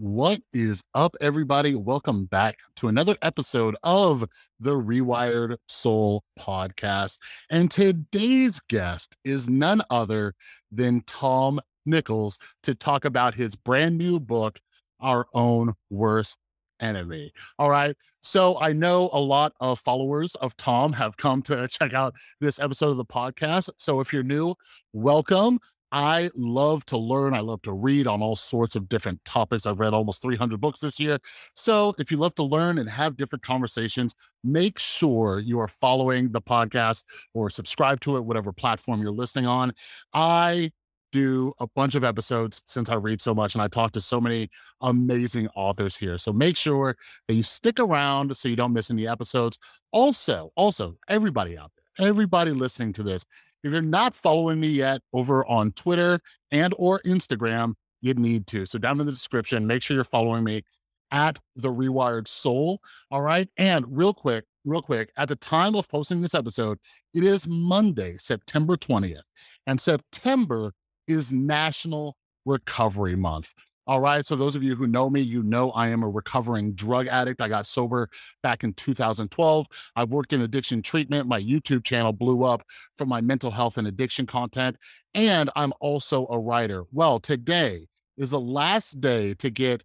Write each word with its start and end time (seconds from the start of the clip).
What 0.00 0.40
is 0.54 0.82
up, 0.94 1.14
everybody? 1.20 1.74
Welcome 1.74 2.24
back 2.24 2.60
to 2.76 2.88
another 2.88 3.16
episode 3.20 3.76
of 3.82 4.24
the 4.58 4.74
Rewired 4.74 5.58
Soul 5.68 6.24
podcast. 6.38 7.18
And 7.50 7.70
today's 7.70 8.60
guest 8.60 9.14
is 9.26 9.46
none 9.46 9.82
other 9.90 10.32
than 10.72 11.02
Tom 11.02 11.60
Nichols 11.84 12.38
to 12.62 12.74
talk 12.74 13.04
about 13.04 13.34
his 13.34 13.54
brand 13.54 13.98
new 13.98 14.18
book, 14.18 14.58
Our 15.00 15.26
Own 15.34 15.74
Worst 15.90 16.38
Enemy. 16.80 17.30
All 17.58 17.68
right. 17.68 17.94
So 18.22 18.58
I 18.58 18.72
know 18.72 19.10
a 19.12 19.20
lot 19.20 19.52
of 19.60 19.80
followers 19.80 20.34
of 20.36 20.56
Tom 20.56 20.94
have 20.94 21.18
come 21.18 21.42
to 21.42 21.68
check 21.68 21.92
out 21.92 22.14
this 22.40 22.58
episode 22.58 22.90
of 22.90 22.96
the 22.96 23.04
podcast. 23.04 23.68
So 23.76 24.00
if 24.00 24.14
you're 24.14 24.22
new, 24.22 24.54
welcome. 24.94 25.60
I 25.92 26.30
love 26.36 26.84
to 26.86 26.98
learn. 26.98 27.34
I 27.34 27.40
love 27.40 27.62
to 27.62 27.72
read 27.72 28.06
on 28.06 28.22
all 28.22 28.36
sorts 28.36 28.76
of 28.76 28.88
different 28.88 29.24
topics. 29.24 29.66
I've 29.66 29.80
read 29.80 29.92
almost 29.92 30.22
300 30.22 30.60
books 30.60 30.80
this 30.80 31.00
year. 31.00 31.18
So 31.54 31.94
if 31.98 32.10
you 32.10 32.16
love 32.16 32.34
to 32.36 32.42
learn 32.42 32.78
and 32.78 32.88
have 32.88 33.16
different 33.16 33.42
conversations, 33.42 34.14
make 34.44 34.78
sure 34.78 35.40
you 35.40 35.58
are 35.60 35.68
following 35.68 36.30
the 36.30 36.40
podcast 36.40 37.04
or 37.34 37.50
subscribe 37.50 38.00
to 38.00 38.16
it, 38.16 38.24
whatever 38.24 38.52
platform 38.52 39.02
you're 39.02 39.10
listening 39.10 39.46
on. 39.46 39.72
I 40.14 40.70
do 41.12 41.52
a 41.58 41.66
bunch 41.74 41.94
of 41.94 42.04
episodes 42.04 42.62
since 42.66 42.88
I 42.88 42.94
read 42.94 43.20
so 43.20 43.34
much 43.34 43.54
and 43.54 43.62
I 43.62 43.68
talk 43.68 43.92
to 43.92 44.00
so 44.00 44.20
many 44.20 44.48
amazing 44.80 45.48
authors 45.56 45.96
here. 45.96 46.18
So 46.18 46.32
make 46.32 46.56
sure 46.56 46.96
that 47.28 47.34
you 47.34 47.42
stick 47.42 47.80
around 47.80 48.36
so 48.36 48.48
you 48.48 48.56
don't 48.56 48.72
miss 48.72 48.90
any 48.90 49.06
episodes. 49.06 49.58
Also, 49.92 50.52
also, 50.56 50.96
everybody 51.08 51.58
out 51.58 51.72
there, 51.98 52.08
everybody 52.08 52.52
listening 52.52 52.92
to 52.94 53.02
this, 53.02 53.24
if 53.62 53.72
you're 53.72 53.82
not 53.82 54.14
following 54.14 54.60
me 54.60 54.68
yet 54.68 55.00
over 55.12 55.46
on 55.46 55.72
Twitter 55.72 56.20
and 56.50 56.74
or 56.78 57.00
Instagram, 57.00 57.74
you 58.00 58.14
need 58.14 58.46
to. 58.48 58.66
So 58.66 58.78
down 58.78 59.00
in 59.00 59.06
the 59.06 59.12
description, 59.12 59.66
make 59.66 59.82
sure 59.82 59.94
you're 59.94 60.04
following 60.04 60.44
me 60.44 60.62
at 61.10 61.38
the 61.56 61.68
Rewired 61.68 62.28
Soul. 62.28 62.80
All 63.10 63.22
right. 63.22 63.48
And 63.56 63.84
real 63.88 64.14
quick, 64.14 64.44
real 64.64 64.82
quick, 64.82 65.10
at 65.16 65.28
the 65.28 65.36
time 65.36 65.74
of 65.74 65.88
posting 65.88 66.20
this 66.20 66.34
episode, 66.34 66.78
it 67.14 67.24
is 67.24 67.46
Monday, 67.46 68.16
September 68.18 68.76
20th. 68.76 69.22
And 69.66 69.80
September 69.80 70.72
is 71.06 71.32
National 71.32 72.16
Recovery 72.46 73.16
Month. 73.16 73.54
All 73.86 74.00
right. 74.00 74.24
So, 74.24 74.36
those 74.36 74.54
of 74.56 74.62
you 74.62 74.76
who 74.76 74.86
know 74.86 75.10
me, 75.10 75.20
you 75.20 75.42
know 75.42 75.70
I 75.72 75.88
am 75.88 76.02
a 76.02 76.08
recovering 76.08 76.74
drug 76.74 77.08
addict. 77.08 77.40
I 77.40 77.48
got 77.48 77.66
sober 77.66 78.08
back 78.42 78.62
in 78.62 78.72
2012. 78.74 79.66
I've 79.96 80.10
worked 80.10 80.32
in 80.32 80.42
addiction 80.42 80.82
treatment. 80.82 81.26
My 81.28 81.40
YouTube 81.40 81.82
channel 81.84 82.12
blew 82.12 82.44
up 82.44 82.62
from 82.96 83.08
my 83.08 83.20
mental 83.20 83.50
health 83.50 83.78
and 83.78 83.88
addiction 83.88 84.26
content. 84.26 84.76
And 85.14 85.50
I'm 85.56 85.72
also 85.80 86.26
a 86.30 86.38
writer. 86.38 86.84
Well, 86.92 87.18
today 87.18 87.86
is 88.16 88.30
the 88.30 88.40
last 88.40 89.00
day 89.00 89.34
to 89.34 89.50
get 89.50 89.82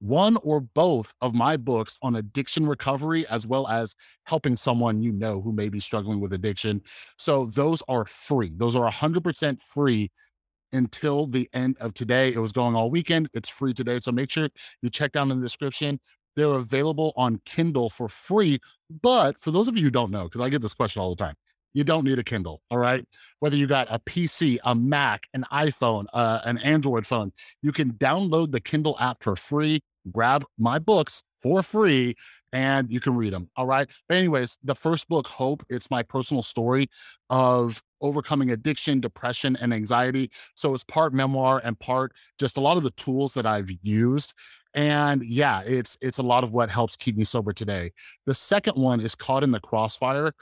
one 0.00 0.36
or 0.44 0.60
both 0.60 1.12
of 1.20 1.34
my 1.34 1.56
books 1.56 1.96
on 2.02 2.14
addiction 2.14 2.64
recovery, 2.68 3.26
as 3.26 3.46
well 3.46 3.66
as 3.66 3.96
helping 4.24 4.56
someone 4.56 5.02
you 5.02 5.10
know 5.10 5.40
who 5.40 5.52
may 5.52 5.68
be 5.68 5.80
struggling 5.80 6.20
with 6.20 6.32
addiction. 6.32 6.80
So, 7.16 7.46
those 7.46 7.82
are 7.88 8.04
free. 8.04 8.52
Those 8.56 8.76
are 8.76 8.84
100% 8.84 9.60
free 9.60 10.12
until 10.72 11.26
the 11.26 11.48
end 11.52 11.76
of 11.80 11.94
today. 11.94 12.32
It 12.32 12.38
was 12.38 12.52
going 12.52 12.74
all 12.74 12.90
weekend. 12.90 13.28
It's 13.34 13.48
free 13.48 13.74
today. 13.74 13.98
So 13.98 14.12
make 14.12 14.30
sure 14.30 14.48
you 14.82 14.88
check 14.88 15.12
down 15.12 15.30
in 15.30 15.40
the 15.40 15.44
description. 15.44 16.00
They're 16.36 16.54
available 16.54 17.12
on 17.16 17.40
Kindle 17.44 17.90
for 17.90 18.08
free. 18.08 18.60
But 19.02 19.40
for 19.40 19.50
those 19.50 19.68
of 19.68 19.76
you 19.76 19.82
who 19.82 19.90
don't 19.90 20.10
know, 20.10 20.24
because 20.24 20.40
I 20.40 20.48
get 20.48 20.62
this 20.62 20.74
question 20.74 21.02
all 21.02 21.14
the 21.14 21.24
time, 21.24 21.34
you 21.74 21.84
don't 21.84 22.04
need 22.04 22.18
a 22.18 22.24
Kindle. 22.24 22.62
All 22.70 22.78
right. 22.78 23.04
Whether 23.40 23.56
you 23.56 23.66
got 23.66 23.88
a 23.90 23.98
PC, 23.98 24.58
a 24.64 24.74
Mac, 24.74 25.26
an 25.34 25.44
iPhone, 25.52 26.06
uh, 26.12 26.40
an 26.44 26.58
Android 26.58 27.06
phone, 27.06 27.32
you 27.62 27.72
can 27.72 27.92
download 27.92 28.52
the 28.52 28.60
Kindle 28.60 28.96
app 28.98 29.22
for 29.22 29.36
free, 29.36 29.80
grab 30.10 30.44
my 30.58 30.78
books 30.78 31.22
for 31.42 31.62
free, 31.62 32.14
and 32.52 32.90
you 32.90 33.00
can 33.00 33.16
read 33.16 33.32
them. 33.32 33.50
All 33.56 33.66
right. 33.66 33.88
But, 34.08 34.16
anyways, 34.18 34.58
the 34.64 34.74
first 34.74 35.08
book, 35.08 35.26
Hope, 35.26 35.64
it's 35.68 35.90
my 35.90 36.02
personal 36.02 36.42
story 36.42 36.88
of 37.30 37.82
overcoming 38.00 38.50
addiction, 38.52 39.00
depression, 39.00 39.56
and 39.60 39.74
anxiety. 39.74 40.30
So 40.54 40.74
it's 40.74 40.84
part 40.84 41.12
memoir 41.12 41.60
and 41.64 41.78
part 41.78 42.12
just 42.38 42.56
a 42.56 42.60
lot 42.60 42.76
of 42.76 42.82
the 42.82 42.92
tools 42.92 43.34
that 43.34 43.46
I've 43.46 43.70
used. 43.82 44.34
And 44.74 45.24
yeah, 45.24 45.62
it's 45.62 45.96
it's 46.00 46.18
a 46.18 46.22
lot 46.22 46.44
of 46.44 46.52
what 46.52 46.70
helps 46.70 46.96
keep 46.96 47.16
me 47.16 47.24
sober 47.24 47.52
today. 47.52 47.90
The 48.26 48.34
second 48.34 48.76
one 48.76 49.00
is 49.00 49.14
caught 49.14 49.42
in 49.42 49.50
the 49.50 49.60
crossfire, 49.60 50.32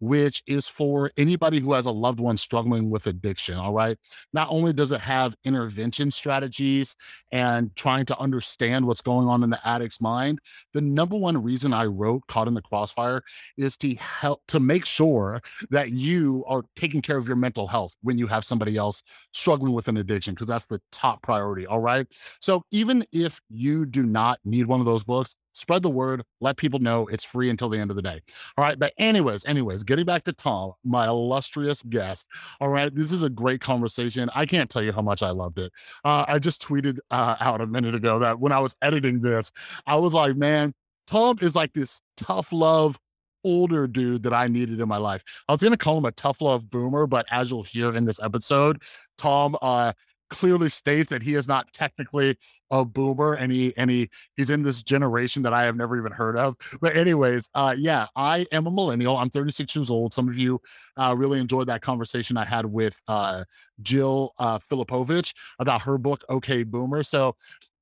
which 0.00 0.42
is 0.46 0.68
for 0.68 1.10
anybody 1.16 1.60
who 1.60 1.72
has 1.72 1.86
a 1.86 1.90
loved 1.90 2.20
one 2.20 2.36
struggling 2.36 2.90
with 2.90 3.06
addiction. 3.06 3.56
All 3.56 3.72
right. 3.72 3.98
Not 4.32 4.48
only 4.50 4.72
does 4.72 4.92
it 4.92 5.00
have 5.00 5.34
intervention 5.44 6.10
strategies 6.10 6.96
and 7.32 7.74
trying 7.76 8.06
to 8.06 8.18
understand 8.18 8.86
what's 8.86 9.00
going 9.00 9.28
on 9.28 9.42
in 9.42 9.50
the 9.50 9.60
addict's 9.66 10.00
mind, 10.00 10.38
the 10.74 10.80
number 10.80 11.16
one 11.16 11.42
reason 11.42 11.72
I 11.72 11.86
wrote 11.86 12.22
Caught 12.28 12.48
in 12.48 12.54
the 12.54 12.62
Crossfire 12.62 13.22
is 13.56 13.76
to 13.78 13.94
help 13.96 14.42
to 14.48 14.60
make 14.60 14.84
sure 14.84 15.40
that 15.70 15.90
you 15.90 16.44
are 16.46 16.64
taking 16.76 17.02
care 17.02 17.16
of 17.16 17.26
your 17.26 17.36
mental 17.36 17.66
health 17.66 17.94
when 18.02 18.18
you 18.18 18.26
have 18.26 18.44
somebody 18.44 18.76
else 18.76 19.02
struggling 19.32 19.72
with 19.72 19.88
an 19.88 19.96
addiction, 19.96 20.34
because 20.34 20.48
that's 20.48 20.66
the 20.66 20.80
top 20.92 21.22
priority. 21.22 21.66
All 21.66 21.80
right. 21.80 22.06
So 22.40 22.62
even 22.70 23.04
if 23.12 23.40
you 23.48 23.86
do 23.86 24.02
not 24.02 24.38
need 24.44 24.66
one 24.66 24.80
of 24.80 24.86
those 24.86 25.04
books, 25.04 25.36
spread 25.56 25.82
the 25.82 25.90
word, 25.90 26.22
let 26.40 26.56
people 26.56 26.78
know 26.78 27.06
it's 27.06 27.24
free 27.24 27.50
until 27.50 27.68
the 27.68 27.78
end 27.78 27.90
of 27.90 27.96
the 27.96 28.02
day. 28.02 28.20
All 28.56 28.64
right. 28.64 28.78
But, 28.78 28.92
anyways, 28.98 29.44
anyways, 29.46 29.84
getting 29.84 30.04
back 30.04 30.24
to 30.24 30.32
Tom, 30.32 30.72
my 30.84 31.06
illustrious 31.06 31.82
guest. 31.82 32.26
All 32.60 32.68
right. 32.68 32.94
This 32.94 33.10
is 33.10 33.22
a 33.22 33.30
great 33.30 33.60
conversation. 33.60 34.30
I 34.34 34.46
can't 34.46 34.68
tell 34.68 34.82
you 34.82 34.92
how 34.92 35.02
much 35.02 35.22
I 35.22 35.30
loved 35.30 35.58
it. 35.58 35.72
Uh, 36.04 36.24
I 36.28 36.38
just 36.38 36.62
tweeted 36.62 36.98
uh, 37.10 37.36
out 37.40 37.60
a 37.60 37.66
minute 37.66 37.94
ago 37.94 38.18
that 38.18 38.38
when 38.38 38.52
I 38.52 38.58
was 38.58 38.76
editing 38.82 39.20
this, 39.20 39.50
I 39.86 39.96
was 39.96 40.12
like, 40.14 40.36
man, 40.36 40.74
Tom 41.06 41.38
is 41.40 41.54
like 41.54 41.72
this 41.72 42.00
tough 42.16 42.52
love 42.52 42.98
older 43.44 43.86
dude 43.86 44.24
that 44.24 44.34
I 44.34 44.48
needed 44.48 44.80
in 44.80 44.88
my 44.88 44.96
life. 44.96 45.22
I 45.48 45.52
was 45.52 45.62
going 45.62 45.72
to 45.72 45.78
call 45.78 45.96
him 45.96 46.04
a 46.04 46.12
tough 46.12 46.40
love 46.40 46.68
boomer, 46.68 47.06
but 47.06 47.26
as 47.30 47.50
you'll 47.50 47.62
hear 47.62 47.94
in 47.94 48.04
this 48.04 48.20
episode, 48.20 48.82
Tom 49.16 49.56
uh, 49.62 49.92
clearly 50.30 50.68
states 50.68 51.10
that 51.10 51.22
he 51.22 51.34
is 51.34 51.46
not 51.46 51.72
technically 51.72 52.36
a 52.70 52.84
boomer 52.84 53.34
and 53.34 53.52
he 53.52 53.76
and 53.76 53.90
he 53.90 54.08
he's 54.36 54.50
in 54.50 54.62
this 54.62 54.82
generation 54.82 55.42
that 55.42 55.52
I 55.52 55.64
have 55.64 55.76
never 55.76 55.98
even 55.98 56.12
heard 56.12 56.36
of. 56.36 56.56
But 56.80 56.96
anyways, 56.96 57.48
uh 57.54 57.74
yeah, 57.76 58.06
I 58.16 58.46
am 58.52 58.66
a 58.66 58.70
millennial. 58.70 59.16
I'm 59.16 59.30
36 59.30 59.74
years 59.76 59.90
old. 59.90 60.12
Some 60.12 60.28
of 60.28 60.36
you 60.36 60.60
uh 60.96 61.14
really 61.16 61.38
enjoyed 61.38 61.68
that 61.68 61.82
conversation 61.82 62.36
I 62.36 62.44
had 62.44 62.66
with 62.66 63.00
uh 63.08 63.44
Jill 63.82 64.32
uh 64.38 64.58
Filipovic 64.58 65.32
about 65.58 65.82
her 65.82 65.98
book 65.98 66.24
Okay 66.30 66.62
Boomer. 66.62 67.02
So 67.02 67.36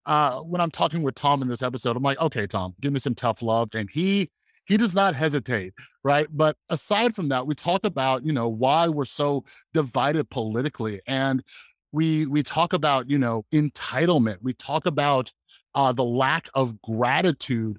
uh 0.06 0.40
when 0.40 0.60
I'm 0.60 0.70
talking 0.70 1.02
with 1.02 1.14
Tom 1.14 1.42
in 1.42 1.48
this 1.48 1.62
episode, 1.62 1.96
I'm 1.96 2.02
like, 2.02 2.20
okay, 2.20 2.46
Tom, 2.46 2.74
give 2.80 2.92
me 2.92 2.98
some 2.98 3.14
tough 3.14 3.42
love. 3.42 3.70
And 3.74 3.88
he 3.90 4.30
he 4.66 4.76
does 4.76 4.94
not 4.94 5.14
hesitate 5.14 5.74
right 6.04 6.26
but 6.32 6.56
aside 6.70 7.14
from 7.14 7.28
that 7.28 7.46
we 7.46 7.54
talk 7.54 7.84
about 7.84 8.24
you 8.24 8.32
know 8.32 8.48
why 8.48 8.88
we're 8.88 9.04
so 9.04 9.44
divided 9.74 10.28
politically 10.30 11.00
and 11.06 11.42
we 11.94 12.26
we 12.26 12.42
talk 12.42 12.72
about 12.72 13.08
you 13.08 13.18
know 13.18 13.44
entitlement. 13.52 14.38
We 14.42 14.52
talk 14.52 14.84
about 14.84 15.32
uh, 15.74 15.92
the 15.92 16.04
lack 16.04 16.48
of 16.54 16.80
gratitude. 16.82 17.78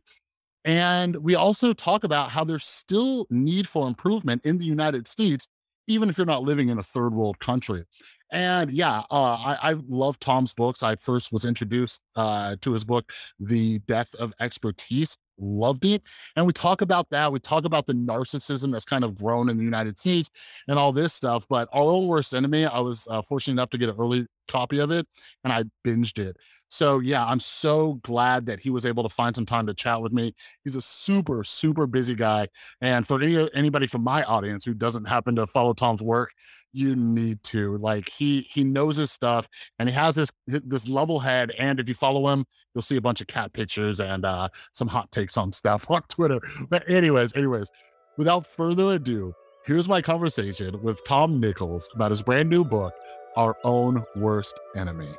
And 0.63 1.15
we 1.17 1.35
also 1.35 1.73
talk 1.73 2.03
about 2.03 2.31
how 2.31 2.43
there's 2.43 2.65
still 2.65 3.27
need 3.29 3.67
for 3.67 3.87
improvement 3.87 4.41
in 4.45 4.57
the 4.57 4.65
united 4.65 5.07
states 5.07 5.47
even 5.87 6.09
if 6.09 6.17
you're 6.17 6.25
not 6.25 6.41
living 6.41 6.69
in 6.69 6.79
a 6.79 6.83
third 6.83 7.13
world 7.13 7.37
country. 7.39 7.83
And 8.31 8.71
yeah 8.71 9.03
uh, 9.11 9.35
I, 9.35 9.57
I 9.61 9.75
love 9.87 10.19
tom's 10.19 10.53
books. 10.53 10.81
I 10.81 10.95
first 10.95 11.31
was 11.31 11.45
introduced 11.45 12.01
uh, 12.15 12.55
to 12.61 12.71
his 12.71 12.83
book 12.83 13.11
the 13.39 13.77
death 13.79 14.15
of 14.15 14.33
expertise 14.39 15.15
loved 15.37 15.85
it. 15.85 16.03
And 16.35 16.45
we 16.45 16.53
talk 16.53 16.81
about 16.81 17.09
that. 17.09 17.31
We 17.31 17.39
talk 17.39 17.65
about 17.65 17.85
the 17.85 17.93
narcissism 17.93 18.71
that's 18.71 18.85
kind 18.85 19.03
of 19.03 19.15
grown 19.15 19.49
in 19.49 19.57
the 19.57 19.63
United 19.63 19.99
States 19.99 20.29
and 20.67 20.77
all 20.79 20.91
this 20.91 21.13
stuff. 21.13 21.45
But 21.49 21.69
Our 21.73 21.99
Worst 21.99 22.33
Enemy, 22.33 22.65
I 22.65 22.79
was 22.79 23.07
uh, 23.09 23.21
fortunate 23.21 23.53
enough 23.53 23.69
to 23.71 23.77
get 23.77 23.89
an 23.89 23.95
early 23.99 24.27
copy 24.47 24.79
of 24.79 24.91
it 24.91 25.07
and 25.43 25.51
I 25.51 25.63
binged 25.85 26.19
it. 26.19 26.37
So 26.67 26.99
yeah, 26.99 27.25
I'm 27.25 27.39
so 27.39 27.99
glad 28.03 28.47
that 28.47 28.59
he 28.59 28.69
was 28.69 28.85
able 28.85 29.03
to 29.03 29.09
find 29.09 29.35
some 29.35 29.45
time 29.45 29.67
to 29.67 29.73
chat 29.73 30.01
with 30.01 30.11
me. 30.11 30.33
He's 30.63 30.75
a 30.75 30.81
super, 30.81 31.43
super 31.43 31.87
busy 31.87 32.15
guy. 32.15 32.47
And 32.81 33.07
for 33.07 33.21
any, 33.21 33.49
anybody 33.53 33.87
from 33.87 34.03
my 34.03 34.23
audience 34.23 34.65
who 34.65 34.73
doesn't 34.73 35.05
happen 35.05 35.35
to 35.35 35.47
follow 35.47 35.73
Tom's 35.73 36.01
work, 36.01 36.31
you 36.75 36.95
need 36.95 37.41
to. 37.43 37.77
Like 37.77 38.09
he 38.09 38.41
he 38.51 38.63
knows 38.63 38.97
his 38.97 39.11
stuff 39.11 39.47
and 39.79 39.87
he 39.87 39.95
has 39.95 40.13
this 40.15 40.29
this 40.47 40.87
level 40.87 41.19
head. 41.19 41.51
And 41.57 41.79
if 41.79 41.87
you 41.87 41.95
follow 41.95 42.27
him, 42.27 42.45
you'll 42.73 42.81
see 42.81 42.97
a 42.97 43.01
bunch 43.01 43.21
of 43.21 43.27
cat 43.27 43.53
pictures 43.53 43.99
and 43.99 44.25
uh, 44.25 44.49
some 44.73 44.87
hot 44.87 45.11
takes 45.11 45.37
on 45.37 45.51
stuff 45.51 45.89
on 45.89 46.01
Twitter. 46.09 46.39
But 46.69 46.87
anyways, 46.89 47.33
anyways, 47.35 47.69
without 48.17 48.45
further 48.45 48.95
ado, 48.95 49.33
here's 49.65 49.87
my 49.87 50.01
conversation 50.01 50.81
with 50.83 51.03
Tom 51.05 51.39
Nichols 51.39 51.89
about 51.95 52.11
his 52.11 52.21
brand 52.21 52.49
new 52.49 52.65
book, 52.65 52.93
Our 53.37 53.55
Own 53.63 54.03
Worst 54.15 54.59
Enemy. 54.75 55.15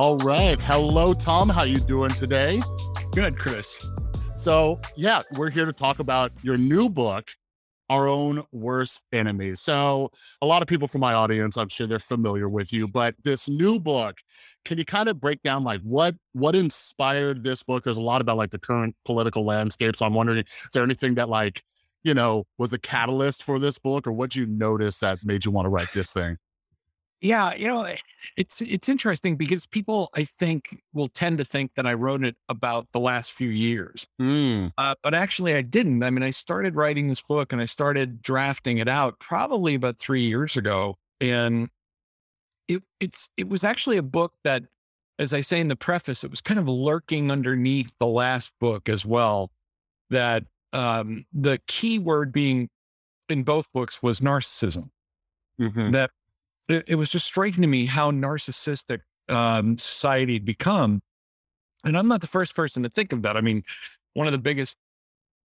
All 0.00 0.16
right. 0.18 0.56
Hello, 0.60 1.12
Tom. 1.12 1.48
How 1.48 1.64
you 1.64 1.80
doing 1.80 2.10
today? 2.10 2.62
Good, 3.10 3.36
Chris. 3.36 3.84
So, 4.36 4.80
yeah, 4.94 5.22
we're 5.32 5.50
here 5.50 5.66
to 5.66 5.72
talk 5.72 5.98
about 5.98 6.30
your 6.40 6.56
new 6.56 6.88
book, 6.88 7.32
Our 7.90 8.06
Own 8.06 8.44
Worst 8.52 9.02
Enemies. 9.12 9.60
So, 9.60 10.12
a 10.40 10.46
lot 10.46 10.62
of 10.62 10.68
people 10.68 10.86
from 10.86 11.00
my 11.00 11.14
audience, 11.14 11.56
I'm 11.56 11.68
sure 11.68 11.88
they're 11.88 11.98
familiar 11.98 12.48
with 12.48 12.72
you, 12.72 12.86
but 12.86 13.16
this 13.24 13.48
new 13.48 13.80
book, 13.80 14.18
can 14.64 14.78
you 14.78 14.84
kind 14.84 15.08
of 15.08 15.20
break 15.20 15.42
down 15.42 15.64
like 15.64 15.80
what 15.80 16.14
what 16.32 16.54
inspired 16.54 17.42
this 17.42 17.64
book? 17.64 17.82
There's 17.82 17.96
a 17.96 18.00
lot 18.00 18.20
about 18.20 18.36
like 18.36 18.52
the 18.52 18.60
current 18.60 18.94
political 19.04 19.44
landscape. 19.44 19.96
So, 19.96 20.06
I'm 20.06 20.14
wondering, 20.14 20.38
is 20.38 20.68
there 20.72 20.84
anything 20.84 21.16
that 21.16 21.28
like, 21.28 21.64
you 22.04 22.14
know, 22.14 22.44
was 22.56 22.70
the 22.70 22.78
catalyst 22.78 23.42
for 23.42 23.58
this 23.58 23.80
book 23.80 24.06
or 24.06 24.12
what 24.12 24.36
you 24.36 24.46
notice 24.46 25.00
that 25.00 25.18
made 25.24 25.44
you 25.44 25.50
want 25.50 25.66
to 25.66 25.70
write 25.70 25.92
this 25.92 26.12
thing? 26.12 26.36
Yeah, 27.20 27.52
you 27.54 27.66
know, 27.66 27.88
it's 28.36 28.60
it's 28.60 28.88
interesting 28.88 29.36
because 29.36 29.66
people 29.66 30.08
I 30.14 30.24
think 30.24 30.80
will 30.92 31.08
tend 31.08 31.38
to 31.38 31.44
think 31.44 31.72
that 31.74 31.84
I 31.84 31.94
wrote 31.94 32.24
it 32.24 32.36
about 32.48 32.86
the 32.92 33.00
last 33.00 33.32
few 33.32 33.48
years. 33.48 34.06
Mm. 34.20 34.72
Uh, 34.78 34.94
but 35.02 35.14
actually 35.14 35.54
I 35.54 35.62
didn't. 35.62 36.04
I 36.04 36.10
mean, 36.10 36.22
I 36.22 36.30
started 36.30 36.76
writing 36.76 37.08
this 37.08 37.20
book 37.20 37.52
and 37.52 37.60
I 37.60 37.64
started 37.64 38.22
drafting 38.22 38.78
it 38.78 38.88
out 38.88 39.18
probably 39.18 39.74
about 39.74 39.98
3 39.98 40.22
years 40.22 40.56
ago 40.56 40.96
and 41.20 41.70
it 42.68 42.82
it's 43.00 43.30
it 43.36 43.48
was 43.48 43.64
actually 43.64 43.96
a 43.96 44.02
book 44.02 44.34
that 44.44 44.64
as 45.18 45.32
I 45.32 45.40
say 45.40 45.60
in 45.60 45.68
the 45.68 45.76
preface, 45.76 46.22
it 46.22 46.30
was 46.30 46.40
kind 46.40 46.60
of 46.60 46.68
lurking 46.68 47.30
underneath 47.30 47.92
the 47.98 48.06
last 48.06 48.52
book 48.60 48.88
as 48.88 49.04
well 49.04 49.50
that 50.10 50.44
um 50.72 51.26
the 51.32 51.60
key 51.68 51.98
word 51.98 52.32
being 52.32 52.68
in 53.28 53.42
both 53.44 53.72
books 53.72 54.02
was 54.02 54.20
narcissism. 54.20 54.90
hmm 55.58 55.90
That 55.92 56.10
it, 56.68 56.84
it 56.88 56.94
was 56.94 57.10
just 57.10 57.26
striking 57.26 57.62
to 57.62 57.68
me 57.68 57.86
how 57.86 58.10
narcissistic 58.10 59.00
um, 59.28 59.78
society 59.78 60.34
had 60.34 60.44
become. 60.44 61.00
And 61.84 61.96
I'm 61.96 62.08
not 62.08 62.20
the 62.20 62.26
first 62.26 62.54
person 62.54 62.82
to 62.82 62.88
think 62.88 63.12
of 63.12 63.22
that. 63.22 63.36
I 63.36 63.40
mean, 63.40 63.62
one 64.14 64.26
of 64.26 64.32
the 64.32 64.38
biggest 64.38 64.76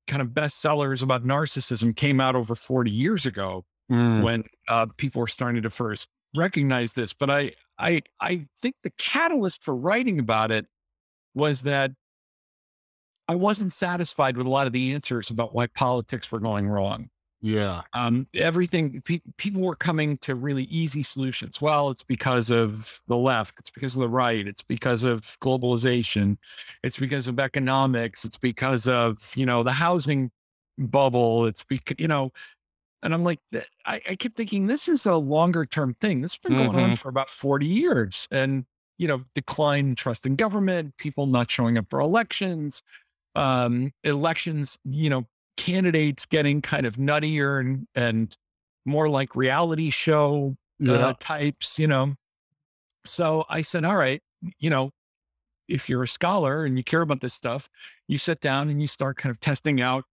kind 0.07 0.21
of 0.21 0.29
bestsellers 0.29 1.01
about 1.03 1.23
narcissism 1.23 1.95
came 1.95 2.19
out 2.19 2.35
over 2.35 2.55
40 2.55 2.91
years 2.91 3.25
ago 3.25 3.65
Mm. 3.91 4.23
when 4.23 4.43
uh, 4.69 4.85
people 4.95 5.19
were 5.19 5.27
starting 5.27 5.61
to 5.61 5.69
first 5.69 6.07
recognize 6.37 6.93
this. 6.93 7.13
But 7.13 7.29
I, 7.29 7.51
I, 7.77 8.01
I 8.21 8.47
think 8.61 8.75
the 8.81 8.91
catalyst 8.97 9.61
for 9.61 9.75
writing 9.75 10.19
about 10.19 10.51
it 10.51 10.65
was 11.35 11.63
that 11.63 11.91
I 13.27 13.35
wasn't 13.35 13.73
satisfied 13.73 14.37
with 14.37 14.47
a 14.47 14.49
lot 14.49 14.67
of 14.67 14.73
the 14.73 14.93
answers 14.93 15.29
about 15.29 15.53
why 15.53 15.67
politics 15.67 16.31
were 16.31 16.39
going 16.39 16.67
wrong 16.69 17.09
Yeah. 17.43 17.81
um, 17.91 18.25
everything 18.33 19.01
pe- 19.01 19.21
people 19.37 19.61
were 19.61 19.75
coming 19.75 20.17
to 20.19 20.33
really 20.33 20.63
easy 20.63 21.03
solutions. 21.03 21.61
Well, 21.61 21.89
it's 21.89 22.01
because 22.01 22.49
of 22.49 23.01
the 23.07 23.17
left, 23.17 23.59
it's 23.59 23.69
because 23.69 23.95
of 23.95 23.99
the 23.99 24.09
right, 24.09 24.47
it's 24.47 24.63
because 24.63 25.03
of 25.03 25.37
globalization, 25.41 26.37
it's 26.83 26.97
because 26.97 27.27
of 27.27 27.39
economics, 27.39 28.23
it's 28.23 28.37
because 28.37 28.87
of 28.87 29.33
you 29.35 29.45
know 29.45 29.61
the 29.61 29.73
housing 29.73 30.31
bubble, 30.77 31.45
it's 31.45 31.63
because 31.63 31.97
you 31.99 32.07
know. 32.07 32.31
And 33.03 33.13
I'm 33.13 33.25
like, 33.25 33.39
I, 33.85 33.99
I 34.09 34.15
kept 34.15 34.37
thinking 34.37 34.67
this 34.67 34.87
is 34.87 35.05
a 35.05 35.15
longer 35.17 35.65
term 35.65 35.93
thing. 35.99 36.21
This 36.21 36.33
has 36.33 36.37
been 36.49 36.57
going 36.57 36.79
on 36.79 36.95
for 36.95 37.09
about 37.09 37.29
40 37.29 37.65
years. 37.65 38.29
And, 38.31 38.65
you 38.97 39.09
know, 39.09 39.25
decline 39.35 39.89
in 39.89 39.95
trust 39.95 40.25
in 40.25 40.37
government, 40.37 40.95
people 40.97 41.25
not 41.25 41.51
showing 41.51 41.77
up 41.77 41.87
for 41.89 41.99
elections, 41.99 42.81
um, 43.35 43.91
elections, 44.05 44.79
you 44.85 45.09
know, 45.09 45.27
candidates 45.57 46.25
getting 46.25 46.61
kind 46.61 46.85
of 46.85 46.97
nuttier 46.97 47.59
and 47.59 47.87
and 47.95 48.35
more 48.85 49.09
like 49.09 49.35
reality 49.35 49.89
show 49.89 50.55
uh, 50.87 50.87
Yeah. 50.87 51.13
types, 51.19 51.79
you 51.79 51.87
know. 51.87 52.15
So 53.05 53.45
I 53.49 53.61
said, 53.61 53.85
all 53.85 53.95
right, 53.95 54.21
you 54.59 54.69
know, 54.69 54.91
if 55.67 55.89
you're 55.89 56.03
a 56.03 56.07
scholar 56.07 56.65
and 56.65 56.77
you 56.77 56.83
care 56.83 57.01
about 57.01 57.21
this 57.21 57.33
stuff, 57.33 57.69
you 58.07 58.17
sit 58.17 58.41
down 58.41 58.69
and 58.69 58.81
you 58.81 58.87
start 58.87 59.17
kind 59.17 59.31
of 59.31 59.39
testing 59.39 59.81
out 59.81 60.03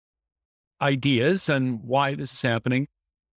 ideas 0.81 1.49
and 1.49 1.83
why 1.83 2.15
this 2.15 2.33
is 2.33 2.43
happening. 2.43 2.87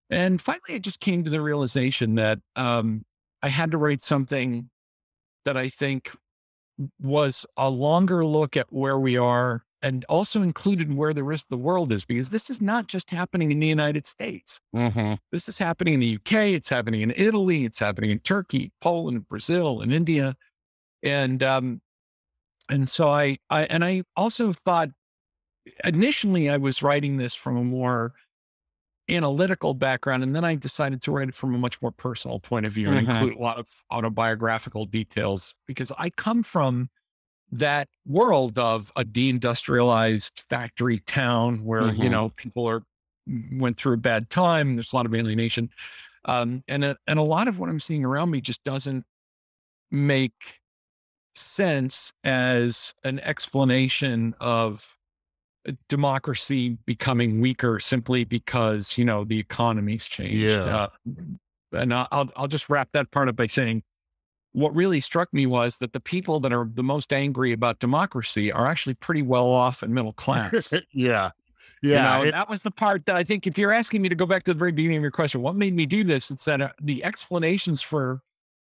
And 0.10 0.42
finally, 0.42 0.76
I 0.76 0.80
just 0.80 1.00
came 1.00 1.24
to 1.24 1.30
the 1.30 1.42
realization 1.42 2.16
that 2.16 2.40
um, 2.56 3.04
I 3.42 3.48
had 3.48 3.72
to 3.72 3.78
write 3.78 4.04
something 4.04 4.70
that 5.46 5.56
I 5.58 5.70
think 5.70 6.12
was 7.00 7.46
a 7.58 7.70
longer 7.70 8.26
look 8.26 8.58
at 8.58 8.72
where 8.72 9.00
we 9.00 9.18
are 9.18 9.64
and 9.82 10.06
also 10.10 10.42
included 10.42 10.94
where 10.94 11.14
the 11.14 11.24
rest 11.24 11.46
of 11.46 11.50
the 11.50 11.58
world 11.58 11.92
is, 11.92 12.06
because 12.06 12.30
this 12.30 12.50
is 12.50 12.62
not 12.62 12.88
just 12.88 13.10
happening 13.10 13.52
in 13.52 13.60
the 13.60 13.68
United 13.68 14.06
States. 14.06 14.60
hmm 14.74 15.14
This 15.32 15.50
is 15.50 15.58
happening 15.58 15.96
in 15.96 16.00
the 16.00 16.08
UK, 16.08 16.54
it's 16.54 16.70
happening 16.70 17.02
in 17.02 17.14
Italy, 17.16 17.66
it's 17.66 17.80
happening 17.80 18.12
in 18.12 18.20
Turkey, 18.20 18.72
Poland, 18.82 19.28
Brazil, 19.28 19.82
and 19.82 19.94
India. 19.94 20.36
And 21.04 21.42
um, 21.44 21.82
and 22.70 22.90
so 22.90 23.10
I, 23.10 23.38
I 23.50 23.66
and 23.66 23.84
I 23.84 24.04
also 24.16 24.54
thought 24.54 24.90
initially 25.86 26.50
I 26.50 26.58
was 26.58 26.84
writing 26.84 27.18
this 27.18 27.36
from 27.36 27.58
a 27.58 27.64
more 27.64 28.14
analytical 29.10 29.74
background, 29.74 30.24
and 30.24 30.36
then 30.36 30.46
I 30.46 30.56
decided 30.56 31.02
to 31.04 31.12
write 31.12 31.30
it 31.30 31.36
from 31.36 31.54
a 31.54 31.58
much 31.58 31.82
more 31.82 31.92
personal 31.92 32.40
point 32.40 32.66
of 32.66 32.72
view 32.72 32.92
and 32.92 33.08
Mhm. 33.08 33.12
include 33.12 33.34
a 33.34 33.40
lot 33.42 33.60
of 33.60 33.68
autobiographical 33.92 34.86
details 34.86 35.56
because 35.68 35.92
I 35.98 36.10
come 36.12 36.44
from 36.44 36.90
that 37.52 37.90
world 38.06 38.58
of 38.58 38.92
a 38.96 39.04
deindustrialized 39.04 40.40
factory 40.50 41.00
town 41.00 41.64
where 41.66 41.88
you 41.88 42.06
Mhm. 42.06 42.12
know 42.12 42.30
people 42.30 42.68
are 42.68 42.84
went 43.52 43.78
through 43.78 43.94
a 43.94 43.98
bad 43.98 44.30
time. 44.30 44.76
There's 44.76 44.94
a 44.94 44.96
lot 44.96 45.06
of 45.06 45.14
alienation, 45.14 45.70
um, 46.26 46.64
and 46.68 46.84
a, 46.84 46.98
and 47.08 47.20
a 47.20 47.24
lot 47.24 47.48
of 47.48 47.60
what 47.60 47.70
I'm 47.70 47.80
seeing 47.80 48.04
around 48.04 48.32
me 48.32 48.42
just 48.42 48.64
doesn't 48.64 49.06
make 49.92 50.60
sense 51.36 52.12
as 52.24 52.94
an 53.04 53.20
explanation 53.20 54.36
of 54.40 54.98
uh, 55.68 55.74
democracy 55.88 56.78
becoming 56.86 57.40
weaker 57.42 57.80
simply 57.80 58.24
because 58.24 58.98
you 58.98 59.06
know 59.06 59.24
the 59.24 59.40
economy's 59.40 60.06
changed. 60.06 60.58
Yeah. 60.66 60.76
Uh, 60.76 60.90
and 61.74 61.94
I'll 61.94 62.30
I'll 62.36 62.48
just 62.48 62.70
wrap 62.70 62.90
that 62.94 63.12
part 63.12 63.30
up 63.30 63.36
by 63.36 63.48
saying 63.48 63.84
what 64.54 64.76
really 64.76 65.00
struck 65.00 65.34
me 65.34 65.46
was 65.46 65.78
that 65.78 65.94
the 65.94 66.00
people 66.00 66.40
that 66.42 66.52
are 66.52 66.68
the 66.74 66.84
most 66.84 67.14
angry 67.14 67.52
about 67.54 67.80
democracy 67.80 68.52
are 68.52 68.66
actually 68.68 68.94
pretty 68.96 69.22
well 69.22 69.48
off 69.50 69.82
and 69.84 69.94
middle 69.94 70.14
class. 70.14 70.74
yeah. 70.94 71.32
You 71.82 71.92
Yeah. 71.92 72.18
know, 72.18 72.24
it- 72.26 72.32
that 72.32 72.50
was 72.50 72.64
the 72.64 72.72
part 72.72 73.06
that 73.06 73.16
I 73.16 73.24
think 73.24 73.48
if 73.48 73.58
you're 73.58 73.72
asking 73.72 74.02
me 74.02 74.10
to 74.10 74.16
go 74.16 74.26
back 74.26 74.44
to 74.44 74.54
the 74.54 74.58
very 74.60 74.72
beginning 74.72 74.98
of 74.98 75.02
your 75.04 75.12
question, 75.12 75.42
what 75.42 75.56
made 75.56 75.74
me 75.76 75.86
do 75.86 76.04
this? 76.04 76.30
It's 76.32 76.46
that 76.46 76.62
uh, 76.62 76.70
the 76.82 77.04
explanations 77.04 77.82
for 77.82 78.22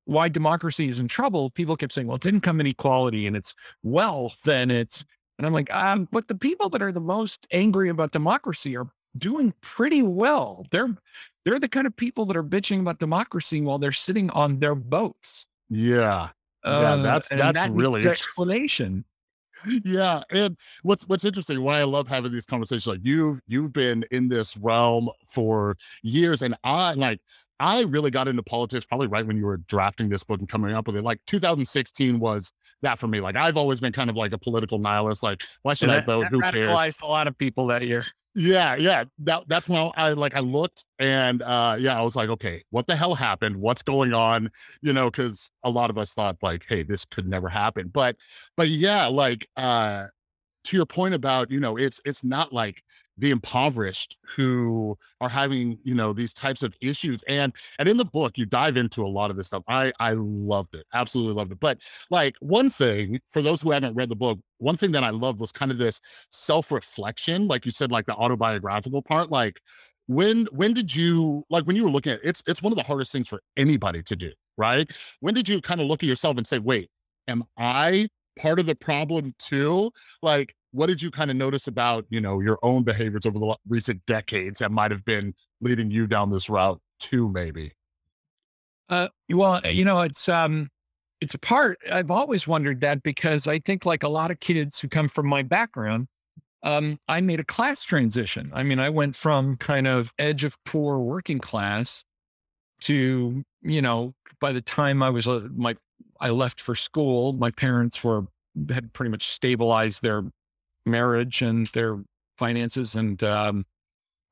why 0.06 0.28
democracy 0.28 0.88
is 0.88 0.98
in 1.00 1.08
trouble, 1.08 1.50
people 1.50 1.76
kept 1.76 1.92
saying, 1.92 2.06
well, 2.06 2.16
it's 2.16 2.26
income 2.26 2.60
inequality 2.60 3.26
and 3.26 3.36
it's 3.36 3.54
wealth 3.82 4.46
and 4.48 4.70
it's, 4.72 5.04
and 5.38 5.46
I'm 5.46 5.52
like, 5.52 5.72
um, 5.74 6.08
but 6.12 6.28
the 6.28 6.34
people 6.36 6.68
that 6.70 6.82
are 6.82 6.92
the 6.92 7.00
most 7.00 7.46
angry 7.52 7.88
about 7.90 8.10
democracy 8.12 8.76
are 8.76 8.86
doing 9.18 9.52
pretty 9.60 10.02
well. 10.02 10.64
They're, 10.70 10.96
they're 11.44 11.58
the 11.58 11.68
kind 11.68 11.86
of 11.86 11.94
people 11.96 12.24
that 12.26 12.36
are 12.36 12.42
bitching 12.44 12.80
about 12.80 12.98
democracy 12.98 13.60
while 13.60 13.78
they're 13.78 13.92
sitting 13.92 14.30
on 14.30 14.58
their 14.60 14.74
boats. 14.74 15.46
Yeah. 15.68 16.28
Yeah, 16.64 16.70
Uh, 16.72 16.96
that's- 16.96 17.30
and 17.30 17.40
that's 17.40 17.58
that 17.60 17.70
really 17.70 18.06
explanation. 18.06 19.04
yeah 19.84 20.22
and 20.30 20.54
what's 20.82 21.04
what's 21.08 21.24
interesting 21.24 21.62
why 21.62 21.80
i 21.80 21.82
love 21.82 22.06
having 22.06 22.30
these 22.30 22.44
conversations 22.44 22.86
like 22.86 23.00
you've 23.02 23.40
you've 23.48 23.72
been 23.72 24.04
in 24.10 24.28
this 24.28 24.54
realm 24.58 25.08
for 25.26 25.74
years 26.02 26.42
and 26.42 26.54
i 26.62 26.92
like 26.92 27.18
i 27.58 27.80
really 27.84 28.10
got 28.10 28.28
into 28.28 28.42
politics 28.42 28.84
probably 28.84 29.06
right 29.06 29.26
when 29.26 29.38
you 29.38 29.46
were 29.46 29.56
drafting 29.56 30.10
this 30.10 30.22
book 30.22 30.40
and 30.40 30.48
coming 30.50 30.74
up 30.74 30.86
with 30.86 30.94
it 30.94 31.02
like 31.02 31.18
2016 31.26 32.20
was 32.20 32.52
that 32.82 32.98
for 32.98 33.06
me 33.08 33.18
like 33.22 33.34
i've 33.34 33.56
always 33.56 33.80
been 33.80 33.94
kind 33.94 34.10
of 34.10 34.14
like 34.16 34.32
a 34.32 34.38
political 34.38 34.78
nihilist 34.78 35.22
like 35.22 35.42
why 35.62 35.72
should 35.72 35.88
i 35.88 35.94
And 35.94 36.02
that- 36.02 36.06
vote 36.06 36.22
that 36.24 36.32
who 36.32 36.40
cares 36.42 36.66
radicalized 36.68 37.02
a 37.02 37.06
lot 37.06 37.26
of 37.26 37.38
people 37.38 37.68
that 37.68 37.80
year. 37.80 38.04
Yeah, 38.38 38.76
yeah. 38.76 39.04
That 39.20 39.44
that's 39.48 39.66
when 39.66 39.90
I 39.96 40.10
like 40.10 40.36
I 40.36 40.40
looked 40.40 40.84
and 40.98 41.40
uh 41.40 41.76
yeah, 41.80 41.98
I 41.98 42.02
was 42.02 42.14
like, 42.14 42.28
okay, 42.28 42.62
what 42.70 42.86
the 42.86 42.94
hell 42.94 43.14
happened? 43.14 43.56
What's 43.56 43.82
going 43.82 44.12
on? 44.12 44.50
You 44.82 44.92
know, 44.92 45.10
because 45.10 45.50
a 45.64 45.70
lot 45.70 45.88
of 45.88 45.96
us 45.96 46.12
thought 46.12 46.36
like, 46.42 46.64
hey, 46.68 46.82
this 46.82 47.06
could 47.06 47.26
never 47.26 47.48
happen. 47.48 47.88
But 47.88 48.16
but 48.56 48.68
yeah, 48.68 49.06
like 49.06 49.48
uh 49.56 50.08
to 50.66 50.76
your 50.76 50.86
point 50.86 51.14
about, 51.14 51.50
you 51.50 51.60
know, 51.60 51.76
it's 51.76 52.00
it's 52.04 52.24
not 52.24 52.52
like 52.52 52.82
the 53.18 53.30
impoverished 53.30 54.16
who 54.36 54.96
are 55.20 55.28
having, 55.28 55.78
you 55.84 55.94
know, 55.94 56.12
these 56.12 56.34
types 56.34 56.62
of 56.62 56.74
issues. 56.80 57.22
And 57.28 57.54
and 57.78 57.88
in 57.88 57.96
the 57.96 58.04
book, 58.04 58.36
you 58.38 58.46
dive 58.46 58.76
into 58.76 59.04
a 59.04 59.08
lot 59.08 59.30
of 59.30 59.36
this 59.36 59.46
stuff. 59.48 59.62
I 59.68 59.92
I 60.00 60.12
loved 60.12 60.74
it. 60.74 60.86
Absolutely 60.94 61.34
loved 61.34 61.52
it. 61.52 61.60
But 61.60 61.80
like 62.10 62.36
one 62.40 62.70
thing 62.70 63.20
for 63.28 63.42
those 63.42 63.62
who 63.62 63.70
haven't 63.70 63.94
read 63.94 64.08
the 64.08 64.16
book, 64.16 64.38
one 64.58 64.76
thing 64.76 64.92
that 64.92 65.04
I 65.04 65.10
loved 65.10 65.40
was 65.40 65.52
kind 65.52 65.70
of 65.70 65.78
this 65.78 66.00
self-reflection, 66.30 67.46
like 67.48 67.64
you 67.66 67.72
said, 67.72 67.90
like 67.90 68.06
the 68.06 68.14
autobiographical 68.14 69.02
part. 69.02 69.30
Like 69.30 69.60
when 70.06 70.46
when 70.52 70.72
did 70.74 70.94
you 70.94 71.44
like 71.50 71.64
when 71.64 71.76
you 71.76 71.84
were 71.84 71.90
looking 71.90 72.12
at 72.12 72.20
it's 72.22 72.42
it's 72.46 72.62
one 72.62 72.72
of 72.72 72.76
the 72.76 72.84
hardest 72.84 73.12
things 73.12 73.28
for 73.28 73.40
anybody 73.56 74.02
to 74.04 74.16
do, 74.16 74.32
right? 74.56 74.90
When 75.20 75.34
did 75.34 75.48
you 75.48 75.60
kind 75.60 75.80
of 75.80 75.86
look 75.86 76.02
at 76.02 76.08
yourself 76.08 76.36
and 76.36 76.46
say, 76.46 76.58
wait, 76.58 76.90
am 77.28 77.44
I 77.56 78.08
part 78.38 78.60
of 78.60 78.66
the 78.66 78.74
problem 78.74 79.34
too? 79.38 79.90
Like, 80.22 80.54
what 80.72 80.86
did 80.86 81.00
you 81.00 81.10
kind 81.10 81.30
of 81.30 81.36
notice 81.36 81.66
about, 81.66 82.04
you 82.10 82.20
know, 82.20 82.40
your 82.40 82.58
own 82.62 82.82
behaviors 82.82 83.26
over 83.26 83.38
the 83.38 83.56
recent 83.68 84.04
decades 84.06 84.58
that 84.58 84.70
might 84.70 84.90
have 84.90 85.04
been 85.04 85.34
leading 85.60 85.90
you 85.90 86.06
down 86.06 86.30
this 86.30 86.50
route 86.50 86.80
too, 87.00 87.30
maybe? 87.30 87.72
Uh, 88.88 89.08
well, 89.30 89.60
you 89.66 89.84
know, 89.84 90.02
it's 90.02 90.28
um, 90.28 90.68
it's 91.20 91.34
a 91.34 91.38
part. 91.38 91.78
I've 91.90 92.10
always 92.10 92.46
wondered 92.46 92.80
that 92.82 93.02
because 93.02 93.46
I 93.46 93.58
think, 93.58 93.84
like 93.84 94.02
a 94.02 94.08
lot 94.08 94.30
of 94.30 94.40
kids 94.40 94.78
who 94.78 94.88
come 94.88 95.08
from 95.08 95.26
my 95.26 95.42
background, 95.42 96.08
um, 96.62 96.98
I 97.08 97.20
made 97.20 97.40
a 97.40 97.44
class 97.44 97.82
transition. 97.82 98.50
I 98.54 98.62
mean, 98.62 98.78
I 98.78 98.90
went 98.90 99.16
from 99.16 99.56
kind 99.56 99.86
of 99.86 100.12
edge 100.18 100.44
of 100.44 100.56
poor 100.64 100.98
working 100.98 101.38
class 101.38 102.04
to, 102.82 103.44
you 103.62 103.82
know, 103.82 104.14
by 104.40 104.52
the 104.52 104.60
time 104.60 105.02
I 105.02 105.10
was 105.10 105.26
uh, 105.26 105.48
my, 105.54 105.76
I 106.20 106.30
left 106.30 106.60
for 106.60 106.74
school, 106.74 107.32
my 107.34 107.50
parents 107.50 108.02
were 108.02 108.26
had 108.70 108.92
pretty 108.92 109.10
much 109.10 109.26
stabilized 109.28 110.02
their 110.02 110.24
marriage 110.86 111.42
and 111.42 111.66
their 111.68 112.02
finances, 112.38 112.94
and 112.94 113.22
um, 113.22 113.66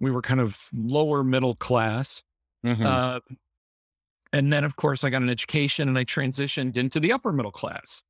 we 0.01 0.11
were 0.11 0.23
kind 0.23 0.41
of 0.41 0.69
lower 0.73 1.23
middle 1.25 1.55
class. 1.55 2.23
Mhm. 2.65 2.85
Uh, 2.85 3.21
and 4.33 4.53
then, 4.53 4.65
of 4.65 4.77
course, 4.77 5.05
I 5.05 5.11
got 5.11 5.23
an 5.23 5.31
education 5.31 5.89
and 5.89 5.97
I 5.97 6.05
transitioned 6.05 6.77
into 6.77 6.99
the 6.99 7.13
upper 7.13 7.33
middle 7.33 7.53
class 7.53 8.03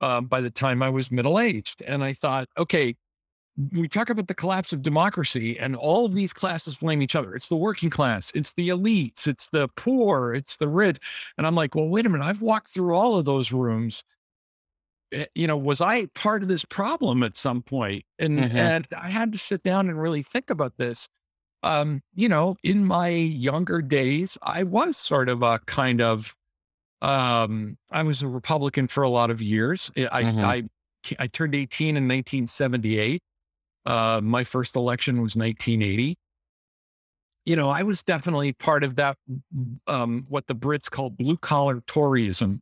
uh, 0.00 0.20
by 0.20 0.40
the 0.40 0.50
time 0.50 0.82
I 0.82 0.90
was 0.90 1.10
middle 1.10 1.38
aged. 1.38 1.82
And 1.82 2.04
I 2.04 2.12
thought, 2.12 2.48
okay, 2.58 2.96
we 3.72 3.88
talk 3.88 4.08
about 4.10 4.28
the 4.28 4.34
collapse 4.34 4.72
of 4.72 4.82
democracy, 4.82 5.58
and 5.58 5.76
all 5.76 6.06
of 6.06 6.14
these 6.14 6.32
classes 6.32 6.76
blame 6.76 7.02
each 7.02 7.14
other. 7.14 7.34
It's 7.34 7.48
the 7.48 7.56
working 7.56 7.90
class, 7.90 8.30
it's 8.34 8.54
the 8.54 8.70
elites, 8.70 9.26
it's 9.26 9.50
the 9.50 9.68
poor, 9.76 10.32
it's 10.34 10.56
the 10.56 10.68
rich. 10.68 10.98
And 11.36 11.46
I'm 11.46 11.54
like, 11.54 11.74
well, 11.74 11.88
wait 11.88 12.06
a 12.06 12.08
minute. 12.08 12.24
I've 12.24 12.42
walked 12.42 12.68
through 12.68 12.94
all 12.94 13.16
of 13.18 13.24
those 13.26 13.52
rooms. 13.52 14.04
Eh, 15.12 15.26
You 15.34 15.46
know, 15.46 15.56
was 15.56 15.80
I 15.80 16.06
part 16.06 16.42
of 16.42 16.48
this 16.48 16.64
problem 16.64 17.22
at 17.22 17.36
some 17.36 17.62
point? 17.62 18.04
And 18.18 18.48
Mhm. 18.48 18.56
and 18.56 18.86
I 18.96 19.10
had 19.10 19.32
to 19.32 19.38
sit 19.38 19.62
down 19.62 19.88
and 19.88 20.00
really 20.00 20.22
think 20.22 20.50
about 20.50 20.76
this 20.78 21.08
um, 21.64 22.02
you 22.14 22.28
know, 22.28 22.56
in 22.62 22.84
my 22.86 23.08
younger 23.08 23.82
days, 23.82 24.38
I 24.42 24.64
was 24.64 24.96
sort 24.98 25.28
of 25.30 25.42
a 25.42 25.60
kind 25.60 26.02
of, 26.02 26.36
um, 27.02 27.78
I 27.90 28.02
was 28.04 28.22
a 28.22 28.28
Republican 28.28 28.88
for 28.88 29.02
a 29.04 29.10
lot 29.10 29.30
of 29.30 29.42
years. 29.42 29.90
I, 29.96 30.08
I, 30.12 30.20
Mhm. 30.20 30.54
I, 30.56 30.64
I 31.20 31.26
turned 31.28 31.54
18 31.56 31.96
in 31.96 32.06
1978. 32.06 33.22
Uh, 33.84 34.20
my 34.22 34.44
first 34.44 34.76
election 34.76 35.16
was 35.22 35.34
1980. 35.36 36.16
You 37.44 37.56
know, 37.56 37.68
I 37.68 37.82
was 37.82 38.02
definitely 38.02 38.52
part 38.52 38.84
of 38.84 38.94
that, 38.96 39.16
um, 39.88 40.26
what 40.28 40.46
the 40.46 40.54
Brits 40.54 40.88
call 40.88 41.10
blue 41.10 41.36
collar 41.36 41.80
Toryism. 41.80 42.60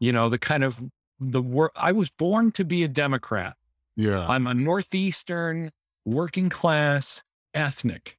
You 0.00 0.12
know, 0.12 0.28
the 0.28 0.38
kind 0.38 0.62
of 0.64 0.80
the 1.18 1.40
work. 1.42 1.72
I 1.74 1.92
was 1.92 2.10
born 2.10 2.52
to 2.52 2.64
be 2.64 2.84
a 2.84 2.88
Democrat. 2.88 3.54
Yeah. 3.96 4.26
I'm 4.28 4.46
a 4.46 4.54
Northeastern, 4.54 5.72
working 6.04 6.50
class, 6.50 7.24
ethnic, 7.54 8.18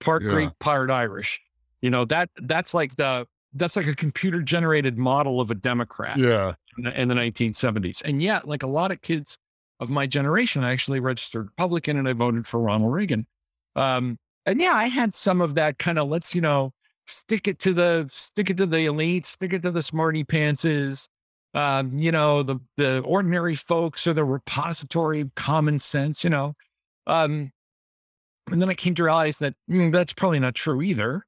part 0.00 0.22
Yeah. 0.22 0.30
Greek, 0.30 0.58
part 0.60 0.90
Irish. 0.90 1.40
You 1.82 1.90
know, 1.90 2.04
that 2.06 2.30
that's 2.36 2.72
like 2.72 2.96
the 2.96 3.26
that's 3.54 3.76
like 3.76 3.86
a 3.86 3.94
computer 3.96 4.40
generated 4.40 4.96
model 4.98 5.40
of 5.40 5.50
a 5.50 5.54
Democrat 5.54 6.16
Yeah. 6.18 6.54
in 6.76 6.84
the, 6.84 7.00
in 7.00 7.08
the 7.08 7.14
1970s. 7.14 8.02
And 8.04 8.22
yet, 8.22 8.46
like 8.46 8.62
a 8.62 8.66
lot 8.68 8.92
of 8.92 9.02
kids 9.02 9.36
of 9.80 9.90
my 9.90 10.06
generation, 10.06 10.64
I 10.64 10.72
actually 10.72 11.00
registered 11.00 11.46
Republican 11.46 11.96
and 11.96 12.08
I 12.08 12.12
voted 12.12 12.46
for 12.46 12.60
Ronald 12.60 12.92
Reagan. 12.92 13.26
Um, 13.76 14.18
and 14.46 14.60
yeah, 14.60 14.72
I 14.74 14.86
had 14.86 15.14
some 15.14 15.40
of 15.40 15.54
that 15.54 15.78
kind 15.78 15.98
of 15.98 16.08
let's, 16.08 16.34
you 16.34 16.40
know, 16.40 16.72
stick 17.06 17.48
it 17.48 17.58
to 17.60 17.72
the 17.72 18.06
stick 18.10 18.50
it 18.50 18.56
to 18.58 18.66
the 18.66 18.86
elite, 18.86 19.26
stick 19.26 19.52
it 19.52 19.62
to 19.62 19.70
the 19.70 19.82
smarty 19.82 20.24
pantses. 20.24 21.08
Um, 21.54 21.92
you 21.98 22.12
know, 22.12 22.42
the 22.42 22.58
the 22.76 23.00
ordinary 23.00 23.54
folks 23.54 24.06
are 24.06 24.12
the 24.12 24.24
repository 24.24 25.20
of 25.20 25.34
common 25.34 25.78
sense, 25.78 26.22
you 26.24 26.30
know. 26.30 26.54
Um, 27.06 27.50
and 28.50 28.60
then 28.60 28.70
I 28.70 28.74
came 28.74 28.94
to 28.96 29.04
realize 29.04 29.38
that 29.38 29.54
mm, 29.70 29.92
that's 29.92 30.12
probably 30.12 30.38
not 30.38 30.54
true 30.54 30.82
either. 30.82 31.24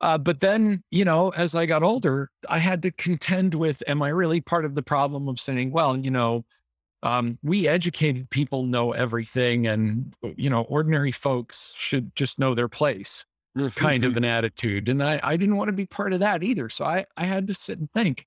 Uh, 0.00 0.16
but 0.16 0.40
then, 0.40 0.82
you 0.90 1.04
know, 1.04 1.28
as 1.30 1.54
I 1.54 1.66
got 1.66 1.82
older, 1.82 2.30
I 2.48 2.58
had 2.58 2.82
to 2.82 2.90
contend 2.90 3.54
with 3.54 3.82
am 3.86 4.02
I 4.02 4.08
really 4.08 4.40
part 4.40 4.64
of 4.64 4.74
the 4.74 4.82
problem 4.82 5.28
of 5.28 5.38
saying, 5.38 5.72
well, 5.72 5.96
you 5.96 6.10
know, 6.10 6.44
um, 7.02 7.38
we 7.42 7.66
educated 7.66 8.30
people 8.30 8.64
know 8.64 8.92
everything 8.92 9.66
and, 9.66 10.14
you 10.36 10.50
know, 10.50 10.62
ordinary 10.62 11.12
folks 11.12 11.74
should 11.76 12.14
just 12.14 12.38
know 12.38 12.54
their 12.54 12.68
place 12.68 13.24
kind 13.74 14.04
of 14.04 14.16
an 14.16 14.24
attitude. 14.24 14.88
And 14.88 15.02
I, 15.02 15.18
I 15.22 15.36
didn't 15.36 15.56
want 15.56 15.68
to 15.68 15.76
be 15.76 15.86
part 15.86 16.12
of 16.12 16.20
that 16.20 16.42
either. 16.42 16.68
So 16.68 16.84
I, 16.84 17.06
I 17.16 17.24
had 17.24 17.46
to 17.48 17.54
sit 17.54 17.78
and 17.78 17.90
think, 17.90 18.26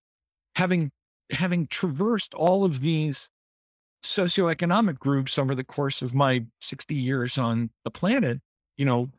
having 0.56 0.92
having 1.32 1.68
traversed 1.68 2.34
all 2.34 2.64
of 2.64 2.82
these 2.82 3.30
socioeconomic 4.04 5.00
groups 5.00 5.38
over 5.38 5.56
the 5.56 5.64
course 5.64 6.02
of 6.02 6.14
my 6.14 6.46
60 6.62 6.94
years 6.94 7.38
on 7.38 7.70
the 7.86 7.92
planet, 7.92 8.42
you 8.78 8.86
know, 8.86 9.10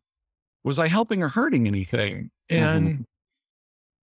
was 0.63 0.79
I 0.79 0.89
helping 0.89 1.23
or 1.23 1.29
hurting 1.29 1.67
anything? 1.67 2.31
And 2.51 3.05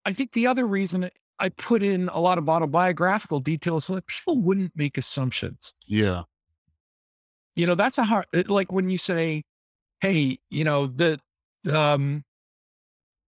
I 0.04 0.12
think 0.12 0.32
the 0.32 0.46
other 0.46 0.66
reason 0.66 1.08
I 1.38 1.50
put 1.50 1.82
in 1.82 2.08
a 2.08 2.20
lot 2.20 2.38
of 2.38 2.48
autobiographical 2.48 3.40
details 3.40 3.84
so 3.86 3.94
that 3.94 4.06
people 4.06 4.38
wouldn't 4.38 4.72
make 4.74 4.96
assumptions. 4.96 5.74
Yeah. 5.86 6.22
You 7.54 7.66
know, 7.66 7.74
that's 7.74 7.98
a 7.98 8.04
hard 8.04 8.26
like 8.48 8.72
when 8.72 8.88
you 8.88 8.98
say, 8.98 9.44
hey, 10.00 10.38
you 10.50 10.64
know, 10.64 10.86
the 10.86 11.18
um 11.72 12.24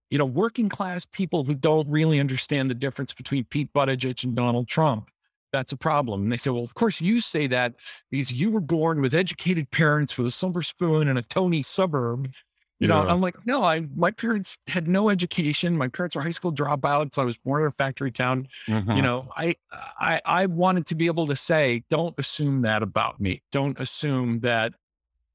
you 0.09 0.17
know, 0.17 0.25
working 0.25 0.69
class 0.69 1.05
people 1.05 1.43
who 1.43 1.53
don't 1.53 1.87
really 1.87 2.19
understand 2.19 2.69
the 2.69 2.75
difference 2.75 3.13
between 3.13 3.43
Pete 3.45 3.71
Buttigieg 3.73 4.23
and 4.23 4.35
Donald 4.35 4.67
Trump. 4.67 5.09
That's 5.51 5.71
a 5.71 5.77
problem. 5.77 6.23
And 6.23 6.31
they 6.31 6.37
say, 6.37 6.49
well, 6.49 6.63
of 6.63 6.73
course 6.73 7.01
you 7.01 7.21
say 7.21 7.47
that 7.47 7.75
because 8.09 8.31
you 8.31 8.51
were 8.51 8.59
born 8.59 9.01
with 9.01 9.13
educated 9.13 9.71
parents 9.71 10.17
with 10.17 10.27
a 10.27 10.31
silver 10.31 10.61
spoon 10.61 11.07
in 11.07 11.17
a 11.17 11.21
Tony 11.23 11.63
suburb. 11.63 12.31
You 12.79 12.87
know, 12.87 13.05
I'm 13.07 13.19
like, 13.19 13.45
no, 13.45 13.63
I 13.63 13.81
my 13.95 14.11
parents 14.11 14.57
had 14.67 14.87
no 14.87 15.09
education. 15.09 15.77
My 15.77 15.89
parents 15.89 16.15
were 16.15 16.21
high 16.21 16.29
school 16.29 16.53
dropouts. 16.53 17.17
I 17.17 17.25
was 17.25 17.35
born 17.37 17.61
in 17.63 17.67
a 17.67 17.71
factory 17.71 18.11
town 18.11 18.47
Mhm. 18.67 18.95
you 18.95 19.01
know 19.01 19.27
I, 19.35 19.55
I 19.99 20.21
i 20.25 20.45
wanted 20.45 20.85
to 20.87 20.95
be 20.95 21.07
able 21.07 21.27
to 21.27 21.35
say 21.35 21.83
don't 21.89 22.15
assume 22.17 22.61
that 22.63 22.81
about 22.83 23.19
me 23.19 23.41
don't 23.51 23.79
assume 23.79 24.39
that 24.41 24.73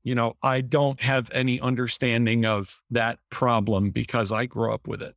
you 0.02 0.14
know 0.14 0.34
i 0.42 0.60
don't 0.60 1.00
have 1.00 1.30
any 1.32 1.60
understanding 1.60 2.44
of 2.46 2.80
that 2.90 3.18
problem 3.30 3.90
because 3.90 4.32
i 4.32 4.46
grew 4.46 4.72
up 4.72 4.86
with 4.88 5.02
it 5.02 5.14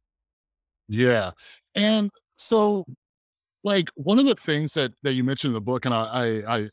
Yeah. 0.90 1.32
And 1.76 2.10
so 2.38 2.86
like 3.64 3.90
one 3.96 4.20
of 4.20 4.26
the 4.26 4.36
things 4.36 4.74
that 4.76 4.94
that 5.04 5.14
you 5.14 5.24
mentioned 5.24 5.52
in 5.52 5.56
the 5.56 5.62
book 5.62 5.86
and 5.86 5.94
I 5.94 6.04
I, 6.46 6.58
I 6.58 6.70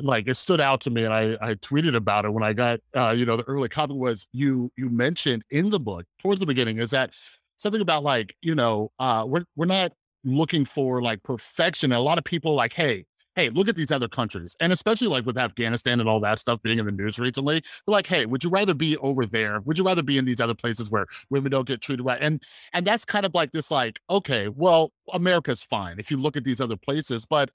like 0.00 0.28
it 0.28 0.36
stood 0.36 0.60
out 0.60 0.80
to 0.82 0.90
me 0.90 1.04
and 1.04 1.12
I 1.12 1.36
I 1.40 1.54
tweeted 1.54 1.94
about 1.94 2.24
it 2.24 2.32
when 2.32 2.42
I 2.42 2.52
got 2.52 2.80
uh 2.96 3.10
you 3.10 3.26
know 3.26 3.36
the 3.36 3.44
early 3.44 3.68
comment 3.68 3.98
was 4.00 4.26
you 4.32 4.70
you 4.76 4.88
mentioned 4.88 5.44
in 5.50 5.70
the 5.70 5.80
book 5.80 6.06
towards 6.18 6.40
the 6.40 6.46
beginning 6.46 6.78
is 6.78 6.90
that 6.90 7.14
something 7.56 7.80
about 7.80 8.02
like 8.02 8.34
you 8.42 8.54
know 8.54 8.90
uh 8.98 9.24
we're 9.26 9.44
we're 9.56 9.66
not 9.66 9.92
looking 10.24 10.64
for 10.64 11.02
like 11.02 11.22
perfection. 11.22 11.92
And 11.92 11.98
a 11.98 12.02
lot 12.02 12.18
of 12.18 12.24
people 12.24 12.54
like 12.54 12.72
hey 12.72 13.04
hey 13.34 13.48
look 13.48 13.66
at 13.68 13.76
these 13.76 13.90
other 13.90 14.08
countries. 14.08 14.54
And 14.60 14.72
especially 14.72 15.08
like 15.08 15.26
with 15.26 15.38
Afghanistan 15.38 16.00
and 16.00 16.08
all 16.08 16.20
that 16.20 16.38
stuff 16.38 16.60
being 16.62 16.78
in 16.78 16.86
the 16.86 16.92
news 16.92 17.18
recently 17.18 17.60
they're 17.60 17.92
like 17.92 18.06
hey 18.06 18.26
would 18.26 18.44
you 18.44 18.50
rather 18.50 18.74
be 18.74 18.96
over 18.98 19.26
there? 19.26 19.60
Would 19.60 19.78
you 19.78 19.84
rather 19.84 20.02
be 20.02 20.18
in 20.18 20.24
these 20.24 20.40
other 20.40 20.54
places 20.54 20.90
where 20.90 21.06
women 21.30 21.50
don't 21.50 21.66
get 21.66 21.80
treated 21.80 22.04
right? 22.04 22.20
And 22.20 22.42
and 22.72 22.86
that's 22.86 23.04
kind 23.04 23.26
of 23.26 23.34
like 23.34 23.52
this 23.52 23.70
like 23.70 24.00
okay 24.10 24.48
well 24.48 24.92
america's 25.12 25.62
fine 25.64 25.98
if 25.98 26.10
you 26.10 26.16
look 26.16 26.36
at 26.36 26.44
these 26.44 26.60
other 26.60 26.76
places 26.76 27.26
but 27.26 27.50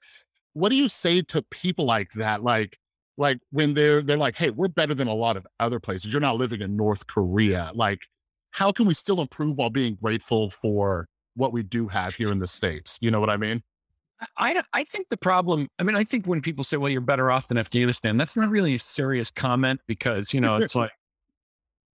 what 0.58 0.70
do 0.70 0.76
you 0.76 0.88
say 0.88 1.22
to 1.22 1.42
people 1.42 1.84
like 1.84 2.10
that? 2.12 2.42
Like 2.42 2.78
like 3.16 3.38
when 3.50 3.74
they're 3.74 4.02
they're 4.02 4.16
like 4.16 4.36
hey 4.36 4.50
we're 4.50 4.68
better 4.68 4.94
than 4.94 5.08
a 5.08 5.14
lot 5.14 5.36
of 5.36 5.46
other 5.60 5.80
places. 5.80 6.12
You're 6.12 6.20
not 6.20 6.36
living 6.36 6.60
in 6.60 6.76
north 6.76 7.06
korea. 7.06 7.70
Like 7.74 8.00
how 8.50 8.72
can 8.72 8.86
we 8.86 8.94
still 8.94 9.20
improve 9.20 9.56
while 9.56 9.70
being 9.70 9.96
grateful 10.02 10.50
for 10.50 11.08
what 11.34 11.52
we 11.52 11.62
do 11.62 11.86
have 11.88 12.14
here 12.14 12.32
in 12.32 12.38
the 12.38 12.46
states? 12.46 12.98
You 13.00 13.10
know 13.10 13.20
what 13.20 13.30
i 13.30 13.36
mean? 13.36 13.62
I, 14.36 14.60
I 14.72 14.82
think 14.82 15.10
the 15.10 15.16
problem 15.16 15.68
i 15.78 15.84
mean 15.84 15.94
i 15.94 16.02
think 16.02 16.26
when 16.26 16.40
people 16.40 16.64
say 16.64 16.76
well 16.76 16.90
you're 16.90 17.00
better 17.00 17.30
off 17.30 17.46
than 17.46 17.56
afghanistan 17.56 18.16
that's 18.16 18.36
not 18.36 18.50
really 18.50 18.74
a 18.74 18.78
serious 18.80 19.30
comment 19.30 19.80
because 19.86 20.34
you 20.34 20.40
know 20.40 20.56
it's 20.56 20.74
like 20.74 20.90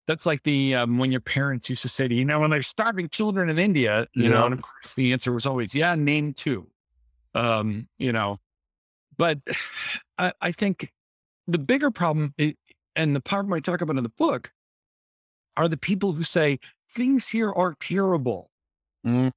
that's 0.08 0.26
like 0.26 0.42
the 0.44 0.74
um, 0.74 0.98
when 0.98 1.12
your 1.12 1.20
parents 1.20 1.70
used 1.70 1.82
to 1.82 1.90
say 1.90 2.08
to 2.08 2.14
you, 2.14 2.20
you 2.22 2.26
know 2.26 2.40
when 2.40 2.50
they're 2.50 2.62
starving 2.62 3.10
children 3.10 3.50
in 3.50 3.60
india 3.60 4.08
you 4.14 4.30
know 4.30 4.46
and 4.46 4.54
of 4.54 4.62
course 4.62 4.96
the 4.96 5.12
answer 5.12 5.34
was 5.34 5.46
always 5.46 5.76
yeah 5.76 5.96
name 5.96 6.34
two. 6.34 6.66
Um 7.36 7.90
you 7.98 8.14
know 8.14 8.40
but 9.18 9.40
I, 10.18 10.32
I 10.42 10.52
think 10.52 10.92
the 11.48 11.58
bigger 11.60 11.92
problem 11.92 12.34
i- 12.40 12.56
and 12.96 13.16
the 13.16 13.22
problem 13.22 13.54
i 13.54 13.60
talk 13.60 13.82
about 13.82 13.98
in 13.98 14.04
the 14.04 14.10
book 14.10 14.52
are 15.58 15.68
the 15.68 15.78
people 15.78 16.14
who 16.14 16.24
say 16.24 16.60
things 16.90 17.28
here 17.28 17.52
are 17.52 17.76
terrible 17.80 18.50
Mhm. 19.06 19.32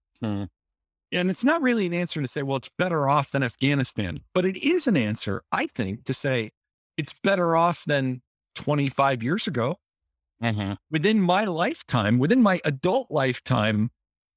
and 1.13 1.31
it's 1.31 1.45
not 1.45 1.63
really 1.63 1.87
an 1.87 1.95
answer 1.95 2.21
to 2.21 2.29
say, 2.29 2.43
well, 2.43 2.57
it's 2.57 2.71
better 2.79 3.09
off 3.09 3.31
than 3.31 3.43
Afghanistan, 3.43 4.21
but 4.35 4.45
it 4.45 4.57
is 4.57 4.87
an 4.87 4.97
answer, 4.97 5.43
I 5.53 5.67
think, 5.67 6.05
to 6.05 6.15
say 6.15 6.51
it's 6.97 7.13
better 7.23 7.57
off 7.57 7.85
than 7.85 8.23
25 8.55 9.23
years 9.23 9.47
ago. 9.47 9.79
Mhm. 10.43 10.77
Within 10.91 11.21
my 11.21 11.45
lifetime, 11.45 12.19
within 12.19 12.43
my 12.43 12.61
adult 12.65 13.11
lifetime, 13.11 13.91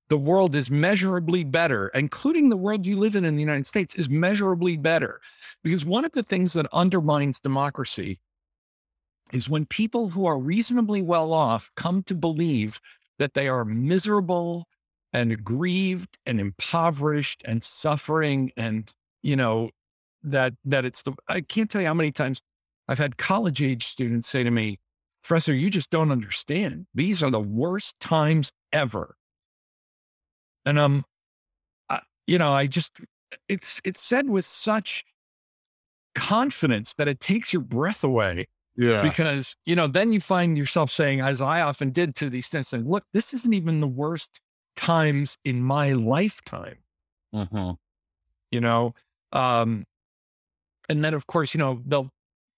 the 0.09 0.17
world 0.17 0.55
is 0.55 0.71
measurably 0.71 1.43
better, 1.43 1.89
including 1.89 2.49
the 2.49 2.57
world 2.57 2.85
you 2.85 2.97
live 2.97 3.15
in 3.15 3.25
in 3.25 3.35
the 3.35 3.41
United 3.41 3.67
States 3.67 3.95
is 3.95 4.09
measurably 4.09 4.75
better. 4.75 5.21
Because 5.63 5.85
one 5.85 6.03
of 6.03 6.11
the 6.11 6.23
things 6.23 6.53
that 6.53 6.67
undermines 6.73 7.39
democracy 7.39 8.19
is 9.31 9.49
when 9.49 9.65
people 9.65 10.09
who 10.09 10.25
are 10.25 10.39
reasonably 10.39 11.01
well 11.01 11.31
off 11.31 11.69
come 11.75 12.01
to 12.03 12.15
believe 12.15 12.79
that 13.19 13.35
they 13.35 13.47
are 13.47 13.63
miserable 13.63 14.67
and 15.13 15.43
grieved 15.43 16.17
and 16.25 16.39
impoverished 16.39 17.41
and 17.45 17.63
suffering 17.63 18.51
and 18.57 18.93
you 19.21 19.35
know 19.35 19.69
that 20.23 20.53
that 20.65 20.85
it's 20.85 21.03
the 21.03 21.13
I 21.27 21.41
can't 21.41 21.69
tell 21.69 21.81
you 21.81 21.87
how 21.87 21.93
many 21.93 22.11
times 22.11 22.41
I've 22.87 22.97
had 22.97 23.17
college 23.17 23.61
age 23.61 23.85
students 23.85 24.27
say 24.27 24.43
to 24.43 24.51
me, 24.51 24.79
Professor, 25.23 25.53
you 25.53 25.69
just 25.69 25.91
don't 25.91 26.11
understand. 26.11 26.87
These 26.95 27.21
are 27.21 27.29
the 27.29 27.39
worst 27.39 27.99
times 27.99 28.51
ever. 28.71 29.15
And 30.69 30.79
um, 30.79 31.03
I, 31.89 31.99
you 32.27 32.37
know, 32.37 32.51
I 32.51 32.67
just 32.67 32.99
it's 33.47 33.81
it's 33.83 34.01
said 34.01 34.29
with 34.29 34.45
such 34.45 35.03
confidence 36.15 36.93
that 36.95 37.07
it 37.07 37.19
takes 37.19 37.51
your 37.53 37.61
breath 37.61 38.03
away. 38.03 38.47
Yeah. 38.75 39.01
Because, 39.01 39.55
you 39.65 39.75
know, 39.75 39.87
then 39.87 40.13
you 40.13 40.21
find 40.21 40.57
yourself 40.57 40.89
saying, 40.91 41.19
as 41.19 41.41
I 41.41 41.61
often 41.61 41.89
did 41.91 42.15
to 42.15 42.29
these 42.29 42.47
things, 42.47 42.69
saying, 42.69 42.89
look, 42.89 43.03
this 43.11 43.33
isn't 43.33 43.53
even 43.53 43.81
the 43.81 43.87
worst 43.87 44.39
times 44.77 45.37
in 45.43 45.61
my 45.61 45.93
lifetime. 45.93 46.77
Mhm. 47.35 47.77
you 48.51 48.59
know 48.59 48.93
um 49.33 49.85
and 50.89 51.03
then 51.05 51.13
of 51.13 51.27
course 51.27 51.53
you 51.53 51.59
know 51.59 51.81
they'll 51.85 52.09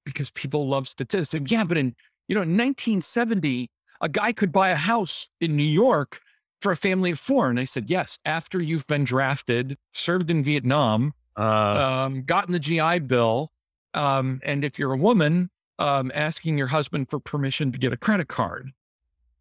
because 0.05 0.31
people 0.31 0.67
love 0.67 0.87
statistics 0.87 1.51
yeah 1.51 1.65
but 1.65 1.77
in 1.77 1.93
you 2.29 2.35
know 2.35 2.41
in 2.41 2.55
1970 2.55 3.69
a 3.99 4.07
guy 4.09 4.31
could 4.31 4.51
buy 4.53 4.69
a 4.69 4.75
house 4.77 5.29
in 5.41 5.57
new 5.57 5.63
york 5.63 6.21
for 6.61 6.71
a 6.71 6.77
family 6.77 7.11
of 7.11 7.19
four 7.19 7.49
and 7.49 7.59
i 7.59 7.65
said 7.65 7.89
yes 7.89 8.19
after 8.25 8.61
you've 8.61 8.87
been 8.87 9.03
drafted 9.03 9.77
served 9.91 10.31
in 10.31 10.43
vietnam 10.43 11.13
Uh, 11.37 12.05
um, 12.05 12.23
gotten 12.23 12.53
the 12.53 12.59
gi 12.59 12.99
bill 12.99 13.51
um, 13.93 14.39
and 14.43 14.63
if 14.63 14.79
you're 14.79 14.93
a 14.93 14.97
woman 14.97 15.49
um, 15.81 16.11
asking 16.13 16.57
your 16.59 16.67
husband 16.67 17.09
for 17.09 17.19
permission 17.19 17.71
to 17.71 17.77
get 17.79 17.91
a 17.91 17.97
credit 17.97 18.27
card. 18.27 18.71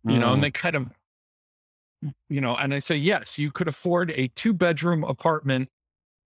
You 0.05 0.19
know, 0.19 0.29
mm, 0.29 0.35
and 0.35 0.43
they 0.43 0.51
kind 0.51 0.75
of, 0.75 0.87
you 2.31 2.41
know, 2.41 2.57
and 2.57 2.73
I 2.73 2.79
say, 2.79 2.97
yes, 2.97 3.37
you 3.37 3.51
could 3.51 3.69
afford 3.69 4.11
a 4.13 4.29
two 4.29 4.55
bedroom 4.55 5.05
apartment 5.05 5.69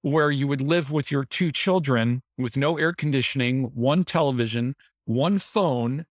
where 0.03 0.31
you 0.31 0.47
would 0.47 0.61
live 0.61 0.93
with 0.93 1.11
your 1.11 1.25
two 1.25 1.51
children 1.51 2.23
with 2.39 2.57
no 2.57 2.79
air 2.79 2.93
conditioning, 2.93 3.65
one 3.75 4.05
television, 4.05 4.77
one 5.07 5.41
phone, 5.41 6.07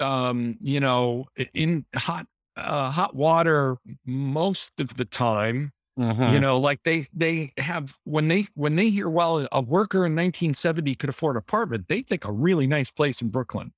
um, 0.00 0.56
you 0.62 0.80
know, 0.80 1.26
in 1.52 1.84
hot, 1.94 2.26
uh, 2.58 2.90
hot 2.90 3.14
water 3.14 3.76
most 4.04 4.80
of 4.80 4.96
the 4.96 5.04
time, 5.04 5.72
mhm. 5.98 6.32
you 6.32 6.40
know, 6.40 6.58
like 6.58 6.82
they, 6.84 7.06
they 7.12 7.52
have, 7.58 7.96
when 8.04 8.28
they, 8.28 8.46
when 8.54 8.76
they 8.76 8.90
hear, 8.90 9.08
well, 9.08 9.46
a 9.52 9.60
worker 9.60 9.98
in 10.06 10.12
1970 10.14 10.94
could 10.96 11.10
afford 11.10 11.36
an 11.36 11.38
apartment, 11.38 11.86
they 11.88 12.02
think 12.02 12.24
a 12.24 12.32
really 12.32 12.66
nice 12.66 12.90
place 12.90 13.22
in 13.22 13.28
Brooklyn 13.28 13.72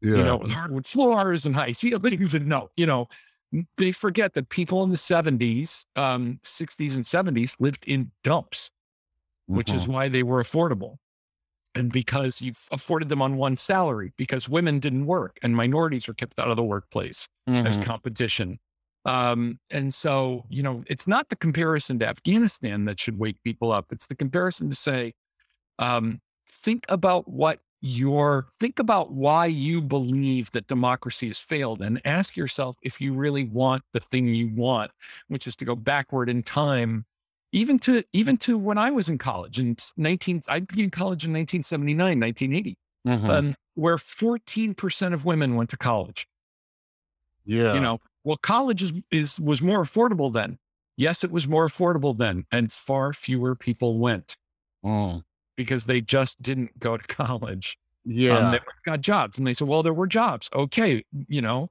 yeah. 0.00 0.16
you 0.16 0.24
know, 0.24 0.36
with 0.36 0.50
hardwood 0.50 0.86
floors 0.86 1.46
and 1.46 1.54
high 1.54 1.72
ceilings. 1.72 2.34
And 2.34 2.46
no, 2.46 2.70
you 2.76 2.86
know, 2.86 3.08
they 3.76 3.92
forget 3.92 4.34
that 4.34 4.48
people 4.48 4.82
in 4.82 4.90
the 4.90 4.96
70s, 4.98 5.86
um, 5.96 6.40
60s, 6.42 6.94
and 6.94 7.04
70s 7.04 7.56
lived 7.60 7.84
in 7.86 8.10
dumps, 8.22 8.70
which 9.46 9.68
Mhm. 9.68 9.76
is 9.76 9.88
why 9.88 10.08
they 10.08 10.22
were 10.22 10.42
affordable. 10.42 10.98
And 11.76 11.92
because 11.92 12.40
you've 12.42 12.68
afforded 12.72 13.08
them 13.10 13.22
on 13.22 13.36
one 13.36 13.56
salary, 13.56 14.12
because 14.16 14.48
women 14.48 14.80
didn't 14.80 15.06
work 15.06 15.38
and 15.42 15.54
minorities 15.56 16.08
were 16.08 16.14
kept 16.14 16.38
out 16.40 16.50
of 16.50 16.56
the 16.56 16.64
workplace 16.64 17.28
as 17.64 17.76
Mhm. 17.76 17.82
competition. 17.82 18.58
Um, 19.04 19.60
and 19.70 19.94
so, 19.94 20.46
you 20.48 20.62
know, 20.62 20.82
it's 20.88 21.06
not 21.06 21.28
the 21.28 21.36
comparison 21.36 21.98
to 22.00 22.08
Afghanistan 22.08 22.86
that 22.86 22.98
should 22.98 23.18
wake 23.18 23.42
people 23.44 23.72
up. 23.72 23.92
It's 23.92 24.06
the 24.08 24.16
comparison 24.16 24.70
to 24.70 24.76
say, 24.76 25.14
um, 25.78 26.20
think 26.50 26.84
about 26.88 27.28
what 27.28 27.60
your 27.82 28.46
think 28.58 28.78
about 28.78 29.12
why 29.12 29.46
you 29.46 29.82
believe 29.82 30.50
that 30.52 30.66
democracy 30.66 31.28
has 31.28 31.38
failed 31.38 31.82
and 31.82 32.00
ask 32.06 32.36
yourself 32.36 32.76
if 32.82 33.00
you 33.00 33.14
really 33.14 33.44
want 33.44 33.84
the 33.92 34.00
thing 34.00 34.28
you 34.28 34.48
want, 34.54 34.90
which 35.28 35.46
is 35.46 35.54
to 35.56 35.64
go 35.64 35.76
backward 35.76 36.28
in 36.30 36.42
time, 36.42 37.04
even 37.56 37.78
to 37.80 38.04
even 38.12 38.36
to 38.36 38.56
when 38.58 38.78
I 38.78 38.90
was 38.90 39.08
in 39.08 39.18
college 39.18 39.58
in 39.58 39.76
19 39.96 40.42
I 40.48 40.60
began 40.60 40.90
college 40.90 41.24
in 41.24 41.32
1979, 41.32 42.20
1980, 42.20 42.76
Mhm. 43.06 43.30
um, 43.30 43.54
where 43.74 43.96
14% 43.96 45.14
of 45.14 45.24
women 45.24 45.54
went 45.54 45.70
to 45.70 45.76
college 45.76 46.26
yeah. 47.44 47.74
you 47.74 47.80
know 47.80 48.00
well 48.24 48.36
college 48.36 48.82
is, 48.82 48.92
is 49.10 49.38
was 49.38 49.62
more 49.62 49.82
affordable 49.82 50.32
then 50.32 50.58
yes 50.96 51.22
it 51.22 51.30
was 51.30 51.46
more 51.46 51.66
affordable 51.66 52.16
then 52.16 52.44
and 52.50 52.72
far 52.72 53.12
fewer 53.12 53.54
people 53.54 53.98
went 53.98 54.36
Mm. 54.84 55.22
because 55.56 55.86
they 55.86 56.00
just 56.00 56.40
didn't 56.42 56.78
go 56.78 56.96
to 56.96 57.06
college 57.22 57.76
Yeah. 58.04 58.38
um, 58.38 58.52
they 58.52 58.60
got 58.84 59.00
jobs 59.00 59.38
and 59.38 59.46
they 59.46 59.54
said 59.54 59.68
well 59.68 59.82
there 59.82 59.94
were 59.94 60.06
jobs 60.06 60.48
okay 60.52 61.04
you 61.28 61.42
know 61.42 61.70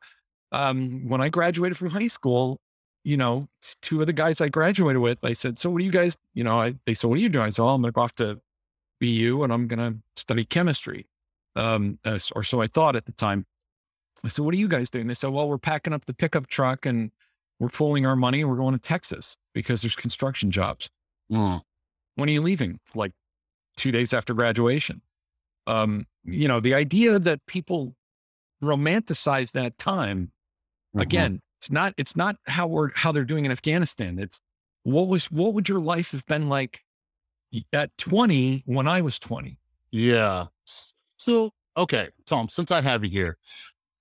um, 0.52 1.08
when 1.10 1.22
i 1.22 1.30
graduated 1.30 1.78
from 1.78 1.90
high 1.90 2.08
school 2.08 2.60
you 3.06 3.16
know 3.16 3.48
two 3.82 4.02
of 4.02 4.08
the 4.08 4.14
guys 4.14 4.42
i 4.42 4.50
graduated 4.50 5.02
with 5.02 5.20
i 5.24 5.32
said 5.32 5.58
so 5.58 5.70
what 5.70 5.80
do 5.80 5.86
you 5.86 5.92
guys 5.92 6.18
you 6.34 6.44
know 6.44 6.60
I, 6.60 6.76
they 6.86 6.94
said 6.94 7.08
what 7.08 7.18
are 7.18 7.22
you 7.22 7.30
doing 7.30 7.46
i 7.46 7.50
said 7.52 7.64
oh 7.64 7.70
i'm 7.70 7.82
going 7.82 7.94
to 7.94 7.96
go 7.96 8.02
off 8.02 8.16
to 8.16 8.42
bu 9.00 9.44
and 9.44 9.54
i'm 9.54 9.68
going 9.68 9.80
to 9.80 10.00
study 10.22 10.44
chemistry 10.44 11.06
um, 11.56 12.00
uh, 12.04 12.20
or 12.36 12.44
so 12.44 12.62
i 12.62 12.68
thought 12.68 12.96
at 12.98 13.06
the 13.06 13.14
time 13.14 13.46
I 14.24 14.28
said, 14.28 14.44
what 14.44 14.56
are 14.56 14.58
you 14.58 14.70
guys 14.70 14.90
doing? 14.90 15.06
They 15.06 15.14
said, 15.14 15.30
well, 15.30 15.48
we're 15.48 15.60
packing 15.60 15.94
up 15.94 16.06
the 16.06 16.14
pickup 16.14 16.48
truck 16.48 16.88
and 16.88 17.12
we're 17.60 17.70
pulling 17.70 18.08
our 18.08 18.16
money 18.16 18.42
and 18.42 18.50
we're 18.50 18.56
going 18.56 18.74
to 18.74 18.80
Texas 18.80 19.38
because 19.54 19.82
there's 19.82 19.96
construction 19.96 20.50
jobs. 20.50 20.90
Mm. 21.32 21.62
When 22.16 22.30
are 22.30 22.32
you 22.32 22.42
leaving? 22.42 22.80
Like 22.96 23.12
two 23.78 23.92
days 23.92 24.14
after 24.14 24.34
graduation. 24.34 25.02
Um, 25.68 26.08
you 26.24 26.48
know, 26.48 26.60
the 26.60 26.74
idea 26.74 27.20
that 27.20 27.46
people 27.46 27.96
romanticize 28.64 29.52
that 29.52 29.78
time 29.78 30.32
Mhm. 30.96 31.02
again, 31.02 31.42
it's 31.66 31.72
not, 31.72 31.94
it's 31.98 32.16
not 32.16 32.38
how 32.46 32.68
we're, 32.68 32.92
how 32.94 33.12
they're 33.12 33.24
doing 33.26 33.46
in 33.46 33.52
Afghanistan. 33.52 34.20
It's 34.20 34.40
what 34.84 35.08
was, 35.08 35.32
what 35.32 35.56
would 35.56 35.68
your 35.68 35.80
life 35.80 36.12
have 36.12 36.26
been 36.28 36.48
like 36.48 36.82
at 37.74 37.98
20 37.98 38.64
when 38.68 38.88
I 38.88 39.02
was 39.02 39.18
20? 39.18 39.58
Yeah. 39.90 40.46
So, 41.18 41.54
okay, 41.76 42.10
Tom, 42.28 42.50
since 42.50 42.70
I 42.70 42.82
have 42.82 43.04
you 43.04 43.10
here, 43.10 43.38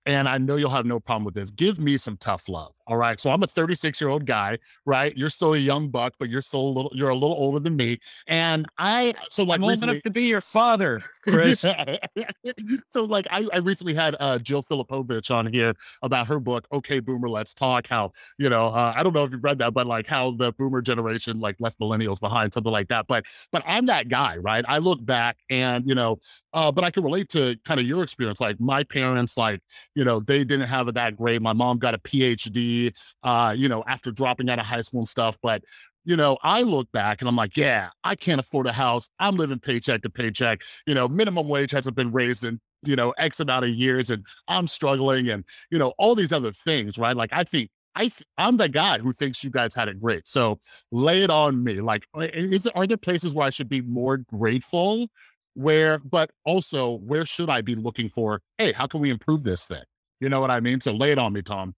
and 0.06 0.28
I 0.28 0.38
know 0.38 0.56
you'll 0.56 0.70
have 0.70 0.86
no 0.86 1.00
problem 1.00 1.24
with 1.24 1.34
this, 1.34 1.50
give 1.50 1.78
me 1.78 1.96
some 1.96 2.16
tough 2.16 2.48
love. 2.48 2.74
All 2.86 2.96
right. 2.96 3.18
So 3.20 3.30
I'm 3.30 3.42
a 3.42 3.46
36 3.46 4.00
year 4.00 4.10
old 4.10 4.26
guy, 4.26 4.58
right? 4.84 5.16
You're 5.16 5.30
still 5.30 5.54
a 5.54 5.58
young 5.58 5.88
buck, 5.88 6.14
but 6.18 6.28
you're 6.28 6.42
still 6.42 6.60
a 6.60 6.72
little, 6.72 6.92
you're 6.94 7.08
a 7.08 7.14
little 7.14 7.36
older 7.36 7.58
than 7.60 7.76
me. 7.76 7.98
And 8.26 8.66
I, 8.78 9.14
so 9.30 9.42
like, 9.44 9.58
I'm 9.58 9.64
old 9.64 9.72
recently- 9.72 9.94
enough 9.94 10.02
to 10.02 10.10
be 10.10 10.24
your 10.24 10.40
father, 10.40 11.00
Chris. 11.22 11.60
so 12.90 13.04
like 13.04 13.26
I, 13.30 13.46
I 13.52 13.58
recently 13.58 13.94
had 13.94 14.16
uh 14.20 14.38
Jill 14.38 14.62
Filipovic 14.62 15.30
on 15.34 15.52
here 15.52 15.74
about 16.02 16.26
her 16.26 16.38
book, 16.38 16.66
Okay 16.72 17.00
Boomer, 17.00 17.28
Let's 17.28 17.54
Talk. 17.54 17.86
How, 17.88 18.12
you 18.38 18.48
know, 18.48 18.66
uh, 18.66 18.92
I 18.94 19.02
don't 19.02 19.12
know 19.14 19.24
if 19.24 19.32
you've 19.32 19.44
read 19.44 19.58
that, 19.58 19.72
but 19.74 19.86
like 19.86 20.06
how 20.06 20.32
the 20.32 20.52
boomer 20.52 20.82
generation 20.82 21.40
like 21.40 21.56
left 21.60 21.78
millennials 21.80 22.20
behind, 22.20 22.52
something 22.52 22.72
like 22.72 22.88
that. 22.88 23.06
But 23.06 23.26
but 23.52 23.62
I'm 23.66 23.86
that 23.86 24.08
guy, 24.08 24.36
right? 24.36 24.64
I 24.68 24.78
look 24.78 25.04
back 25.04 25.38
and 25.50 25.86
you 25.88 25.94
know, 25.94 26.18
uh, 26.54 26.72
but 26.72 26.84
I 26.84 26.90
can 26.90 27.04
relate 27.04 27.28
to 27.30 27.56
kind 27.64 27.78
of 27.78 27.86
your 27.86 28.02
experience. 28.02 28.40
Like 28.40 28.58
my 28.60 28.84
parents, 28.84 29.36
like, 29.36 29.60
you 29.94 30.04
know, 30.04 30.20
they 30.20 30.44
didn't 30.44 30.68
have 30.68 30.88
it 30.88 30.94
that 30.94 31.16
great. 31.16 31.42
My 31.42 31.52
mom 31.52 31.78
got 31.78 31.94
a 31.94 31.98
PhD, 31.98 32.96
uh, 33.22 33.54
you 33.56 33.68
know, 33.68 33.84
after 33.86 34.10
dropping 34.10 34.48
out 34.48 34.58
of 34.58 34.66
high 34.66 34.82
school 34.82 35.00
and 35.00 35.08
stuff. 35.08 35.36
But 35.42 35.62
you 36.04 36.16
know, 36.16 36.36
I 36.42 36.62
look 36.62 36.90
back 36.92 37.20
and 37.22 37.28
I'm 37.28 37.36
like, 37.36 37.56
yeah, 37.56 37.88
I 38.04 38.14
can't 38.14 38.38
afford 38.38 38.66
a 38.66 38.72
house. 38.72 39.08
I'm 39.18 39.36
living 39.36 39.58
paycheck 39.58 40.02
to 40.02 40.10
paycheck. 40.10 40.62
You 40.86 40.94
know, 40.94 41.08
minimum 41.08 41.48
wage 41.48 41.70
hasn't 41.70 41.96
been 41.96 42.12
raised 42.12 42.44
in, 42.44 42.60
you 42.82 42.94
know, 42.94 43.12
X 43.16 43.40
amount 43.40 43.64
of 43.64 43.70
years 43.70 44.10
and 44.10 44.24
I'm 44.46 44.66
struggling 44.66 45.30
and, 45.30 45.44
you 45.70 45.78
know, 45.78 45.94
all 45.98 46.14
these 46.14 46.32
other 46.32 46.52
things, 46.52 46.98
right? 46.98 47.16
Like, 47.16 47.30
I 47.32 47.44
think 47.44 47.70
I, 47.96 48.02
th- 48.02 48.24
I'm 48.36 48.56
the 48.56 48.68
guy 48.68 48.98
who 48.98 49.12
thinks 49.12 49.42
you 49.42 49.50
guys 49.50 49.74
had 49.74 49.88
it 49.88 50.00
great. 50.00 50.26
So 50.26 50.58
lay 50.90 51.22
it 51.22 51.30
on 51.30 51.62
me. 51.62 51.80
Like, 51.80 52.04
is, 52.16 52.66
are 52.66 52.86
there 52.86 52.96
places 52.96 53.34
where 53.34 53.46
I 53.46 53.50
should 53.50 53.68
be 53.68 53.80
more 53.80 54.18
grateful? 54.18 55.06
Where, 55.54 55.98
but 55.98 56.30
also, 56.44 56.98
where 56.98 57.24
should 57.24 57.48
I 57.48 57.60
be 57.60 57.74
looking 57.74 58.08
for, 58.08 58.40
hey, 58.58 58.72
how 58.72 58.86
can 58.86 59.00
we 59.00 59.10
improve 59.10 59.44
this 59.44 59.66
thing? 59.66 59.82
You 60.20 60.28
know 60.28 60.40
what 60.40 60.50
I 60.50 60.60
mean? 60.60 60.80
So 60.80 60.92
lay 60.92 61.12
it 61.12 61.18
on 61.18 61.32
me, 61.32 61.42
Tom. 61.42 61.74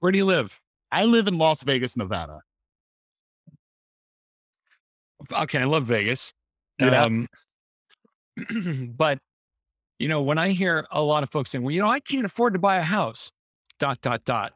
Where 0.00 0.12
do 0.12 0.18
you 0.18 0.26
live? 0.26 0.60
I 0.92 1.04
live 1.04 1.26
in 1.26 1.38
Las 1.38 1.62
Vegas, 1.62 1.96
Nevada. 1.96 2.40
okay, 5.32 5.60
I 5.60 5.64
love 5.64 5.86
Vegas. 5.86 6.34
Um, 6.80 7.28
but 8.96 9.18
you 9.98 10.08
know, 10.08 10.22
when 10.22 10.38
I 10.38 10.50
hear 10.50 10.86
a 10.90 11.00
lot 11.00 11.22
of 11.22 11.30
folks 11.30 11.50
saying, 11.50 11.64
"Well, 11.64 11.70
you 11.70 11.80
know, 11.80 11.88
I 11.88 12.00
can't 12.00 12.26
afford 12.26 12.52
to 12.54 12.58
buy 12.58 12.76
a 12.76 12.82
house," 12.82 13.32
dot 13.78 14.00
dot 14.02 14.24
dot, 14.24 14.52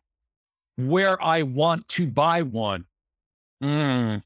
where 0.77 1.23
I 1.23 1.43
want 1.43 1.89
to 1.89 2.07
buy 2.07 2.43
one, 2.43 2.87
Mm, 3.63 4.23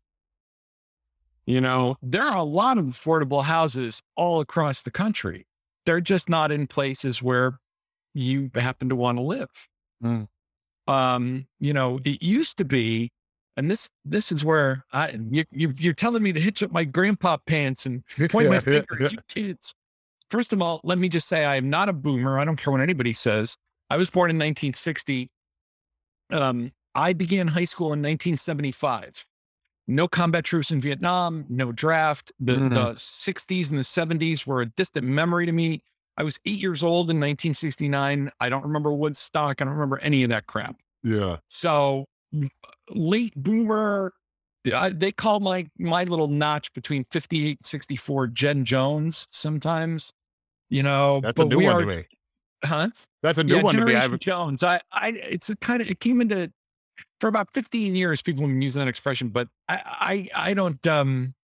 you 1.53 1.61
know, 1.61 1.97
there 2.03 2.23
are 2.23 2.39
a 2.39 2.43
lot 2.43 2.79
of 2.79 2.87
affordable 2.87 3.45
houses 3.45 4.03
all 4.17 4.41
across 4.41 4.83
the 4.83 4.91
country. 4.91 5.47
They're 5.85 6.01
just 6.01 6.31
not 6.31 6.51
in 6.51 6.67
places 6.67 7.23
where 7.23 7.59
you 8.15 8.51
happen 8.55 8.89
to 8.89 8.97
want 8.97 9.19
to 9.19 9.23
live. 9.23 9.51
Mm. 10.03 10.29
Um, 10.89 11.47
you 11.61 11.75
know, 11.75 12.01
it 12.05 12.23
used 12.23 12.57
to 12.57 12.65
be, 12.65 13.11
and 13.59 13.71
this 13.71 13.91
this 14.07 14.33
is 14.33 14.47
where 14.47 14.85
I 14.93 15.19
you, 15.31 15.45
you 15.51 15.75
you're 15.77 15.93
telling 15.93 16.23
me 16.23 16.33
to 16.33 16.41
hitch 16.41 16.63
up 16.63 16.73
my 16.73 16.85
grandpa 16.85 17.37
pants 17.47 17.85
and 17.85 18.03
point 18.31 18.49
my 18.49 18.59
finger 18.59 19.05
at 19.05 19.13
you 19.13 19.19
kids. 19.29 19.75
First 20.31 20.55
of 20.55 20.63
all, 20.63 20.81
let 20.85 20.97
me 20.97 21.11
just 21.11 21.29
say 21.29 21.45
I 21.45 21.57
am 21.57 21.69
not 21.69 21.91
a 21.91 21.93
boomer. 21.93 22.39
I 22.39 22.47
don't 22.47 22.57
care 22.57 22.73
what 22.73 22.81
anybody 22.81 23.13
says. 23.13 23.57
I 23.91 23.99
was 23.99 24.09
born 24.09 24.31
in 24.31 24.37
1960. 24.37 25.31
Um, 26.31 26.73
I 26.95 27.13
began 27.13 27.49
high 27.49 27.67
school 27.67 27.89
in 27.89 28.01
1975. 28.01 29.27
No 29.89 30.07
combat 30.09 30.45
troops 30.45 30.71
in 30.71 30.81
Vietnam, 30.81 31.45
no 31.49 31.73
draft. 31.73 32.33
The, 32.39 32.53
Mhm. 32.57 32.75
the 32.75 32.95
60s 32.99 33.71
and 33.71 33.79
the 33.79 33.85
70s 33.85 34.47
were 34.47 34.61
a 34.63 34.67
distant 34.67 35.07
memory 35.07 35.47
to 35.47 35.53
me. 35.53 35.83
I 36.17 36.23
was 36.23 36.39
eight 36.45 36.61
years 36.61 36.83
old 36.83 37.11
in 37.11 37.19
1969. 37.19 38.31
I 38.41 38.49
don't 38.49 38.63
remember 38.63 38.93
Woodstock. 38.93 39.61
I 39.61 39.65
don't 39.65 39.73
remember 39.75 39.99
any 39.99 40.23
of 40.23 40.29
that 40.31 40.47
crap. 40.47 40.77
Yeah. 41.03 41.39
So 41.49 42.05
late 42.91 43.35
boomer, 43.35 44.13
I, 44.73 44.91
they 44.91 45.11
call 45.11 45.41
my 45.41 45.67
my 45.79 46.05
little 46.05 46.29
notch 46.29 46.73
between 46.75 47.05
58 47.11 47.59
and 47.59 47.67
64 47.67 48.29
Gen 48.29 48.65
Jones 48.65 49.27
sometimes. 49.31 50.13
You 50.71 50.83
know, 50.83 51.21
That's 51.23 51.41
a 51.41 51.45
new 51.45 51.61
one 51.61 51.75
are- 51.77 51.81
to 51.81 51.87
me. 51.87 52.05
Huh? 52.65 52.91
That's 53.25 53.39
a 53.39 53.45
new 53.45 53.57
yeah, 53.57 53.63
one 53.63 53.75
to 53.75 53.81
me. 53.81 53.87
Generation 53.93 54.15
I've, 54.15 54.21
Jones. 54.21 54.63
I, 54.63 54.81
I, 54.93 55.09
it's 55.09 55.51
a 55.51 55.57
kind 55.57 55.83
of, 55.83 55.91
it 55.91 55.99
came 55.99 56.21
into 56.21 56.53
for 57.21 57.29
about 57.29 57.53
15 57.53 57.95
years. 57.95 58.23
People 58.23 58.43
have 58.43 58.51
been 58.51 58.63
using 58.63 58.81
that 58.81 58.89
expression, 58.89 59.29
but 59.29 59.49
I, 59.69 60.29
I, 60.35 60.49
I 60.51 60.55
don't, 60.55 60.85
um, 60.87 61.35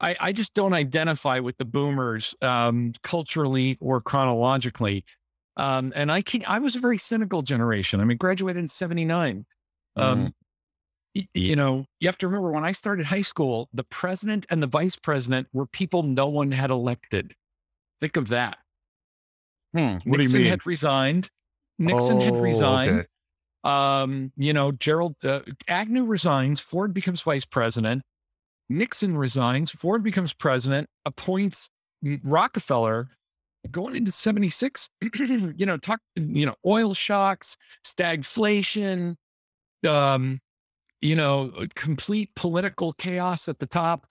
I, 0.00 0.16
I 0.20 0.32
just 0.32 0.54
don't 0.54 0.72
identify 0.72 1.38
with 1.38 1.56
the 1.58 1.64
boomers, 1.64 2.34
um, 2.42 2.92
culturally 3.02 3.78
or 3.80 4.00
chronologically. 4.00 5.04
Um, 5.56 5.92
and 5.94 6.10
I 6.10 6.20
can, 6.22 6.42
I 6.48 6.58
was 6.58 6.74
a 6.74 6.80
very 6.80 6.98
cynical 6.98 7.42
generation. 7.42 8.00
I 8.00 8.04
mean, 8.04 8.16
graduated 8.18 8.60
in 8.62 8.68
79. 8.68 9.46
Um, 9.96 10.34
y- 11.14 11.28
you 11.34 11.54
know, 11.54 11.86
you 12.00 12.08
have 12.08 12.18
to 12.18 12.26
remember 12.26 12.50
when 12.50 12.64
I 12.64 12.72
started 12.72 13.06
high 13.06 13.22
school, 13.22 13.68
the 13.72 13.84
president 13.84 14.46
and 14.50 14.60
the 14.62 14.66
vice 14.66 14.96
president 14.96 15.46
were 15.52 15.66
people 15.66 16.02
no 16.02 16.26
one 16.26 16.50
had 16.50 16.70
elected. 16.70 17.34
Think 18.00 18.16
of 18.16 18.28
that. 18.28 18.58
Hmm, 19.72 19.98
What 20.04 20.04
do 20.04 20.10
Nixon 20.18 20.32
you 20.40 20.44
mean? 20.44 20.50
had 20.50 20.66
resigned. 20.66 21.30
Nixon 21.78 22.20
had 22.20 22.34
Oh, 22.34 22.40
resigned. 22.42 22.98
okay. 23.00 23.08
Um, 23.64 24.30
you 24.36 24.52
know, 24.52 24.72
Gerald 24.72 25.16
uh, 25.24 25.40
Agnew 25.68 26.04
resigns. 26.04 26.60
Ford 26.60 26.92
becomes 26.92 27.22
vice 27.22 27.44
president. 27.44 28.02
Nixon 28.68 29.16
resigns. 29.16 29.70
Ford 29.70 30.02
becomes 30.02 30.32
president. 30.32 30.88
Appoints 31.04 31.70
Rockefeller. 32.22 33.08
Going 33.70 33.96
into 33.96 34.12
'76, 34.12 34.90
you 35.56 35.64
know, 35.64 35.78
talk, 35.78 36.00
you 36.16 36.44
know, 36.44 36.54
oil 36.66 36.92
shocks, 36.92 37.56
stagflation, 37.82 39.16
um, 39.88 40.40
you 41.00 41.16
know, 41.16 41.50
complete 41.74 42.30
political 42.36 42.92
chaos 42.92 43.48
at 43.48 43.60
the 43.60 43.66
top. 43.66 44.06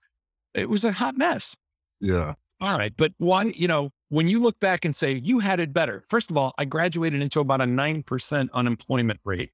It 0.56 0.70
was 0.70 0.84
a 0.84 0.92
hot 0.92 1.18
mess. 1.18 1.56
Yeah. 2.02 2.34
All 2.64 2.78
right. 2.78 2.94
But 2.96 3.12
why, 3.18 3.44
you 3.44 3.68
know, 3.68 3.92
when 4.08 4.30
you 4.30 4.40
look 4.40 4.60
back 4.60 4.86
and 4.86 4.96
say 4.96 5.22
you 5.24 5.40
had 5.40 5.60
it 5.60 5.74
better, 5.74 6.06
first 6.08 6.32
of 6.32 6.38
all, 6.38 6.54
I 6.58 6.64
graduated 6.64 7.22
into 7.22 7.42
about 7.42 7.60
a 7.60 7.66
9% 7.66 8.50
unemployment 8.54 9.20
rate 9.26 9.52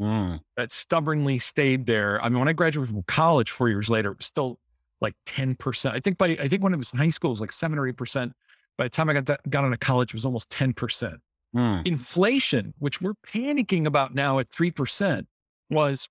Mm. 0.00 0.40
that 0.56 0.72
stubbornly 0.72 1.38
stayed 1.38 1.86
there. 1.86 2.22
I 2.24 2.28
mean, 2.28 2.38
when 2.38 2.48
I 2.48 2.54
graduated 2.54 2.92
from 2.94 3.02
college 3.04 3.50
four 3.50 3.68
years 3.68 3.90
later, 3.90 4.12
it 4.12 4.18
was 4.18 4.26
still 4.26 4.58
like 5.00 5.14
10%. 5.26 5.92
I 5.92 6.00
think 6.00 6.18
by, 6.18 6.28
I 6.40 6.48
think 6.48 6.62
when 6.62 6.72
it 6.72 6.78
was 6.78 6.92
in 6.92 6.98
high 6.98 7.10
school, 7.10 7.30
it 7.30 7.32
was 7.32 7.40
like 7.40 7.52
seven 7.52 7.78
or 7.78 7.92
8%. 7.92 8.32
By 8.78 8.84
the 8.84 8.90
time 8.90 9.10
I 9.10 9.12
got, 9.12 9.26
to, 9.26 9.38
got 9.50 9.64
into 9.64 9.76
college, 9.76 10.10
it 10.10 10.14
was 10.14 10.24
almost 10.24 10.50
10%. 10.50 11.18
Mm. 11.54 11.86
Inflation, 11.86 12.74
which 12.78 13.00
we're 13.00 13.14
panicking 13.26 13.86
about 13.86 14.14
now 14.14 14.38
at 14.38 14.48
3%, 14.48 15.26
was 15.68 16.08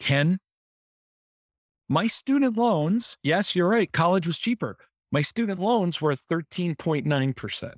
10. 0.00 0.38
My 1.88 2.06
student 2.06 2.56
loans, 2.56 3.18
yes, 3.22 3.54
you're 3.54 3.68
right. 3.68 3.92
College 3.92 4.26
was 4.26 4.38
cheaper. 4.38 4.76
My 5.10 5.22
student 5.22 5.60
loans 5.60 6.00
were 6.00 6.14
13.9%. 6.14 7.72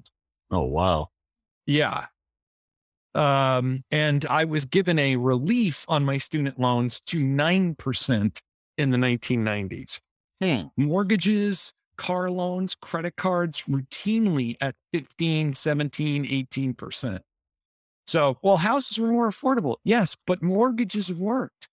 Oh 0.50 0.62
wow. 0.62 1.08
Yeah. 1.66 2.06
Um, 3.14 3.84
and 3.90 4.24
I 4.26 4.44
was 4.44 4.64
given 4.64 4.98
a 4.98 5.16
relief 5.16 5.84
on 5.88 6.04
my 6.04 6.18
student 6.18 6.58
loans 6.60 7.00
to 7.06 7.18
9% 7.18 8.40
in 8.78 8.90
the 8.90 8.96
1990s. 8.96 10.00
Hmm. 10.42 10.68
Mortgages, 10.76 11.72
car 11.96 12.30
loans, 12.30 12.74
credit 12.74 13.16
cards 13.16 13.64
routinely 13.68 14.56
at 14.60 14.74
15, 14.92 15.54
17, 15.54 16.24
18%. 16.26 17.20
So, 18.06 18.38
well, 18.42 18.56
houses 18.56 18.98
were 18.98 19.12
more 19.12 19.28
affordable. 19.28 19.76
Yes, 19.84 20.16
but 20.26 20.42
mortgages 20.42 21.12
worked. 21.12 21.68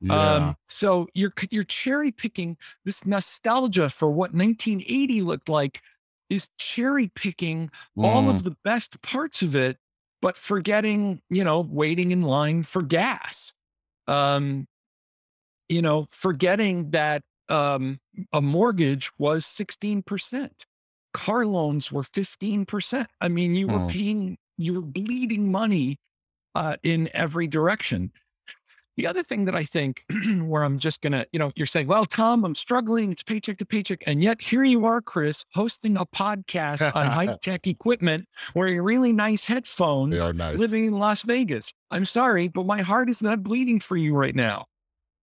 Yeah. 0.00 0.14
Um, 0.14 0.56
so 0.66 1.08
you're 1.14 1.32
you're 1.50 1.64
cherry 1.64 2.12
picking 2.12 2.56
this 2.84 3.04
nostalgia 3.06 3.90
for 3.90 4.10
what 4.10 4.32
1980 4.34 5.22
looked 5.22 5.48
like 5.48 5.82
is 6.30 6.50
cherry 6.58 7.08
picking 7.14 7.70
all 8.02 8.28
Mm. 8.28 8.30
of 8.30 8.42
the 8.44 8.56
best 8.64 9.00
parts 9.02 9.42
of 9.42 9.56
it, 9.56 9.78
but 10.22 10.36
forgetting, 10.36 11.20
you 11.30 11.42
know, 11.44 11.60
waiting 11.60 12.10
in 12.12 12.22
line 12.22 12.62
for 12.62 12.82
gas. 12.82 13.52
Um, 14.06 14.66
you 15.68 15.82
know, 15.82 16.06
forgetting 16.10 16.90
that 16.90 17.22
um, 17.48 18.00
a 18.32 18.40
mortgage 18.40 19.10
was 19.18 19.44
16%. 19.46 20.66
Car 21.14 21.46
loans 21.46 21.90
were 21.90 22.02
15%. 22.02 23.06
I 23.20 23.28
mean, 23.28 23.54
you 23.54 23.68
were 23.68 23.80
Hmm. 23.80 23.88
paying, 23.88 24.38
you 24.56 24.74
were 24.74 24.82
bleeding 24.82 25.50
money 25.50 25.98
uh, 26.54 26.76
in 26.82 27.10
every 27.14 27.46
direction. 27.46 28.12
The 28.98 29.06
other 29.06 29.22
thing 29.22 29.44
that 29.44 29.54
I 29.54 29.62
think 29.62 30.04
where 30.42 30.64
I'm 30.64 30.80
just 30.80 31.02
going 31.02 31.12
to, 31.12 31.24
you 31.30 31.38
know, 31.38 31.52
you're 31.54 31.66
saying, 31.68 31.86
well, 31.86 32.04
Tom, 32.04 32.44
I'm 32.44 32.56
struggling. 32.56 33.12
It's 33.12 33.22
paycheck 33.22 33.56
to 33.58 33.64
paycheck. 33.64 34.02
And 34.08 34.24
yet 34.24 34.42
here 34.42 34.64
you 34.64 34.86
are, 34.86 35.00
Chris, 35.00 35.44
hosting 35.54 35.96
a 35.96 36.04
podcast 36.04 36.92
on 36.96 37.06
high 37.06 37.36
tech 37.42 37.68
equipment 37.68 38.26
wearing 38.56 38.80
really 38.80 39.12
nice 39.12 39.46
they 39.46 39.54
headphones, 39.54 40.20
are 40.20 40.32
nice. 40.32 40.58
living 40.58 40.86
in 40.86 40.94
Las 40.94 41.22
Vegas. 41.22 41.72
I'm 41.92 42.06
sorry, 42.06 42.48
but 42.48 42.66
my 42.66 42.82
heart 42.82 43.08
is 43.08 43.22
not 43.22 43.44
bleeding 43.44 43.78
for 43.78 43.96
you 43.96 44.16
right 44.16 44.34
now. 44.34 44.66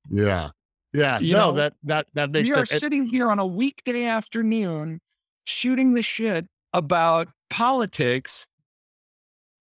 Yeah. 0.10 0.52
Yeah. 0.94 1.20
You 1.20 1.34
no, 1.34 1.48
know, 1.48 1.52
that 1.58 1.74
that 1.84 2.08
that 2.14 2.32
makes 2.32 2.46
we 2.46 2.54
are 2.54 2.66
sense. 2.66 2.72
It- 2.72 2.80
sitting 2.80 3.04
here 3.04 3.30
on 3.30 3.40
a 3.40 3.46
weekday 3.46 4.06
afternoon 4.06 5.02
shooting 5.44 5.96
the 5.96 6.02
shit 6.02 6.48
about 6.72 7.28
politics. 7.50 8.48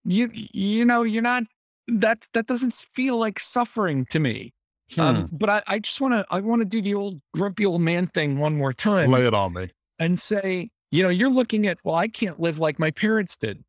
You 0.05 0.31
you 0.33 0.85
know, 0.85 1.03
you're 1.03 1.21
not 1.21 1.43
that 1.87 2.27
that 2.33 2.47
doesn't 2.47 2.73
feel 2.73 3.17
like 3.17 3.39
suffering 3.39 4.05
to 4.09 4.19
me. 4.19 4.53
Hmm. 4.93 5.01
Um, 5.01 5.29
but 5.31 5.49
I, 5.49 5.63
I 5.67 5.79
just 5.79 5.99
want 5.99 6.13
to 6.13 6.25
I 6.29 6.39
want 6.41 6.61
to 6.61 6.65
do 6.65 6.81
the 6.81 6.93
old 6.93 7.21
grumpy 7.33 7.65
old 7.65 7.81
man 7.81 8.07
thing 8.07 8.37
one 8.37 8.55
more 8.57 8.73
time 8.73 9.11
Lay 9.11 9.25
it 9.25 9.33
on 9.33 9.53
me. 9.53 9.71
and 9.99 10.19
say, 10.19 10.69
you 10.91 11.03
know, 11.03 11.09
you're 11.09 11.29
looking 11.29 11.65
at, 11.67 11.79
well, 11.83 11.95
I 11.95 12.07
can't 12.07 12.39
live 12.39 12.59
like 12.59 12.79
my 12.79 12.91
parents 12.91 13.35
did. 13.35 13.63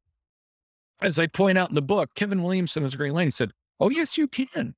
As 1.00 1.18
I 1.18 1.26
point 1.26 1.58
out 1.58 1.68
in 1.68 1.74
the 1.74 1.82
book, 1.82 2.10
Kevin 2.14 2.42
Williamson 2.42 2.82
has 2.82 2.94
a 2.94 2.96
great 2.96 3.12
line. 3.12 3.26
He 3.26 3.30
said, 3.30 3.52
Oh, 3.78 3.90
yes, 3.90 4.16
you 4.16 4.26
can. 4.28 4.74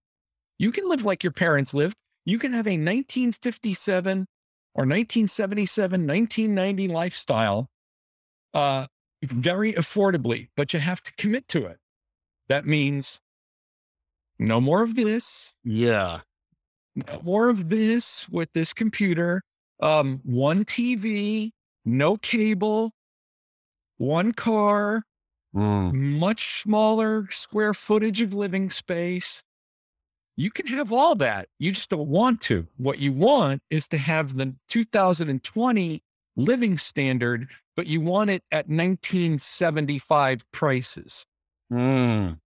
You 0.59 0.73
can 0.73 0.89
live 0.89 1.05
like 1.05 1.23
your 1.23 1.33
parents 1.33 1.73
lived. 1.73 1.97
You 2.25 2.39
can 2.39 2.53
have 2.53 2.67
a 2.67 2.73
1957 2.73 4.27
or 4.75 4.83
1977, 4.83 6.07
1990 6.07 6.89
lifestyle 6.89 7.69
uh, 8.55 8.87
very 9.23 9.73
affordably, 9.73 10.49
but 10.57 10.73
you 10.73 10.81
have 10.81 11.03
to 11.03 11.13
commit 11.17 11.47
to 11.49 11.67
it. 11.67 11.79
That 12.49 12.67
means 12.67 13.21
no 14.39 14.61
more 14.61 14.83
of 14.83 14.95
this, 14.95 15.53
Yeah. 15.65 16.21
no 16.95 17.21
more 17.23 17.49
of 17.49 17.69
this 17.69 18.29
with 18.29 18.53
this 18.53 18.73
computer. 18.73 19.43
Um, 19.81 20.21
one 20.25 20.65
TV, 20.65 21.53
no 21.85 22.17
cable, 22.17 22.93
one 23.99 24.33
car, 24.33 25.05
Mm. 25.55 26.19
much 26.19 26.61
smaller 26.63 27.27
square 27.31 27.73
footage 27.73 28.21
of 28.21 28.35
living 28.35 28.69
space. 28.69 29.43
You 30.37 30.51
can 30.51 30.67
have 30.69 30.93
all 30.93 31.15
that. 31.17 31.49
You 31.59 31.73
just 31.73 31.91
don't 31.91 32.09
want 32.09 32.41
to. 32.43 32.69
What 32.77 32.99
you 32.99 33.13
want 33.13 33.63
is 33.71 33.89
to 33.89 33.99
have 33.99 34.37
the 34.37 34.55
2020 34.69 36.03
living 36.37 36.79
standard, 36.79 37.51
but 37.77 37.87
you 37.87 38.01
want 38.01 38.31
it 38.31 38.45
at 38.53 38.69
1975 38.69 40.45
prices. 40.53 41.27
Mm. 41.73 42.39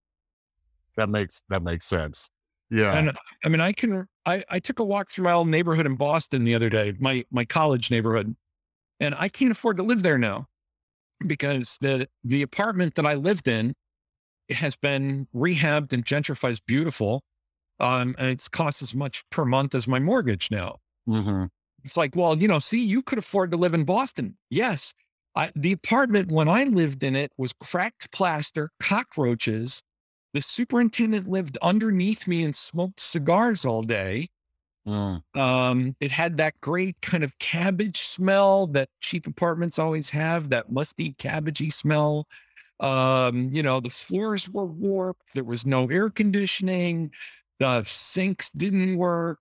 That 0.95 1.09
makes 1.09 1.43
that 1.49 1.63
makes 1.63 1.85
sense. 1.85 2.29
Yeah. 2.69 2.95
And 2.95 3.17
I 3.43 3.49
mean, 3.49 3.61
I 3.61 3.71
can. 3.71 4.07
I, 4.25 4.43
I 4.49 4.59
took 4.59 4.79
a 4.79 4.83
walk 4.83 5.09
through 5.09 5.25
my 5.25 5.33
old 5.33 5.47
neighborhood 5.47 5.85
in 5.85 5.95
Boston 5.95 6.43
the 6.43 6.55
other 6.55 6.69
day, 6.69 6.93
my 6.99 7.25
my 7.31 7.45
college 7.45 7.91
neighborhood, 7.91 8.35
and 8.99 9.15
I 9.17 9.29
can't 9.29 9.51
afford 9.51 9.77
to 9.77 9.83
live 9.83 10.03
there 10.03 10.17
now 10.17 10.47
because 11.25 11.77
the 11.81 12.07
the 12.23 12.41
apartment 12.41 12.95
that 12.95 13.05
I 13.05 13.15
lived 13.15 13.47
in 13.47 13.73
has 14.49 14.75
been 14.75 15.27
rehabbed 15.35 15.93
and 15.93 16.05
gentrified. 16.05 16.51
It's 16.51 16.59
beautiful, 16.59 17.23
um, 17.79 18.15
and 18.17 18.29
it's 18.29 18.47
cost 18.49 18.81
as 18.81 18.95
much 18.95 19.23
per 19.29 19.45
month 19.45 19.75
as 19.75 19.87
my 19.87 19.99
mortgage 19.99 20.51
now. 20.51 20.77
Mhm. 21.07 21.49
It's 21.83 21.97
like, 21.97 22.15
well, 22.15 22.37
you 22.37 22.47
know, 22.47 22.59
see, 22.59 22.83
you 22.83 23.01
could 23.01 23.17
afford 23.17 23.51
to 23.51 23.57
live 23.57 23.73
in 23.73 23.83
Boston. 23.83 24.37
Yes, 24.49 24.93
I, 25.35 25.51
the 25.55 25.73
apartment 25.73 26.31
when 26.31 26.47
I 26.47 26.63
lived 26.65 27.03
in 27.03 27.15
it 27.15 27.31
was 27.37 27.53
cracked 27.53 28.11
plaster, 28.11 28.71
cockroaches. 28.79 29.81
The 30.33 30.41
superintendent 30.41 31.29
lived 31.29 31.57
underneath 31.61 32.27
me 32.27 32.43
and 32.43 32.55
smoked 32.55 32.99
cigars 32.99 33.65
all 33.65 33.83
day. 33.83 34.29
Mm. 34.87 35.23
Um, 35.35 35.95
it 35.99 36.11
had 36.11 36.37
that 36.37 36.59
great 36.59 36.99
kind 37.01 37.23
of 37.23 37.37
cabbage 37.39 38.01
smell 38.01 38.67
that 38.67 38.89
cheap 38.99 39.27
apartments 39.27 39.79
always 39.79 40.09
have, 40.09 40.49
that 40.49 40.71
musty 40.71 41.13
cabbagey 41.13 41.71
smell. 41.71 42.27
Um, 42.79 43.49
you 43.51 43.63
know, 43.63 43.79
the 43.79 43.89
floors 43.89 44.49
were 44.49 44.65
warped. 44.65 45.33
There 45.33 45.43
was 45.43 45.65
no 45.65 45.87
air 45.89 46.09
conditioning. 46.09 47.11
The 47.59 47.83
sinks 47.85 48.51
didn't 48.51 48.97
work. 48.97 49.39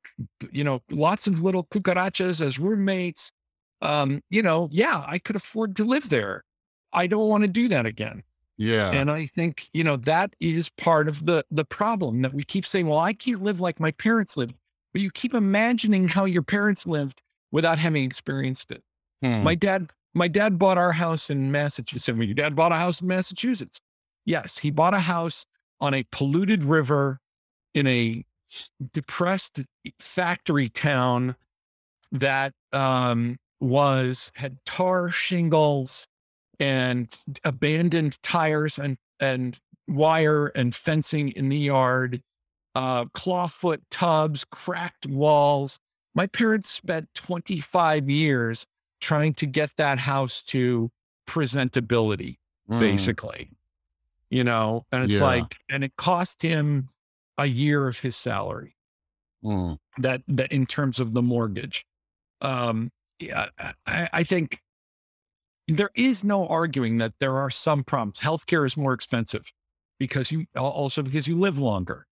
You 0.52 0.62
know, 0.62 0.82
lots 0.90 1.26
of 1.26 1.42
little 1.42 1.64
cucarachas 1.64 2.40
as 2.40 2.58
roommates. 2.58 3.32
Um, 3.80 4.22
you 4.30 4.42
know, 4.42 4.68
yeah, 4.70 5.02
I 5.06 5.18
could 5.18 5.34
afford 5.34 5.74
to 5.76 5.84
live 5.84 6.08
there. 6.08 6.44
I 6.92 7.08
don't 7.08 7.28
want 7.28 7.42
to 7.42 7.48
do 7.48 7.68
that 7.68 7.86
again. 7.86 8.22
Yeah. 8.62 8.90
And 8.92 9.10
I 9.10 9.26
think, 9.26 9.68
you 9.72 9.82
know, 9.82 9.96
that 9.96 10.36
is 10.38 10.68
part 10.70 11.08
of 11.08 11.26
the 11.26 11.44
the 11.50 11.64
problem 11.64 12.22
that 12.22 12.32
we 12.32 12.44
keep 12.44 12.64
saying, 12.64 12.86
well, 12.86 12.98
I 12.98 13.12
can't 13.12 13.42
live 13.42 13.60
like 13.60 13.80
my 13.80 13.90
parents 13.90 14.36
lived. 14.36 14.54
But 14.92 15.02
you 15.02 15.10
keep 15.10 15.34
imagining 15.34 16.06
how 16.06 16.26
your 16.26 16.42
parents 16.42 16.86
lived 16.86 17.22
without 17.50 17.78
having 17.78 18.04
experienced 18.04 18.70
it. 18.70 18.82
Hmm. 19.20 19.42
My 19.42 19.56
dad, 19.56 19.90
my 20.14 20.28
dad 20.28 20.58
bought 20.58 20.78
our 20.78 20.92
house 20.92 21.28
in 21.28 21.50
Massachusetts. 21.50 22.16
Your 22.16 22.34
dad 22.34 22.54
bought 22.54 22.70
a 22.70 22.76
house 22.76 23.00
in 23.00 23.08
Massachusetts. 23.08 23.80
Yes, 24.24 24.58
he 24.58 24.70
bought 24.70 24.94
a 24.94 25.00
house 25.00 25.44
on 25.80 25.92
a 25.92 26.04
polluted 26.12 26.62
river 26.62 27.18
in 27.74 27.88
a 27.88 28.24
depressed 28.92 29.60
factory 29.98 30.68
town 30.68 31.34
that 32.12 32.52
um, 32.72 33.38
was 33.60 34.30
had 34.36 34.58
tar 34.64 35.08
shingles 35.08 36.06
and 36.62 37.08
abandoned 37.44 38.22
tires 38.22 38.78
and 38.78 38.96
and 39.20 39.58
wire 39.88 40.46
and 40.46 40.74
fencing 40.74 41.30
in 41.30 41.48
the 41.48 41.58
yard, 41.58 42.22
uh, 42.74 43.04
clawfoot 43.06 43.80
tubs, 43.90 44.44
cracked 44.44 45.06
walls. 45.06 45.78
My 46.14 46.26
parents 46.26 46.70
spent 46.70 47.08
25 47.14 48.08
years 48.08 48.64
trying 49.00 49.34
to 49.34 49.46
get 49.46 49.70
that 49.76 49.98
house 49.98 50.42
to 50.44 50.90
presentability, 51.28 52.36
Mm. 52.70 52.78
basically. 52.80 53.50
You 54.30 54.44
know, 54.44 54.86
and 54.92 55.04
it's 55.04 55.18
Yeah. 55.18 55.24
like, 55.24 55.56
and 55.68 55.82
it 55.84 55.96
cost 55.96 56.42
him 56.42 56.88
a 57.36 57.46
year 57.46 57.88
of 57.88 58.00
his 58.00 58.16
salary 58.16 58.76
Mm. 59.44 59.78
that 59.98 60.22
that 60.28 60.52
in 60.52 60.64
terms 60.66 61.00
of 61.00 61.14
the 61.14 61.22
mortgage. 61.22 61.84
Um, 62.40 62.90
yeah, 63.18 63.48
I, 63.86 64.08
I 64.12 64.22
think 64.24 64.61
there 65.68 65.90
is 65.94 66.24
no 66.24 66.46
arguing 66.46 66.98
that 66.98 67.12
there 67.20 67.36
are 67.38 67.50
some 67.50 67.84
problems. 67.84 68.20
Healthcare 68.20 68.66
is 68.66 68.76
more 68.76 68.92
expensive 68.92 69.52
because 69.98 70.30
you 70.32 70.46
also 70.56 71.02
because 71.02 71.28
you 71.28 71.38
live 71.38 71.58
longer. 71.58 72.06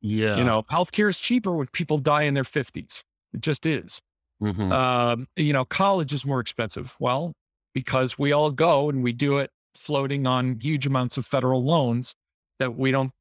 Yeah. 0.00 0.36
You 0.36 0.44
know, 0.44 0.62
healthcare 0.70 1.08
is 1.08 1.18
cheaper 1.18 1.52
when 1.52 1.66
people 1.68 1.98
die 1.98 2.22
in 2.22 2.34
their 2.34 2.44
fifties. 2.44 3.04
It 3.32 3.40
just 3.40 3.66
is. 3.66 4.00
Mhm. 4.42 4.70
Um, 4.70 5.26
you 5.36 5.52
know, 5.52 5.64
college 5.64 6.12
is 6.12 6.24
more 6.24 6.40
expensive. 6.40 6.96
Well, 7.00 7.32
because 7.74 8.18
we 8.18 8.32
all 8.32 8.50
go 8.50 8.88
and 8.88 9.02
we 9.02 9.12
do 9.12 9.38
it 9.38 9.50
floating 9.74 10.26
on 10.26 10.60
huge 10.60 10.86
amounts 10.86 11.16
of 11.16 11.26
federal 11.26 11.64
loans 11.64 12.14
that 12.58 12.76
we 12.76 12.90
don't 12.90 13.12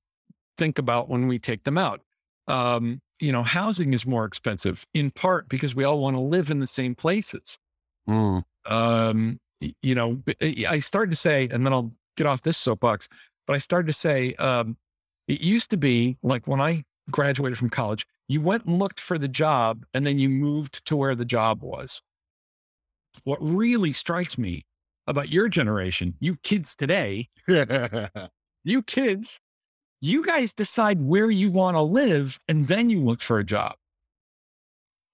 think 0.58 0.78
about 0.78 1.10
when 1.10 1.28
we 1.28 1.39
take 1.39 1.63
them 1.63 1.78
out. 1.78 2.01
Um, 2.47 3.01
you 3.19 3.32
know, 3.32 3.43
housing 3.43 3.93
is 3.93 4.06
more 4.06 4.25
expensive 4.25 4.86
in 4.93 5.12
part 5.12 5.49
because 5.49 5.73
we 5.75 5.84
all 5.84 5.99
want 5.99 6.15
to 6.15 6.21
live 6.21 6.51
in 6.51 6.60
the 6.60 6.67
same 6.67 6.95
places. 6.95 7.58
Mm. 8.08 8.43
Um, 8.65 9.39
you 9.60 9.96
know, 9.96 10.22
I 10.41 10.80
started 10.80 11.12
to 11.12 11.15
say, 11.15 11.48
and 11.52 11.65
then 11.65 11.74
I'll 11.74 11.91
get 12.18 12.28
off 12.28 12.41
this 12.41 12.58
soapbox, 12.58 13.10
but 13.48 13.56
I 13.56 13.60
started 13.60 13.88
to 13.88 13.94
say, 13.94 14.34
um, 14.36 14.78
it 15.28 15.41
used 15.41 15.70
to 15.72 15.78
be 15.78 16.18
like 16.24 16.48
when 16.48 16.62
I 16.62 16.84
graduated 17.12 17.58
from 17.58 17.70
college, 17.70 18.06
you 18.28 18.41
went 18.41 18.65
and 18.65 18.80
looked 18.80 19.00
for 19.00 19.18
the 19.18 19.28
job 19.28 19.86
and 19.94 20.06
then 20.06 20.20
you 20.20 20.30
moved 20.30 20.86
to 20.86 20.96
where 20.96 21.15
the 21.15 21.26
job 21.26 21.62
was. 21.63 22.02
What 23.24 23.38
really 23.41 23.94
strikes 23.94 24.38
me 24.38 24.65
about 25.08 25.30
your 25.30 25.48
generation, 25.48 26.15
you 26.20 26.38
kids 26.38 26.76
today, 26.76 27.30
you 27.48 28.82
kids, 28.84 29.39
you 30.02 30.26
guys 30.26 30.54
decide 30.54 31.02
where 31.02 31.30
you 31.30 31.52
want 31.52 31.76
to 31.76 31.82
live 31.82 32.39
and 32.48 32.68
then 32.68 32.89
you 32.89 33.02
look 33.02 33.22
for 33.22 33.39
a 33.39 33.44
job. 33.44 33.76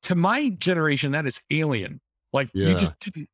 To 0.04 0.16
my 0.16 0.50
generation, 0.50 1.12
that 1.12 1.28
is 1.28 1.42
alien. 1.52 2.02
Like 2.34 2.50
Yeah. 2.54 2.70
you 2.70 2.76
just 2.76 2.98
didn't, 3.00 3.30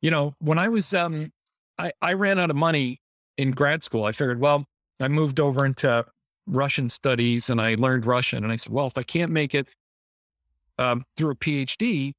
you 0.00 0.10
know, 0.10 0.34
when 0.38 0.58
I 0.58 0.68
was, 0.68 0.92
um, 0.94 1.32
I, 1.78 1.92
I 2.00 2.14
ran 2.14 2.38
out 2.38 2.50
of 2.50 2.56
money 2.56 3.00
in 3.36 3.52
grad 3.52 3.82
school. 3.82 4.04
I 4.04 4.12
figured, 4.12 4.40
well, 4.40 4.66
I 5.00 5.08
moved 5.08 5.40
over 5.40 5.64
into 5.64 6.04
Russian 6.46 6.90
studies 6.90 7.50
and 7.50 7.60
I 7.60 7.74
learned 7.74 8.06
Russian. 8.06 8.44
And 8.44 8.52
I 8.52 8.56
said, 8.56 8.72
well, 8.72 8.86
if 8.86 8.98
I 8.98 9.02
can't 9.02 9.30
make 9.30 9.54
it 9.54 9.68
um, 10.78 11.04
through 11.16 11.30
a 11.30 11.36
PhD, 11.36 12.12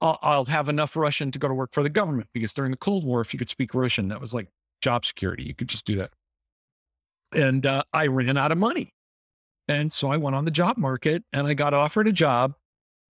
I'll, 0.00 0.18
I'll 0.22 0.44
have 0.46 0.68
enough 0.68 0.96
Russian 0.96 1.30
to 1.32 1.38
go 1.38 1.48
to 1.48 1.54
work 1.54 1.72
for 1.72 1.82
the 1.82 1.88
government 1.88 2.28
because 2.32 2.52
during 2.52 2.70
the 2.70 2.76
Cold 2.76 3.04
War, 3.04 3.20
if 3.20 3.32
you 3.32 3.38
could 3.38 3.50
speak 3.50 3.74
Russian, 3.74 4.08
that 4.08 4.20
was 4.20 4.34
like 4.34 4.48
job 4.80 5.04
security. 5.04 5.44
You 5.44 5.54
could 5.54 5.68
just 5.68 5.84
do 5.84 5.96
that. 5.96 6.10
And 7.34 7.66
uh, 7.66 7.82
I 7.92 8.06
ran 8.06 8.36
out 8.36 8.52
of 8.52 8.58
money. 8.58 8.92
And 9.66 9.92
so 9.92 10.10
I 10.10 10.16
went 10.18 10.36
on 10.36 10.44
the 10.44 10.50
job 10.50 10.76
market 10.76 11.24
and 11.32 11.46
I 11.46 11.54
got 11.54 11.72
offered 11.72 12.06
a 12.06 12.12
job 12.12 12.54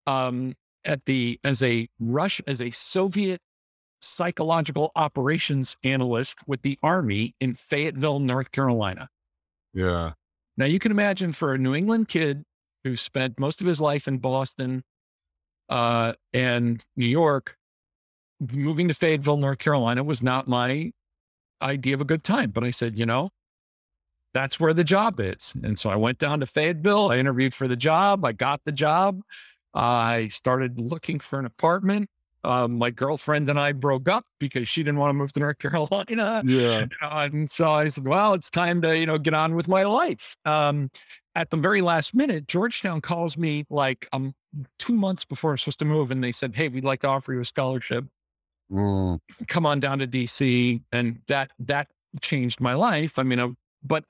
um, 0.08 0.56
at 0.84 1.06
the 1.06 1.40
as 1.44 1.62
a 1.62 1.88
Rush 2.00 2.42
as 2.48 2.62
a 2.62 2.72
Soviet 2.72 3.40
psychological 4.02 4.92
operations 4.96 5.78
analyst 5.84 6.40
with 6.48 6.62
the 6.62 6.78
Army 6.82 7.36
in 7.40 7.54
Fayetteville, 7.54 8.20
North 8.20 8.52
Carolina. 8.52 9.10
yeah. 9.74 10.14
Now 10.58 10.66
you 10.66 10.78
can 10.78 10.92
imagine 10.92 11.32
for 11.32 11.54
a 11.54 11.58
New 11.58 11.74
England 11.74 12.10
kid 12.10 12.44
who 12.84 12.98
spent 12.98 13.40
most 13.40 13.62
of 13.62 13.68
his 13.68 13.80
life 13.80 14.10
in 14.10 14.18
Boston 14.18 14.84
uh, 15.70 16.14
and 16.34 16.84
New 16.98 17.08
York, 17.08 17.56
moving 18.56 18.88
to 18.88 18.94
Fayetteville, 18.94 19.38
North 19.38 19.60
Carolina 19.60 20.04
was 20.04 20.22
not 20.22 20.48
my 20.48 20.92
idea 21.62 21.94
of 21.94 22.02
a 22.02 22.06
good 22.06 22.24
time. 22.24 22.52
But 22.52 22.64
I 22.64 22.72
said, 22.72 22.98
you 22.98 23.06
know, 23.06 23.30
that's 24.34 24.60
where 24.60 24.74
the 24.74 24.84
job 24.84 25.20
is. 25.20 25.54
And 25.64 25.78
so 25.78 25.90
I 25.90 25.96
went 25.96 26.20
down 26.20 26.40
to 26.40 26.46
Fayetteville. 26.46 27.12
I 27.12 27.18
interviewed 27.18 27.54
for 27.54 27.68
the 27.68 27.76
job. 27.76 28.26
I 28.26 28.32
got 28.32 28.64
the 28.64 28.72
job. 28.72 29.22
I 29.74 30.30
started 30.30 30.80
looking 30.80 31.20
for 31.20 31.40
an 31.40 31.46
apartment. 31.46 32.10
Um, 32.44 32.78
my 32.78 32.90
girlfriend 32.90 33.50
and 33.50 33.60
I 33.60 33.74
broke 33.74 34.08
up 34.08 34.26
because 34.40 34.70
she 34.70 34.82
didn't 34.82 35.00
want 35.00 35.10
to 35.10 35.14
move 35.14 35.34
to 35.34 35.40
North 35.42 35.60
Carolina. 35.60 36.42
Yeah. 36.46 36.86
And 37.02 37.50
so 37.50 37.70
I 37.70 37.90
said, 37.90 38.08
well, 38.08 38.34
it's 38.34 38.50
time 38.50 38.82
to, 38.84 38.98
you 38.98 39.06
know, 39.06 39.18
get 39.18 39.34
on 39.34 39.56
with 39.56 39.68
my 39.68 39.84
life. 39.84 40.36
Um, 40.46 40.90
at 41.36 41.50
the 41.50 41.58
very 41.58 41.82
last 41.82 42.14
minute, 42.14 42.48
Georgetown 42.48 43.02
calls 43.02 43.38
me 43.38 43.66
like 43.70 44.08
um 44.14 44.34
two 44.78 44.96
months 44.96 45.26
before 45.26 45.52
I'm 45.52 45.58
supposed 45.58 45.80
to 45.80 45.86
move, 45.86 46.12
and 46.12 46.24
they 46.24 46.32
said, 46.32 46.56
Hey, 46.56 46.68
we'd 46.68 46.84
like 46.84 47.02
to 47.02 47.08
offer 47.08 47.34
you 47.34 47.40
a 47.40 47.46
scholarship. 47.46 48.06
Mm. 48.72 49.20
Come 49.48 49.66
on 49.66 49.80
down 49.80 50.00
to 50.00 50.08
DC. 50.08 50.82
And 50.92 51.20
that 51.28 51.52
that 51.60 51.88
changed 52.22 52.60
my 52.60 52.74
life. 52.74 53.20
I 53.20 53.24
mean, 53.24 53.40
uh, 53.40 53.50
but 53.84 54.06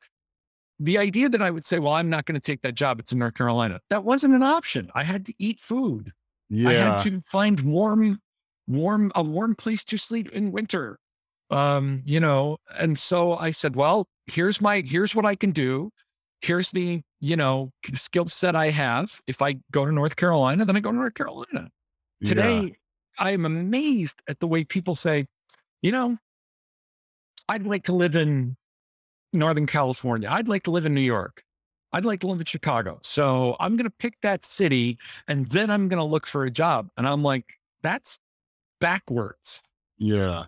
the 0.80 0.98
idea 0.98 1.30
that 1.30 1.42
I 1.42 1.52
would 1.52 1.66
say, 1.66 1.80
well, 1.80 1.94
I'm 1.94 2.10
not 2.10 2.26
going 2.26 2.40
to 2.40 2.46
take 2.46 2.62
that 2.62 2.74
job, 2.74 3.00
it's 3.00 3.12
in 3.12 3.20
North 3.20 3.34
Carolina, 3.34 3.82
that 3.90 4.04
wasn't 4.04 4.34
an 4.34 4.44
option. 4.44 4.90
I 4.96 5.04
had 5.04 5.26
to 5.26 5.34
eat 5.38 5.60
food. 5.60 6.14
I 6.52 6.74
had 6.74 7.04
to 7.04 7.22
find 7.22 7.60
warm, 7.60 8.20
warm, 8.68 9.12
a 9.16 9.24
warm 9.24 9.56
place 9.56 9.84
to 9.86 9.98
sleep 9.98 10.32
in 10.32 10.52
winter. 10.52 10.98
Um, 11.52 12.04
you 12.06 12.20
know, 12.20 12.58
and 12.78 12.98
so 12.98 13.36
I 13.36 13.52
said, 13.52 13.76
well, 13.76 14.08
here's 14.28 14.62
my, 14.62 14.84
here's 14.86 15.16
what 15.16 15.26
I 15.26 15.36
can 15.36 15.52
do. 15.52 15.90
Here's 16.42 16.72
the, 16.72 17.02
you 17.20 17.36
know, 17.36 17.72
skill 17.94 18.30
set 18.30 18.56
I 18.56 18.70
have. 18.70 19.20
If 19.28 19.42
I 19.42 19.56
go 19.72 19.86
to 19.86 19.92
North 19.92 20.16
Carolina, 20.16 20.66
then 20.66 20.76
I 20.76 20.80
go 20.80 20.92
to 20.92 20.98
North 20.98 21.16
Carolina. 21.16 21.70
Yeah. 22.22 22.30
Today, 22.30 22.76
I 23.18 23.32
am 23.32 23.46
amazed 23.46 24.22
at 24.28 24.40
the 24.40 24.48
way 24.48 24.64
people 24.64 24.96
say, 24.96 25.26
you 25.82 25.92
know, 25.92 26.18
I'd 27.48 27.66
like 27.66 27.86
to 27.86 27.94
live 27.94 28.16
in 28.16 28.56
Northern 29.34 29.66
California. 29.66 30.30
I'd 30.32 30.48
like 30.48 30.64
to 30.64 30.72
live 30.72 30.86
in 30.86 30.94
New 30.94 31.02
York. 31.02 31.44
I'd 31.92 32.06
like 32.06 32.20
to 32.22 32.28
live 32.28 32.40
in 32.40 32.46
Chicago. 32.46 33.00
So 33.02 33.56
I'm 33.60 33.76
going 33.76 33.86
to 33.86 33.96
pick 33.98 34.20
that 34.22 34.46
city 34.46 34.98
and 35.28 35.48
then 35.48 35.70
I'm 35.70 35.88
going 35.88 36.00
to 36.00 36.04
look 36.04 36.28
for 36.28 36.46
a 36.46 36.52
job. 36.52 36.90
And 36.98 37.08
I'm 37.08 37.24
like, 37.24 37.46
that's 37.82 38.20
backwards. 38.80 39.62
Yeah. 39.98 40.46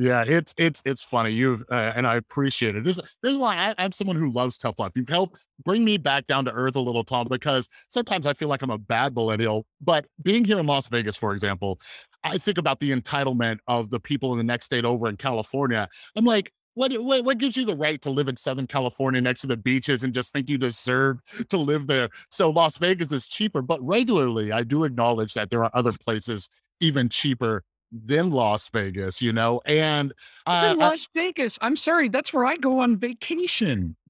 Yeah, 0.00 0.22
it's 0.24 0.54
it's 0.56 0.80
it's 0.84 1.02
funny. 1.02 1.30
You've 1.30 1.64
uh, 1.72 1.92
and 1.96 2.06
I 2.06 2.14
appreciate 2.14 2.76
it. 2.76 2.84
This, 2.84 3.00
this 3.20 3.32
is 3.32 3.36
why 3.36 3.56
I, 3.56 3.74
I'm 3.78 3.90
someone 3.90 4.14
who 4.14 4.30
loves 4.30 4.56
tough 4.56 4.78
life. 4.78 4.92
You've 4.94 5.08
helped 5.08 5.44
bring 5.64 5.84
me 5.84 5.96
back 5.96 6.28
down 6.28 6.44
to 6.44 6.52
earth 6.52 6.76
a 6.76 6.80
little, 6.80 7.02
Tom, 7.02 7.26
because 7.28 7.66
sometimes 7.88 8.24
I 8.24 8.32
feel 8.32 8.46
like 8.46 8.62
I'm 8.62 8.70
a 8.70 8.78
bad 8.78 9.16
millennial. 9.16 9.66
But 9.80 10.06
being 10.22 10.44
here 10.44 10.60
in 10.60 10.66
Las 10.66 10.86
Vegas, 10.88 11.16
for 11.16 11.34
example, 11.34 11.80
I 12.22 12.38
think 12.38 12.58
about 12.58 12.78
the 12.78 12.92
entitlement 12.92 13.58
of 13.66 13.90
the 13.90 13.98
people 13.98 14.30
in 14.30 14.38
the 14.38 14.44
next 14.44 14.66
state 14.66 14.84
over 14.84 15.08
in 15.08 15.16
California. 15.16 15.88
I'm 16.14 16.24
like, 16.24 16.52
what, 16.78 16.96
what 17.02 17.24
what 17.24 17.38
gives 17.38 17.56
you 17.56 17.64
the 17.64 17.76
right 17.76 18.00
to 18.02 18.10
live 18.10 18.28
in 18.28 18.36
Southern 18.36 18.66
California 18.66 19.20
next 19.20 19.42
to 19.42 19.46
the 19.46 19.56
beaches 19.56 20.04
and 20.04 20.14
just 20.14 20.32
think 20.32 20.48
you 20.48 20.56
deserve 20.58 21.20
to 21.48 21.56
live 21.58 21.86
there? 21.86 22.08
So 22.30 22.50
Las 22.50 22.78
Vegas 22.78 23.12
is 23.12 23.26
cheaper, 23.26 23.60
but 23.60 23.84
regularly 23.86 24.52
I 24.52 24.62
do 24.62 24.84
acknowledge 24.84 25.34
that 25.34 25.50
there 25.50 25.64
are 25.64 25.70
other 25.74 25.92
places 25.92 26.48
even 26.80 27.08
cheaper 27.08 27.64
than 27.90 28.30
Las 28.30 28.68
Vegas, 28.68 29.20
you 29.20 29.32
know? 29.32 29.60
And 29.66 30.12
uh, 30.46 30.70
in 30.72 30.78
Las 30.78 31.08
Vegas. 31.14 31.58
I'm 31.60 31.76
sorry. 31.76 32.08
That's 32.08 32.32
where 32.32 32.46
I 32.46 32.56
go 32.56 32.80
on 32.80 32.96
vacation. 32.96 33.96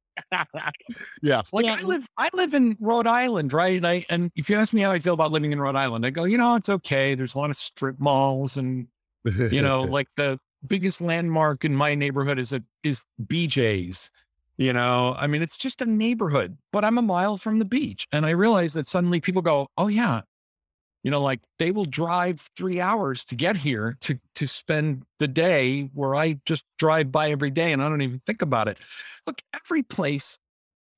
Yeah, 1.23 1.43
Like 1.53 1.65
yeah, 1.65 1.77
I 1.79 1.83
live, 1.83 2.09
I 2.19 2.29
live 2.35 2.53
in 2.53 2.77
Rhode 2.81 3.07
Island, 3.07 3.53
right? 3.53 3.77
And 3.77 3.87
I, 3.87 4.05
and 4.11 4.33
if 4.35 4.51
you 4.51 4.57
ask 4.57 4.73
me 4.73 4.81
how 4.81 4.91
I 4.91 4.99
feel 4.99 5.15
about 5.15 5.31
living 5.31 5.53
in 5.53 5.61
Rhode 5.61 5.77
Island, 5.77 6.05
I 6.05 6.11
go, 6.11 6.25
you 6.25 6.37
know, 6.37 6.57
it's 6.57 6.69
okay. 6.69 7.15
There's 7.15 7.37
a 7.37 7.39
lot 7.39 7.51
of 7.51 7.57
strip 7.57 8.01
malls 8.01 8.57
and 8.57 8.89
you 9.25 9.63
know, 9.63 9.83
like 9.99 10.09
the 10.17 10.41
biggest 10.69 11.01
landmark 11.01 11.65
in 11.65 11.75
my 11.75 11.95
neighborhood 11.95 12.39
is 12.39 12.53
a 12.53 12.63
is 12.83 13.05
BJ's. 13.27 14.11
You 14.57 14.73
know, 14.73 15.15
I 15.17 15.29
mean, 15.29 15.41
it's 15.41 15.57
just 15.57 15.81
a 15.83 15.87
neighborhood, 15.87 16.59
but 16.73 16.85
I'm 16.85 16.99
a 16.99 17.03
mile 17.03 17.37
from 17.37 17.59
the 17.59 17.65
beach. 17.65 18.09
And 18.11 18.27
I 18.27 18.31
realize 18.31 18.73
that 18.75 18.89
suddenly 18.89 19.21
people 19.21 19.41
go, 19.41 19.69
oh, 19.79 19.87
yeah. 19.87 20.23
You 21.05 21.13
know, 21.13 21.23
like 21.23 21.41
they 21.61 21.71
will 21.71 21.85
drive 21.85 22.41
three 22.57 22.81
hours 22.81 23.25
to 23.27 23.37
get 23.37 23.57
here 23.57 23.97
to 24.01 24.19
to 24.35 24.49
spend 24.49 25.05
the 25.21 25.29
day 25.29 25.91
where 25.95 26.17
I 26.17 26.41
just 26.45 26.65
drive 26.77 27.13
by 27.13 27.31
every 27.31 27.51
day 27.51 27.73
and 27.73 27.81
I 27.81 27.89
don't 27.89 28.03
even 28.03 28.21
think 28.27 28.43
about 28.43 28.67
it. 28.67 28.81
Look, 29.27 29.41
every 29.55 29.85
place. 29.85 30.41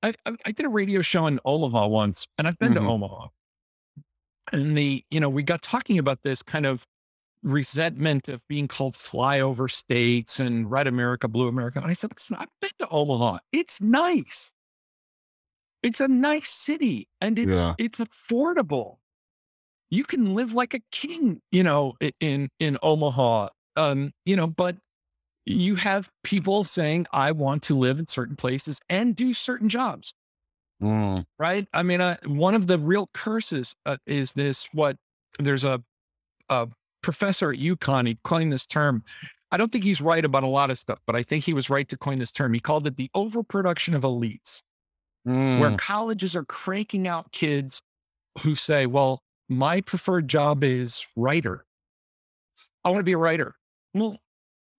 I, 0.03 0.15
I, 0.25 0.35
I 0.47 0.53
did 0.53 0.65
a 0.65 0.71
radio 0.71 1.03
show 1.03 1.27
in 1.27 1.39
Omaha 1.45 1.87
once, 1.89 2.27
and 2.39 2.49
I've 2.49 2.59
been 2.59 2.73
Mhm. 2.73 2.77
to 2.77 2.81
Omaha. 2.81 3.29
And 4.53 4.77
the, 4.77 5.05
you 5.11 5.21
know, 5.21 5.29
we 5.29 5.43
got 5.43 5.61
talking 5.61 5.99
about 5.99 6.23
this 6.23 6.43
kind 6.43 6.65
of 6.65 6.87
resentment 7.43 8.29
of 8.29 8.47
being 8.49 8.69
called 8.69 8.95
flyover 8.95 9.71
states 9.71 10.41
and 10.41 10.71
red 10.71 10.87
America, 10.87 11.29
blue 11.29 11.49
America. 11.49 11.81
And 11.81 11.91
I 11.91 11.95
said, 11.95 12.11
listen, 12.15 12.37
I've 12.39 12.49
been 12.61 12.71
to 12.81 12.89
Omaha. 12.89 13.39
It's 13.53 13.81
nice. 13.81 14.53
It's 15.83 16.01
a 16.01 16.09
nice 16.09 16.51
city 16.51 17.09
and 17.21 17.39
it's 17.39 17.67
Yeah. 17.67 17.75
it's 17.79 17.99
affordable. 18.01 18.99
You 19.91 20.05
can 20.05 20.35
live 20.35 20.55
like 20.55 20.75
a 20.75 20.81
king, 20.93 21.43
you 21.53 21.63
know, 21.65 21.95
in 22.21 22.51
in 22.61 22.79
Omaha. 22.83 23.51
Um, 23.77 24.13
you 24.27 24.37
know, 24.37 24.47
but 24.49 24.77
you 25.47 25.77
have 25.77 26.11
people 26.25 26.65
saying, 26.65 27.07
I 27.13 27.33
want 27.33 27.63
to 27.65 27.79
live 27.79 27.99
in 27.99 28.07
certain 28.07 28.37
places 28.37 28.81
and 28.91 29.17
do 29.17 29.35
certain 29.35 29.69
jobs 29.69 30.15
Mm, 30.81 31.25
right? 31.39 31.67
I 31.73 31.83
mean, 31.83 32.01
uh, 32.01 32.17
one 32.27 32.55
of 32.55 32.67
the 32.67 32.79
real 32.79 33.09
curses 33.15 33.75
uh, 33.87 33.97
is 34.07 34.33
this. 34.33 34.69
What 34.73 34.97
there's 35.39 35.65
a 35.65 35.83
a 36.51 36.69
professor 37.03 37.53
at 37.53 37.59
UConn. 37.59 38.07
He 38.07 38.19
coined 38.25 38.53
this 38.53 38.67
term. 38.67 39.05
I 39.53 39.57
don't 39.57 39.73
think 39.73 39.85
he's 39.85 40.01
right 40.01 40.25
about 40.25 40.45
a 40.45 40.49
lot 40.49 40.71
of 40.71 40.79
stuff, 40.79 41.01
but 41.07 41.17
I 41.17 41.23
think 41.23 41.45
he 41.45 41.55
was 41.55 41.69
right 41.69 41.89
to 41.89 41.97
coin 41.97 42.19
this 42.19 42.31
term. 42.31 42.55
He 42.55 42.61
called 42.61 42.87
it 42.87 42.97
the 42.97 43.11
overproduction 43.15 43.95
of 43.95 44.03
elites, 44.03 44.63
where 45.25 45.35
mm, 45.35 45.79
colleges 45.79 46.37
are 46.37 46.45
cranking 46.45 47.09
out 47.09 47.33
kids 47.33 47.83
who 48.43 48.55
say, 48.55 48.87
"Well, 48.87 49.23
my 49.49 49.81
preferred 49.81 50.29
job 50.29 50.63
is 50.63 51.05
writer. 51.17 51.65
I 52.85 52.91
want 52.91 53.01
to 53.01 53.05
be 53.05 53.13
a 53.13 53.19
writer." 53.19 53.57
Well, 53.93 54.19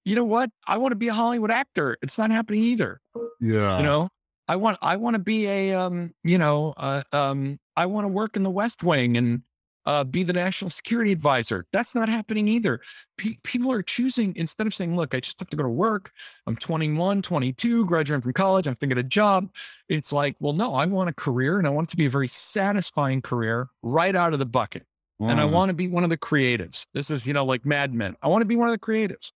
you 0.06 0.16
know 0.16 0.24
what? 0.24 0.50
I 0.66 0.78
want 0.78 0.94
to 0.94 0.96
be 0.96 1.10
a 1.10 1.14
Hollywood 1.14 1.52
actor. 1.52 1.98
It's 2.02 2.18
not 2.18 2.32
happening 2.32 2.64
either 2.64 3.02
yeah. 3.42 3.78
you 3.78 3.84
know 3.84 4.08
i 4.48 4.56
want 4.56 4.78
i 4.82 4.96
want 4.96 5.16
to 5.16 5.20
be 5.20 5.48
a 5.48 5.74
um 5.74 6.14
you 6.24 6.38
know 6.38 6.74
uh, 6.78 7.02
um 7.12 7.60
i 7.76 7.86
want 7.86 8.06
to 8.06 8.08
work 8.08 8.38
in 8.38 8.44
the 8.44 8.50
west 8.50 8.84
wing 8.84 9.18
and 9.18 9.42
uh, 9.86 10.04
be 10.04 10.24
the 10.24 10.34
national 10.34 10.70
security 10.70 11.12
advisor 11.12 11.66
that's 11.72 11.96
not 11.96 12.08
happening 12.10 12.48
either 12.48 12.80
Pe- 13.18 13.38
people 13.44 13.72
are 13.72 13.82
choosing 13.82 14.34
instead 14.36 14.68
of 14.68 14.74
saying 14.74 14.96
look 14.96 15.14
i 15.16 15.20
just 15.20 15.40
have 15.40 15.50
to 15.50 15.58
go 15.58 15.64
to 15.64 15.70
work 15.70 16.12
i'm 16.48 16.56
21 16.56 17.22
22 17.22 17.86
graduating 17.86 18.22
from 18.22 18.34
college 18.34 18.68
i'm 18.68 18.76
thinking 18.76 18.98
of 18.98 19.06
a 19.06 19.08
job 19.08 19.50
it's 19.90 20.12
like 20.12 20.36
well 20.40 20.54
no 20.54 20.76
i 20.76 20.86
want 20.86 21.10
a 21.10 21.14
career 21.14 21.58
and 21.58 21.68
i 21.68 21.70
want 21.70 21.88
it 21.88 21.92
to 21.92 21.98
be 21.98 22.06
a 22.06 22.10
very 22.10 22.28
satisfying 22.28 23.22
career 23.22 23.68
right 23.82 24.16
out 24.16 24.34
of 24.34 24.40
the 24.40 24.46
bucket 24.46 24.86
and 25.30 25.40
I 25.40 25.46
Mm, 25.46 25.52
want 25.52 25.70
to 25.70 25.76
be 25.76 25.88
one 25.88 26.04
of 26.04 26.10
the 26.10 26.18
creatives. 26.18 26.88
This 26.96 27.12
is, 27.12 27.28
you 27.28 27.34
know, 27.34 27.46
like 27.46 27.64
Mad 27.64 27.94
Men. 27.94 28.16
I 28.24 28.28
want 28.28 28.42
to 28.42 28.46
be 28.46 28.56
one 28.56 28.70
of 28.70 28.74
the 28.74 28.80
creatives. 28.80 29.32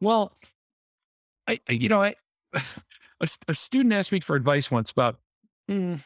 Well, 0.00 0.34
I, 1.46 1.60
you 1.68 1.90
know, 1.90 2.02
I, 2.02 2.14
a, 2.54 3.28
a 3.48 3.54
student 3.54 3.92
asked 3.92 4.12
me 4.12 4.20
for 4.20 4.34
advice 4.34 4.70
once 4.70 4.90
about, 4.90 5.18
mm, 5.70 6.02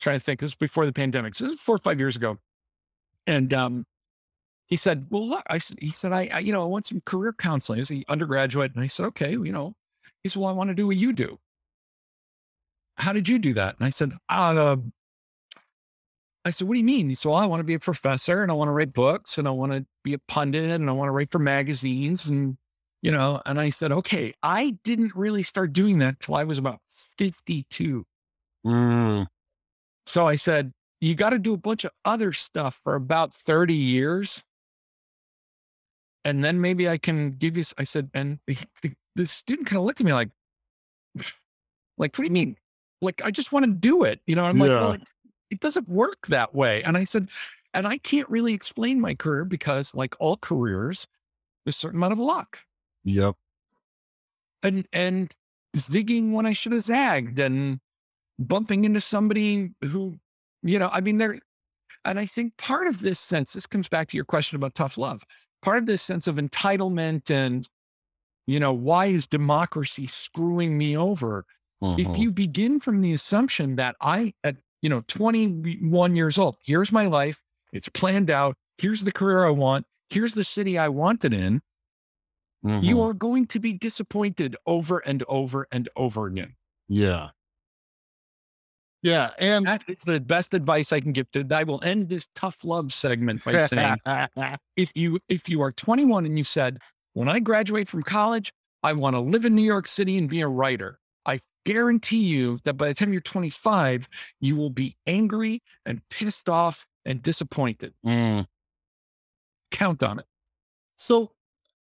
trying 0.00 0.18
to 0.18 0.24
think, 0.24 0.40
this 0.40 0.48
was 0.48 0.54
before 0.56 0.84
the 0.84 0.92
pandemic. 0.92 1.36
So 1.36 1.44
this 1.44 1.54
is 1.54 1.60
four 1.60 1.76
or 1.76 1.78
five 1.78 2.00
years 2.00 2.16
ago. 2.16 2.38
And 3.30 3.54
um, 3.54 3.86
he 4.66 4.76
said, 4.76 5.06
well, 5.08 5.28
look, 5.28 5.44
I 5.48 5.58
said, 5.58 5.78
he 5.80 5.90
said, 5.90 6.12
I, 6.12 6.28
I, 6.32 6.38
you 6.40 6.52
know, 6.52 6.62
I 6.62 6.66
want 6.66 6.86
some 6.86 7.00
career 7.06 7.32
counseling. 7.32 7.78
He's 7.78 7.90
an 7.90 8.02
undergraduate. 8.08 8.74
And 8.74 8.82
I 8.82 8.88
said, 8.88 9.06
okay, 9.06 9.30
you 9.30 9.52
know, 9.52 9.74
he 10.24 10.28
said, 10.28 10.42
well, 10.42 10.50
I 10.50 10.54
want 10.54 10.68
to 10.68 10.74
do 10.74 10.88
what 10.88 10.96
you 10.96 11.12
do. 11.12 11.38
How 12.96 13.12
did 13.12 13.28
you 13.28 13.38
do 13.38 13.54
that? 13.54 13.76
And 13.78 13.86
I 13.86 13.90
said, 13.90 14.12
uh, 14.28 14.76
I 16.44 16.50
said, 16.50 16.66
what 16.66 16.74
do 16.74 16.80
you 16.80 16.84
mean? 16.84 17.08
He 17.08 17.14
said, 17.14 17.28
well, 17.28 17.38
I 17.38 17.46
want 17.46 17.60
to 17.60 17.64
be 17.64 17.74
a 17.74 17.78
professor 17.78 18.42
and 18.42 18.50
I 18.50 18.54
want 18.54 18.66
to 18.66 18.72
write 18.72 18.92
books 18.92 19.38
and 19.38 19.46
I 19.46 19.52
want 19.52 19.72
to 19.72 19.86
be 20.02 20.14
a 20.14 20.18
pundit 20.18 20.68
and 20.68 20.90
I 20.90 20.92
want 20.92 21.06
to 21.06 21.12
write 21.12 21.30
for 21.30 21.38
magazines 21.38 22.26
and, 22.26 22.58
you 23.00 23.12
know, 23.12 23.40
and 23.46 23.60
I 23.60 23.70
said, 23.70 23.92
okay, 23.92 24.34
I 24.42 24.76
didn't 24.82 25.14
really 25.14 25.44
start 25.44 25.72
doing 25.72 25.98
that 26.00 26.18
till 26.18 26.34
I 26.34 26.42
was 26.42 26.58
about 26.58 26.80
52. 26.88 28.04
mm, 28.66 29.26
So 30.06 30.26
I 30.26 30.34
said, 30.34 30.72
you 31.00 31.14
got 31.14 31.30
to 31.30 31.38
do 31.38 31.54
a 31.54 31.58
bunch 31.58 31.84
of 31.84 31.92
other 32.04 32.32
stuff 32.32 32.78
for 32.82 32.94
about 32.94 33.32
30 33.34 33.74
years. 33.74 34.42
And 36.24 36.44
then 36.44 36.60
maybe 36.60 36.88
I 36.88 36.98
can 36.98 37.32
give 37.32 37.56
you, 37.56 37.64
I 37.78 37.84
said, 37.84 38.10
and 38.12 38.38
the, 38.46 38.56
the, 38.82 38.92
the 39.16 39.26
student 39.26 39.66
kind 39.68 39.78
of 39.78 39.86
looked 39.86 40.00
at 40.00 40.06
me 40.06 40.12
like, 40.12 40.28
like, 41.96 42.16
what 42.16 42.18
do 42.18 42.24
you 42.24 42.30
mean? 42.30 42.56
Like, 43.00 43.22
I 43.24 43.30
just 43.30 43.52
want 43.52 43.64
to 43.64 43.70
do 43.72 44.04
it. 44.04 44.20
You 44.26 44.36
know, 44.36 44.44
I'm 44.44 44.58
like, 44.58 44.68
well, 44.68 44.92
it, 44.92 45.02
it 45.50 45.60
doesn't 45.60 45.88
work 45.88 46.26
that 46.26 46.54
way. 46.54 46.82
And 46.82 46.96
I 46.98 47.04
said, 47.04 47.28
and 47.72 47.86
I 47.86 47.96
can't 47.98 48.28
really 48.28 48.52
explain 48.52 49.00
my 49.00 49.14
career 49.14 49.44
because, 49.46 49.94
like 49.94 50.14
all 50.20 50.36
careers, 50.36 51.06
there's 51.64 51.76
a 51.76 51.78
certain 51.78 51.98
amount 51.98 52.12
of 52.12 52.18
luck 52.18 52.58
Yep. 53.04 53.36
and 54.62 54.86
and 54.92 55.34
zigging 55.76 56.32
when 56.32 56.46
I 56.46 56.52
should 56.52 56.72
have 56.72 56.82
zagged 56.82 57.38
and 57.38 57.80
bumping 58.38 58.84
into 58.84 59.00
somebody 59.00 59.70
who, 59.82 60.18
you 60.62 60.78
know, 60.78 60.88
I 60.92 61.00
mean, 61.00 61.18
there, 61.18 61.38
and 62.04 62.18
I 62.20 62.26
think 62.26 62.56
part 62.58 62.88
of 62.88 63.00
this 63.00 63.20
sense, 63.20 63.54
this 63.54 63.66
comes 63.66 63.88
back 63.88 64.08
to 64.10 64.18
your 64.18 64.24
question 64.26 64.56
about 64.56 64.74
tough 64.74 64.98
love, 64.98 65.24
part 65.62 65.78
of 65.78 65.86
this 65.86 66.02
sense 66.02 66.26
of 66.26 66.36
entitlement 66.36 67.30
and, 67.30 67.68
you 68.46 68.60
know, 68.60 68.72
why 68.72 69.06
is 69.06 69.26
democracy 69.26 70.06
screwing 70.06 70.76
me 70.78 70.96
over? 70.96 71.44
If 71.96 72.16
mhm, 72.16 72.18
you 72.18 72.32
begin 72.32 72.80
from 72.80 73.00
the 73.02 73.12
assumption 73.12 73.76
that 73.76 73.96
I, 74.00 74.34
at, 74.44 74.56
you 74.82 74.88
know, 74.90 75.02
21 75.08 76.16
years 76.16 76.38
old, 76.38 76.56
here's 76.64 76.92
my 76.92 77.06
life, 77.06 77.42
it's 77.72 77.88
planned 77.88 78.30
out, 78.30 78.56
here's 78.78 79.04
the 79.04 79.12
career 79.12 79.46
I 79.46 79.50
want, 79.50 79.86
here's 80.10 80.34
the 80.34 80.44
city 80.44 80.78
I 80.78 80.88
want 80.88 81.24
it 81.24 81.32
in, 81.34 81.62
you 82.80 83.00
mhm, 83.00 83.02
are 83.02 83.14
going 83.14 83.46
to 83.46 83.60
be 83.60 83.72
disappointed 83.72 84.56
over 84.66 84.98
and 84.98 85.22
over 85.28 85.66
and 85.70 85.88
over 85.96 86.26
again. 86.26 86.56
Yeah. 86.88 87.30
Yeah. 89.02 89.30
And 89.38 89.66
That 89.66 89.82
is 89.88 90.00
the 90.00 90.20
best 90.20 90.54
advice 90.54 90.92
I 90.92 91.00
can 91.00 91.12
give 91.12 91.30
to 91.32 91.46
I 91.50 91.64
will 91.64 91.82
end 91.82 92.08
this 92.08 92.28
tough 92.34 92.64
love 92.64 92.92
segment 92.92 93.44
by 93.44 93.58
saying 93.58 93.96
if 94.76 94.90
you 94.94 95.20
if 95.28 95.48
you 95.48 95.62
are 95.62 95.72
21 95.72 96.26
and 96.26 96.36
you 96.36 96.44
said, 96.44 96.78
when 97.14 97.28
I 97.28 97.40
graduate 97.40 97.88
from 97.88 98.02
college, 98.02 98.52
I 98.82 98.92
want 98.92 99.14
to 99.14 99.20
live 99.20 99.44
in 99.44 99.54
New 99.54 99.62
York 99.62 99.86
City 99.86 100.16
and 100.16 100.28
be 100.28 100.40
a 100.40 100.48
writer. 100.48 100.98
I 101.26 101.40
guarantee 101.64 102.24
you 102.24 102.58
that 102.64 102.74
by 102.74 102.88
the 102.88 102.94
time 102.94 103.12
you're 103.12 103.20
25, 103.20 104.08
you 104.40 104.56
will 104.56 104.70
be 104.70 104.96
angry 105.06 105.62
and 105.84 106.00
pissed 106.08 106.48
off 106.48 106.86
and 107.04 107.22
disappointed. 107.22 107.94
Mm. 108.06 108.46
Count 109.70 110.02
on 110.02 110.18
it. 110.18 110.26
So 110.96 111.32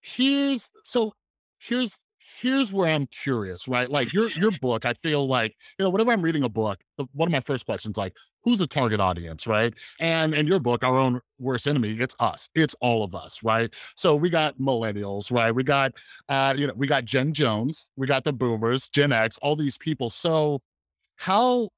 here's 0.01 0.71
so 0.83 1.13
here's 1.59 1.99
here's 2.39 2.73
where 2.73 2.91
I'm 2.91 3.07
curious, 3.07 3.67
right? 3.67 3.89
Like 3.89 4.13
your 4.13 4.29
your 4.31 4.51
book, 4.61 4.85
I 4.85 4.93
feel 4.93 5.27
like 5.27 5.55
you 5.77 5.83
know 5.83 5.89
whenever 5.89 6.11
I'm 6.11 6.21
reading 6.21 6.43
a 6.43 6.49
book, 6.49 6.79
one 7.13 7.27
of 7.27 7.31
my 7.31 7.39
first 7.39 7.65
questions 7.65 7.97
like 7.97 8.13
who's 8.43 8.59
the 8.59 8.67
target 8.67 8.99
audience, 8.99 9.47
right? 9.47 9.73
And 9.99 10.33
in 10.33 10.47
your 10.47 10.59
book, 10.59 10.83
our 10.83 10.97
own 10.97 11.21
worst 11.39 11.67
enemy, 11.67 11.97
it's 11.99 12.15
us, 12.19 12.49
it's 12.55 12.75
all 12.81 13.03
of 13.03 13.15
us, 13.15 13.43
right? 13.43 13.73
So 13.95 14.15
we 14.15 14.29
got 14.29 14.57
millennials, 14.57 15.31
right? 15.31 15.53
We 15.53 15.63
got 15.63 15.93
uh, 16.29 16.53
you 16.57 16.67
know 16.67 16.73
we 16.75 16.87
got 16.87 17.05
Gen 17.05 17.33
Jones, 17.33 17.89
we 17.95 18.07
got 18.07 18.23
the 18.23 18.33
Boomers, 18.33 18.89
Gen 18.89 19.11
X, 19.11 19.37
all 19.41 19.55
these 19.55 19.77
people. 19.77 20.09
So 20.09 20.61
how 21.17 21.69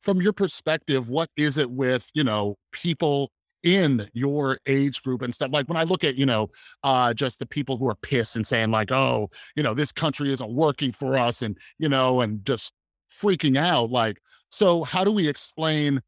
from 0.00 0.20
your 0.20 0.32
perspective 0.32 1.08
what 1.08 1.28
is 1.36 1.58
it 1.58 1.70
with 1.70 2.10
you 2.14 2.24
know 2.24 2.56
people 2.72 3.30
in 3.62 4.08
your 4.12 4.58
age 4.66 5.02
group 5.02 5.22
and 5.22 5.34
stuff 5.34 5.50
like 5.52 5.66
when 5.68 5.76
i 5.76 5.82
look 5.82 6.04
at 6.04 6.14
you 6.16 6.26
know 6.26 6.48
uh 6.82 7.12
just 7.12 7.38
the 7.38 7.46
people 7.46 7.76
who 7.76 7.88
are 7.88 7.96
pissed 7.96 8.36
and 8.36 8.46
saying 8.46 8.70
like 8.70 8.92
oh 8.92 9.28
you 9.56 9.62
know 9.62 9.74
this 9.74 9.92
country 9.92 10.32
isn't 10.32 10.52
working 10.54 10.92
for 10.92 11.16
us 11.18 11.42
and 11.42 11.58
you 11.78 11.88
know 11.88 12.20
and 12.20 12.44
just 12.44 12.72
freaking 13.12 13.56
out 13.58 13.90
like 13.90 14.18
so 14.50 14.84
how 14.84 15.04
do 15.04 15.10
we 15.12 15.28
explain 15.28 16.00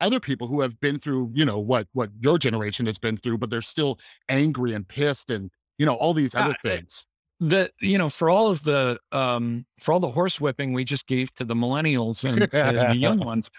other 0.00 0.20
people 0.20 0.46
who 0.48 0.60
have 0.60 0.78
been 0.80 0.98
through 0.98 1.30
you 1.34 1.44
know 1.44 1.58
what 1.58 1.86
what 1.92 2.10
your 2.20 2.38
generation 2.38 2.86
has 2.86 2.98
been 2.98 3.16
through 3.16 3.38
but 3.38 3.50
they're 3.50 3.60
still 3.62 3.98
angry 4.28 4.72
and 4.72 4.86
pissed 4.88 5.30
and 5.30 5.50
you 5.78 5.86
know 5.86 5.94
all 5.94 6.12
these 6.12 6.34
other 6.34 6.50
it- 6.50 6.60
things 6.62 7.06
That 7.40 7.72
you 7.80 7.98
know, 7.98 8.08
for 8.08 8.30
all 8.30 8.48
of 8.48 8.62
the 8.62 8.98
um 9.10 9.66
for 9.80 9.92
all 9.92 10.00
the 10.00 10.10
horse 10.10 10.40
whipping 10.40 10.72
we 10.72 10.84
just 10.84 11.06
gave 11.08 11.32
to 11.34 11.44
the 11.44 11.54
millennials 11.54 12.22
and, 12.24 12.38
and 12.54 12.76
the 12.90 12.96
young 13.00 13.18
ones, 13.18 13.50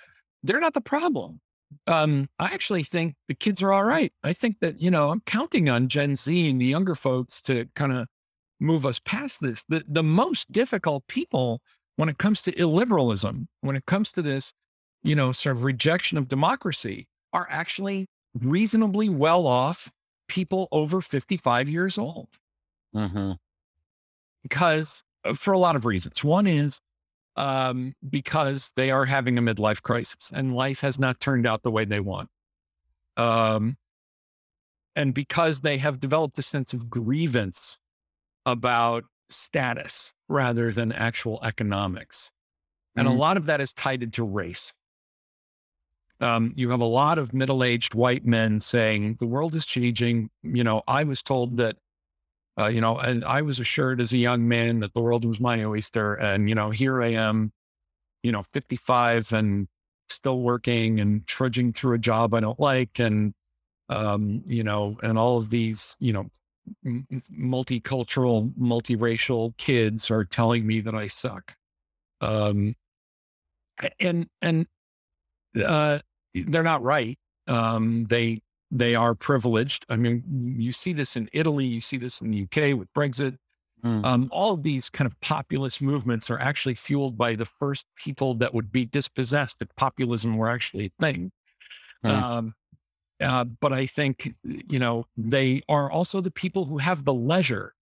they're 0.42 0.62
not 0.62 0.74
the 0.74 0.82
problem. 0.82 1.42
Um, 1.88 2.30
I 2.40 2.46
actually 2.54 2.84
think 2.84 3.16
the 3.28 3.34
kids 3.36 3.62
are 3.62 3.74
all 3.74 3.84
right. 3.84 4.12
I 4.24 4.34
think 4.34 4.60
that, 4.62 4.82
you 4.82 4.92
know, 4.92 5.10
I'm 5.12 5.22
counting 5.22 5.70
on 5.70 5.88
Gen 5.88 6.16
Z 6.16 6.50
and 6.50 6.60
the 6.62 6.66
younger 6.66 6.96
folks 6.96 7.42
to 7.44 7.66
kind 7.76 7.92
of 7.94 8.08
move 8.60 8.86
us 8.86 9.00
past 9.00 9.42
this. 9.42 9.64
The 9.68 9.84
the 9.88 10.04
most 10.04 10.52
difficult 10.52 11.06
people 11.08 11.62
when 11.98 12.10
it 12.10 12.18
comes 12.18 12.42
to 12.44 12.52
illiberalism, 12.54 13.48
when 13.62 13.76
it 13.76 13.86
comes 13.86 14.12
to 14.14 14.22
this, 14.22 14.54
you 15.04 15.16
know, 15.16 15.32
sort 15.32 15.56
of 15.58 15.64
rejection 15.64 16.18
of 16.18 16.28
democracy, 16.28 17.08
are 17.34 17.48
actually 17.50 18.08
reasonably 18.40 19.10
well 19.10 19.46
off 19.48 19.92
people 20.28 20.68
over 20.72 21.02
55 21.02 21.70
years 21.70 21.98
old 21.98 22.30
Mhm. 22.96 23.38
because 24.42 25.04
uh, 25.26 25.34
for 25.34 25.54
a 25.54 25.58
lot 25.58 25.76
of 25.76 25.86
reasons. 25.86 26.24
One 26.24 26.48
is 26.48 26.80
um, 27.36 27.94
because 28.08 28.72
they 28.76 28.92
are 28.92 29.06
having 29.06 29.38
a 29.38 29.42
midlife 29.42 29.82
crisis 29.82 30.32
and 30.34 30.56
life 30.56 30.82
has 30.82 31.00
not 31.00 31.20
turned 31.20 31.48
out 31.48 31.64
the 31.64 31.72
way 31.72 31.86
they 31.86 32.00
want. 32.00 32.30
Um, 33.18 33.78
and 34.96 35.14
because 35.14 35.62
they 35.62 35.78
have 35.78 36.00
developed 36.00 36.38
a 36.38 36.44
sense 36.44 36.74
of 36.74 36.90
grievance 36.90 37.80
about 38.46 39.06
status 39.30 40.14
rather 40.28 40.72
than 40.72 40.92
actual 40.92 41.40
economics. 41.44 42.32
And 42.96 43.08
Mhm. 43.08 43.12
a 43.12 43.14
lot 43.16 43.38
of 43.38 43.46
that 43.46 43.62
is 43.62 43.74
tied 43.74 44.04
into 44.04 44.24
race. 44.24 44.74
Um, 46.20 46.54
you 46.56 46.70
have 46.70 46.82
a 46.82 46.86
lot 46.86 47.18
of 47.18 47.34
middle 47.34 47.64
aged 47.64 47.96
white 47.96 48.26
men 48.26 48.60
saying, 48.60 49.16
the 49.16 49.26
world 49.26 49.56
is 49.56 49.66
changing. 49.66 50.30
You 50.44 50.64
know, 50.64 50.84
I 50.88 51.04
was 51.04 51.24
told 51.24 51.58
that, 51.58 51.78
uh, 52.60 52.68
you 52.68 52.82
know, 52.82 52.98
and 52.98 53.26
I 53.26 53.42
was 53.42 53.60
assured 53.60 54.00
as 54.00 54.14
a 54.14 54.18
young 54.18 54.48
man 54.48 54.80
that 54.82 54.94
the 54.94 55.02
world 55.02 55.26
was 55.26 55.40
my 55.40 55.64
oyster. 55.64 56.14
And, 56.14 56.48
you 56.48 56.56
know, 56.56 56.70
here 56.70 57.02
I 57.02 57.14
am, 57.14 57.52
you 58.22 58.32
know, 58.32 58.44
55 58.44 59.34
and 59.34 59.68
still 60.10 60.40
working 60.40 61.00
and 61.00 61.26
trudging 61.26 61.74
through 61.74 61.96
a 61.96 62.00
job 62.00 62.34
I 62.34 62.42
don't 62.42 62.60
like. 62.60 63.00
And, 63.00 63.34
um, 63.90 64.44
you 64.46 64.64
know, 64.64 64.98
and 65.02 65.18
all 65.18 65.38
of 65.38 65.50
these, 65.50 65.96
you 66.00 66.14
know, 66.14 66.28
m- 66.86 67.24
multicultural, 67.36 68.54
multiracial 68.54 69.58
kids 69.58 70.12
are 70.12 70.24
telling 70.24 70.68
me 70.68 70.80
that 70.82 70.94
I 70.94 71.08
suck. 71.08 71.56
Um, 72.22 72.76
and, 74.00 74.28
and, 74.42 74.68
uh, 75.64 76.00
they're 76.36 76.64
not 76.64 76.84
right. 76.84 77.18
Um, 77.48 78.06
they, 78.06 78.42
they 78.74 78.96
are 78.96 79.14
privileged. 79.14 79.86
I 79.88 79.96
mean, 79.96 80.24
you 80.58 80.72
see 80.72 80.94
this 80.94 81.16
in 81.16 81.30
Italy, 81.32 81.66
you 81.66 81.80
see 81.80 81.98
this 81.98 82.22
in 82.22 82.32
the 82.32 82.44
UK 82.44 82.78
with 82.78 82.92
Brexit. 82.94 83.38
Mm. 83.86 84.04
Um, 84.04 84.30
all 84.32 84.54
of 84.54 84.64
these 84.64 84.90
kind 84.90 85.06
of 85.06 85.20
populist 85.22 85.82
movements 85.82 86.30
are 86.32 86.40
actually 86.40 86.74
fueled 86.74 87.16
by 87.16 87.36
the 87.36 87.46
first 87.46 87.86
people 87.96 88.34
that 88.36 88.54
would 88.54 88.72
be 88.72 88.86
dispossessed 88.86 89.62
if 89.62 89.68
populism 89.76 90.38
were 90.38 90.50
actually 90.50 90.86
a 90.86 90.92
thing. 91.00 91.32
Hmm. 92.02 92.10
Um, 92.10 92.54
uh, 93.22 93.44
but 93.44 93.72
I 93.74 93.86
think, 93.86 94.34
you 94.44 94.80
know, 94.80 95.06
they 95.16 95.62
are 95.70 95.92
also 95.92 96.20
the 96.20 96.32
people 96.32 96.66
who 96.66 96.80
have 96.80 97.06
the 97.06 97.14
leisure. 97.14 97.76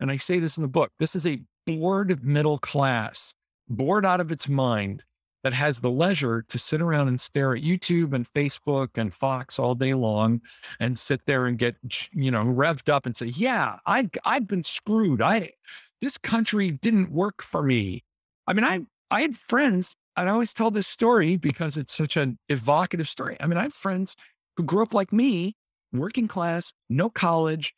And 0.00 0.10
I 0.10 0.16
say 0.16 0.40
this 0.40 0.56
in 0.56 0.62
the 0.62 0.68
book 0.68 0.90
this 0.98 1.14
is 1.14 1.26
a 1.26 1.40
bored 1.66 2.24
middle 2.24 2.58
class, 2.58 3.34
bored 3.68 4.04
out 4.04 4.20
of 4.20 4.32
its 4.32 4.48
mind, 4.48 5.04
that 5.42 5.52
has 5.52 5.80
the 5.80 5.90
leisure 5.90 6.42
to 6.48 6.58
sit 6.58 6.80
around 6.80 7.08
and 7.08 7.20
stare 7.20 7.54
at 7.54 7.62
YouTube 7.62 8.12
and 8.12 8.26
Facebook 8.26 8.90
and 8.96 9.12
Fox 9.12 9.58
all 9.58 9.74
day 9.74 9.94
long 9.94 10.40
and 10.80 10.98
sit 10.98 11.26
there 11.26 11.46
and 11.46 11.58
get, 11.58 11.76
you 12.12 12.30
know, 12.30 12.44
revved 12.44 12.88
up 12.88 13.06
and 13.06 13.16
say, 13.16 13.26
yeah, 13.26 13.78
I, 13.86 14.08
I've 14.24 14.46
been 14.46 14.62
screwed. 14.62 15.20
I, 15.20 15.52
this 16.00 16.18
country 16.18 16.70
didn't 16.70 17.10
work 17.10 17.42
for 17.42 17.62
me. 17.62 18.04
I 18.46 18.52
mean, 18.52 18.64
I, 18.64 18.82
I 19.10 19.22
had 19.22 19.36
friends, 19.36 19.96
and 20.16 20.28
I 20.28 20.32
always 20.32 20.54
tell 20.54 20.70
this 20.70 20.86
story 20.86 21.36
because 21.36 21.76
it's 21.76 21.94
such 21.94 22.16
an 22.16 22.38
evocative 22.48 23.08
story. 23.08 23.36
I 23.40 23.46
mean, 23.46 23.58
I 23.58 23.64
have 23.64 23.74
friends 23.74 24.16
who 24.56 24.62
grew 24.62 24.82
up 24.82 24.94
like 24.94 25.12
me, 25.12 25.56
working 25.92 26.28
class, 26.28 26.72
no 26.88 27.10
college, 27.10 27.74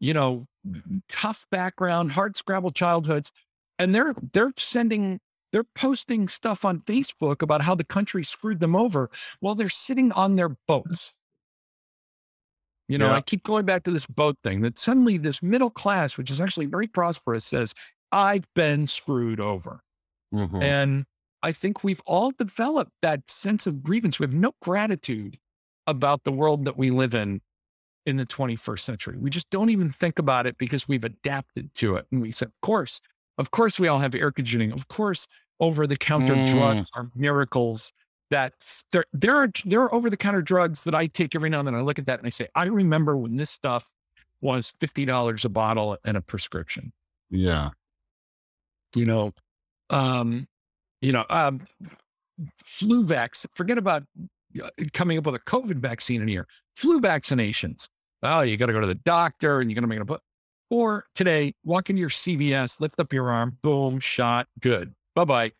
you 0.00 0.14
know, 0.14 0.46
tough 1.08 1.46
background, 1.50 2.12
hard 2.12 2.36
scrabble 2.36 2.70
childhoods, 2.70 3.32
and 3.78 3.94
they're 3.94 4.14
they're 4.32 4.52
sending 4.56 5.20
they're 5.54 5.62
posting 5.62 6.26
stuff 6.26 6.64
on 6.64 6.80
Facebook 6.80 7.40
about 7.40 7.62
how 7.62 7.76
the 7.76 7.84
country 7.84 8.24
screwed 8.24 8.58
them 8.58 8.74
over 8.74 9.08
while 9.38 9.54
they're 9.54 9.68
sitting 9.68 10.10
on 10.10 10.34
their 10.34 10.48
boats. 10.66 11.12
You 12.88 12.98
know, 12.98 13.06
Yeah. 13.10 13.14
I 13.14 13.20
keep 13.20 13.44
going 13.44 13.64
back 13.64 13.84
to 13.84 13.92
this 13.92 14.04
boat 14.04 14.36
thing 14.42 14.62
that 14.62 14.80
suddenly 14.80 15.16
this 15.16 15.44
middle 15.44 15.70
class, 15.70 16.18
which 16.18 16.28
is 16.28 16.40
actually 16.40 16.66
very 16.66 16.88
prosperous, 16.88 17.44
says, 17.44 17.72
I've 18.10 18.52
been 18.54 18.88
screwed 18.88 19.38
over. 19.38 19.84
Mhm. 20.34 20.60
And 20.60 21.06
I 21.40 21.52
think 21.52 21.84
we've 21.84 22.02
all 22.04 22.32
developed 22.32 22.90
that 23.02 23.30
sense 23.30 23.64
of 23.64 23.84
grievance. 23.84 24.18
We 24.18 24.24
have 24.24 24.34
no 24.34 24.54
gratitude 24.60 25.38
about 25.86 26.24
the 26.24 26.32
world 26.32 26.64
that 26.64 26.76
we 26.76 26.90
live 26.90 27.14
in 27.14 27.42
in 28.04 28.16
the 28.16 28.26
21st 28.26 28.84
century. 28.84 29.18
We 29.18 29.30
just 29.30 29.50
don't 29.50 29.70
even 29.70 29.92
think 29.92 30.18
about 30.18 30.46
it 30.48 30.58
because 30.58 30.88
we've 30.88 31.04
adapted 31.04 31.76
to 31.76 31.94
it. 31.94 32.06
And 32.10 32.20
we 32.20 32.32
said, 32.32 32.48
of 32.48 32.60
course, 32.60 33.00
of 33.38 33.50
course, 33.50 33.80
we 33.80 33.88
all 33.88 33.98
have 34.00 34.14
air 34.14 34.30
conditioning. 34.30 34.72
Of 34.72 34.88
course, 34.88 35.26
over 35.60 35.86
the 35.86 35.96
counter 35.96 36.34
Mm. 36.34 36.50
drugs 36.50 36.90
are 36.94 37.10
miracles. 37.14 37.92
That 38.30 38.54
there, 38.90 39.04
there 39.12 39.36
are 39.36 39.48
there 39.64 39.82
are 39.82 39.94
over 39.94 40.10
the 40.10 40.16
counter 40.16 40.42
drugs 40.42 40.84
that 40.84 40.94
I 40.94 41.06
take 41.06 41.34
every 41.34 41.50
now 41.50 41.60
and 41.60 41.68
then. 41.68 41.74
I 41.74 41.82
look 41.82 41.98
at 41.98 42.06
that 42.06 42.18
and 42.18 42.26
I 42.26 42.30
say, 42.30 42.48
I 42.54 42.64
remember 42.64 43.16
when 43.16 43.36
this 43.36 43.50
stuff 43.50 43.92
was 44.40 44.74
fifty 44.80 45.04
dollars 45.04 45.44
a 45.44 45.48
bottle 45.48 45.96
and 46.04 46.16
a 46.16 46.20
prescription 46.22 46.92
yeah. 47.30 47.70
you 48.96 49.04
know, 49.06 49.32
um, 49.90 50.46
you 51.00 51.12
know, 51.12 51.24
um, 51.30 51.66
flu 52.56 53.04
vax. 53.04 53.46
Forget 53.52 53.78
about 53.78 54.04
uh, 54.62 54.68
coming 54.92 55.18
up 55.18 55.26
with 55.26 55.34
a 55.34 55.40
COVID 55.40 55.76
vaccine 55.76 56.22
in 56.22 56.28
here. 56.28 56.46
Flu 56.74 57.00
vaccinations. 57.00 57.88
Oh, 58.22 58.40
you 58.40 58.56
got 58.56 58.66
to 58.66 58.72
go 58.72 58.80
to 58.80 58.86
the 58.86 58.94
doctor 58.94 59.60
and 59.60 59.70
you're 59.70 59.74
going 59.74 59.82
to 59.82 59.88
make 59.88 60.00
a 60.00 60.04
put. 60.06 60.20
Or 60.70 61.04
today, 61.14 61.54
walk 61.64 61.90
into 61.90 62.00
your 62.00 62.08
CVS, 62.08 62.80
lift 62.80 62.98
up 62.98 63.12
your 63.12 63.30
arm, 63.30 63.58
boom, 63.62 64.00
shot, 64.00 64.48
good. 64.60 64.94
Bye 65.14 65.24
bye. 65.24 65.52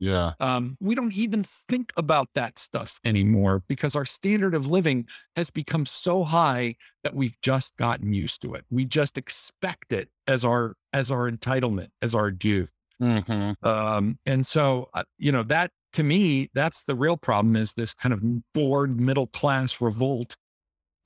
Yeah. 0.00 0.34
Um, 0.38 0.76
we 0.80 0.94
don't 0.94 1.12
even 1.16 1.42
think 1.42 1.92
about 1.96 2.28
that 2.34 2.58
stuff 2.58 3.00
anymore 3.04 3.64
because 3.66 3.96
our 3.96 4.04
standard 4.04 4.54
of 4.54 4.68
living 4.68 5.08
has 5.34 5.50
become 5.50 5.86
so 5.86 6.22
high 6.22 6.76
that 7.02 7.14
we've 7.14 7.36
just 7.42 7.76
gotten 7.76 8.12
used 8.12 8.40
to 8.42 8.54
it. 8.54 8.64
We 8.70 8.84
just 8.84 9.18
expect 9.18 9.92
it 9.92 10.08
as 10.28 10.44
our 10.44 10.74
as 10.92 11.10
our 11.10 11.28
entitlement, 11.30 11.88
as 12.00 12.14
our 12.14 12.30
due. 12.30 12.68
hmm 13.00 13.52
Um, 13.62 14.18
and 14.24 14.46
so, 14.46 14.88
uh, 14.94 15.02
you 15.18 15.32
know, 15.32 15.42
that 15.44 15.72
to 15.94 16.04
me, 16.04 16.48
that's 16.54 16.84
the 16.84 16.94
real 16.94 17.16
problem 17.16 17.56
is 17.56 17.72
this 17.72 17.92
kind 17.94 18.12
of 18.12 18.22
bored 18.52 19.00
middle 19.00 19.26
class 19.26 19.80
revolt 19.80 20.36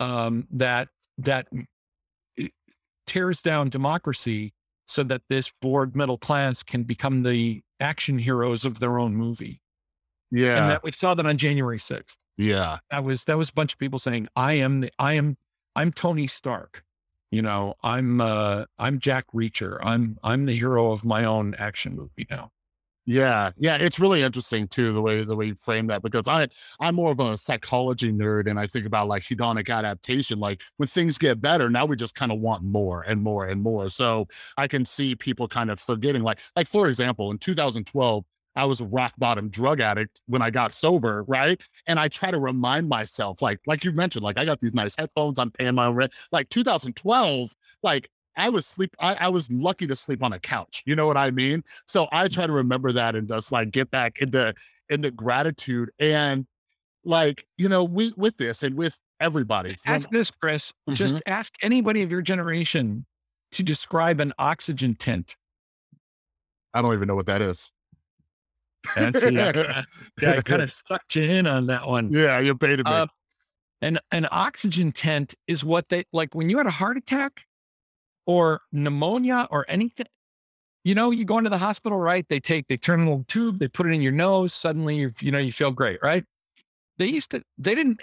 um, 0.01 0.47
that 0.51 0.89
that 1.19 1.49
tears 3.07 3.43
down 3.43 3.69
democracy 3.69 4.53
so 4.87 5.03
that 5.05 5.23
this 5.29 5.53
bored 5.61 5.97
middle 5.97 6.19
class 6.19 6.63
can 6.63 6.83
become 6.83 7.23
the 7.23 7.63
action 7.83 8.18
heroes 8.18 8.64
of 8.64 8.78
their 8.80 8.99
own 8.99 9.14
movie. 9.14 9.61
Yeah. 10.30 10.59
And 10.59 10.70
that 10.70 10.83
we 10.83 10.93
saw 10.93 11.14
that 11.14 11.26
on 11.26 11.37
January 11.37 11.78
6th. 11.78 12.16
yeah. 12.39 12.78
That 12.91 13.05
was 13.05 13.24
that 13.24 13.37
was 13.37 13.51
a 13.51 13.53
bunch 13.53 13.74
of 13.74 13.78
people 13.78 13.99
saying, 13.99 14.28
I 14.35 14.55
am 14.55 14.80
the 14.80 14.91
I 14.99 15.14
am 15.14 15.37
I'm 15.76 15.93
Tony 15.93 16.26
Stark. 16.26 16.85
You 17.30 17.43
know, 17.43 17.74
I'm 17.83 18.20
uh 18.20 18.64
I'm 18.78 18.99
Jack 18.99 19.26
Reacher. 19.35 19.78
I'm 19.83 20.18
I'm 20.22 20.45
the 20.45 20.55
hero 20.55 20.93
of 20.93 21.05
my 21.05 21.24
own 21.24 21.55
action 21.59 21.97
movie 21.97 22.26
now. 22.30 22.51
Yeah, 23.05 23.51
yeah, 23.59 23.77
it's 23.77 23.99
really 23.99 24.23
interesting 24.23 24.69
too 24.69 24.93
the 24.93 25.01
way 25.03 25.25
the 25.25 25.35
way 25.35 25.47
you 25.47 25.55
frame 25.57 25.89
that 25.89 26.03
because 26.03 26.29
I 26.29 26.47
I'm 26.79 26.95
more 26.95 27.11
of 27.11 27.19
a 27.19 27.37
psychology 27.37 28.13
nerd 28.13 28.49
and 28.49 28.61
I 28.61 28.69
think 28.69 28.87
about 28.87 29.09
like 29.09 29.25
hedonic 29.25 29.69
adaptation. 29.75 30.39
Like 30.39 30.63
when 30.77 30.87
things 30.87 31.19
get 31.19 31.41
better, 31.41 31.69
now 31.69 31.85
we 31.85 31.97
just 31.97 32.15
kind 32.15 32.31
of 32.31 32.39
want 32.39 32.63
more 32.63 33.03
and 33.03 33.21
more 33.21 33.47
and 33.47 33.61
more. 33.61 33.89
So 33.91 34.29
I 34.57 34.69
can 34.69 34.85
see 34.87 35.17
people 35.17 35.49
kind 35.49 35.69
of 35.71 35.81
forgetting. 35.81 36.23
Like 36.23 36.41
like 36.55 36.69
for 36.69 36.87
example, 36.89 37.33
in 37.33 37.39
2012, 37.39 38.25
I 38.55 38.67
was 38.67 38.81
a 38.81 38.85
rock 38.87 39.15
bottom 39.19 39.49
drug 39.49 39.81
addict 39.81 40.23
when 40.27 40.41
I 40.43 40.51
got 40.51 40.73
sober, 40.73 41.25
right? 41.27 41.61
And 41.89 41.99
I 41.99 42.07
try 42.07 42.31
to 42.31 42.39
remind 42.39 42.89
myself, 42.89 43.43
like 43.43 43.59
like 43.67 43.83
you 43.83 43.91
mentioned, 43.91 44.23
like 44.23 44.39
I 44.39 44.45
got 44.45 44.61
these 44.61 44.75
nice 44.75 44.95
headphones, 44.97 45.41
I'm 45.41 45.51
paying 45.51 45.75
my 45.75 45.89
rent. 45.89 46.15
Like 46.31 46.49
2012, 46.51 47.51
like 47.83 48.11
I 48.37 48.49
was 48.49 48.66
sleep. 48.66 48.95
I, 48.99 49.14
I 49.14 49.28
was 49.28 49.51
lucky 49.51 49.87
to 49.87 49.97
sleep 49.97 50.22
on 50.22 50.33
a 50.33 50.39
couch. 50.41 50.83
You 50.87 50.97
know 50.97 51.07
what 51.07 51.16
I 51.16 51.30
mean? 51.30 51.62
So 51.87 52.09
I 52.12 52.28
try 52.28 52.47
to 52.47 52.53
remember 52.53 52.91
that 52.93 53.14
and 53.14 53.28
just 53.28 53.53
like 53.53 53.70
get 53.70 53.91
back 53.91 54.18
into 54.20 54.55
into 54.89 55.11
gratitude 55.11 55.91
and 55.99 56.47
like 57.05 57.47
you 57.59 57.68
know 57.68 57.85
we 57.85 58.12
with 58.16 58.37
this 58.39 58.62
and 58.62 58.74
with 58.76 58.99
everybody. 59.20 59.74
from- 59.85 59.95
Ask 59.95 60.11
this, 60.11 60.30
Chris. 60.30 60.72
Just 60.93 61.22
ask 61.26 61.53
anybody 61.62 62.03
of 62.03 62.11
your 62.11 62.22
generation 62.22 63.05
to 63.53 63.62
describe 63.62 64.18
an 64.20 64.33
oxygen 64.39 64.95
tent. 64.95 65.37
I 66.74 66.80
don't 66.80 66.95
even 66.95 67.07
know 67.09 67.14
what 67.16 67.26
that 67.26 67.43
is. 67.43 67.70
And 68.97 69.14
kinda- 69.20 69.85
yeah, 70.22 70.30
I 70.33 70.41
kind 70.41 70.62
of 70.62 70.72
sucked 70.72 71.16
you 71.16 71.24
in 71.24 71.47
on 71.47 71.66
that 71.66 71.87
one. 71.87 72.12
yeah, 72.12 72.39
you 72.39 72.55
baited 72.55 72.87
me. 72.87 72.93
Uh, 72.93 73.07
an 73.83 73.99
an 74.11 74.26
oxygen 74.30 74.91
tent 74.93 75.35
is 75.47 75.64
what 75.64 75.89
they 75.89 76.05
like 76.12 76.35
when 76.35 76.49
you 76.49 76.57
had 76.59 76.66
a 76.66 76.70
heart 76.70 76.97
attack 76.97 77.45
or 78.27 78.62
pneumonia 78.73 79.49
or 79.51 79.64
anything. 79.68 80.07
You 80.85 80.95
know, 80.95 81.11
you 81.11 81.25
go 81.25 81.39
into 81.39 81.51
the 81.51 81.59
hospital, 81.59 81.99
right? 81.99 82.27
They 82.29 82.41
take, 82.41 82.66
they 82.66 82.77
turn 82.77 83.01
a 83.01 83.05
little 83.05 83.25
tube, 83.29 83.59
they 83.61 83.68
put 83.68 83.87
it 83.87 83.91
in 83.91 84.03
your 84.03 84.12
nose. 84.12 84.53
Suddenly, 84.53 84.97
you 84.97 85.12
you 85.20 85.31
know, 85.31 85.39
you 85.39 85.53
feel 85.53 85.70
great, 85.70 86.03
right? 86.03 86.25
They 86.99 87.07
used 87.07 87.31
to, 87.31 87.43
they 87.59 87.75
didn't 87.75 88.01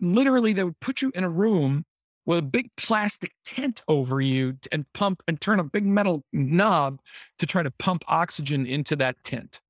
literally. 0.00 0.52
They 0.52 0.64
would 0.64 0.80
put 0.80 1.02
you 1.02 1.12
in 1.14 1.24
a 1.24 1.30
room 1.30 1.84
with 2.26 2.40
a 2.40 2.42
big 2.42 2.70
plastic 2.76 3.32
tent 3.44 3.82
over 3.88 4.20
you 4.20 4.58
and 4.72 4.84
pump 4.92 5.22
and 5.28 5.40
turn 5.40 5.60
a 5.60 5.64
big 5.64 5.86
metal 5.86 6.24
knob 6.32 7.00
to 7.38 7.46
try 7.46 7.62
to 7.62 7.70
pump 7.70 8.02
oxygen 8.06 8.66
into 8.66 8.96
that 8.96 9.22
tent 9.22 9.60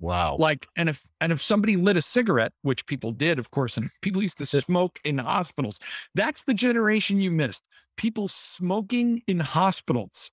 wow. 0.00 0.36
like 0.38 0.66
and 0.76 0.88
if 0.88 1.06
and 1.20 1.30
if 1.32 1.40
somebody 1.40 1.76
lit 1.76 1.96
a 1.96 2.02
cigarette 2.02 2.52
which 2.62 2.84
people 2.86 3.12
did 3.12 3.38
of 3.38 3.50
course 3.50 3.76
and 3.76 3.86
people 4.02 4.22
used 4.22 4.38
to 4.38 4.46
smoke 4.46 4.98
in 5.04 5.18
hospitals 5.18 5.78
that's 6.14 6.44
the 6.44 6.54
generation 6.54 7.20
you 7.20 7.30
missed 7.30 7.64
people 7.96 8.26
smoking 8.26 9.22
in 9.26 9.38
hospitals 9.38 10.30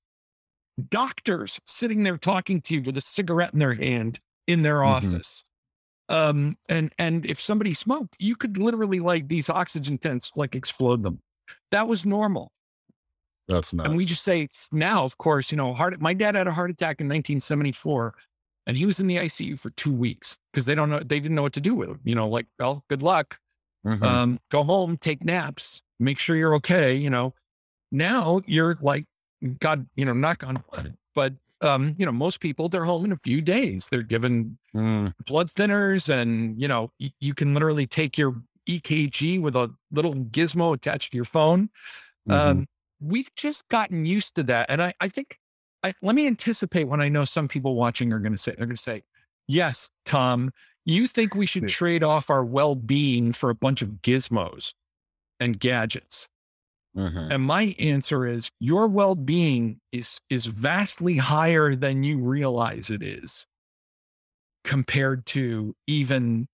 doctors 0.89 1.59
sitting 1.65 2.03
there 2.03 2.18
talking 2.18 2.61
to 2.61 2.76
you 2.76 2.82
with 2.82 2.97
a 2.97 3.01
cigarette 3.01 3.53
in 3.53 3.59
their 3.59 3.74
hand 3.74 4.20
in 4.47 4.61
their 4.61 4.78
Mhm. 4.80 4.88
office. 4.88 5.43
Um, 6.09 6.57
and 6.70 6.93
and 6.97 7.26
if 7.26 7.39
somebody 7.39 7.74
smoked, 7.74 8.15
you 8.20 8.36
could 8.36 8.57
literally 8.57 8.99
like 9.01 9.28
these 9.28 9.49
oxygen 9.49 9.97
tents 9.97 10.32
like 10.38 10.55
explode 10.55 11.03
them. 11.03 11.22
That 11.72 11.88
was 11.88 12.05
normal. 12.05 12.53
That's 13.49 13.74
nuts. 13.74 13.89
And 13.89 13.97
we 13.97 14.05
just 14.05 14.24
say 14.24 14.47
now, 14.72 15.03
of 15.03 15.18
course, 15.18 15.51
you 15.51 15.57
know, 15.57 15.74
heart. 15.74 15.99
My 15.99 16.13
dad 16.13 16.36
had 16.36 16.47
a 16.47 16.53
heart 16.53 16.70
attack 16.70 17.01
in 17.01 17.07
1974, 17.07 18.13
and 18.68 18.78
he 18.78 18.86
was 18.86 18.99
in 18.99 19.07
the 19.07 19.18
ICU 19.18 19.57
for 19.57 19.72
two 19.72 19.93
weeks 19.93 20.39
because 20.53 20.68
they 20.68 20.76
don't 20.76 20.91
know, 20.91 20.99
they 20.99 21.20
didn't 21.20 21.36
know 21.36 21.43
what 21.43 21.53
to 21.53 21.61
do 21.61 21.76
with 21.76 21.89
him. 21.89 22.01
You 22.03 22.15
know, 22.15 22.30
like, 22.30 22.47
well, 22.59 22.86
good 22.89 23.01
luck. 23.01 23.39
Mhm. 23.86 24.03
Um, 24.03 24.39
go 24.51 24.63
home, 24.63 24.97
take 24.97 25.24
naps, 25.26 25.82
make 25.99 26.20
sure 26.20 26.36
you're 26.36 26.55
okay. 26.57 26.95
You 26.95 27.09
know, 27.09 27.34
now 27.91 28.41
you're 28.47 28.78
like, 28.82 29.05
God, 29.59 29.88
you 29.95 30.05
know, 30.05 30.13
knock 30.13 30.43
on 30.43 30.63
wood. 30.72 30.95
But 31.15 31.34
um, 31.61 31.95
you 31.97 32.05
know, 32.05 32.11
most 32.11 32.39
people 32.41 32.70
they're 32.70 32.86
home 32.86 33.05
in 33.05 33.11
a 33.11 33.18
few 33.18 33.41
days. 33.41 33.89
They're 33.89 34.03
given 34.03 34.59
Mm, 34.76 35.13
blood 35.26 35.49
thinners, 35.49 36.09
and 36.09 36.61
you 36.61 36.68
know, 36.68 36.91
y- 36.99 37.13
you 37.20 37.34
can 37.34 37.53
literally 37.55 37.88
take 37.88 38.18
your 38.18 38.36
EKG 38.70 39.41
with 39.41 39.55
a 39.55 39.74
little 39.91 40.13
gizmo 40.13 40.74
attached 40.76 41.11
to 41.11 41.18
your 41.18 41.26
phone 41.26 41.70
mhm. 42.28 42.34
um, 42.36 42.68
we've 42.99 43.34
just 43.36 43.68
gotten 43.70 44.05
used 44.05 44.36
to 44.36 44.43
that. 44.43 44.68
And 44.70 44.82
I, 44.82 44.93
I 44.99 45.07
think, 45.09 45.39
I, 45.84 45.93
let 46.01 46.15
me 46.15 46.28
anticipate 46.28 46.86
when 46.86 47.01
I 47.01 47.09
know 47.09 47.23
some 47.25 47.47
people 47.47 47.75
watching 47.75 48.11
are 48.11 48.19
going 48.19 48.32
to 48.32 48.38
say, 48.38 48.53
they're 48.57 48.65
going 48.65 48.75
to 48.75 48.82
say, 48.82 49.03
yes, 49.47 49.89
Tom, 50.05 50.51
you 50.86 51.07
think 51.07 51.36
we 51.36 51.45
should 51.45 51.67
trade 51.69 52.03
off 52.03 52.30
our 52.30 52.43
well 52.43 52.75
being 52.75 53.34
for 53.34 53.49
a 53.49 53.55
bunch 53.55 53.82
of 53.82 54.01
gizmos 54.01 54.73
and 55.39 55.59
gadgets? 55.59 56.28
Mhm. 56.95 57.32
And 57.32 57.43
my 57.43 57.75
answer 57.78 58.25
is 58.25 58.49
your 58.59 58.88
well 58.88 59.13
being 59.13 59.80
is, 59.91 60.19
is 60.30 60.47
vastly 60.47 61.17
higher 61.17 61.75
than 61.75 62.03
you 62.03 62.17
realize 62.19 62.89
it 62.89 63.03
is 63.03 63.45
compared 64.63 65.25
to 65.28 65.75
even 65.86 66.47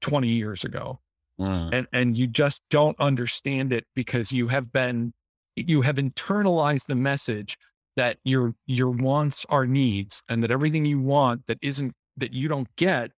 20 0.00 0.28
years 0.28 0.64
ago 0.64 1.00
Mm. 1.40 1.74
and 1.74 1.86
and 1.92 2.16
you 2.16 2.28
just 2.28 2.62
don't 2.70 2.96
understand 3.00 3.72
it 3.72 3.86
because 3.96 4.30
you 4.30 4.46
have 4.46 4.72
been 4.72 5.12
you 5.56 5.82
have 5.82 5.96
internalized 5.96 6.86
the 6.86 6.94
message 6.94 7.58
that 7.96 8.18
your 8.24 8.54
your 8.66 8.90
wants 8.90 9.46
are 9.48 9.66
needs 9.66 10.22
and 10.28 10.42
that 10.42 10.50
everything 10.50 10.84
you 10.84 11.00
want 11.00 11.46
that 11.46 11.58
isn't 11.62 11.94
that 12.16 12.32
you 12.32 12.48
don't 12.48 12.68
get 12.76 13.10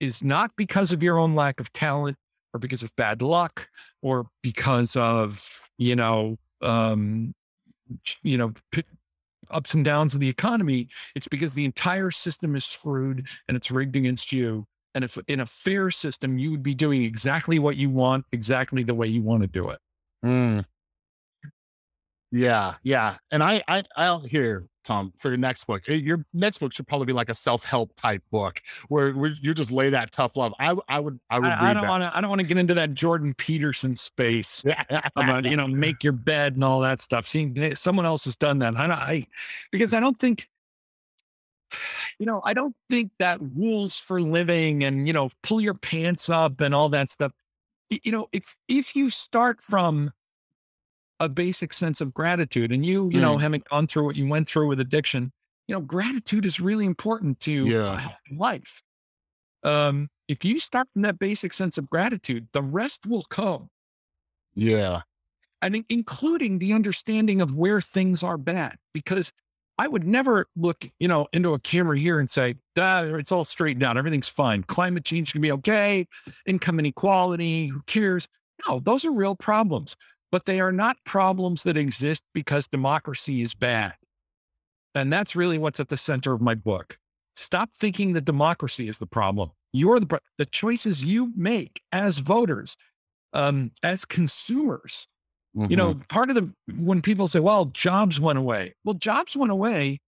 is 0.00 0.22
not 0.22 0.50
because 0.56 0.92
of 0.92 1.02
your 1.02 1.18
own 1.18 1.34
lack 1.34 1.60
of 1.60 1.72
talent 1.72 2.16
or 2.54 2.60
because 2.60 2.82
of 2.82 2.94
bad 2.96 3.22
luck 3.22 3.68
or 4.02 4.26
because 4.42 4.96
of 4.96 5.68
you 5.78 5.96
know 5.96 6.36
um 6.60 7.34
you 8.22 8.38
know 8.38 8.52
p- 8.70 8.84
ups 9.50 9.74
and 9.74 9.84
downs 9.84 10.14
of 10.14 10.20
the 10.20 10.28
economy 10.28 10.88
it's 11.14 11.28
because 11.28 11.54
the 11.54 11.64
entire 11.64 12.10
system 12.10 12.56
is 12.56 12.64
screwed 12.64 13.26
and 13.48 13.56
it's 13.56 13.70
rigged 13.70 13.96
against 13.96 14.32
you 14.32 14.66
and 14.94 15.04
if 15.04 15.18
in 15.28 15.40
a 15.40 15.46
fair 15.46 15.90
system, 15.90 16.38
you 16.38 16.50
would 16.50 16.62
be 16.62 16.74
doing 16.74 17.02
exactly 17.02 17.58
what 17.58 17.76
you 17.76 17.88
want, 17.90 18.26
exactly 18.32 18.82
the 18.82 18.94
way 18.94 19.06
you 19.06 19.22
want 19.22 19.42
to 19.42 19.46
do 19.46 19.70
it. 19.70 19.78
Mm. 20.24 20.64
Yeah, 22.32 22.76
yeah. 22.82 23.16
And 23.30 23.42
I, 23.42 23.62
I, 23.68 23.84
I'll 23.94 24.20
hear 24.20 24.66
Tom 24.84 25.12
for 25.18 25.28
your 25.28 25.36
next 25.36 25.64
book. 25.64 25.82
eh, 25.86 25.94
Your 25.94 26.24
next 26.32 26.58
book 26.58 26.72
should 26.72 26.88
probably 26.88 27.04
be 27.04 27.12
like 27.12 27.28
a 27.28 27.34
self-help 27.34 27.94
type 27.94 28.22
book 28.30 28.58
where, 28.88 29.12
where 29.12 29.32
you 29.40 29.52
just 29.52 29.70
lay 29.70 29.90
that 29.90 30.12
tough 30.12 30.34
love. 30.34 30.54
I, 30.58 30.74
I 30.88 30.98
would, 30.98 31.20
I 31.28 31.38
would 31.38 31.48
I, 31.48 31.70
I 31.70 31.74
don't 31.74 31.86
want 31.86 32.02
to. 32.02 32.16
I 32.16 32.20
don't 32.22 32.30
want 32.30 32.40
to 32.40 32.46
get 32.46 32.56
into 32.56 32.72
that 32.74 32.94
Jordan 32.94 33.34
Peterson 33.34 33.96
space 33.96 34.64
about 35.16 35.44
you 35.44 35.56
know 35.56 35.68
make 35.68 36.02
your 36.02 36.14
bed 36.14 36.54
and 36.54 36.64
all 36.64 36.80
that 36.80 37.02
stuff. 37.02 37.28
See, 37.28 37.52
eh, 37.56 37.74
someone 37.74 38.06
else 38.06 38.24
has 38.24 38.36
done 38.36 38.60
that. 38.60 38.76
I, 38.76 38.86
I 38.86 39.26
because 39.70 39.94
I 39.94 40.00
don't 40.00 40.18
think. 40.18 40.48
You 42.18 42.26
know, 42.26 42.42
I 42.44 42.52
don't 42.54 42.76
think 42.88 43.10
that 43.18 43.40
rules 43.40 43.98
for 43.98 44.20
living 44.20 44.84
and 44.84 45.06
you 45.06 45.12
know 45.12 45.30
pull 45.42 45.60
your 45.60 45.74
pants 45.74 46.28
up 46.28 46.60
and 46.60 46.74
all 46.74 46.88
that 46.90 47.10
stuff. 47.10 47.32
You 47.90 48.12
know, 48.12 48.28
if 48.32 48.56
if 48.68 48.96
you 48.96 49.10
start 49.10 49.60
from 49.60 50.12
a 51.22 51.28
basic 51.28 51.72
sense 51.72 52.00
of 52.00 52.12
gratitude 52.12 52.72
and 52.72 52.84
you 52.84 53.08
you 53.12 53.20
know 53.20 53.38
having 53.38 53.62
gone 53.70 53.86
through 53.86 54.04
what 54.04 54.16
you 54.16 54.26
went 54.26 54.48
through 54.48 54.66
with 54.68 54.80
addiction 54.80 55.32
you 55.68 55.74
know 55.74 55.80
gratitude 55.80 56.44
is 56.44 56.58
really 56.60 56.84
important 56.84 57.38
to 57.40 57.64
Yeah. 57.66 58.08
life. 58.36 58.82
Um 59.62 60.08
if 60.28 60.44
you 60.44 60.58
start 60.60 60.88
from 60.92 61.02
that 61.02 61.18
basic 61.18 61.52
sense 61.52 61.78
of 61.78 61.88
gratitude 61.88 62.48
the 62.52 62.62
rest 62.62 63.06
will 63.06 63.22
come. 63.30 63.68
Yeah. 64.54 65.02
and 65.62 65.76
in- 65.76 65.84
including 65.88 66.58
the 66.58 66.72
understanding 66.72 67.40
of 67.40 67.54
where 67.54 67.80
things 67.80 68.22
are 68.24 68.36
bad 68.38 68.74
because 68.92 69.32
i 69.78 69.86
would 69.88 70.04
never 70.06 70.46
look 70.56 70.80
you 70.98 71.08
know 71.08 71.26
into 71.32 71.54
a 71.54 71.58
camera 71.60 71.96
here 71.98 72.18
and 72.20 72.28
say 72.28 72.56
"Ah, 72.76 73.04
it's 73.04 73.30
all 73.32 73.44
straightened 73.44 73.84
out 73.84 73.96
everything's 73.96 74.28
fine. 74.28 74.64
Climate 74.64 75.04
change 75.04 75.32
can 75.32 75.40
be 75.40 75.52
okay 75.52 76.06
income 76.46 76.80
inequality 76.80 77.68
who 77.68 77.80
cares? 77.86 78.26
No 78.68 78.80
those 78.80 79.04
are 79.04 79.12
real 79.12 79.36
problems 79.36 79.96
but 80.32 80.46
they 80.46 80.60
are 80.60 80.72
not 80.72 80.96
problems 81.04 81.62
that 81.62 81.76
exist 81.76 82.24
because 82.34 82.66
democracy 82.66 83.40
is 83.40 83.54
bad 83.54 83.94
and 84.94 85.12
that's 85.12 85.36
really 85.36 85.58
what's 85.58 85.78
at 85.78 85.88
the 85.88 85.96
center 85.96 86.32
of 86.32 86.40
my 86.40 86.54
book 86.54 86.98
stop 87.36 87.70
thinking 87.76 88.14
that 88.14 88.24
democracy 88.24 88.88
is 88.88 88.98
the 88.98 89.06
problem 89.06 89.52
you're 89.72 90.00
the 90.00 90.20
the 90.38 90.46
choices 90.46 91.04
you 91.04 91.32
make 91.36 91.80
as 91.92 92.18
voters 92.18 92.76
um 93.32 93.70
as 93.84 94.04
consumers 94.04 95.06
you 95.54 95.76
know, 95.76 95.94
part 96.08 96.30
of 96.30 96.34
the 96.36 96.50
when 96.78 97.02
people 97.02 97.28
say, 97.28 97.38
well, 97.38 97.66
jobs 97.66 98.18
went 98.18 98.38
away. 98.38 98.74
Well, 98.84 98.94
jobs 98.94 99.36
went 99.36 99.52
away 99.52 100.00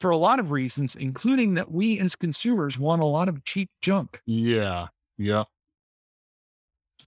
for 0.00 0.10
a 0.10 0.16
lot 0.16 0.38
of 0.38 0.52
reasons, 0.52 0.94
including 0.94 1.54
that 1.54 1.72
we 1.72 1.98
as 1.98 2.14
consumers 2.14 2.78
want 2.78 3.02
a 3.02 3.06
lot 3.06 3.28
of 3.28 3.44
cheap 3.44 3.68
junk. 3.82 4.20
Yeah. 4.26 4.88
Yeah. 5.18 5.44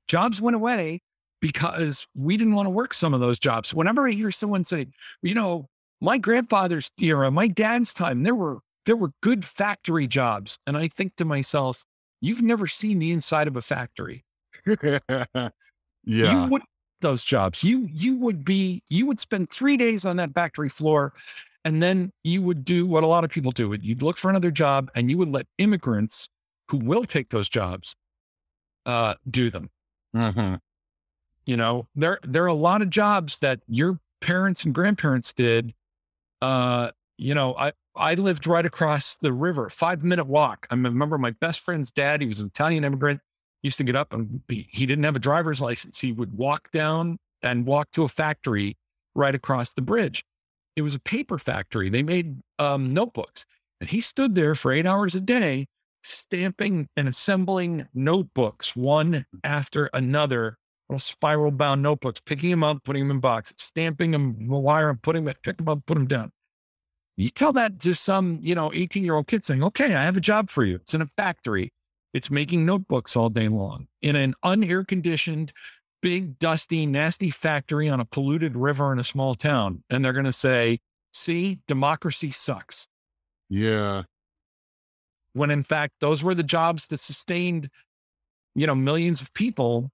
Jobs 0.07 0.41
went 0.41 0.55
away 0.55 1.01
because 1.41 2.07
we 2.15 2.37
didn't 2.37 2.55
want 2.55 2.65
to 2.65 2.71
work 2.71 2.93
some 2.93 3.13
of 3.13 3.19
those 3.19 3.39
jobs. 3.39 3.73
Whenever 3.73 4.07
I 4.07 4.11
hear 4.11 4.31
someone 4.31 4.63
say, 4.65 4.87
you 5.21 5.33
know, 5.33 5.67
my 6.01 6.17
grandfather's 6.17 6.91
era, 7.01 7.31
my 7.31 7.47
dad's 7.47 7.93
time, 7.93 8.23
there 8.23 8.35
were 8.35 8.59
there 8.85 8.95
were 8.95 9.11
good 9.21 9.45
factory 9.45 10.07
jobs. 10.07 10.57
And 10.65 10.77
I 10.77 10.87
think 10.87 11.15
to 11.17 11.25
myself, 11.25 11.83
you've 12.21 12.41
never 12.41 12.67
seen 12.67 12.99
the 12.99 13.11
inside 13.11 13.47
of 13.47 13.55
a 13.55 13.61
factory. 13.61 14.23
yeah. 14.67 15.49
You 16.05 16.49
would 16.49 16.61
those 17.01 17.23
jobs. 17.23 17.63
You 17.63 17.87
you 17.91 18.17
would 18.17 18.43
be 18.43 18.83
you 18.89 19.05
would 19.05 19.19
spend 19.19 19.49
three 19.49 19.77
days 19.77 20.05
on 20.05 20.17
that 20.17 20.33
factory 20.33 20.69
floor, 20.69 21.13
and 21.63 21.81
then 21.81 22.11
you 22.23 22.41
would 22.41 22.65
do 22.65 22.85
what 22.85 23.03
a 23.03 23.07
lot 23.07 23.23
of 23.23 23.29
people 23.29 23.51
do. 23.51 23.73
You'd 23.79 24.01
look 24.01 24.17
for 24.17 24.29
another 24.29 24.51
job, 24.51 24.89
and 24.95 25.09
you 25.09 25.17
would 25.17 25.29
let 25.29 25.47
immigrants 25.57 26.29
who 26.69 26.77
will 26.77 27.05
take 27.05 27.29
those 27.29 27.49
jobs 27.49 27.95
uh, 28.85 29.15
do 29.29 29.49
them. 29.49 29.69
Mhm. 30.15 30.59
You 31.45 31.57
know, 31.57 31.87
there 31.95 32.19
there 32.23 32.43
are 32.43 32.47
a 32.47 32.53
lot 32.53 32.81
of 32.81 32.89
jobs 32.89 33.39
that 33.39 33.59
your 33.67 33.99
parents 34.21 34.63
and 34.63 34.73
grandparents 34.73 35.33
did. 35.33 35.73
Uh, 36.41 36.91
you 37.17 37.33
know, 37.33 37.55
I 37.55 37.73
I 37.95 38.13
lived 38.13 38.47
right 38.47 38.65
across 38.65 39.15
the 39.15 39.33
river, 39.33 39.69
five 39.69 40.03
minute 40.03 40.25
walk. 40.25 40.67
I 40.69 40.75
remember 40.75 41.17
my 41.17 41.31
best 41.31 41.59
friend's 41.59 41.91
dad. 41.91 42.21
He 42.21 42.27
was 42.27 42.39
an 42.39 42.47
Italian 42.47 42.83
immigrant. 42.83 43.21
Used 43.61 43.77
to 43.79 43.83
get 43.83 43.95
up 43.95 44.13
and 44.13 44.45
be, 44.47 44.69
he 44.71 44.85
didn't 44.85 45.03
have 45.03 45.17
a 45.17 45.19
driver's 45.19 45.59
license. 45.59 45.99
He 45.99 46.13
would 46.13 46.37
walk 46.37 46.71
down 46.71 47.17
and 47.41 47.65
walk 47.65 47.91
to 47.91 48.03
a 48.03 48.07
factory 48.07 48.77
right 49.15 49.35
across 49.35 49.73
the 49.73 49.81
bridge. 49.81 50.23
It 50.77 50.81
was 50.81 50.95
a 50.95 50.99
paper 50.99 51.37
factory. 51.37 51.89
They 51.89 52.03
made 52.03 52.37
um, 52.57 52.93
notebooks, 52.93 53.45
and 53.81 53.89
he 53.89 53.99
stood 53.99 54.33
there 54.35 54.55
for 54.55 54.71
eight 54.71 54.85
hours 54.85 55.13
a 55.13 55.19
day, 55.19 55.67
stamping 56.03 56.87
and 56.95 57.09
assembling 57.09 57.89
notebooks 57.93 58.77
one 58.77 59.25
after 59.43 59.89
another 59.93 60.57
little 60.89 60.99
spiral 60.99 61.51
bound 61.51 61.83
notebooks, 61.83 62.19
picking 62.19 62.49
them 62.49 62.63
up, 62.63 62.83
putting 62.83 63.03
them 63.03 63.17
in 63.17 63.19
boxes, 63.19 63.57
stamping 63.59 64.11
them, 64.11 64.47
wire 64.47 64.87
them, 64.87 64.99
putting 65.01 65.23
them, 65.25 65.35
pick 65.43 65.57
them 65.57 65.69
up, 65.69 65.85
put 65.85 65.93
them 65.93 66.07
down. 66.07 66.31
You 67.15 67.29
tell 67.29 67.53
that 67.53 67.79
to 67.81 67.93
some, 67.93 68.39
you 68.41 68.55
know, 68.55 68.71
18 68.73 69.03
year 69.03 69.15
old 69.15 69.27
kid 69.27 69.45
saying, 69.45 69.63
okay, 69.63 69.93
I 69.93 70.05
have 70.05 70.17
a 70.17 70.21
job 70.21 70.49
for 70.49 70.63
you. 70.63 70.75
It's 70.75 70.93
in 70.93 71.01
a 71.01 71.05
factory. 71.05 71.71
It's 72.13 72.31
making 72.31 72.65
notebooks 72.65 73.15
all 73.15 73.29
day 73.29 73.49
long 73.49 73.87
in 74.01 74.15
an 74.15 74.33
unair 74.43 74.87
conditioned, 74.87 75.53
big, 76.01 76.39
dusty, 76.39 76.85
nasty 76.85 77.29
factory 77.29 77.87
on 77.87 77.99
a 77.99 78.05
polluted 78.05 78.55
river 78.55 78.91
in 78.91 78.99
a 78.99 79.03
small 79.03 79.35
town. 79.35 79.83
And 79.89 80.03
they're 80.03 80.13
going 80.13 80.25
to 80.25 80.33
say, 80.33 80.79
see, 81.13 81.59
democracy 81.67 82.31
sucks. 82.31 82.87
Yeah. 83.49 84.03
When 85.33 85.51
in 85.51 85.63
fact, 85.63 85.95
those 85.99 86.23
were 86.23 86.33
the 86.33 86.41
jobs 86.41 86.87
that 86.87 86.99
sustained, 86.99 87.69
you 88.55 88.65
know, 88.65 88.75
millions 88.75 89.21
of 89.21 89.33
people 89.33 89.91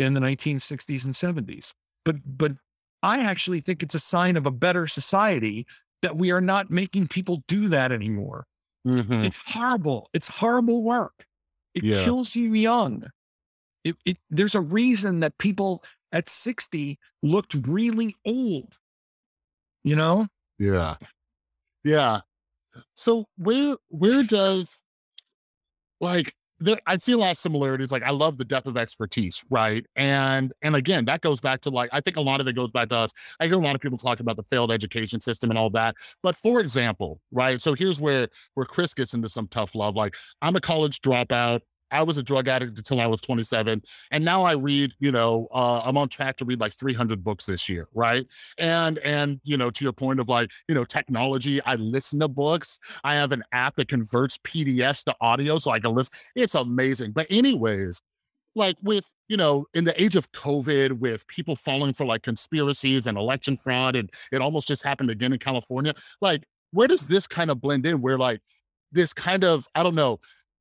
in 0.00 0.14
the 0.14 0.20
1960s 0.20 1.04
and 1.04 1.14
70s. 1.14 1.72
But, 2.04 2.16
but 2.24 2.52
I 3.02 3.20
actually 3.20 3.60
think 3.60 3.82
it's 3.82 3.94
a 3.94 3.98
sign 4.00 4.36
of 4.36 4.46
a 4.46 4.50
better 4.50 4.86
society 4.86 5.66
that 6.02 6.16
we 6.16 6.30
are 6.30 6.40
not 6.40 6.70
making 6.70 7.08
people 7.08 7.42
do 7.46 7.68
that 7.68 7.92
anymore. 7.92 8.46
Mhm. 8.86 9.26
It's 9.26 9.38
horrible. 9.44 10.08
It's 10.14 10.28
horrible 10.28 10.82
work. 10.82 11.26
It 11.74 11.84
Yeah. 11.84 12.02
kills 12.04 12.34
you 12.34 12.54
young. 12.54 13.04
It, 13.84 13.96
it, 14.04 14.16
there's 14.30 14.54
a 14.54 14.60
reason 14.60 15.20
that 15.20 15.36
people 15.38 15.82
at 16.12 16.28
60 16.28 16.98
looked 17.22 17.54
really 17.54 18.14
old. 18.26 18.78
You 19.84 19.96
know, 19.96 20.26
Yeah. 20.58 20.96
Yeah. 21.84 22.20
So 22.94 23.26
where 23.36 23.76
where 23.88 24.22
does 24.22 24.82
like 26.00 26.34
there, 26.60 26.78
I 26.86 26.96
see 26.96 27.12
a 27.12 27.16
lot 27.16 27.30
of 27.32 27.38
similarities. 27.38 27.90
Like 27.90 28.02
I 28.02 28.10
love 28.10 28.36
the 28.36 28.44
Death 28.44 28.66
of 28.66 28.76
Expertise, 28.76 29.44
right? 29.50 29.84
And 29.96 30.52
and 30.62 30.76
again, 30.76 31.04
that 31.06 31.22
goes 31.22 31.40
back 31.40 31.60
to 31.62 31.70
like 31.70 31.90
I 31.92 32.00
think 32.00 32.16
a 32.16 32.20
lot 32.20 32.40
of 32.40 32.46
it 32.48 32.52
goes 32.54 32.70
back 32.70 32.90
to 32.90 32.96
us. 32.96 33.10
I 33.40 33.46
hear 33.46 33.54
a 33.54 33.64
lot 33.64 33.74
of 33.74 33.80
people 33.80 33.98
talk 33.98 34.20
about 34.20 34.36
the 34.36 34.42
failed 34.44 34.70
education 34.70 35.20
system 35.20 35.50
and 35.50 35.58
all 35.58 35.70
that. 35.70 35.96
But 36.22 36.36
for 36.36 36.60
example, 36.60 37.20
right? 37.32 37.60
So 37.60 37.74
here's 37.74 38.00
where 38.00 38.28
where 38.54 38.66
Chris 38.66 38.94
gets 38.94 39.14
into 39.14 39.28
some 39.28 39.48
tough 39.48 39.74
love. 39.74 39.96
Like 39.96 40.14
I'm 40.42 40.54
a 40.54 40.60
college 40.60 41.00
dropout. 41.00 41.60
I 41.90 42.02
was 42.02 42.18
a 42.18 42.22
drug 42.22 42.48
addict 42.48 42.78
until 42.78 43.00
I 43.00 43.06
was 43.06 43.20
27. 43.20 43.82
And 44.10 44.24
now 44.24 44.44
I 44.44 44.52
read, 44.52 44.94
you 44.98 45.12
know, 45.12 45.48
uh, 45.52 45.82
I'm 45.84 45.96
on 45.96 46.08
track 46.08 46.36
to 46.38 46.44
read 46.44 46.60
like 46.60 46.72
300 46.72 47.22
books 47.22 47.46
this 47.46 47.68
year. 47.68 47.88
Right. 47.94 48.26
And, 48.58 48.98
and, 48.98 49.40
you 49.44 49.56
know, 49.56 49.70
to 49.70 49.84
your 49.84 49.92
point 49.92 50.20
of 50.20 50.28
like, 50.28 50.50
you 50.68 50.74
know, 50.74 50.84
technology, 50.84 51.62
I 51.62 51.76
listen 51.76 52.20
to 52.20 52.28
books. 52.28 52.78
I 53.04 53.14
have 53.14 53.32
an 53.32 53.42
app 53.52 53.76
that 53.76 53.88
converts 53.88 54.38
PDFs 54.38 55.04
to 55.04 55.16
audio 55.20 55.58
so 55.58 55.70
I 55.70 55.80
can 55.80 55.94
listen. 55.94 56.12
It's 56.34 56.54
amazing. 56.54 57.12
But, 57.12 57.26
anyways, 57.30 58.00
like 58.54 58.76
with 58.82 59.12
you 59.28 59.36
know 59.36 59.66
in 59.74 59.84
the 59.84 60.02
age 60.02 60.16
of 60.16 60.30
covid 60.32 60.92
with 60.98 61.26
people 61.28 61.54
falling 61.54 61.92
for 61.92 62.04
like 62.04 62.22
conspiracies 62.22 63.06
and 63.06 63.16
election 63.16 63.56
fraud 63.56 63.96
and 63.96 64.10
it 64.32 64.40
almost 64.40 64.66
just 64.66 64.82
happened 64.82 65.10
again 65.10 65.32
in 65.32 65.38
california 65.38 65.94
like 66.20 66.44
where 66.72 66.88
does 66.88 67.06
this 67.06 67.26
kind 67.26 67.50
of 67.50 67.60
blend 67.60 67.86
in 67.86 68.00
where 68.00 68.18
like 68.18 68.40
this 68.92 69.12
kind 69.12 69.44
of 69.44 69.66
i 69.74 69.82
don't 69.82 69.94
know 69.94 70.18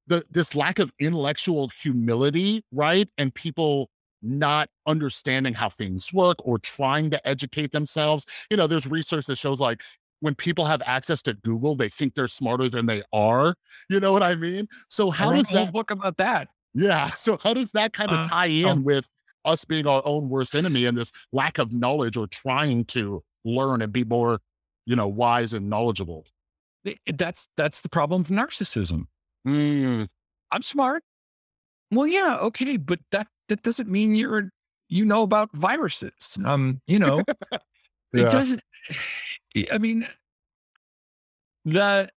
the 0.09 0.25
this 0.29 0.55
lack 0.55 0.79
of 0.79 0.91
intellectual 0.99 1.69
humility, 1.81 2.63
right? 2.71 3.07
And 3.17 3.33
people 3.33 3.89
not 4.21 4.69
understanding 4.85 5.53
how 5.53 5.69
things 5.69 6.11
work 6.11 6.37
or 6.43 6.59
trying 6.59 7.09
to 7.11 7.27
educate 7.27 7.71
themselves. 7.71 8.25
You 8.49 8.57
know, 8.57 8.67
there's 8.67 8.85
research 8.85 9.27
that 9.27 9.37
shows 9.37 9.59
like 9.59 9.81
when 10.19 10.35
people 10.35 10.65
have 10.65 10.81
access 10.85 11.21
to 11.21 11.33
Google, 11.33 11.75
they 11.75 11.87
think 11.87 12.15
they're 12.15 12.27
smarter 12.27 12.67
than 12.67 12.85
they 12.85 13.03
are. 13.13 13.55
You 13.89 13.99
know 13.99 14.11
what 14.11 14.23
I 14.23 14.35
mean? 14.35 14.67
So 14.89 15.11
how 15.11 15.31
does 15.31 15.49
that 15.49 15.71
book 15.71 15.91
about 15.91 16.17
that? 16.17 16.49
Yeah. 16.73 17.11
So 17.15 17.37
how 17.41 17.53
does 17.53 17.71
that 17.71 17.93
kind 17.93 18.11
of 18.11 18.19
uh, 18.19 18.23
tie 18.23 18.47
in 18.47 18.67
oh. 18.67 18.81
with 18.81 19.07
us 19.45 19.63
being 19.63 19.87
our 19.87 20.01
own 20.05 20.27
worst 20.27 20.55
enemy 20.55 20.85
and 20.85 20.97
this 20.97 21.11
lack 21.31 21.57
of 21.57 21.71
knowledge 21.71 22.17
or 22.17 22.27
trying 22.27 22.85
to 22.85 23.23
learn 23.45 23.81
and 23.81 23.93
be 23.93 24.03
more, 24.03 24.41
you 24.85 24.95
know, 24.95 25.07
wise 25.07 25.53
and 25.53 25.69
knowledgeable? 25.69 26.25
That's 27.07 27.47
that's 27.55 27.81
the 27.81 27.89
problem 27.89 28.21
of 28.21 28.27
narcissism. 28.27 29.07
Mm. 29.47 30.07
I'm 30.51 30.61
smart. 30.61 31.03
Well, 31.91 32.07
yeah, 32.07 32.37
okay, 32.41 32.77
but 32.77 32.99
that 33.11 33.27
that 33.47 33.63
doesn't 33.63 33.89
mean 33.89 34.15
you're 34.15 34.51
you 34.89 35.05
know 35.05 35.23
about 35.23 35.49
viruses. 35.53 36.37
Um, 36.43 36.81
you 36.87 36.99
know, 36.99 37.21
yeah. 37.51 37.59
it 38.27 38.31
doesn't. 38.31 38.61
I 39.71 39.77
mean, 39.77 40.07
the 41.65 42.09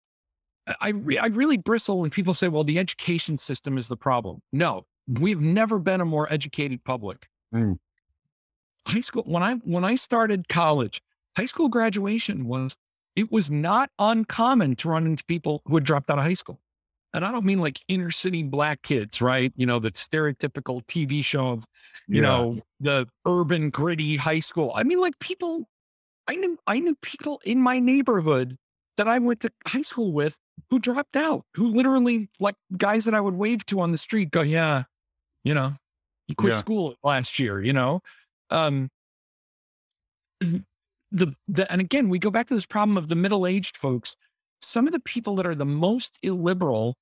I 0.81 0.91
re, 0.91 1.19
I 1.19 1.27
really 1.27 1.57
bristle 1.57 2.01
when 2.01 2.11
people 2.11 2.35
say, 2.35 2.49
"Well, 2.49 2.65
the 2.65 2.79
education 2.79 3.39
system 3.39 3.79
is 3.79 3.89
the 3.89 3.97
problem." 3.97 4.43
No, 4.53 4.87
we've 5.09 5.41
never 5.41 5.79
been 5.79 6.01
a 6.01 6.05
more 6.05 6.31
educated 6.33 6.85
public. 6.85 7.29
Mm. 7.55 7.79
High 8.87 9.01
school 9.01 9.23
when 9.25 9.43
I 9.43 9.55
when 9.55 9.85
I 9.85 9.97
started 9.97 10.49
college, 10.49 11.03
high 11.37 11.47
school 11.47 11.69
graduation 11.69 12.47
was 12.47 12.77
it 13.17 13.31
was 13.31 13.51
not 13.51 13.91
uncommon 13.99 14.77
to 14.77 14.89
run 14.89 15.07
into 15.07 15.25
people 15.25 15.63
who 15.67 15.75
had 15.75 15.85
dropped 15.85 16.11
out 16.11 16.19
of 16.19 16.25
high 16.25 16.35
school 16.35 16.61
and 17.15 17.25
I 17.25 17.33
don't 17.33 17.45
mean 17.45 17.59
like 17.59 17.81
inner 17.89 18.11
city 18.11 18.43
black 18.43 18.83
kids, 18.83 19.21
right? 19.21 19.53
You 19.57 19.67
know, 19.67 19.79
the 19.79 19.93
stereotypical 19.93 20.85
TV 20.87 21.25
show 21.25 21.49
of, 21.49 21.67
you 22.09 22.17
yeah. 22.17 22.23
know, 22.23 22.61
the 22.81 23.07
urban 23.27 23.71
gritty 23.71 24.17
high 24.17 24.41
school. 24.41 24.73
I 24.75 24.83
mean, 24.85 25.01
like 25.01 25.19
people, 25.19 25.69
I 26.27 26.37
knew, 26.37 26.59
I 26.67 26.81
knew 26.81 26.97
people 27.03 27.41
in 27.45 27.61
my 27.61 27.79
neighborhood 27.79 28.57
that 28.97 29.09
I 29.09 29.19
went 29.19 29.41
to 29.41 29.51
high 29.67 29.83
school 29.83 30.13
with 30.13 30.39
who 30.71 30.79
dropped 30.79 31.17
out, 31.17 31.45
who 31.55 31.69
literally 31.69 32.31
like 32.41 32.57
guys 32.77 33.05
that 33.05 33.15
I 33.15 33.21
would 33.21 33.35
wave 33.35 33.67
to 33.67 33.81
on 33.81 33.93
the 33.93 33.99
street 33.99 34.31
go, 34.31 34.43
yeah, 34.43 34.85
you 35.45 35.55
know, 35.55 35.75
you 36.29 36.35
quit 36.35 36.55
yeah. 36.55 36.59
school 36.59 36.95
last 37.03 37.39
year, 37.39 37.63
you 37.63 37.75
know? 37.75 38.01
Um, 38.49 38.91
the, 40.41 41.35
the, 41.47 41.71
and 41.71 41.81
again, 41.81 42.09
we 42.09 42.19
go 42.19 42.31
back 42.31 42.47
to 42.47 42.55
this 42.55 42.67
problem 42.67 42.97
of 42.97 43.09
the 43.09 43.17
middle-aged 43.17 43.77
folks 43.77 44.17
some 44.63 44.87
of 44.87 44.93
the 44.93 45.01
people 45.01 45.37
that 45.37 45.47
are 45.47 45.55
the 45.55 45.67
most 45.67 46.19
illiberal 46.23 46.97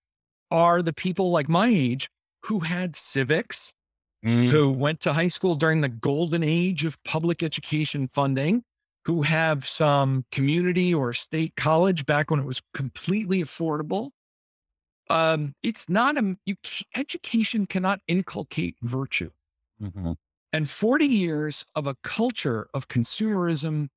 are 0.51 0.83
the 0.83 0.93
people 0.93 1.31
like 1.31 1.49
my 1.49 1.69
age 1.69 2.11
who 2.45 2.61
had 2.61 2.97
civics, 2.97 3.73
mm. 4.25 4.51
who 4.51 4.71
went 4.71 5.01
to 5.01 5.13
high 5.13 5.29
school 5.29 5.55
during 5.55 5.81
the 5.81 5.89
golden 5.89 6.43
age 6.43 6.85
of 6.85 7.03
public 7.05 7.43
education 7.43 8.09
funding, 8.09 8.63
who 9.05 9.23
have 9.23 9.67
some 9.67 10.25
community 10.31 10.95
or 10.95 11.13
state 11.13 11.57
college 11.57 12.07
back 12.07 12.31
when 12.31 12.41
it 12.41 12.47
was 12.47 12.63
completely 12.75 13.43
affordable. 13.43 14.11
Um, 15.09 15.55
it's 15.63 15.89
not 15.89 16.17
a 16.17 16.37
you 16.47 16.55
education 16.95 17.67
cannot 17.67 18.01
inculcate 18.07 18.77
virtue. 18.83 19.31
Mm-hmm. 19.83 20.13
And 20.53 20.69
40 20.69 21.07
years 21.07 21.65
of 21.75 21.87
a 21.87 21.97
culture 22.03 22.69
of 22.75 22.89
consumerism 22.89 23.89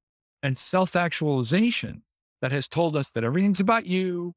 and 0.41 0.57
self 0.57 0.95
actualization 0.95 2.03
that 2.41 2.51
has 2.51 2.67
told 2.67 2.97
us 2.97 3.09
that 3.11 3.23
everything's 3.23 3.59
about 3.59 3.85
you. 3.85 4.33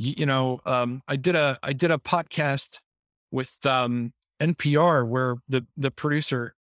You, 0.00 0.14
you 0.18 0.26
know, 0.26 0.60
um, 0.64 1.02
I 1.06 1.16
did 1.16 1.36
a 1.36 1.58
I 1.62 1.74
did 1.74 1.90
a 1.90 1.98
podcast 1.98 2.78
with 3.30 3.54
um, 3.66 4.12
NPR 4.40 5.06
where 5.06 5.36
the 5.48 5.66
the 5.76 5.90
producer 5.90 6.54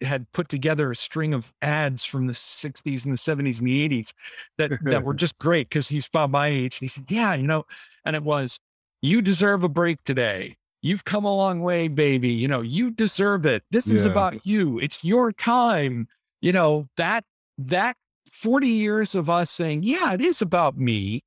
had 0.00 0.30
put 0.30 0.48
together 0.48 0.92
a 0.92 0.96
string 0.96 1.34
of 1.34 1.52
ads 1.60 2.04
from 2.04 2.28
the 2.28 2.32
60s 2.32 3.04
and 3.04 3.12
the 3.12 3.18
70s 3.18 3.58
and 3.58 3.66
the 3.66 3.88
80s 3.88 4.12
that 4.56 4.70
that 4.84 5.02
were 5.02 5.14
just 5.24 5.36
great 5.38 5.68
because 5.68 5.88
he's 5.88 6.06
about 6.06 6.30
my 6.30 6.46
age. 6.46 6.76
And 6.76 6.82
he 6.82 6.88
said, 6.88 7.10
Yeah, 7.10 7.34
you 7.34 7.48
know, 7.48 7.66
and 8.04 8.14
it 8.14 8.22
was, 8.22 8.60
you 9.02 9.22
deserve 9.22 9.64
a 9.64 9.68
break 9.68 10.04
today. 10.04 10.56
You've 10.80 11.04
come 11.04 11.24
a 11.24 11.34
long 11.34 11.60
way, 11.60 11.88
baby. 11.88 12.28
You 12.28 12.46
know, 12.46 12.60
you 12.60 12.92
deserve 12.92 13.44
it. 13.44 13.64
This 13.72 13.88
is 13.88 14.04
about 14.04 14.46
you. 14.46 14.78
It's 14.78 15.02
your 15.02 15.32
time. 15.32 16.06
You 16.40 16.52
know, 16.52 16.88
that 16.96 17.24
that 17.58 17.96
40 18.30 18.68
years 18.68 19.16
of 19.16 19.28
us 19.28 19.50
saying, 19.50 19.82
yeah, 19.82 20.12
it 20.12 20.20
is 20.20 20.40
about 20.40 20.78
me. 20.78 21.24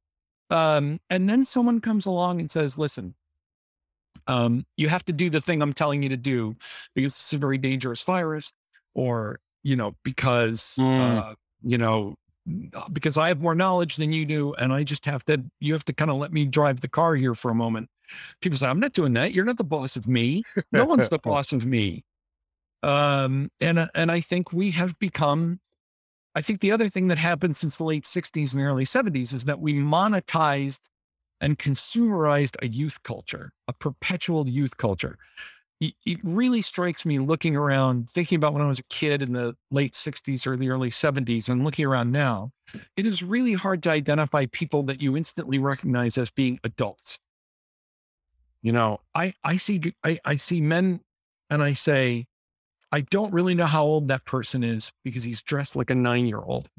Um, 0.51 0.99
and 1.09 1.29
then 1.29 1.43
someone 1.45 1.79
comes 1.79 2.05
along 2.05 2.41
and 2.41 2.51
says, 2.51 2.77
listen, 2.77 3.15
um, 4.27 4.65
you 4.75 4.89
have 4.89 5.05
to 5.05 5.13
do 5.13 5.29
the 5.29 5.41
thing 5.41 5.61
I'm 5.61 5.73
telling 5.73 6.03
you 6.03 6.09
to 6.09 6.17
do 6.17 6.55
because 6.93 7.13
it's 7.13 7.33
a 7.33 7.37
very 7.37 7.57
dangerous 7.57 8.03
virus, 8.03 8.53
or, 8.93 9.39
you 9.63 9.77
know, 9.77 9.95
because, 10.03 10.75
mm. 10.77 11.17
uh, 11.17 11.35
you 11.63 11.77
know, 11.77 12.15
uh, 12.73 12.89
because 12.89 13.17
I 13.17 13.29
have 13.29 13.41
more 13.41 13.55
knowledge 13.55 13.95
than 13.95 14.11
you 14.11 14.25
do. 14.25 14.53
And 14.55 14.73
I 14.73 14.83
just 14.83 15.05
have 15.05 15.23
to, 15.25 15.41
you 15.61 15.71
have 15.73 15.85
to 15.85 15.93
kind 15.93 16.11
of 16.11 16.17
let 16.17 16.33
me 16.33 16.45
drive 16.45 16.81
the 16.81 16.89
car 16.89 17.15
here 17.15 17.33
for 17.33 17.49
a 17.49 17.55
moment. 17.55 17.89
People 18.41 18.57
say, 18.57 18.67
I'm 18.67 18.79
not 18.79 18.91
doing 18.91 19.13
that. 19.13 19.31
You're 19.31 19.45
not 19.45 19.57
the 19.57 19.63
boss 19.63 19.95
of 19.95 20.07
me. 20.07 20.43
No 20.73 20.83
one's 20.83 21.07
the 21.07 21.17
boss 21.23 21.53
of 21.53 21.65
me. 21.65 22.03
Um, 22.83 23.49
and, 23.61 23.79
uh, 23.79 23.87
and 23.95 24.11
I 24.11 24.19
think 24.19 24.51
we 24.51 24.71
have 24.71 24.99
become 24.99 25.61
I 26.33 26.41
think 26.41 26.61
the 26.61 26.71
other 26.71 26.89
thing 26.89 27.07
that 27.09 27.17
happened 27.17 27.55
since 27.55 27.77
the 27.77 27.83
late 27.83 28.05
60s 28.05 28.53
and 28.53 28.61
early 28.61 28.85
70s 28.85 29.33
is 29.33 29.45
that 29.45 29.59
we 29.59 29.73
monetized 29.73 30.89
and 31.41 31.57
consumerized 31.57 32.55
a 32.61 32.67
youth 32.67 33.03
culture, 33.03 33.51
a 33.67 33.73
perpetual 33.73 34.47
youth 34.47 34.77
culture. 34.77 35.17
It, 35.81 36.19
really 36.21 36.61
strikes 36.61 37.07
me 37.07 37.17
looking 37.17 37.55
around, 37.55 38.07
thinking 38.07 38.35
about 38.35 38.53
when 38.53 38.61
I 38.61 38.67
was 38.67 38.77
a 38.77 38.83
kid 38.83 39.23
in 39.23 39.33
the 39.33 39.55
late 39.71 39.93
60s 39.93 40.45
or 40.45 40.55
the 40.55 40.69
early 40.69 40.91
70s, 40.91 41.49
and 41.49 41.63
looking 41.63 41.85
around 41.85 42.11
now, 42.11 42.51
it 42.95 43.07
is 43.07 43.23
really 43.23 43.53
hard 43.53 43.81
to 43.83 43.89
identify 43.89 44.45
people 44.45 44.83
that 44.83 45.01
you 45.01 45.17
instantly 45.17 45.57
recognize 45.57 46.19
as 46.19 46.29
being 46.29 46.59
adults. 46.63 47.17
You 48.61 48.73
know, 48.73 48.99
I, 49.15 49.33
I 49.43 49.57
see 49.57 49.81
I, 50.03 50.19
I 50.23 50.35
see 50.35 50.61
men 50.61 50.99
and 51.49 51.63
I 51.63 51.73
say, 51.73 52.27
I 52.91 53.01
don't 53.01 53.33
really 53.33 53.55
know 53.55 53.65
how 53.65 53.85
old 53.85 54.07
that 54.09 54.25
person 54.25 54.63
is 54.63 54.91
because 55.03 55.23
he's 55.23 55.41
dressed 55.41 55.75
like 55.75 55.89
a 55.89 55.95
nine 55.95 56.25
year 56.25 56.39
old. 56.39 56.69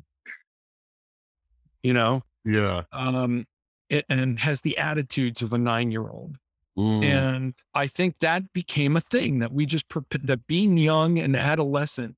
You 1.82 1.94
know? 1.94 2.22
Yeah. 2.44 2.82
Um, 2.92 3.46
it, 3.88 4.04
and 4.08 4.38
has 4.40 4.60
the 4.60 4.78
attitudes 4.78 5.42
of 5.42 5.52
a 5.52 5.58
nine 5.58 5.90
year 5.90 6.08
old. 6.08 6.36
Mm. 6.76 7.04
And 7.04 7.54
I 7.74 7.86
think 7.86 8.18
that 8.18 8.52
became 8.52 8.96
a 8.96 9.00
thing 9.00 9.40
that 9.40 9.52
we 9.52 9.66
just, 9.66 9.86
that 10.10 10.46
being 10.46 10.78
young 10.78 11.18
and 11.18 11.36
adolescent 11.36 12.16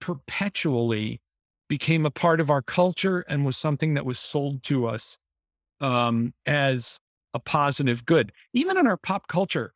perpetually 0.00 1.20
became 1.68 2.04
a 2.04 2.10
part 2.10 2.40
of 2.40 2.50
our 2.50 2.62
culture 2.62 3.20
and 3.28 3.44
was 3.46 3.56
something 3.56 3.94
that 3.94 4.04
was 4.04 4.18
sold 4.18 4.62
to 4.64 4.86
us 4.86 5.18
um, 5.80 6.34
as 6.46 7.00
a 7.34 7.38
positive 7.38 8.04
good. 8.04 8.32
Even 8.52 8.76
in 8.76 8.86
our 8.86 8.96
pop 8.96 9.26
culture, 9.26 9.72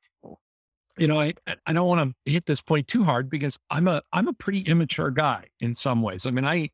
you 0.99 1.07
know, 1.07 1.20
I 1.20 1.34
I 1.66 1.72
don't 1.72 1.86
want 1.88 2.14
to 2.26 2.30
hit 2.32 2.47
this 2.47 2.61
point 2.62 2.88
too 2.88 3.05
hard 3.05 3.28
because 3.30 3.59
I'm 3.70 3.88
a 3.88 4.03
I'm 4.12 4.28
a 4.28 4.32
pretty 4.32 4.61
immature 4.61 5.11
guy 5.11 5.47
in 5.61 5.74
some 5.74 6.03
ways. 6.03 6.26
I 6.26 6.30
mean, 6.30 6.44
I 6.44 6.70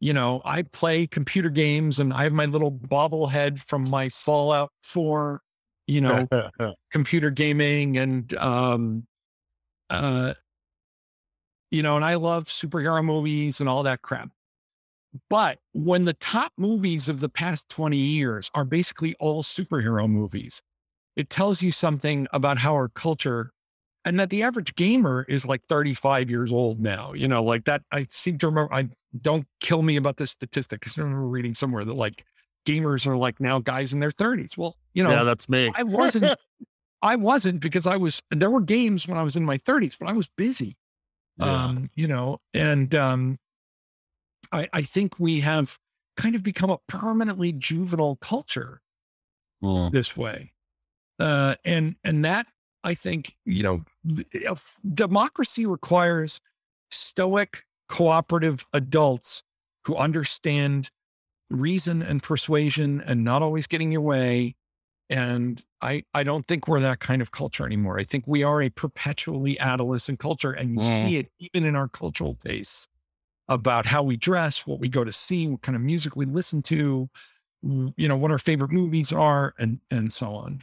you 0.00 0.12
know, 0.12 0.42
I 0.44 0.62
play 0.62 1.06
computer 1.06 1.50
games 1.50 2.00
and 2.00 2.12
I 2.12 2.24
have 2.24 2.32
my 2.32 2.46
little 2.46 2.72
bobblehead 2.72 3.60
from 3.60 3.88
my 3.88 4.08
Fallout 4.08 4.72
4, 4.82 5.40
you 5.86 6.00
know, 6.00 6.28
computer 6.92 7.30
gaming 7.30 7.98
and 7.98 8.34
um 8.36 9.06
uh 9.90 10.34
you 11.70 11.82
know, 11.82 11.96
and 11.96 12.04
I 12.04 12.14
love 12.14 12.44
superhero 12.48 13.04
movies 13.04 13.60
and 13.60 13.68
all 13.68 13.82
that 13.84 14.02
crap. 14.02 14.30
but 15.28 15.58
when 15.72 16.04
the 16.04 16.14
top 16.14 16.52
movies 16.56 17.08
of 17.08 17.20
the 17.20 17.28
past 17.28 17.68
20 17.68 17.96
years 17.96 18.50
are 18.54 18.64
basically 18.64 19.14
all 19.20 19.42
superhero 19.42 20.08
movies, 20.08 20.62
it 21.16 21.30
tells 21.30 21.62
you 21.62 21.70
something 21.72 22.26
about 22.32 22.58
how 22.58 22.74
our 22.74 22.88
culture 22.88 23.52
and 24.04 24.18
that 24.18 24.30
the 24.30 24.42
average 24.42 24.74
gamer 24.74 25.24
is 25.28 25.46
like 25.46 25.62
35 25.68 26.28
years 26.28 26.52
old 26.52 26.80
now. 26.80 27.12
You 27.12 27.28
know, 27.28 27.42
like 27.44 27.64
that. 27.66 27.82
I 27.92 28.06
seem 28.10 28.38
to 28.38 28.46
remember. 28.48 28.72
I 28.74 28.88
don't 29.20 29.46
kill 29.60 29.82
me 29.82 29.96
about 29.96 30.16
this 30.16 30.30
statistic 30.30 30.80
because 30.80 30.98
I 30.98 31.02
remember 31.02 31.26
reading 31.26 31.54
somewhere 31.54 31.84
that 31.84 31.94
like 31.94 32.24
gamers 32.66 33.06
are 33.06 33.16
like 33.16 33.38
now 33.40 33.60
guys 33.60 33.92
in 33.92 34.00
their 34.00 34.10
30s. 34.10 34.56
Well, 34.56 34.76
you 34.94 35.04
know, 35.04 35.10
yeah, 35.10 35.22
that's 35.24 35.48
me. 35.48 35.70
I 35.74 35.82
wasn't. 35.84 36.36
I 37.00 37.16
wasn't 37.16 37.60
because 37.60 37.86
I 37.86 37.96
was. 37.96 38.22
There 38.30 38.50
were 38.50 38.60
games 38.60 39.06
when 39.06 39.18
I 39.18 39.22
was 39.22 39.36
in 39.36 39.44
my 39.44 39.58
30s, 39.58 39.96
but 39.98 40.08
I 40.08 40.12
was 40.12 40.28
busy. 40.36 40.76
Yeah. 41.38 41.64
Um, 41.66 41.90
you 41.94 42.08
know, 42.08 42.40
and 42.52 42.94
um, 42.94 43.38
I 44.50 44.68
I 44.72 44.82
think 44.82 45.18
we 45.18 45.40
have 45.40 45.78
kind 46.16 46.34
of 46.34 46.42
become 46.42 46.70
a 46.70 46.78
permanently 46.88 47.52
juvenile 47.52 48.16
culture 48.20 48.80
Mm. 49.62 49.92
this 49.92 50.16
way. 50.16 50.51
Uh, 51.22 51.54
and 51.64 51.96
and 52.04 52.24
that 52.24 52.48
I 52.84 52.94
think 52.94 53.36
you 53.46 53.62
know, 53.62 53.84
if 54.32 54.78
democracy 54.94 55.66
requires 55.66 56.40
stoic, 56.90 57.64
cooperative 57.88 58.66
adults 58.72 59.44
who 59.86 59.96
understand 59.96 60.90
reason 61.50 62.02
and 62.02 62.22
persuasion 62.22 63.00
and 63.02 63.24
not 63.24 63.42
always 63.42 63.66
getting 63.66 63.92
your 63.92 64.02
way. 64.02 64.56
And 65.10 65.62
I 65.82 66.04
I 66.14 66.24
don't 66.24 66.46
think 66.48 66.68
we're 66.68 66.80
that 66.80 67.00
kind 67.00 67.22
of 67.22 67.32
culture 67.32 67.66
anymore. 67.66 67.98
I 67.98 68.04
think 68.04 68.24
we 68.26 68.42
are 68.44 68.62
a 68.62 68.70
perpetually 68.70 69.58
adolescent 69.60 70.20
culture, 70.20 70.52
and 70.52 70.74
you 70.76 70.82
Mm. 70.82 70.84
see 70.84 71.16
it 71.18 71.32
even 71.40 71.64
in 71.64 71.76
our 71.76 71.88
cultural 71.88 72.36
tastes 72.36 72.88
about 73.48 73.86
how 73.86 74.02
we 74.02 74.16
dress, 74.16 74.66
what 74.66 74.80
we 74.80 74.88
go 74.88 75.04
to 75.04 75.12
see, 75.12 75.46
what 75.48 75.62
kind 75.62 75.76
of 75.76 75.82
music 75.82 76.16
we 76.16 76.26
listen 76.26 76.62
to, 76.62 77.10
you 77.62 78.08
know, 78.08 78.16
what 78.16 78.30
our 78.30 78.38
favorite 78.38 78.72
movies 78.72 79.12
are, 79.12 79.54
and 79.58 79.80
and 79.90 80.12
so 80.12 80.34
on. 80.34 80.62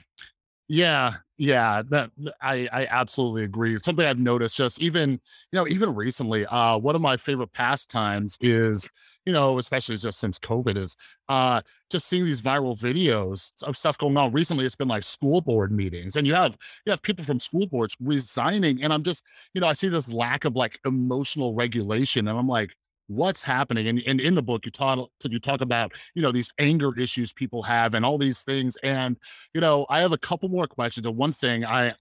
Yeah, 0.72 1.16
yeah, 1.40 1.82
that 1.90 2.12
I 2.42 2.68
I 2.72 2.86
absolutely 2.92 3.44
agree. 3.44 3.80
Something 3.80 4.06
I've 4.06 4.20
noticed 4.20 4.56
just 4.56 4.80
even, 4.82 5.12
you 5.12 5.20
know, 5.54 5.68
even 5.68 5.96
recently, 5.96 6.46
uh 6.46 6.78
one 6.78 6.96
of 6.96 7.02
my 7.02 7.18
favorite 7.18 7.52
pastimes 7.54 8.38
is, 8.40 8.88
you 9.26 9.34
know, 9.34 9.58
especially 9.58 9.98
just 9.98 10.20
since 10.20 10.38
COVID 10.38 10.78
is 10.78 10.96
uh 11.28 11.62
just 11.90 12.08
seeing 12.08 12.24
these 12.26 12.42
viral 12.42 12.80
videos 12.80 13.52
of 13.64 13.76
stuff 13.78 13.98
going 13.98 14.16
on. 14.16 14.32
Recently 14.32 14.64
it's 14.66 14.76
been 14.76 14.88
like 14.88 15.02
school 15.04 15.42
board 15.42 15.72
meetings 15.72 16.16
and 16.16 16.28
you 16.28 16.36
have 16.36 16.56
you 16.86 16.92
have 16.92 17.02
people 17.02 17.26
from 17.26 17.40
school 17.40 17.66
boards 17.66 17.98
resigning 18.00 18.84
and 18.84 18.94
I'm 18.94 19.02
just, 19.04 19.24
you 19.56 19.62
know, 19.62 19.68
I 19.68 19.74
see 19.74 19.88
this 19.90 20.08
lack 20.12 20.46
of 20.46 20.56
like 20.56 20.80
emotional 20.86 21.56
regulation 21.56 22.28
and 22.28 22.38
I'm 22.38 22.48
like 22.48 22.76
what's 23.10 23.42
happening 23.42 23.88
and, 23.88 24.02
and 24.06 24.22
in 24.22 24.36
the 24.36 24.42
book 24.42 24.66
you 24.66 24.72
talk 24.72 25.10
you 25.24 25.40
talk 25.40 25.62
about 25.62 25.92
you 26.16 26.22
know 26.22 26.32
these 26.32 26.52
anger 26.60 26.98
issues 26.98 27.34
people 27.34 27.64
have 27.64 27.94
and 27.96 28.06
all 28.06 28.18
these 28.18 28.44
things 28.44 28.78
and 28.84 29.18
you 29.54 29.62
know, 29.62 29.86
I 29.90 30.00
have 30.02 30.12
a 30.12 30.18
couple 30.18 30.50
more 30.50 30.68
questions. 30.68 31.06
And 31.06 31.18
one 31.18 31.34
thing 31.34 31.66
I 31.66 31.94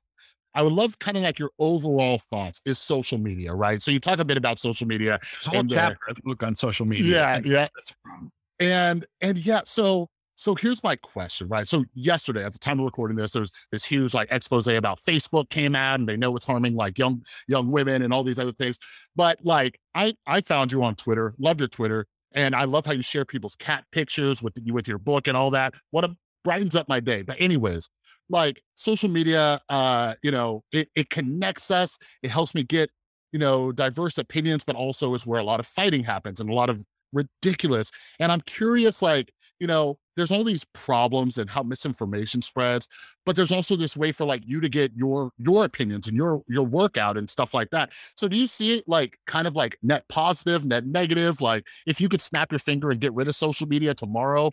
I 0.54 0.62
would 0.62 0.72
love 0.72 0.98
kind 0.98 1.16
of 1.16 1.22
like 1.22 1.38
your 1.38 1.50
overall 1.58 2.18
thoughts 2.18 2.60
is 2.64 2.78
social 2.78 3.18
media, 3.18 3.54
right? 3.54 3.80
So 3.80 3.90
you 3.90 4.00
talk 4.00 4.18
a 4.18 4.24
bit 4.24 4.36
about 4.36 4.58
social 4.58 4.86
media. 4.86 5.18
There's 5.20 5.46
a 5.46 5.50
whole 5.50 5.64
chapter 5.64 5.98
the 6.08 6.22
book 6.22 6.42
on 6.42 6.54
social 6.54 6.86
media. 6.86 7.12
Yeah, 7.12 7.40
yeah. 7.44 7.68
that's 7.74 7.90
a 7.90 7.94
problem. 8.04 8.32
And 8.58 9.06
and 9.20 9.38
yeah, 9.38 9.60
so 9.64 10.08
so 10.38 10.54
here's 10.54 10.84
my 10.84 10.94
question, 10.94 11.48
right? 11.48 11.66
So 11.66 11.84
yesterday, 11.94 12.44
at 12.44 12.52
the 12.52 12.60
time 12.60 12.78
of 12.78 12.84
recording 12.84 13.16
this, 13.16 13.32
there's 13.32 13.50
this 13.72 13.84
huge 13.84 14.14
like 14.14 14.28
expose 14.30 14.68
about 14.68 15.00
Facebook 15.00 15.50
came 15.50 15.74
out 15.74 15.98
and 15.98 16.08
they 16.08 16.16
know 16.16 16.36
it's 16.36 16.46
harming 16.46 16.76
like 16.76 16.96
young 16.96 17.24
young 17.48 17.72
women 17.72 18.02
and 18.02 18.12
all 18.12 18.22
these 18.22 18.38
other 18.38 18.52
things. 18.52 18.78
But 19.16 19.40
like 19.42 19.80
I 19.96 20.14
I 20.28 20.40
found 20.40 20.70
you 20.70 20.84
on 20.84 20.94
Twitter, 20.94 21.34
loved 21.40 21.58
your 21.58 21.68
Twitter, 21.68 22.06
and 22.30 22.54
I 22.54 22.64
love 22.64 22.86
how 22.86 22.92
you 22.92 23.02
share 23.02 23.24
people's 23.24 23.56
cat 23.56 23.84
pictures 23.90 24.40
with 24.40 24.54
you 24.62 24.72
with 24.72 24.86
your 24.86 24.98
book 24.98 25.26
and 25.26 25.36
all 25.36 25.50
that. 25.50 25.74
What 25.90 26.04
a 26.04 26.16
brightens 26.44 26.76
up 26.76 26.88
my 26.88 27.00
day. 27.00 27.22
But 27.22 27.36
anyways, 27.40 27.90
like 28.30 28.62
social 28.76 29.08
media, 29.08 29.60
uh, 29.68 30.14
you 30.22 30.30
know, 30.30 30.62
it, 30.70 30.88
it 30.94 31.10
connects 31.10 31.72
us. 31.72 31.98
It 32.22 32.30
helps 32.30 32.54
me 32.54 32.62
get, 32.62 32.90
you 33.32 33.40
know, 33.40 33.72
diverse 33.72 34.18
opinions, 34.18 34.62
but 34.64 34.76
also 34.76 35.14
is 35.14 35.26
where 35.26 35.40
a 35.40 35.44
lot 35.44 35.58
of 35.58 35.66
fighting 35.66 36.04
happens 36.04 36.38
and 36.38 36.48
a 36.48 36.54
lot 36.54 36.70
of 36.70 36.84
ridiculous. 37.12 37.90
And 38.20 38.30
I'm 38.30 38.40
curious, 38.42 39.02
like, 39.02 39.32
you 39.60 39.66
know, 39.66 39.98
there's 40.16 40.32
all 40.32 40.44
these 40.44 40.64
problems 40.72 41.38
and 41.38 41.48
how 41.48 41.62
misinformation 41.62 42.42
spreads, 42.42 42.88
but 43.24 43.36
there's 43.36 43.52
also 43.52 43.76
this 43.76 43.96
way 43.96 44.10
for 44.12 44.24
like 44.24 44.42
you 44.44 44.60
to 44.60 44.68
get 44.68 44.92
your 44.94 45.30
your 45.38 45.64
opinions 45.64 46.08
and 46.08 46.16
your 46.16 46.42
your 46.48 46.64
workout 46.64 47.16
and 47.16 47.30
stuff 47.30 47.54
like 47.54 47.70
that. 47.70 47.92
So 48.16 48.28
do 48.28 48.38
you 48.38 48.46
see 48.46 48.74
it 48.74 48.84
like 48.88 49.18
kind 49.26 49.46
of 49.46 49.54
like 49.54 49.78
net 49.82 50.08
positive, 50.08 50.64
net 50.64 50.86
negative? 50.86 51.40
Like 51.40 51.66
if 51.86 52.00
you 52.00 52.08
could 52.08 52.20
snap 52.20 52.50
your 52.50 52.58
finger 52.58 52.90
and 52.90 53.00
get 53.00 53.14
rid 53.14 53.28
of 53.28 53.36
social 53.36 53.68
media 53.68 53.94
tomorrow, 53.94 54.50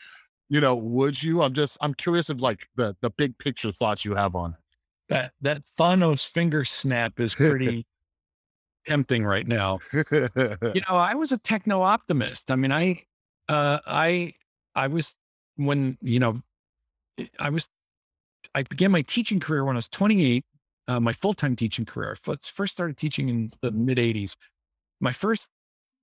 you 0.50 0.62
know, 0.62 0.76
would 0.76 1.22
you? 1.22 1.42
I'm 1.42 1.54
just 1.54 1.78
I'm 1.82 1.94
curious 1.94 2.30
of 2.30 2.40
like 2.40 2.68
the 2.76 2.96
the 3.02 3.10
big 3.10 3.38
picture 3.38 3.72
thoughts 3.72 4.06
you 4.06 4.16
have 4.16 4.36
on 4.36 4.56
That 5.10 5.34
that 5.42 5.64
Thanos 5.80 6.28
finger 6.28 6.64
snap 6.64 7.20
is 7.20 7.34
pretty 7.34 7.88
tempting 8.86 9.26
right 9.26 9.48
now. 9.48 9.80
You 9.94 10.82
know, 10.90 10.96
I 10.96 11.16
was 11.16 11.32
a 11.32 11.38
techno 11.40 11.82
optimist. 11.82 12.52
I 12.52 12.56
mean, 12.56 12.72
I 12.72 13.02
uh 13.50 13.80
I 13.88 14.34
I 14.76 14.88
was 14.88 15.16
when, 15.56 15.98
you 16.02 16.20
know, 16.20 16.42
I 17.40 17.50
was 17.50 17.70
I 18.54 18.64
began 18.64 18.92
my 18.92 19.02
teaching 19.02 19.40
career 19.40 19.66
when 19.66 19.76
I 19.76 19.80
was 19.80 19.90
28, 19.90 20.44
uh, 20.88 21.00
my 21.00 21.14
full-time 21.14 21.56
teaching 21.56 21.86
career. 21.86 22.16
I 22.28 22.36
first 22.44 22.74
started 22.74 22.98
teaching 22.98 23.30
in 23.30 23.50
the 23.62 23.72
mid 23.72 23.98
80s. 23.98 24.36
My 25.00 25.12
first 25.12 25.50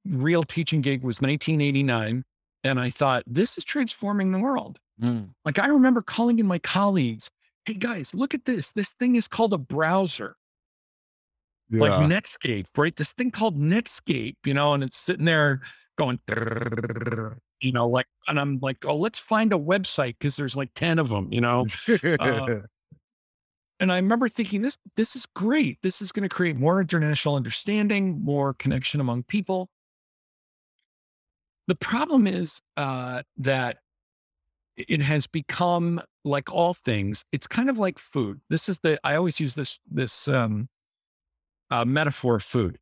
real 0.04 0.42
teaching 0.42 0.80
gig 0.80 1.02
was 1.04 1.20
1989 1.20 2.24
and 2.64 2.80
I 2.80 2.90
thought 2.90 3.22
this 3.26 3.58
is 3.58 3.64
transforming 3.64 4.32
the 4.32 4.38
world. 4.38 4.78
Mm, 5.00 5.30
Like 5.44 5.58
I 5.58 5.66
remember 5.66 6.02
calling 6.02 6.38
in 6.38 6.46
my 6.46 6.58
colleagues, 6.58 7.30
"Hey 7.64 7.74
guys, 7.74 8.14
look 8.14 8.34
at 8.34 8.44
this. 8.44 8.72
This 8.72 8.92
thing 8.92 9.16
is 9.16 9.26
called 9.28 9.52
a 9.52 9.58
browser." 9.58 10.36
like. 11.80 11.90
Netscape, 12.08 12.66
right? 12.76 12.94
This 12.94 13.12
thing 13.12 13.30
called 13.30 13.58
Netscape, 13.58 14.36
you 14.44 14.54
know, 14.54 14.74
and 14.74 14.82
it's 14.84 14.96
sitting 14.98 15.24
there 15.24 15.60
going, 15.98 16.20
you 17.62 17.72
know, 17.72 17.88
like, 17.88 18.06
and 18.28 18.38
I'm 18.38 18.58
like, 18.60 18.84
oh, 18.84 18.96
let's 18.96 19.18
find 19.18 19.52
a 19.52 19.58
website 19.58 20.16
because 20.18 20.36
there's 20.36 20.56
like 20.56 20.70
10 20.74 20.98
of 20.98 21.08
them, 21.08 21.32
you 21.32 21.40
know. 21.40 21.66
uh, 22.18 22.60
And 23.80 23.90
I 23.90 23.96
remember 23.96 24.28
thinking, 24.28 24.62
this, 24.62 24.78
this 24.94 25.16
is 25.16 25.26
great. 25.34 25.76
This 25.82 26.00
is 26.00 26.12
going 26.12 26.22
to 26.22 26.28
create 26.28 26.56
more 26.56 26.80
international 26.80 27.34
understanding, 27.34 28.22
more 28.22 28.54
connection 28.54 29.00
among 29.00 29.24
people. 29.24 29.70
The 31.66 31.74
problem 31.74 32.28
is 32.28 32.60
uh, 32.76 33.22
that 33.38 33.78
it 34.76 35.02
has 35.02 35.26
become 35.26 36.00
like 36.24 36.52
all 36.52 36.74
things. 36.74 37.24
It's 37.32 37.48
kind 37.48 37.68
of 37.68 37.76
like 37.76 37.98
food. 37.98 38.40
This 38.50 38.68
is 38.68 38.78
the 38.80 38.98
I 39.02 39.16
always 39.16 39.40
use 39.40 39.54
this 39.54 39.80
this 39.90 40.28
um, 40.28 40.68
uh, 41.70 41.84
metaphor 41.84 42.36
of 42.36 42.44
food. 42.44 42.78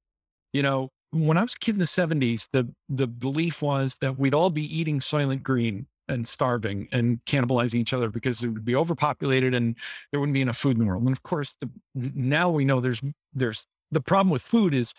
You 0.52 0.62
know, 0.62 0.90
when 1.12 1.36
I 1.36 1.42
was 1.42 1.54
a 1.54 1.58
kid 1.58 1.74
in 1.74 1.78
the 1.78 1.84
'70s, 1.84 2.48
the 2.52 2.72
the 2.88 3.06
belief 3.06 3.62
was 3.62 3.98
that 4.00 4.18
we'd 4.18 4.34
all 4.34 4.50
be 4.50 4.64
eating 4.64 5.00
Soylent 5.00 5.42
Green 5.42 5.86
and 6.08 6.26
starving 6.26 6.88
and 6.92 7.24
cannibalizing 7.24 7.76
each 7.76 7.92
other 7.92 8.10
because 8.10 8.42
it 8.42 8.48
would 8.48 8.64
be 8.64 8.74
overpopulated 8.74 9.54
and 9.54 9.76
there 10.10 10.20
wouldn't 10.20 10.34
be 10.34 10.42
enough 10.42 10.58
food 10.58 10.76
in 10.76 10.80
the 10.80 10.84
world. 10.84 11.04
And 11.04 11.12
of 11.12 11.22
course, 11.22 11.56
the, 11.60 11.70
now 11.94 12.50
we 12.50 12.64
know 12.64 12.80
there's 12.80 13.00
there's 13.32 13.66
the 13.90 14.00
problem 14.00 14.30
with 14.30 14.42
food 14.42 14.74
is 14.74 14.92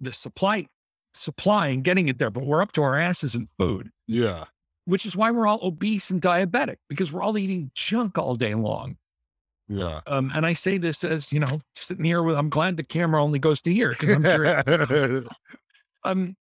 the 0.00 0.12
supply 0.12 0.66
supply 1.12 1.68
and 1.68 1.84
getting 1.84 2.08
it 2.08 2.18
there, 2.18 2.30
but 2.30 2.44
we're 2.44 2.62
up 2.62 2.72
to 2.72 2.82
our 2.82 2.98
asses 2.98 3.34
in 3.34 3.46
food 3.58 3.90
yeah. 4.06 4.44
which 4.84 5.06
is 5.06 5.16
why 5.16 5.30
we're 5.30 5.46
all 5.46 5.60
obese 5.62 6.10
and 6.10 6.20
diabetic 6.20 6.76
because 6.88 7.12
we're 7.12 7.22
all 7.22 7.38
eating 7.38 7.70
junk 7.74 8.18
all 8.18 8.34
day 8.34 8.54
long. 8.54 8.96
Yeah. 9.68 10.00
Um, 10.06 10.30
and 10.34 10.44
I 10.44 10.52
say 10.52 10.78
this 10.78 11.04
as 11.04 11.32
you 11.32 11.40
know, 11.40 11.60
sitting 11.74 12.04
here 12.04 12.22
with 12.22 12.36
I'm 12.36 12.50
glad 12.50 12.76
the 12.76 12.82
camera 12.82 13.22
only 13.22 13.38
goes 13.38 13.60
to 13.62 13.72
here 13.72 13.90
because 13.90 14.10
I'm 14.10 14.22
curious. 14.22 15.24
um, 16.04 16.36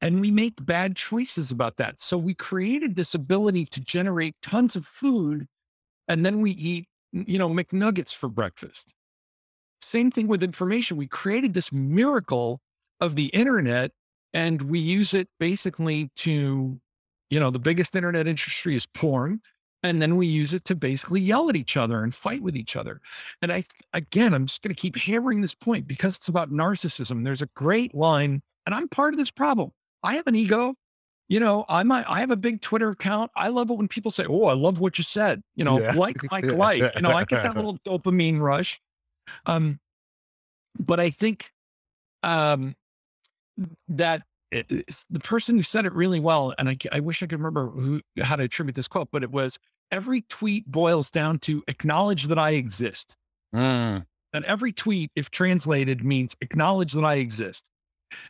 and 0.00 0.20
we 0.20 0.30
make 0.30 0.54
bad 0.64 0.96
choices 0.96 1.50
about 1.50 1.76
that. 1.76 2.00
So 2.00 2.16
we 2.16 2.34
created 2.34 2.96
this 2.96 3.14
ability 3.14 3.66
to 3.66 3.80
generate 3.80 4.34
tons 4.42 4.74
of 4.74 4.86
food, 4.86 5.46
and 6.08 6.24
then 6.24 6.40
we 6.40 6.52
eat, 6.52 6.88
you 7.12 7.38
know, 7.38 7.48
McNuggets 7.48 8.14
for 8.14 8.28
breakfast. 8.28 8.92
Same 9.80 10.10
thing 10.10 10.26
with 10.26 10.42
information. 10.42 10.96
We 10.96 11.06
created 11.06 11.54
this 11.54 11.72
miracle 11.72 12.60
of 13.00 13.14
the 13.14 13.26
internet, 13.26 13.92
and 14.32 14.62
we 14.62 14.78
use 14.78 15.14
it 15.14 15.28
basically 15.38 16.10
to, 16.16 16.80
you 17.30 17.40
know, 17.40 17.50
the 17.50 17.58
biggest 17.58 17.94
internet 17.94 18.26
industry 18.26 18.74
is 18.74 18.86
porn. 18.86 19.40
And 19.82 20.02
then 20.02 20.16
we 20.16 20.26
use 20.26 20.52
it 20.52 20.64
to 20.66 20.74
basically 20.74 21.20
yell 21.20 21.48
at 21.48 21.56
each 21.56 21.76
other 21.76 22.02
and 22.02 22.14
fight 22.14 22.42
with 22.42 22.54
each 22.56 22.76
other. 22.76 23.00
And 23.40 23.50
I, 23.50 23.64
again, 23.94 24.34
I'm 24.34 24.46
just 24.46 24.62
going 24.62 24.74
to 24.74 24.80
keep 24.80 24.96
hammering 24.96 25.40
this 25.40 25.54
point 25.54 25.86
because 25.86 26.16
it's 26.16 26.28
about 26.28 26.50
narcissism. 26.50 27.24
There's 27.24 27.42
a 27.42 27.48
great 27.56 27.94
line, 27.94 28.42
and 28.66 28.74
I'm 28.74 28.88
part 28.88 29.14
of 29.14 29.18
this 29.18 29.30
problem. 29.30 29.72
I 30.02 30.16
have 30.16 30.26
an 30.26 30.34
ego. 30.34 30.74
You 31.28 31.40
know, 31.40 31.64
I'm 31.68 31.90
a, 31.92 32.04
I 32.08 32.20
have 32.20 32.30
a 32.30 32.36
big 32.36 32.60
Twitter 32.60 32.90
account. 32.90 33.30
I 33.36 33.48
love 33.48 33.70
it 33.70 33.74
when 33.74 33.88
people 33.88 34.10
say, 34.10 34.26
"Oh, 34.28 34.46
I 34.46 34.54
love 34.54 34.80
what 34.80 34.98
you 34.98 35.04
said." 35.04 35.42
You 35.54 35.64
know, 35.64 35.80
Yeah. 35.80 35.92
like, 35.94 36.16
like, 36.32 36.44
like. 36.44 36.94
You 36.96 37.02
know, 37.02 37.12
I 37.12 37.24
get 37.24 37.42
that 37.42 37.56
little 37.56 37.78
dopamine 37.78 38.40
rush. 38.40 38.80
Um, 39.46 39.78
but 40.78 40.98
I 40.98 41.10
think 41.10 41.52
um, 42.22 42.74
that 43.88 44.22
it, 44.50 44.68
the 45.08 45.20
person 45.20 45.56
who 45.56 45.62
said 45.62 45.86
it 45.86 45.92
really 45.92 46.20
well, 46.20 46.54
and 46.58 46.68
I, 46.68 46.76
I 46.92 47.00
wish 47.00 47.22
I 47.22 47.26
could 47.26 47.38
remember 47.38 47.68
who, 47.68 48.00
how 48.20 48.36
to 48.36 48.44
attribute 48.44 48.74
this 48.74 48.88
quote, 48.88 49.08
but 49.12 49.22
it 49.22 49.30
was 49.30 49.58
every 49.90 50.22
tweet 50.22 50.66
boils 50.70 51.10
down 51.10 51.38
to 51.40 51.62
acknowledge 51.68 52.24
that 52.28 52.38
I 52.38 52.50
exist. 52.50 53.16
Mm. 53.54 54.06
And 54.32 54.44
every 54.44 54.72
tweet, 54.72 55.10
if 55.16 55.30
translated, 55.30 56.04
means 56.04 56.36
acknowledge 56.40 56.92
that 56.92 57.04
I 57.04 57.16
exist. 57.16 57.66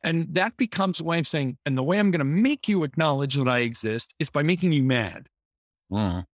And 0.02 0.34
that 0.34 0.56
becomes 0.56 1.00
a 1.00 1.04
way 1.04 1.18
of 1.18 1.26
saying, 1.26 1.56
and 1.64 1.76
the 1.76 1.82
way 1.82 1.98
I'm 1.98 2.10
going 2.10 2.20
to 2.20 2.24
make 2.24 2.68
you 2.68 2.84
acknowledge 2.84 3.34
that 3.34 3.48
I 3.48 3.60
exist 3.60 4.14
is 4.18 4.30
by 4.30 4.42
making 4.42 4.72
you 4.72 4.82
mad. 4.82 5.28
Mm. 5.90 6.24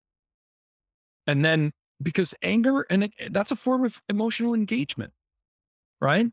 And 1.27 1.45
then 1.45 1.73
because 2.03 2.35
anger, 2.43 2.87
and 2.91 3.11
that's 3.31 3.51
a 3.51 3.57
form 3.57 3.85
of 3.85 4.03
emotional 4.09 4.55
engagement, 4.55 5.13
right? 6.01 6.27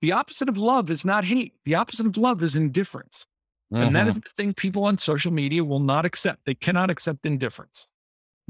The 0.00 0.12
opposite 0.12 0.48
of 0.48 0.56
love 0.56 0.90
is 0.90 1.04
not 1.04 1.24
hate. 1.24 1.54
The 1.64 1.74
opposite 1.74 2.06
of 2.06 2.16
love 2.16 2.42
is 2.42 2.56
indifference. 2.56 3.26
And 3.72 3.94
that 3.94 4.06
Mhm. 4.06 4.10
is 4.10 4.16
the 4.16 4.30
thing 4.36 4.52
people 4.54 4.84
on 4.84 4.98
social 4.98 5.30
media 5.32 5.62
will 5.62 5.78
not 5.78 6.04
accept. 6.04 6.44
They 6.44 6.56
cannot 6.56 6.90
accept 6.90 7.24
indifference. 7.24 7.86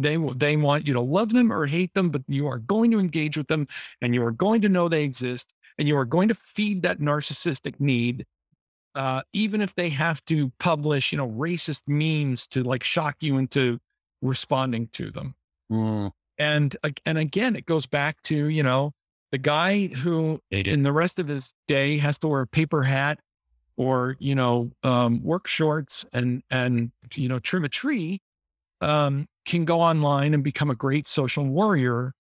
They 0.03 0.17
they 0.17 0.57
want 0.57 0.87
you 0.87 0.95
to 0.95 1.01
love 1.01 1.31
them 1.31 1.53
or 1.53 1.67
hate 1.67 1.95
them, 1.95 2.11
but 2.11 2.23
you 2.27 2.47
are 2.47 2.59
going 2.59 2.91
to 2.93 3.01
engage 3.01 3.37
with 3.37 3.49
them, 3.49 3.67
and 4.01 4.15
you 4.15 4.25
are 4.25 4.31
going 4.31 4.63
to 4.63 4.69
know 4.69 4.89
they 4.89 5.05
exist, 5.05 5.53
and 5.79 5.87
you 5.87 5.97
are 5.97 6.05
going 6.05 6.29
to 6.29 6.35
feed 6.35 6.83
that 6.83 7.01
narcissistic 7.01 7.79
need, 7.79 8.27
uh, 8.95 9.23
even 9.33 9.61
if 9.61 9.75
they 9.75 9.91
have 9.91 10.25
to 10.27 10.53
publish, 10.59 11.13
you 11.13 11.19
know, 11.19 11.29
racist 11.29 11.83
memes 11.87 12.47
to 12.49 12.63
like 12.63 12.85
shock 12.85 13.17
you 13.21 13.39
into 13.39 13.79
responding 14.23 14.89
to 14.89 15.11
them. 15.11 15.35
Mm. 15.71 16.13
And 16.39 16.77
and 17.05 17.19
again, 17.19 17.57
it 17.57 17.67
goes 17.67 17.87
back 17.87 18.23
to 18.23 18.47
you 18.47 18.63
know 18.63 18.93
the 19.33 19.39
guy 19.39 19.87
who 19.89 20.41
in 20.51 20.83
the 20.83 20.93
rest 20.93 21.19
of 21.19 21.29
his 21.29 21.55
day 21.69 21.99
has 21.99 22.19
to 22.19 22.29
wear 22.29 22.43
a 22.43 22.47
paper 22.47 22.83
hat 22.83 23.21
or 23.77 24.17
you 24.19 24.35
know 24.35 24.71
um, 24.83 25.23
work 25.23 25.47
shorts 25.47 26.05
and 26.13 26.43
and 26.51 26.91
you 27.15 27.29
know 27.29 27.39
trim 27.39 27.65
a 27.65 27.69
tree 27.69 28.21
um, 28.81 29.27
can 29.45 29.65
go 29.65 29.81
online 29.81 30.35
and 30.35 30.43
become 30.45 30.71
a 30.71 30.75
great 30.75 31.07
social 31.07 31.45
warrior. 31.47 32.13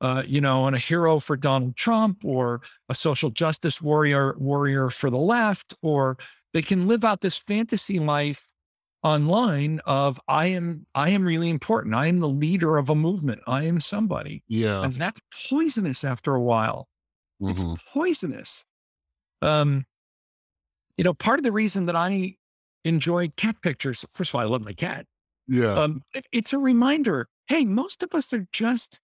Uh, 0.00 0.22
you 0.24 0.40
know, 0.40 0.68
and 0.68 0.76
a 0.76 0.78
hero 0.78 1.18
for 1.18 1.36
Donald 1.36 1.74
Trump, 1.74 2.24
or 2.24 2.60
a 2.88 2.94
social 2.94 3.30
justice 3.30 3.82
warrior 3.82 4.36
warrior 4.38 4.90
for 4.90 5.10
the 5.10 5.18
left, 5.18 5.74
or 5.82 6.16
they 6.52 6.62
can 6.62 6.86
live 6.86 7.04
out 7.04 7.20
this 7.20 7.36
fantasy 7.36 7.98
life 7.98 8.52
online 9.02 9.80
of 9.86 10.20
I 10.28 10.46
am 10.46 10.86
I 10.94 11.10
am 11.10 11.24
really 11.24 11.50
important. 11.50 11.96
I 11.96 12.06
am 12.06 12.20
the 12.20 12.28
leader 12.28 12.76
of 12.76 12.90
a 12.90 12.94
movement. 12.94 13.40
I 13.48 13.64
am 13.64 13.80
somebody. 13.80 14.44
Yeah. 14.46 14.82
And 14.84 14.92
that's 14.94 15.20
poisonous 15.48 16.04
after 16.04 16.32
a 16.32 16.40
while. 16.40 16.88
It's 17.40 17.64
Mhm. 17.64 17.78
poisonous. 17.92 18.64
Um, 19.42 19.84
you 20.96 21.04
know, 21.04 21.14
part 21.14 21.40
of 21.40 21.44
the 21.44 21.52
reason 21.52 21.86
that 21.86 21.96
I 21.96 22.36
enjoy 22.84 23.28
cat 23.36 23.62
pictures, 23.62 24.04
first 24.12 24.30
of 24.30 24.36
all, 24.36 24.40
I 24.40 24.44
love 24.44 24.62
my 24.62 24.72
cat. 24.72 25.06
Yeah. 25.48 25.72
Um, 25.74 26.02
it- 26.14 26.26
it's 26.32 26.52
a 26.52 26.58
reminder. 26.58 27.28
Hey, 27.48 27.64
most 27.64 28.02
of 28.02 28.14
us 28.14 28.32
are 28.32 28.46
just 28.52 29.00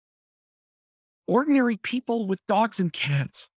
ordinary 1.27 1.77
people 1.77 2.27
with 2.27 2.45
dogs 2.47 2.79
and 2.79 2.91
cats. 2.91 3.49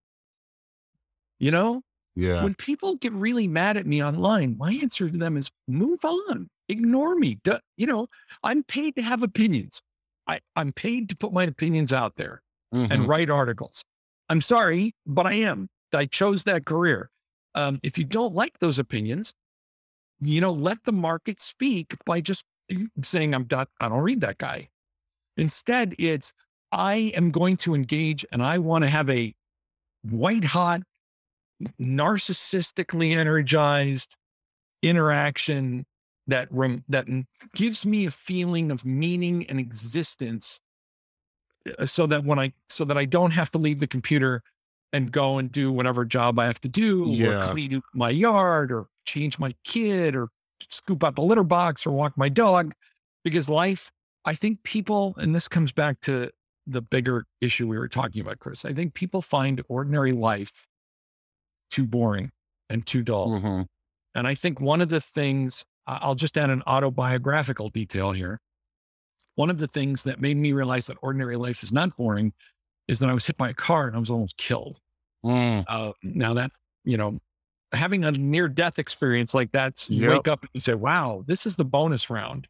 You 1.38 1.50
know, 1.50 1.82
yeah. 2.14 2.42
when 2.44 2.54
people 2.54 2.94
get 2.96 3.12
really 3.12 3.48
mad 3.48 3.76
at 3.76 3.86
me 3.86 4.02
online, 4.02 4.56
my 4.56 4.72
answer 4.82 5.10
to 5.10 5.18
them 5.18 5.36
is 5.36 5.50
move 5.66 6.04
on, 6.04 6.48
ignore 6.68 7.16
me. 7.16 7.36
Du- 7.42 7.60
you 7.76 7.86
know, 7.86 8.06
I'm 8.42 8.62
paid 8.62 8.96
to 8.96 9.02
have 9.02 9.22
opinions. 9.22 9.82
I, 10.26 10.40
I'm 10.56 10.72
paid 10.72 11.08
to 11.10 11.16
put 11.16 11.32
my 11.32 11.44
opinions 11.44 11.92
out 11.92 12.16
there 12.16 12.42
Mhm. 12.72 12.90
and 12.90 13.08
write 13.08 13.30
articles. 13.30 13.84
I'm 14.28 14.40
sorry, 14.40 14.94
but 15.06 15.26
I 15.26 15.34
am. 15.34 15.68
I 15.92 16.06
chose 16.06 16.44
that 16.44 16.64
career. 16.64 17.10
Um, 17.54 17.78
if 17.82 17.98
you 17.98 18.04
don't 18.04 18.34
like 18.34 18.58
those 18.58 18.78
opinions, 18.78 19.34
you 20.20 20.40
know, 20.40 20.52
let 20.52 20.84
the 20.84 20.92
market 20.92 21.40
speak 21.40 21.94
by 22.06 22.20
just 22.20 22.44
saying, 23.02 23.34
I'm 23.34 23.46
not, 23.50 23.68
I 23.80 23.88
don't 23.88 24.00
read 24.00 24.20
that 24.22 24.38
guy. 24.38 24.68
Instead, 25.36 25.94
it's, 25.98 26.32
I 26.72 27.12
am 27.14 27.30
going 27.30 27.56
to 27.58 27.74
engage 27.74 28.24
and 28.32 28.42
I 28.42 28.58
want 28.58 28.84
to 28.84 28.90
have 28.90 29.08
a 29.10 29.34
white 30.02 30.44
hot, 30.44 30.82
narcissistically 31.80 33.14
energized 33.16 34.16
interaction 34.82 35.86
that 36.26 36.48
rem- 36.50 36.84
that 36.88 37.06
gives 37.54 37.86
me 37.86 38.06
a 38.06 38.10
feeling 38.10 38.70
of 38.70 38.84
meaning 38.84 39.46
and 39.48 39.58
existence 39.60 40.60
uh, 41.78 41.86
so 41.86 42.06
that 42.06 42.24
when 42.24 42.38
I 42.38 42.52
so 42.68 42.84
that 42.84 42.96
I 42.98 43.04
don't 43.04 43.30
have 43.32 43.50
to 43.52 43.58
leave 43.58 43.78
the 43.78 43.86
computer 43.86 44.42
and 44.92 45.10
go 45.10 45.38
and 45.38 45.50
do 45.50 45.72
whatever 45.72 46.04
job 46.04 46.38
I 46.38 46.46
have 46.46 46.60
to 46.62 46.68
do 46.68 47.06
Yeah. 47.08 47.48
or 47.48 47.52
clean 47.52 47.82
my 47.94 48.10
yard 48.10 48.72
or 48.72 48.86
change 49.04 49.38
my 49.38 49.54
kid 49.64 50.14
or 50.14 50.28
scoop 50.70 51.02
out 51.04 51.16
the 51.16 51.22
litter 51.22 51.44
box 51.44 51.86
or 51.86 51.90
walk 51.92 52.16
my 52.16 52.28
dog 52.28 52.72
because 53.24 53.48
life 53.48 53.90
I 54.24 54.34
think 54.34 54.62
people 54.62 55.14
and 55.18 55.34
this 55.34 55.48
comes 55.48 55.72
back 55.72 56.00
to 56.02 56.30
the 56.66 56.80
bigger 56.80 57.26
issue 57.40 57.68
we 57.68 57.78
were 57.78 57.88
talking 57.88 58.20
about 58.22 58.38
Chris 58.38 58.64
I 58.64 58.72
think 58.72 58.94
people 58.94 59.20
find 59.22 59.62
ordinary 59.68 60.12
life 60.12 60.66
too 61.70 61.86
boring 61.86 62.30
and 62.68 62.86
too 62.86 63.02
dull 63.02 63.28
Mhm. 63.40 63.66
and 64.14 64.26
I 64.26 64.34
think 64.34 64.60
one 64.60 64.80
of 64.80 64.88
the 64.88 65.00
things, 65.00 65.64
I'll 65.86 66.14
just 66.14 66.38
add 66.38 66.48
an 66.50 66.62
autobiographical 66.66 67.68
detail 67.68 68.12
here. 68.12 68.40
One 69.34 69.50
of 69.50 69.58
the 69.58 69.66
things 69.66 70.04
that 70.04 70.20
made 70.20 70.36
me 70.36 70.52
realize 70.52 70.86
that 70.86 70.96
ordinary 71.02 71.36
life 71.36 71.62
is 71.62 71.72
not 71.72 71.96
boring 71.96 72.32
is 72.88 73.00
that 73.00 73.10
I 73.10 73.12
was 73.12 73.26
hit 73.26 73.36
by 73.36 73.50
a 73.50 73.54
car 73.54 73.86
and 73.86 73.96
I 73.96 73.98
was 73.98 74.10
almost 74.10 74.36
killed. 74.36 74.78
Mm. 75.24 75.64
Uh, 75.66 75.92
now 76.02 76.34
that, 76.34 76.52
you 76.84 76.96
know, 76.96 77.18
having 77.74 78.04
a 78.04 78.12
near 78.12 78.48
death 78.48 78.78
experience 78.78 79.34
like 79.34 79.52
that, 79.52 79.78
so 79.78 79.92
you 79.92 80.02
Yep. 80.02 80.10
wake 80.10 80.28
up 80.28 80.42
and 80.42 80.50
you 80.54 80.60
say, 80.60 80.74
wow, 80.74 81.24
this 81.26 81.46
is 81.46 81.56
the 81.56 81.64
bonus 81.64 82.10
round. 82.10 82.48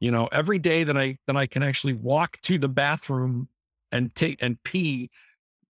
You 0.00 0.10
know, 0.10 0.26
every 0.32 0.58
day 0.58 0.84
that 0.84 0.96
I, 0.96 1.18
that 1.26 1.36
I 1.36 1.46
can 1.46 1.62
actually 1.62 1.94
walk 1.94 2.40
to 2.42 2.58
the 2.58 2.68
bathroom 2.68 3.48
and 3.92 4.14
take 4.14 4.42
and 4.42 4.62
pee, 4.62 5.10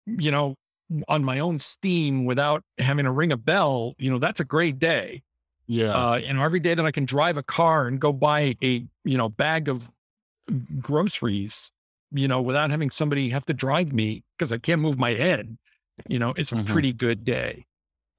you 0.06 0.32
know, 0.32 0.56
on 1.08 1.24
my 1.24 1.40
own 1.40 1.60
steam 1.60 2.26
without 2.26 2.64
having 2.78 3.06
to 3.06 3.12
ring 3.12 3.32
a 3.32 3.38
bell, 3.38 3.94
you 3.98 4.10
know, 4.10 4.20
that's 4.20 4.40
a 4.40 4.46
great 4.46 4.80
day 4.80 5.22
Yeah. 5.68 5.94
uh, 5.94 6.20
you 6.24 6.34
know, 6.34 6.44
every 6.44 6.60
day 6.60 6.74
that 6.76 6.86
I 6.86 6.92
can 6.92 7.06
drive 7.06 7.38
a 7.38 7.44
car 7.44 7.88
and 7.88 8.00
go 8.00 8.12
buy 8.14 8.56
a, 8.64 8.86
you 9.04 9.18
know, 9.18 9.30
bag 9.30 9.70
of 9.70 9.90
groceries, 10.80 11.72
you 12.12 12.28
know, 12.28 12.42
without 12.42 12.70
having 12.72 12.90
somebody 12.90 13.30
have 13.30 13.46
to 13.46 13.54
drive 13.54 13.92
me 13.94 14.24
because 14.38 14.52
I 14.52 14.58
can't 14.58 14.82
move 14.82 14.98
my 14.98 15.12
head, 15.14 15.58
you 16.08 16.20
know, 16.20 16.34
it's 16.38 16.52
a 16.52 16.56
Mhm. 16.56 16.66
pretty 16.66 16.94
good 16.94 17.24
day. 17.24 17.66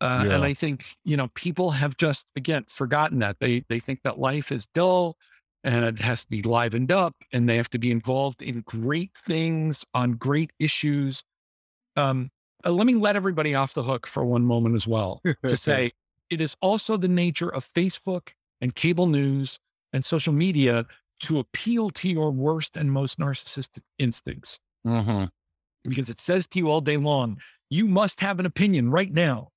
Uh, 0.00 0.24
Yeah. 0.26 0.34
And 0.36 0.44
I 0.44 0.54
think, 0.54 0.84
you 1.04 1.16
know, 1.16 1.28
people 1.34 1.72
have 1.72 1.96
just, 1.96 2.26
again, 2.36 2.64
forgotten 2.68 3.18
that 3.20 3.36
they, 3.40 3.64
they 3.68 3.80
think 3.80 4.00
that 4.04 4.18
life 4.18 4.50
is 4.50 4.66
dull 4.66 5.16
and 5.62 5.84
it 5.84 6.00
has 6.00 6.22
to 6.24 6.30
be 6.30 6.42
livened 6.42 6.90
up 6.90 7.14
and 7.32 7.48
they 7.48 7.56
have 7.56 7.68
to 7.70 7.78
be 7.78 7.90
involved 7.90 8.40
in 8.42 8.62
great 8.62 9.12
things 9.14 9.84
on 9.92 10.12
great 10.12 10.52
issues. 10.58 11.22
Um, 11.96 12.30
uh, 12.64 12.70
let 12.70 12.86
me 12.86 12.94
let 12.94 13.16
everybody 13.16 13.54
off 13.54 13.74
the 13.74 13.82
hook 13.82 14.06
for 14.06 14.24
one 14.24 14.44
moment 14.44 14.74
as 14.76 14.86
well 14.86 15.20
to 15.44 15.56
say 15.56 15.92
it 16.30 16.40
is 16.40 16.56
also 16.60 16.96
the 16.96 17.08
nature 17.08 17.48
of 17.52 17.64
Facebook 17.64 18.30
and 18.60 18.74
cable 18.74 19.06
news 19.06 19.58
and 19.92 20.04
social 20.04 20.32
media 20.32 20.86
to 21.20 21.38
appeal 21.38 21.90
to 21.90 22.08
your 22.08 22.30
worst 22.30 22.76
and 22.76 22.92
most 22.92 23.18
narcissistic 23.18 23.82
instincts 23.98 24.58
Mhm. 24.86 25.30
because 25.84 26.08
it 26.08 26.18
says 26.20 26.46
to 26.48 26.58
you 26.58 26.70
all 26.70 26.80
day 26.80 26.96
long, 26.96 27.38
you 27.68 27.86
must 27.86 28.20
have 28.20 28.38
an 28.40 28.46
opinion 28.46 28.90
right 28.90 29.12
now. 29.12 29.48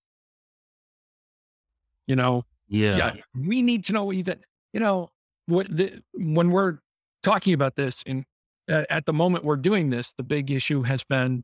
You 2.08 2.16
know, 2.16 2.45
Yeah. 2.68 2.97
yeah, 2.97 3.14
we 3.36 3.62
need 3.62 3.86
to 3.86 3.93
know 3.93 4.06
think. 4.12 4.39
You 4.74 4.80
know, 4.80 5.12
what 5.45 5.68
the, 5.70 6.01
when 6.14 6.51
we're 6.51 6.80
talking 7.22 7.54
about 7.54 7.76
this, 7.76 8.04
and 8.06 8.26
uh, 8.70 8.86
at 8.89 9.06
the 9.06 9.14
moment 9.14 9.45
we're 9.45 9.56
doing 9.58 9.89
this, 9.89 10.14
the 10.14 10.24
big 10.24 10.51
issue 10.51 10.84
has 10.84 11.04
been 11.04 11.43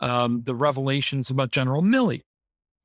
um, 0.00 0.42
the 0.44 0.54
revelations 0.54 1.30
about 1.30 1.50
General 1.50 1.82
Milley. 1.82 2.22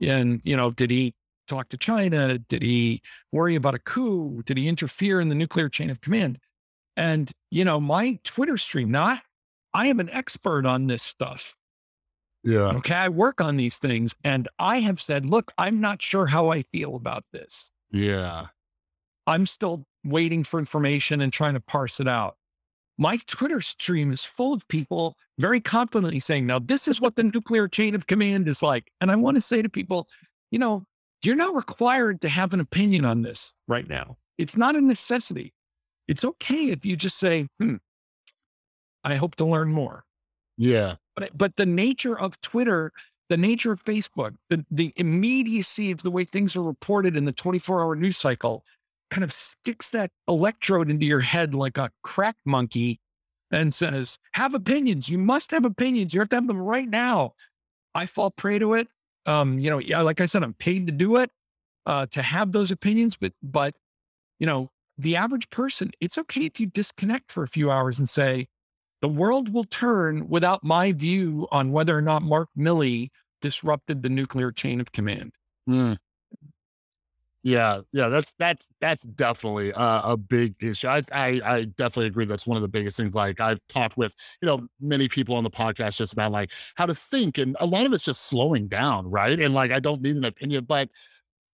And, 0.01 0.41
you 0.43 0.57
know, 0.57 0.71
did 0.71 0.91
he 0.91 1.13
talk 1.47 1.69
to 1.69 1.78
China? 1.78 2.38
Did 2.38 2.61
he 2.61 3.01
worry 3.32 3.55
about 3.55 3.76
a 3.76 3.80
coup? 3.80 4.41
Did 4.45 4.57
he 4.57 4.67
interfere 4.67 5.21
in 5.21 5.30
the 5.30 5.36
nuclear 5.36 5.69
chain 5.69 5.89
of 5.89 6.01
command? 6.01 6.39
And, 6.97 7.32
you 7.51 7.63
know, 7.63 7.80
my 7.80 8.19
Twitter 8.23 8.57
stream, 8.57 8.91
now 8.91 9.05
I, 9.05 9.21
I 9.73 9.88
am 9.88 9.99
an 9.99 10.09
expert 10.09 10.65
on 10.65 10.88
this 10.88 11.03
stuff. 11.03 11.55
Yeah. 12.46 12.74
Okay. 12.76 12.93
I 12.93 13.10
work 13.10 13.41
on 13.41 13.58
these 13.58 13.80
things. 13.80 14.16
And 14.24 14.48
I 14.60 14.78
have 14.80 15.02
said, 15.02 15.26
look, 15.26 15.52
I'm 15.58 15.82
not 15.82 16.02
sure 16.02 16.28
how 16.28 16.50
I 16.50 16.62
feel 16.62 16.96
about 16.96 17.26
this. 17.34 17.72
Yeah. 17.91 18.48
I'm 19.28 19.48
still 19.48 19.86
waiting 20.04 20.43
for 20.43 20.60
information 20.60 21.22
and 21.22 21.34
trying 21.34 21.56
to 21.56 21.60
parse 21.60 22.00
it 22.00 22.08
out. 22.08 22.38
My 22.98 23.18
Twitter 23.26 23.60
stream 23.60 24.14
is 24.14 24.24
full 24.24 24.54
of 24.54 24.68
people 24.68 25.18
very 25.39 25.60
confidently 25.60 26.20
saying, 26.20 26.46
now, 26.46 26.60
this 26.60 26.88
is 26.88 27.02
what 27.02 27.16
the 27.16 27.24
nuclear 27.24 27.68
chain 27.68 27.96
of 27.96 28.08
command 28.08 28.48
is 28.48 28.62
like. 28.62 28.91
And 29.02 29.12
I 29.12 29.16
want 29.16 29.36
to 29.36 29.41
say 29.41 29.62
to 29.62 29.68
people, 29.68 30.08
you 30.52 30.60
know, 30.60 30.86
you're 31.24 31.36
not 31.36 31.56
required 31.56 32.22
to 32.22 32.30
have 32.30 32.54
an 32.54 32.60
opinion 32.60 33.04
on 33.04 33.24
this 33.24 33.54
right 33.68 33.89
now. 33.89 34.18
It's 34.38 34.56
not 34.56 34.76
a 34.76 34.82
necessity. 34.82 35.54
It's 36.08 36.24
okay 36.24 36.70
if 36.70 36.86
you 36.86 36.96
just 36.96 37.18
say, 37.18 37.48
hmm, 37.60 37.78
I 39.04 39.16
hope 39.16 39.36
to 39.36 39.46
learn 39.46 39.70
more. 39.70 40.06
Yeah. 40.58 40.96
But, 41.16 41.38
but 41.38 41.55
the 41.55 41.66
nature 41.66 42.18
of 42.18 42.39
Twitter 42.41 42.91
the 43.30 43.38
nature 43.38 43.72
of 43.72 43.84
Facebook, 43.84 44.36
the, 44.49 44.63
the 44.70 44.93
immediacy 44.97 45.91
of 45.91 46.03
the 46.03 46.11
way 46.11 46.26
things 46.26 46.55
are 46.55 46.63
reported 46.63 47.16
in 47.16 47.26
the 47.26 47.32
24 47.32 47.82
hour 47.82 47.95
news 47.95 48.18
cycle 48.18 48.63
kind 49.09 49.24
of 49.24 49.32
sticks 49.32 49.89
that 49.91 50.11
electrode 50.28 50.89
into 50.89 51.05
your 51.05 51.22
head 51.22 51.55
like 51.55 51.78
a 51.78 51.91
crack 52.03 52.36
monkey 52.45 52.99
and 53.51 53.74
says, 53.74 54.18
have 54.34 54.53
opinions. 54.53 55.09
You 55.09 55.18
must 55.18 55.51
have 55.51 55.66
opinions. 55.66 56.13
You 56.13 56.20
have 56.20 56.30
to 56.30 56.36
have 56.36 56.47
them 56.47 56.59
right 56.59 56.88
now. 56.88 57.34
I 57.93 58.05
fall 58.05 58.32
prey 58.32 58.59
to 58.59 58.74
it. 58.74 58.88
Um, 59.26 59.57
you 59.57 59.70
know, 59.70 59.80
yeah, 59.80 60.01
like 60.01 60.22
I 60.22 60.26
said, 60.26 60.43
I'm 60.43 60.53
paid 60.53 60.86
to 60.88 60.91
do 60.91 61.16
it, 61.18 61.32
uh, 61.86 62.05
to 62.07 62.22
have 62.22 62.51
those 62.51 62.70
opinions, 62.70 63.16
but, 63.16 63.34
but, 63.41 63.74
you 64.39 64.45
know, 64.45 64.70
the 64.97 65.16
average 65.16 65.49
person, 65.49 65.91
it's 65.99 66.18
okay 66.18 66.41
if 66.41 66.59
you 66.59 66.68
disconnect 66.68 67.32
for 67.32 67.43
a 67.43 67.47
few 67.47 67.72
hours 67.72 67.97
and 67.97 68.07
say, 68.07 68.47
the 69.02 69.08
world 69.08 69.54
will 69.54 69.66
turn 69.66 70.28
without 70.28 70.64
my 70.64 70.91
view 70.91 71.48
on 71.52 71.72
whether 71.72 71.98
or 71.98 72.02
not 72.02 72.24
Mark 72.24 72.50
Milley 72.58 73.10
disrupted 73.41 74.02
the 74.02 74.10
nuclear 74.10 74.52
chain 74.52 74.80
of 74.80 74.91
command. 74.91 75.34
Mm. 75.70 75.98
Yeah, 77.46 77.82
yeah, 77.91 78.10
that's 78.10 78.34
that's 78.39 78.72
that's 78.82 79.04
definitely 79.04 79.70
a, 79.70 80.02
a 80.04 80.18
big 80.18 80.56
issue. 80.64 80.88
I, 80.88 81.04
I, 81.12 81.41
I 81.46 81.64
definitely 81.66 82.08
agree. 82.08 82.26
That's 82.26 82.48
one 82.48 82.58
of 82.58 82.64
the 82.64 82.68
biggest 82.68 82.98
things. 82.98 83.14
Like 83.14 83.39
I've 83.39 83.60
talked 83.70 83.98
with 83.98 84.16
you 84.41 84.48
know 84.48 84.68
many 84.82 85.08
people 85.08 85.36
on 85.36 85.43
the 85.43 85.52
podcast 85.52 85.98
just 85.98 86.14
about 86.14 86.32
like 86.32 86.52
how 86.74 86.88
to 86.88 86.96
think, 86.96 87.38
and 87.38 87.56
a 87.60 87.68
lot 87.68 87.86
of 87.86 87.93
it's 87.93 88.04
just 88.04 88.24
slowing 88.24 88.68
down, 88.68 89.08
right? 89.12 89.39
And 89.39 89.54
like 89.54 89.70
I 89.70 89.80
don't 89.80 90.02
need 90.02 90.16
an 90.16 90.26
opinion, 90.26 90.66
but 90.66 90.89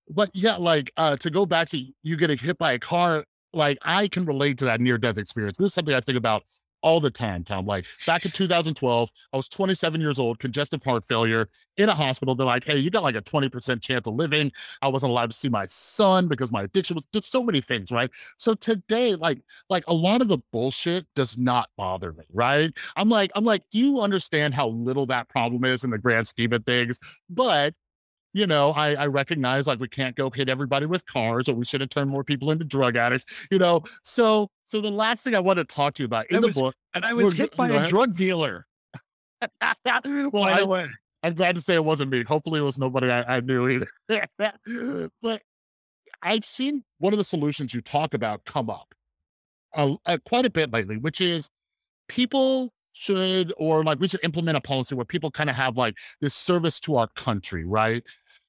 but 0.09 0.29
yeah, 0.33 0.55
like 0.55 0.93
uh 0.95 1.17
to 1.17 1.29
go 1.29 1.45
back 1.45 1.67
to 1.71 1.85
you 2.03 2.15
getting 2.15 2.37
hit 2.37 2.57
by 2.57 2.71
a 2.71 2.79
car, 2.79 3.25
like 3.51 3.77
I 3.81 4.07
can 4.07 4.23
relate 4.23 4.59
to 4.59 4.65
that 4.65 4.79
near 4.79 4.97
death 4.97 5.17
experience. 5.17 5.57
This 5.57 5.67
is 5.67 5.73
something 5.73 5.93
I 5.93 5.99
think 5.99 6.17
about 6.17 6.43
all 6.81 6.99
the 6.99 7.11
time, 7.11 7.43
Tom. 7.43 7.65
Like 7.65 7.85
back 8.05 8.25
in 8.25 8.31
2012, 8.31 9.11
I 9.33 9.37
was 9.37 9.47
27 9.47 10.01
years 10.01 10.19
old, 10.19 10.39
congestive 10.39 10.83
heart 10.83 11.05
failure 11.05 11.49
in 11.77 11.89
a 11.89 11.95
hospital. 11.95 12.35
They're 12.35 12.45
like, 12.45 12.63
hey, 12.63 12.77
you 12.77 12.89
got 12.89 13.03
like 13.03 13.15
a 13.15 13.21
20% 13.21 13.81
chance 13.81 14.07
of 14.07 14.15
living. 14.15 14.51
I 14.81 14.87
wasn't 14.87 15.11
allowed 15.11 15.31
to 15.31 15.37
see 15.37 15.49
my 15.49 15.65
son 15.65 16.27
because 16.27 16.51
my 16.51 16.63
addiction 16.63 16.95
was 16.95 17.07
just 17.13 17.31
so 17.31 17.43
many 17.43 17.61
things, 17.61 17.91
right? 17.91 18.09
So 18.37 18.53
today, 18.53 19.15
like, 19.15 19.41
like 19.69 19.83
a 19.87 19.93
lot 19.93 20.21
of 20.21 20.27
the 20.27 20.39
bullshit 20.51 21.05
does 21.15 21.37
not 21.37 21.69
bother 21.77 22.13
me, 22.13 22.25
right? 22.33 22.71
I'm 22.95 23.09
like, 23.09 23.31
I'm 23.35 23.45
like, 23.45 23.63
you 23.71 23.99
understand 23.99 24.53
how 24.53 24.69
little 24.69 25.05
that 25.07 25.29
problem 25.29 25.65
is 25.65 25.83
in 25.83 25.89
the 25.89 25.97
grand 25.97 26.27
scheme 26.27 26.53
of 26.53 26.65
things? 26.65 26.99
But 27.29 27.73
you 28.33 28.47
know, 28.47 28.71
I, 28.71 28.93
I 28.93 29.07
recognize 29.07 29.67
like 29.67 29.79
we 29.79 29.87
can't 29.87 30.15
go 30.15 30.29
hit 30.29 30.49
everybody 30.49 30.85
with 30.85 31.05
cars 31.05 31.49
or 31.49 31.53
we 31.53 31.65
should 31.65 31.81
have 31.81 31.89
turned 31.89 32.09
more 32.09 32.23
people 32.23 32.51
into 32.51 32.65
drug 32.65 32.95
addicts, 32.95 33.47
you 33.51 33.57
know. 33.57 33.83
So 34.03 34.49
so 34.65 34.81
the 34.81 34.91
last 34.91 35.23
thing 35.23 35.35
I 35.35 35.39
want 35.39 35.57
to 35.57 35.65
talk 35.65 35.95
to 35.95 36.03
you 36.03 36.05
about 36.05 36.29
in 36.31 36.37
I 36.37 36.41
the 36.41 36.47
was, 36.47 36.55
book. 36.55 36.75
And 36.93 37.05
I 37.05 37.13
was 37.13 37.33
hit 37.33 37.55
by 37.55 37.69
a 37.69 37.87
drug 37.87 38.15
dealer. 38.15 38.65
well, 39.61 40.43
I, 40.43 40.87
I'm 41.23 41.33
glad 41.33 41.55
to 41.55 41.61
say 41.61 41.75
it 41.75 41.85
wasn't 41.85 42.11
me. 42.11 42.23
Hopefully 42.23 42.59
it 42.59 42.63
was 42.63 42.77
nobody 42.77 43.09
I, 43.09 43.37
I 43.37 43.39
knew 43.41 43.67
either. 43.69 43.87
but 45.21 45.41
I've 46.21 46.45
seen 46.45 46.83
one 46.99 47.13
of 47.13 47.17
the 47.17 47.23
solutions 47.23 47.73
you 47.73 47.81
talk 47.81 48.13
about 48.13 48.45
come 48.45 48.69
up 48.69 48.93
uh, 49.75 49.95
uh, 50.05 50.17
quite 50.25 50.45
a 50.45 50.49
bit 50.49 50.71
lately, 50.71 50.97
which 50.97 51.21
is 51.21 51.49
people 52.07 52.71
should 52.93 53.53
or 53.57 53.83
like 53.83 53.99
we 53.99 54.07
should 54.07 54.23
implement 54.23 54.57
a 54.57 54.61
policy 54.61 54.95
where 54.95 55.05
people 55.05 55.31
kind 55.31 55.49
of 55.49 55.55
have 55.55 55.77
like 55.77 55.97
this 56.19 56.33
service 56.33 56.79
to 56.81 56.97
our 56.97 57.07
country, 57.15 57.65
right? 57.65 58.03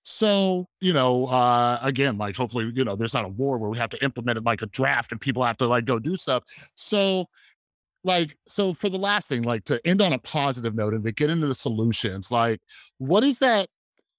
So, 0.05 0.67
you 0.81 0.93
know, 0.93 1.27
uh, 1.27 1.79
again, 1.83 2.19
like 2.19 2.37
hopefully, 2.37 2.73
you 2.75 2.85
know, 2.85 2.97
there's 2.97 3.15
not 3.15 3.25
a 3.25 3.29
war 3.29 3.59
where 3.59 3.71
we 3.71 3.79
have 3.79 3.91
to 3.91 4.03
implement 4.03 4.39
it 4.39 4.45
like 4.45 4.63
a 4.63 4.67
draft 4.67 5.13
and 5.13 5.21
people 5.21 5.45
have 5.45 5.57
to 5.59 5.67
like 5.67 5.85
go 5.85 5.99
do 5.99 6.17
stuff. 6.17 6.43
So, 6.75 7.27
like, 8.05 8.37
so 8.49 8.75
for 8.75 8.89
the 8.89 8.99
last 8.99 9.29
thing, 9.29 9.43
like 9.43 9.65
to 9.65 9.81
end 9.87 10.03
on 10.03 10.13
a 10.13 10.19
positive 10.19 10.75
note 10.75 10.95
and 10.95 11.05
to 11.05 11.13
get 11.13 11.31
into 11.31 11.47
the 11.47 11.55
solutions, 11.55 12.31
like, 12.33 12.61
what 12.99 13.23
is 13.23 13.39
that? 13.39 13.69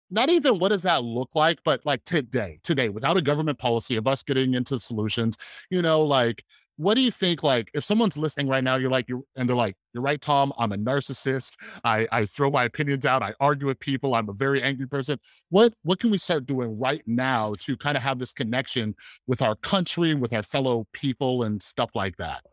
Not 0.10 0.30
even 0.30 0.60
what 0.60 0.70
does 0.70 0.84
that 0.84 1.04
look 1.04 1.32
like, 1.34 1.60
but 1.66 1.82
like 1.86 2.04
today, 2.06 2.60
today, 2.64 2.90
without 2.90 3.18
a 3.18 3.22
government 3.22 3.58
policy 3.58 3.96
of 3.96 4.08
us 4.08 4.24
getting 4.24 4.54
into 4.54 4.80
solutions, 4.80 5.38
you 5.70 5.82
know, 5.82 6.04
like 6.04 6.44
what 6.78 6.96
do 6.96 7.02
you 7.02 7.12
think? 7.12 7.44
Like, 7.44 7.70
if 7.74 7.84
someone's 7.84 8.18
listening 8.18 8.48
right 8.48 8.64
now, 8.64 8.76
you're 8.76 8.90
like, 8.90 9.08
you're, 9.08 9.22
and 9.36 9.48
they're 9.48 9.56
like, 9.56 9.76
you're 9.94 10.04
right, 10.04 10.20
Tom. 10.20 10.52
I'm 10.58 10.72
a 10.72 10.78
narcissist. 10.78 11.54
I, 11.84 12.08
I 12.12 12.26
throw 12.26 12.50
my 12.50 12.64
opinions 12.64 13.06
out. 13.06 13.22
I 13.22 13.34
argue 13.40 13.68
with 13.68 13.80
people. 13.80 14.16
I'm 14.16 14.30
a 14.30 14.34
very 14.34 14.62
angry 14.62 14.88
person. 14.88 15.20
What, 15.50 15.74
what 15.84 16.00
can 16.00 16.10
we 16.10 16.18
start 16.18 16.46
doing 16.46 16.80
right 16.80 17.04
now 17.06 17.54
to 17.62 17.78
kind 17.78 17.96
of 17.96 18.04
have 18.04 18.20
this 18.20 18.32
connection 18.32 18.96
with 19.28 19.42
our 19.42 19.56
country, 19.56 20.16
with 20.16 20.34
our 20.34 20.44
fellow 20.44 20.88
people, 20.94 21.44
and 21.44 21.62
stuff 21.62 21.92
like 21.94 22.18
that? 22.18 22.44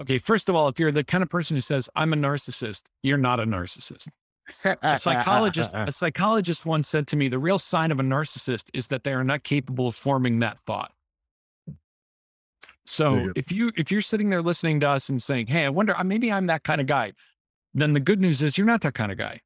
Okay, 0.00 0.18
first 0.18 0.48
of 0.48 0.54
all, 0.54 0.68
if 0.68 0.80
you're 0.80 0.92
the 0.92 1.04
kind 1.04 1.22
of 1.22 1.28
person 1.28 1.56
who 1.56 1.60
says 1.60 1.88
I'm 1.94 2.12
a 2.12 2.16
narcissist, 2.16 2.82
you're 3.02 3.18
not 3.18 3.40
a 3.40 3.44
narcissist. 3.44 4.08
a 4.64 4.98
psychologist, 4.98 5.70
a 5.74 5.92
psychologist 5.92 6.66
once 6.66 6.88
said 6.88 7.06
to 7.08 7.16
me, 7.16 7.28
the 7.28 7.38
real 7.38 7.58
sign 7.58 7.92
of 7.92 8.00
a 8.00 8.02
narcissist 8.02 8.70
is 8.74 8.88
that 8.88 9.04
they 9.04 9.12
are 9.12 9.24
not 9.24 9.44
capable 9.44 9.88
of 9.88 9.94
forming 9.94 10.40
that 10.40 10.58
thought. 10.58 10.92
So 12.84 13.32
if 13.36 13.52
you 13.52 13.70
if 13.76 13.90
you're 13.92 14.00
sitting 14.00 14.30
there 14.30 14.42
listening 14.42 14.80
to 14.80 14.88
us 14.88 15.08
and 15.08 15.22
saying, 15.22 15.46
"Hey, 15.46 15.64
I 15.64 15.68
wonder 15.68 15.96
uh, 15.96 16.04
maybe 16.04 16.32
I'm 16.32 16.46
that 16.46 16.64
kind 16.64 16.80
of 16.80 16.86
guy," 16.86 17.12
then 17.74 17.92
the 17.92 18.00
good 18.00 18.20
news 18.20 18.42
is 18.42 18.58
you're 18.58 18.66
not 18.66 18.80
that 18.82 18.94
kind 18.94 19.12
of 19.12 19.18
guy. 19.18 19.40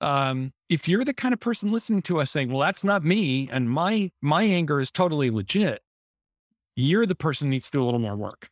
Um, 0.00 0.52
if 0.68 0.88
you're 0.88 1.04
the 1.04 1.14
kind 1.14 1.34
of 1.34 1.40
person 1.40 1.72
listening 1.72 2.02
to 2.02 2.20
us 2.20 2.30
saying, 2.30 2.50
"Well, 2.50 2.60
that's 2.60 2.84
not 2.84 3.04
me," 3.04 3.48
and 3.50 3.70
my 3.70 4.10
my 4.22 4.44
anger 4.44 4.80
is 4.80 4.90
totally 4.90 5.30
legit, 5.30 5.82
you're 6.76 7.06
the 7.06 7.14
person 7.14 7.50
needs 7.50 7.66
to 7.66 7.78
do 7.78 7.82
a 7.82 7.86
little 7.86 8.00
more 8.00 8.16
work. 8.16 8.48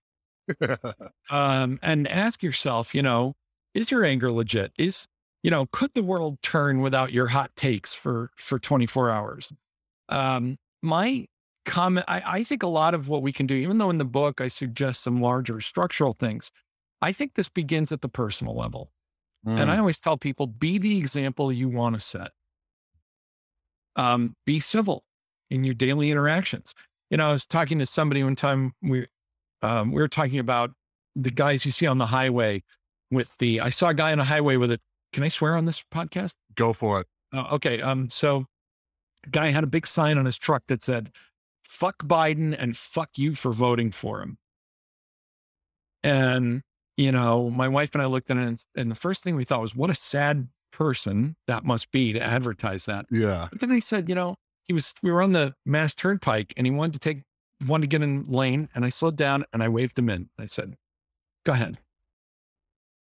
um, 1.30 1.78
and 1.82 2.08
ask 2.08 2.42
yourself, 2.42 2.94
you 2.94 3.02
know, 3.02 3.34
is 3.74 3.90
your 3.90 4.04
anger 4.04 4.30
legit? 4.30 4.72
Is 4.78 5.06
you 5.42 5.50
know, 5.50 5.66
could 5.72 5.92
the 5.94 6.02
world 6.02 6.40
turn 6.42 6.82
without 6.82 7.12
your 7.12 7.28
hot 7.28 7.50
takes 7.56 7.94
for 7.94 8.30
for 8.36 8.58
24 8.58 9.10
hours? 9.10 9.52
Um, 10.08 10.58
my 10.82 11.26
comment. 11.64 12.04
I, 12.08 12.22
I 12.26 12.44
think 12.44 12.62
a 12.62 12.68
lot 12.68 12.94
of 12.94 13.08
what 13.08 13.22
we 13.22 13.32
can 13.32 13.46
do, 13.46 13.54
even 13.54 13.78
though 13.78 13.90
in 13.90 13.98
the 13.98 14.04
book 14.04 14.40
I 14.40 14.48
suggest 14.48 15.02
some 15.02 15.20
larger 15.20 15.60
structural 15.60 16.14
things, 16.14 16.50
I 17.00 17.12
think 17.12 17.34
this 17.34 17.48
begins 17.48 17.92
at 17.92 18.00
the 18.00 18.08
personal 18.08 18.56
level. 18.56 18.90
Mm. 19.46 19.60
And 19.60 19.70
I 19.70 19.76
mm. 19.76 19.80
always 19.80 19.98
tell 19.98 20.16
people 20.16 20.46
be 20.46 20.78
the 20.78 20.98
example 20.98 21.52
you 21.52 21.68
want 21.68 21.94
to 21.94 22.00
set. 22.00 22.30
Um, 23.96 24.36
be 24.46 24.60
civil 24.60 25.04
in 25.50 25.64
your 25.64 25.74
daily 25.74 26.10
interactions. 26.10 26.74
You 27.10 27.18
know, 27.18 27.28
I 27.28 27.32
was 27.32 27.46
talking 27.46 27.78
to 27.78 27.86
somebody 27.86 28.24
one 28.24 28.36
time. 28.36 28.72
We 28.82 29.06
um, 29.60 29.92
we 29.92 30.00
were 30.00 30.08
talking 30.08 30.38
about 30.38 30.70
the 31.14 31.30
guys 31.30 31.66
you 31.66 31.72
see 31.72 31.86
on 31.86 31.98
the 31.98 32.06
highway 32.06 32.62
with 33.10 33.36
the. 33.38 33.60
I 33.60 33.70
saw 33.70 33.88
a 33.88 33.94
guy 33.94 34.12
on 34.12 34.20
a 34.20 34.24
highway 34.24 34.56
with 34.56 34.72
a. 34.72 34.80
Can 35.12 35.22
I 35.22 35.28
swear 35.28 35.56
on 35.56 35.66
this 35.66 35.84
podcast? 35.92 36.36
Go 36.54 36.72
for 36.72 37.00
it. 37.00 37.06
Uh, 37.34 37.48
okay. 37.52 37.82
Um. 37.82 38.08
So, 38.08 38.46
guy 39.30 39.50
had 39.50 39.62
a 39.64 39.66
big 39.66 39.86
sign 39.86 40.16
on 40.16 40.24
his 40.24 40.38
truck 40.38 40.62
that 40.68 40.82
said, 40.82 41.12
fuck 41.64 41.98
Biden 42.04 42.54
and 42.58 42.76
fuck 42.76 43.10
you 43.16 43.34
for 43.34 43.52
voting 43.52 43.90
for 43.90 44.20
him. 44.20 44.38
And, 46.02 46.62
you 46.96 47.12
know, 47.12 47.50
my 47.50 47.68
wife 47.68 47.90
and 47.94 48.02
I 48.02 48.06
looked 48.06 48.30
at 48.30 48.36
it 48.36 48.42
and, 48.42 48.64
and 48.74 48.90
the 48.90 48.96
first 48.96 49.22
thing 49.22 49.36
we 49.36 49.44
thought 49.44 49.60
was, 49.60 49.74
what 49.74 49.90
a 49.90 49.94
sad 49.94 50.48
person 50.72 51.36
that 51.46 51.64
must 51.64 51.92
be 51.92 52.12
to 52.12 52.20
advertise 52.20 52.86
that. 52.86 53.06
Yeah. 53.10 53.48
But 53.50 53.60
then 53.60 53.68
they 53.68 53.80
said, 53.80 54.08
you 54.08 54.14
know, 54.14 54.36
he 54.64 54.72
was, 54.72 54.94
we 55.02 55.12
were 55.12 55.22
on 55.22 55.32
the 55.32 55.54
Mass 55.64 55.94
Turnpike 55.94 56.54
and 56.56 56.66
he 56.66 56.70
wanted 56.70 56.94
to 56.94 56.98
take, 56.98 57.22
wanted 57.66 57.82
to 57.82 57.88
get 57.88 58.02
in 58.02 58.26
lane. 58.28 58.68
And 58.74 58.84
I 58.84 58.88
slowed 58.88 59.16
down 59.16 59.44
and 59.52 59.62
I 59.62 59.68
waved 59.68 59.98
him 59.98 60.10
in. 60.10 60.28
I 60.38 60.46
said, 60.46 60.76
go 61.44 61.52
ahead. 61.52 61.78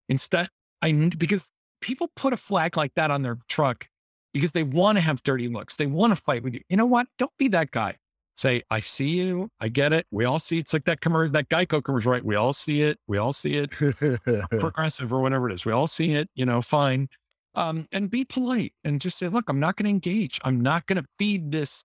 Instead, 0.09 0.49
I, 0.81 0.91
because 0.91 1.51
people 1.81 2.11
put 2.15 2.33
a 2.33 2.37
flag 2.37 2.77
like 2.77 2.93
that 2.95 3.09
on 3.09 3.21
their 3.21 3.37
truck 3.47 3.87
because 4.33 4.51
they 4.51 4.63
want 4.63 4.97
to 4.97 5.01
have 5.01 5.23
dirty 5.23 5.47
looks. 5.47 5.75
They 5.75 5.87
want 5.87 6.15
to 6.15 6.21
fight 6.21 6.43
with 6.43 6.53
you. 6.53 6.61
You 6.69 6.77
know 6.77 6.85
what? 6.85 7.07
Don't 7.17 7.35
be 7.37 7.47
that 7.49 7.71
guy 7.71 7.97
say, 8.41 8.63
I 8.69 8.79
see 8.81 9.09
you. 9.09 9.49
I 9.59 9.69
get 9.69 9.93
it. 9.93 10.07
We 10.11 10.25
all 10.25 10.39
see 10.39 10.57
it's 10.59 10.73
like 10.73 10.85
that 10.85 11.01
commercial, 11.01 11.31
that 11.33 11.49
Geico 11.49 11.83
commercial, 11.83 12.11
right? 12.11 12.25
We 12.25 12.35
all 12.35 12.53
see 12.53 12.81
it. 12.81 12.99
We 13.07 13.17
all 13.17 13.33
see 13.33 13.53
it. 13.53 13.71
progressive 14.59 15.13
or 15.13 15.21
whatever 15.21 15.49
it 15.49 15.53
is. 15.53 15.65
We 15.65 15.71
all 15.71 15.87
see 15.87 16.13
it, 16.13 16.29
you 16.35 16.45
know, 16.45 16.61
fine. 16.61 17.07
Um, 17.53 17.87
and 17.91 18.09
be 18.09 18.25
polite 18.25 18.73
and 18.83 19.01
just 19.01 19.17
say, 19.17 19.27
look, 19.27 19.49
I'm 19.49 19.59
not 19.59 19.75
going 19.75 19.85
to 19.85 19.89
engage. 19.89 20.39
I'm 20.43 20.61
not 20.61 20.87
going 20.87 21.01
to 21.01 21.07
feed 21.19 21.51
this, 21.51 21.83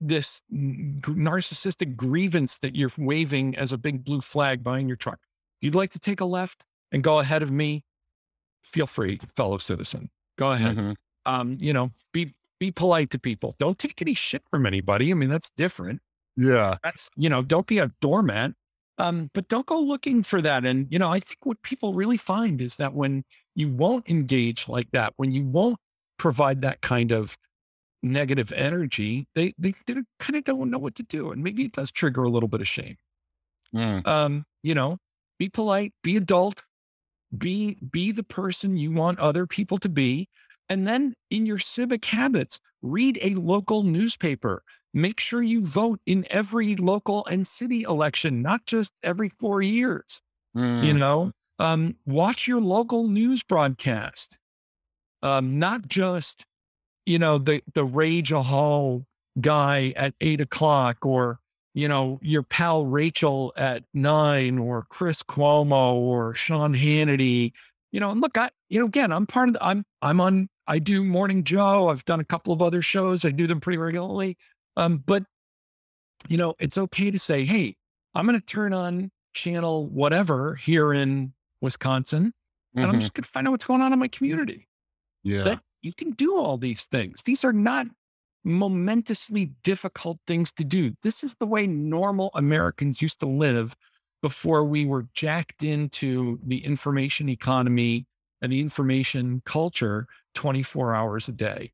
this 0.00 0.42
narcissistic 0.52 1.96
grievance 1.96 2.58
that 2.60 2.76
you're 2.76 2.90
waving 2.96 3.56
as 3.56 3.72
a 3.72 3.78
big 3.78 4.04
blue 4.04 4.20
flag 4.20 4.62
behind 4.62 4.88
your 4.88 4.96
truck. 4.96 5.18
If 5.60 5.66
you'd 5.66 5.74
like 5.74 5.90
to 5.92 5.98
take 5.98 6.20
a 6.20 6.24
left 6.24 6.64
and 6.92 7.02
go 7.02 7.18
ahead 7.18 7.42
of 7.42 7.50
me, 7.50 7.84
feel 8.62 8.86
free, 8.86 9.20
fellow 9.36 9.58
citizen. 9.58 10.10
Go 10.38 10.52
ahead. 10.52 10.76
Mm-hmm. 10.76 10.92
Um, 11.26 11.56
you 11.60 11.72
know, 11.72 11.90
be 12.12 12.34
be 12.64 12.72
polite 12.72 13.10
to 13.10 13.18
people. 13.18 13.54
Don't 13.58 13.78
take 13.78 14.00
any 14.00 14.14
shit 14.14 14.42
from 14.50 14.64
anybody. 14.64 15.10
I 15.10 15.14
mean, 15.14 15.28
that's 15.28 15.50
different. 15.50 16.00
Yeah. 16.36 16.76
That's, 16.82 17.10
you 17.14 17.28
know, 17.28 17.42
don't 17.42 17.66
be 17.66 17.78
a 17.78 17.90
doormat. 18.00 18.52
Um, 18.96 19.30
but 19.34 19.48
don't 19.48 19.66
go 19.66 19.78
looking 19.80 20.22
for 20.22 20.40
that. 20.40 20.64
And, 20.64 20.86
you 20.90 20.98
know, 20.98 21.10
I 21.10 21.20
think 21.20 21.38
what 21.42 21.60
people 21.62 21.92
really 21.92 22.16
find 22.16 22.62
is 22.62 22.76
that 22.76 22.94
when 22.94 23.24
you 23.54 23.68
won't 23.68 24.08
engage 24.08 24.68
like 24.68 24.90
that, 24.92 25.12
when 25.16 25.32
you 25.32 25.44
won't 25.44 25.78
provide 26.16 26.62
that 26.62 26.80
kind 26.80 27.10
of 27.12 27.36
negative 28.02 28.52
energy, 28.52 29.26
they, 29.34 29.52
they, 29.58 29.74
they 29.86 29.96
kind 30.18 30.36
of 30.36 30.44
don't 30.44 30.70
know 30.70 30.78
what 30.78 30.94
to 30.94 31.02
do. 31.02 31.32
And 31.32 31.42
maybe 31.42 31.64
it 31.64 31.72
does 31.72 31.90
trigger 31.90 32.22
a 32.22 32.30
little 32.30 32.48
bit 32.48 32.60
of 32.60 32.68
shame. 32.68 32.96
Mm. 33.74 34.06
Um, 34.06 34.44
you 34.62 34.74
know, 34.74 34.96
be 35.38 35.48
polite, 35.48 35.92
be 36.02 36.16
adult, 36.16 36.62
be, 37.36 37.76
be 37.90 38.12
the 38.12 38.22
person 38.22 38.76
you 38.76 38.92
want 38.92 39.18
other 39.18 39.46
people 39.46 39.76
to 39.78 39.88
be 39.88 40.28
And 40.68 40.86
then 40.86 41.14
in 41.30 41.46
your 41.46 41.58
civic 41.58 42.04
habits, 42.04 42.60
read 42.82 43.18
a 43.22 43.34
local 43.34 43.82
newspaper. 43.82 44.62
Make 44.92 45.18
sure 45.20 45.42
you 45.42 45.64
vote 45.64 46.00
in 46.06 46.26
every 46.30 46.76
local 46.76 47.26
and 47.26 47.46
city 47.46 47.82
election, 47.82 48.42
not 48.42 48.64
just 48.66 48.92
every 49.02 49.28
four 49.28 49.60
years. 49.60 50.20
Mm. 50.56 50.84
You 50.84 50.94
know, 50.94 51.32
um, 51.58 51.96
watch 52.06 52.46
your 52.46 52.60
local 52.60 53.08
news 53.08 53.42
broadcast, 53.42 54.36
um, 55.22 55.58
not 55.58 55.88
just, 55.88 56.44
you 57.06 57.18
know, 57.18 57.38
the 57.38 57.62
the 57.74 57.84
Rage 57.84 58.30
a 58.30 58.42
Hall 58.42 59.04
guy 59.40 59.92
at 59.96 60.14
eight 60.20 60.40
o'clock 60.40 61.04
or 61.04 61.40
you 61.74 61.88
know, 61.88 62.20
your 62.22 62.44
pal 62.44 62.86
Rachel 62.86 63.52
at 63.56 63.82
nine 63.92 64.58
or 64.58 64.86
Chris 64.88 65.22
Cuomo 65.22 65.94
or 65.94 66.32
Sean 66.34 66.74
Hannity. 66.74 67.52
You 67.94 68.00
know, 68.00 68.10
and 68.10 68.20
look, 68.20 68.36
I, 68.36 68.50
you 68.68 68.80
know, 68.80 68.86
again, 68.86 69.12
I'm 69.12 69.24
part 69.24 69.50
of 69.50 69.52
the, 69.52 69.64
I'm, 69.64 69.84
I'm 70.02 70.20
on, 70.20 70.48
I 70.66 70.80
do 70.80 71.04
Morning 71.04 71.44
Joe. 71.44 71.90
I've 71.90 72.04
done 72.04 72.18
a 72.18 72.24
couple 72.24 72.52
of 72.52 72.60
other 72.60 72.82
shows. 72.82 73.24
I 73.24 73.30
do 73.30 73.46
them 73.46 73.60
pretty 73.60 73.78
regularly. 73.78 74.36
Um, 74.76 74.96
but, 75.06 75.22
you 76.26 76.36
know, 76.36 76.54
it's 76.58 76.76
okay 76.76 77.12
to 77.12 77.20
say, 77.20 77.44
hey, 77.44 77.76
I'm 78.12 78.26
going 78.26 78.36
to 78.36 78.44
turn 78.44 78.72
on 78.72 79.12
channel 79.32 79.86
whatever 79.86 80.56
here 80.56 80.92
in 80.92 81.34
Wisconsin, 81.60 82.34
and 82.74 82.86
I'm 82.86 82.96
Mhm. 82.96 83.00
just 83.00 83.14
going 83.14 83.22
to 83.22 83.30
find 83.30 83.46
out 83.46 83.52
what's 83.52 83.64
going 83.64 83.80
on 83.80 83.92
in 83.92 84.00
my 84.00 84.08
community. 84.08 84.66
Yeah. 85.22 85.44
That 85.44 85.62
you 85.82 85.92
can 85.92 86.10
do 86.10 86.36
all 86.36 86.58
these 86.58 86.86
things. 86.86 87.22
These 87.22 87.44
are 87.44 87.52
not 87.52 87.86
momentously 88.42 89.52
difficult 89.62 90.18
things 90.26 90.52
to 90.54 90.64
do. 90.64 90.96
This 91.02 91.22
is 91.22 91.36
the 91.36 91.46
way 91.46 91.68
normal 91.68 92.32
Americans 92.34 93.00
used 93.00 93.20
to 93.20 93.26
live 93.26 93.76
before 94.24 94.64
we 94.64 94.86
were 94.86 95.06
jacked 95.12 95.62
into 95.62 96.40
the 96.46 96.64
information 96.64 97.28
economy 97.28 98.06
and 98.40 98.50
the 98.50 98.58
information 98.58 99.42
culture 99.44 100.06
24 100.34 100.94
hours 100.94 101.28
a 101.28 101.32
day. 101.32 101.70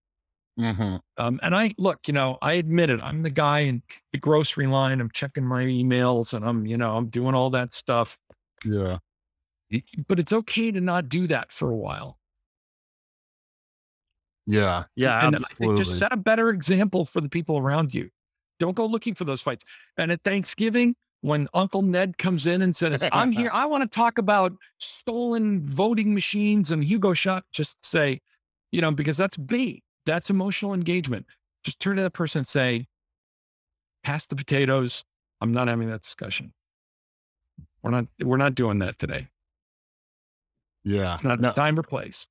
Mhm. 0.59 0.98
Um, 1.16 1.38
and 1.44 1.55
I 1.55 1.76
look, 1.78 2.09
you 2.09 2.12
know, 2.12 2.38
I 2.42 2.55
admit 2.55 2.90
it. 2.90 2.98
I'm 3.05 3.22
the 3.22 3.30
guy 3.30 3.61
in 3.61 3.84
the 4.11 4.18
grocery 4.18 4.66
line. 4.66 5.01
I'm 5.01 5.12
checking 5.12 5.44
my 5.44 5.62
emails 5.62 6.34
and 6.34 6.44
I'm, 6.44 6.66
you 6.66 6.76
know, 6.76 6.96
I'm 6.96 7.07
doing 7.07 7.36
all 7.36 7.51
that 7.51 7.72
stuff. 7.72 8.18
Yeah. 8.64 8.98
But 10.09 10.18
it's 10.18 10.32
okay 10.32 10.72
to 10.72 10.80
not 10.80 11.09
do 11.09 11.28
that 11.28 11.53
for 11.53 11.70
a 11.70 11.76
while. 11.76 12.18
Yeah. 14.44 14.86
Yeah. 14.96 15.24
and 15.24 15.36
absolutely. 15.36 15.84
just 15.84 16.01
set 16.01 16.12
a 16.12 16.16
better 16.16 16.48
example 16.48 17.07
for 17.07 17.20
the 17.20 17.28
people 17.28 17.59
around 17.59 17.94
you. 17.94 18.11
Don't 18.59 18.74
go 18.74 18.86
looking 18.86 19.14
for 19.14 19.22
those 19.22 19.40
fights. 19.40 19.64
And 19.96 20.11
at 20.11 20.24
Thanksgiving, 20.24 20.96
when 21.22 21.48
Uncle 21.52 21.82
Ned 21.82 22.16
comes 22.18 22.46
in 22.46 22.62
and 22.62 22.74
says, 22.74 23.06
I'm 23.12 23.32
here, 23.40 23.50
I 23.52 23.66
want 23.66 23.82
to 23.90 23.94
talk 23.94 24.18
about 24.18 24.52
stolen 24.78 25.66
voting 25.66 26.14
machines 26.14 26.70
and 26.70 26.82
Hugo 26.84 27.10
Chávez, 27.12 27.42
just 27.52 27.84
say, 27.84 28.20
you 28.72 28.80
know, 28.80 28.90
because 28.90 29.16
that's 29.16 29.36
bait. 29.36 29.82
That's 30.06 30.30
emotional 30.30 30.72
engagement. 30.72 31.26
Just 31.62 31.78
turn 31.80 31.96
to 31.96 32.02
that 32.02 32.12
person 32.14 32.40
and 32.40 32.48
say, 32.48 32.86
pass 34.02 34.26
the 34.26 34.34
potatoes. 34.36 35.04
I'm 35.42 35.52
not 35.52 35.68
having 35.68 35.90
that 35.90 36.02
discussion. 36.02 36.52
We're 37.82 37.90
not, 37.90 38.06
we're 38.22 38.36
not 38.38 38.54
doing 38.54 38.78
that 38.78 38.98
today. 38.98 39.28
yeah. 40.84 41.14
It's 41.14 41.24
not 41.24 41.40
No. 41.40 41.48
the 41.48 41.54
time 41.54 41.78
or 41.78 41.82
place. 41.82 42.26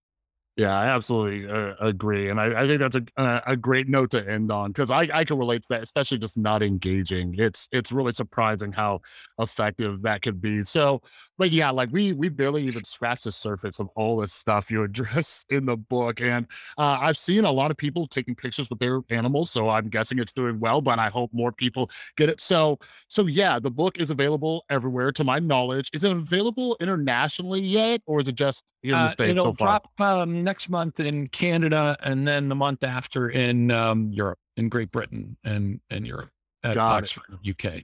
Yeah, 0.60 0.78
I 0.78 0.88
absolutely 0.88 1.49
uh, 1.49 1.76
agree, 1.80 2.30
and 2.30 2.38
I, 2.38 2.64
I 2.64 2.68
think 2.68 2.82
that's 2.82 2.97
a 2.97 3.03
uh, 3.16 3.39
a 3.47 3.55
great 3.55 3.88
note 3.88 4.12
to 4.12 4.30
end 4.30 4.51
on 4.51 4.72
because 4.72 4.91
I, 4.91 5.07
I 5.14 5.24
can 5.24 5.38
relate 5.38 5.62
to 5.62 5.70
that, 5.70 5.84
especially 5.84 6.18
just 6.18 6.38
not 6.38 6.62
engaging. 6.62 7.34
It's 7.38 7.70
it's 7.72 7.93
really 7.93 8.12
surprising 8.12 8.74
how 8.74 8.99
effective 9.39 10.01
that 10.01 10.22
could 10.22 10.41
be. 10.41 10.66
So, 10.66 11.01
but 11.38 11.51
yeah, 11.51 11.70
like 11.70 11.91
we 11.93 12.12
we 12.12 12.28
barely 12.28 12.64
even 12.64 12.84
scratched 12.84 13.24
the 13.24 13.32
surface 13.32 13.80
of 13.80 13.88
all 13.95 14.18
this 14.18 14.34
stuff 14.34 14.70
you 14.70 14.84
address 14.84 15.45
in 15.49 15.66
the 15.66 15.78
book, 15.78 16.20
and 16.20 16.45
uh, 16.78 16.97
I've 16.99 17.18
seen 17.18 17.45
a 17.45 17.51
lot 17.51 17.72
of 17.72 17.78
people 17.78 18.05
taking 18.05 18.36
pictures 18.36 18.70
with 18.70 18.80
their 18.80 18.99
animals, 19.10 19.51
so 19.51 19.70
I'm 19.70 19.88
guessing 19.88 20.20
it's 20.20 20.34
doing 20.34 20.60
well. 20.60 20.82
But 20.82 20.99
I 20.99 21.07
hope 21.07 21.30
more 21.32 21.53
people 21.53 21.89
get 22.18 22.28
it. 22.28 22.41
So 22.41 22.80
so 23.07 23.28
yeah, 23.28 23.60
the 23.60 23.72
book 23.72 23.97
is 23.97 24.10
available 24.12 24.66
everywhere, 24.70 25.14
to 25.14 25.24
my 25.24 25.39
knowledge. 25.39 25.89
Is 25.93 26.03
it 26.03 26.12
available 26.12 26.76
internationally 26.82 27.62
yet, 27.62 28.01
or 28.05 28.20
is 28.20 28.28
it 28.28 28.36
just 28.36 28.74
here 28.82 28.97
in 28.97 29.03
the 29.03 29.07
Uh, 29.07 29.10
states 29.10 29.41
so 29.43 29.53
far? 29.53 29.80
drop 29.80 29.88
um, 29.99 30.39
next 30.49 30.67
month 30.67 30.99
in 30.99 31.27
Canada, 31.27 31.95
and 32.03 32.27
then 32.27 32.49
the 32.49 32.55
month 32.55 32.83
after 32.83 33.29
in 33.29 33.69
um, 33.69 34.11
Europe, 34.11 34.39
in 34.57 34.67
Great 34.67 34.91
Britain, 34.91 35.37
and 35.43 35.79
and 35.91 36.07
Europe 36.07 36.31
at 36.63 36.73
Got 36.73 37.03
it. 37.03 37.03
Oxford, 37.03 37.39
UK. 37.47 37.83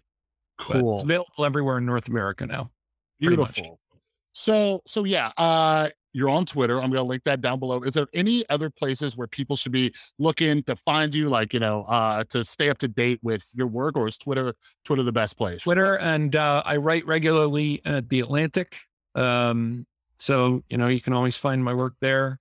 Cool. 0.58 0.96
it's 0.96 1.04
available 1.04 1.46
everywhere 1.46 1.78
in 1.78 1.86
North 1.86 2.08
America 2.08 2.48
now. 2.48 2.72
Beautiful. 3.20 3.80
So 4.34 4.82
so 4.88 5.04
yeah, 5.04 5.32
uh 5.38 5.90
you're 6.12 6.30
on 6.30 6.46
Twitter. 6.46 6.82
I'm 6.82 6.90
gonna 6.92 7.04
link 7.04 7.24
that 7.26 7.42
down 7.42 7.60
below. 7.60 7.82
Is 7.82 7.94
there 7.94 8.08
any 8.14 8.44
other 8.50 8.72
places 8.72 9.16
where 9.16 9.28
people 9.28 9.56
should 9.56 9.72
be 9.72 9.94
looking 10.18 10.64
to 10.64 10.76
find 10.76 11.14
you, 11.14 11.30
like 11.30 11.54
you 11.54 11.60
know, 11.60 11.84
uh 11.84 12.24
to 12.30 12.44
stay 12.44 12.70
up 12.70 12.80
to 12.80 12.88
date 12.88 13.20
with 13.22 13.48
your 13.54 13.68
work, 13.68 13.96
or 13.96 14.08
is 14.08 14.18
Twitter 14.18 14.56
Twitter 14.86 15.04
the 15.04 15.12
best 15.12 15.38
place? 15.38 15.64
Twitter, 15.64 16.00
and 16.00 16.36
uh, 16.36 16.64
I 16.66 16.78
write 16.78 17.06
regularly 17.06 17.82
at 17.86 18.10
the 18.10 18.22
Atlantic. 18.22 18.78
Um, 19.14 19.86
so 20.18 20.64
you 20.70 20.78
know 20.78 20.88
you 20.88 21.02
can 21.02 21.14
always 21.14 21.36
find 21.36 21.64
my 21.64 21.74
work 21.74 21.94
there. 22.02 22.40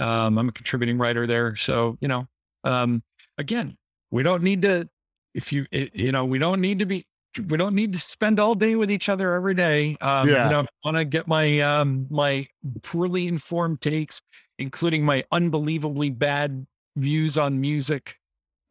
Um, 0.00 0.38
I'm 0.38 0.48
a 0.48 0.52
contributing 0.52 0.98
writer 0.98 1.26
there. 1.26 1.54
So 1.56 1.96
you 2.00 2.08
know, 2.08 2.26
um, 2.64 3.02
again, 3.38 3.76
we 4.10 4.22
don't 4.22 4.42
need 4.42 4.62
to. 4.62 4.88
If 5.34 5.52
you 5.52 5.66
it, 5.70 5.94
you 5.94 6.10
know, 6.10 6.24
we 6.24 6.38
don't 6.38 6.60
need 6.60 6.78
to 6.80 6.86
be. 6.86 7.06
We 7.46 7.56
don't 7.56 7.76
need 7.76 7.92
to 7.92 7.98
spend 8.00 8.40
all 8.40 8.56
day 8.56 8.74
with 8.74 8.90
each 8.90 9.08
other 9.08 9.34
every 9.34 9.54
day. 9.54 9.96
Um, 10.00 10.28
Yeah. 10.28 10.44
You 10.46 10.50
know, 10.50 10.60
I 10.60 10.66
want 10.84 10.96
to 10.96 11.04
get 11.04 11.28
my 11.28 11.60
um, 11.60 12.06
my 12.10 12.48
poorly 12.82 13.28
informed 13.28 13.80
takes, 13.80 14.20
including 14.58 15.04
my 15.04 15.22
unbelievably 15.30 16.10
bad 16.10 16.66
views 16.96 17.38
on 17.38 17.60
music. 17.60 18.16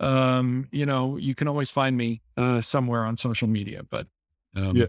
Um, 0.02 0.68
you 0.72 0.86
know, 0.86 1.18
you 1.18 1.36
can 1.36 1.48
always 1.48 1.70
find 1.70 1.96
me 1.96 2.22
uh, 2.38 2.60
somewhere 2.62 3.06
on 3.06 3.16
social 3.16 3.48
media. 3.48 3.84
But 3.90 4.08
um, 4.56 4.76
Yeah. 4.76 4.88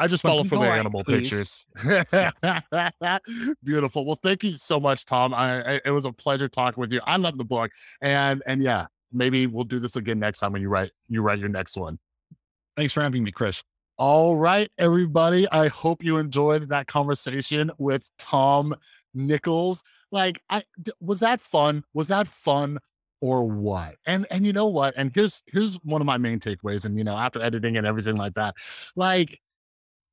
I 0.00 0.06
just 0.06 0.22
follow 0.22 0.44
for 0.44 0.56
the 0.56 0.70
animal 0.70 1.04
please. 1.04 1.28
pictures. 1.28 1.66
Beautiful. 3.62 4.06
Well, 4.06 4.18
thank 4.22 4.42
you 4.42 4.56
so 4.56 4.80
much, 4.80 5.04
Tom. 5.04 5.34
I, 5.34 5.74
I 5.74 5.80
it 5.84 5.90
was 5.90 6.06
a 6.06 6.12
pleasure 6.12 6.48
talking 6.48 6.80
with 6.80 6.90
you. 6.90 7.02
I 7.04 7.18
love 7.18 7.36
the 7.36 7.44
book, 7.44 7.70
and 8.00 8.42
and 8.46 8.62
yeah, 8.62 8.86
maybe 9.12 9.46
we'll 9.46 9.64
do 9.64 9.78
this 9.78 9.96
again 9.96 10.18
next 10.18 10.38
time 10.38 10.52
when 10.52 10.62
you 10.62 10.70
write 10.70 10.90
you 11.10 11.20
write 11.20 11.38
your 11.38 11.50
next 11.50 11.76
one. 11.76 11.98
Thanks 12.78 12.94
for 12.94 13.02
having 13.02 13.22
me, 13.22 13.30
Chris. 13.30 13.62
All 13.98 14.38
right, 14.38 14.70
everybody. 14.78 15.46
I 15.52 15.68
hope 15.68 16.02
you 16.02 16.16
enjoyed 16.16 16.70
that 16.70 16.86
conversation 16.86 17.70
with 17.76 18.10
Tom 18.18 18.74
Nichols. 19.12 19.82
Like, 20.10 20.42
I 20.48 20.62
was 20.98 21.20
that 21.20 21.42
fun? 21.42 21.84
Was 21.92 22.08
that 22.08 22.26
fun 22.26 22.78
or 23.20 23.46
what? 23.46 23.96
And 24.06 24.26
and 24.30 24.46
you 24.46 24.54
know 24.54 24.68
what? 24.68 24.94
And 24.96 25.12
here's 25.14 25.42
here's 25.46 25.74
one 25.84 26.00
of 26.00 26.06
my 26.06 26.16
main 26.16 26.40
takeaways. 26.40 26.86
And 26.86 26.96
you 26.96 27.04
know, 27.04 27.18
after 27.18 27.42
editing 27.42 27.76
and 27.76 27.86
everything 27.86 28.16
like 28.16 28.32
that, 28.34 28.54
like 28.96 29.38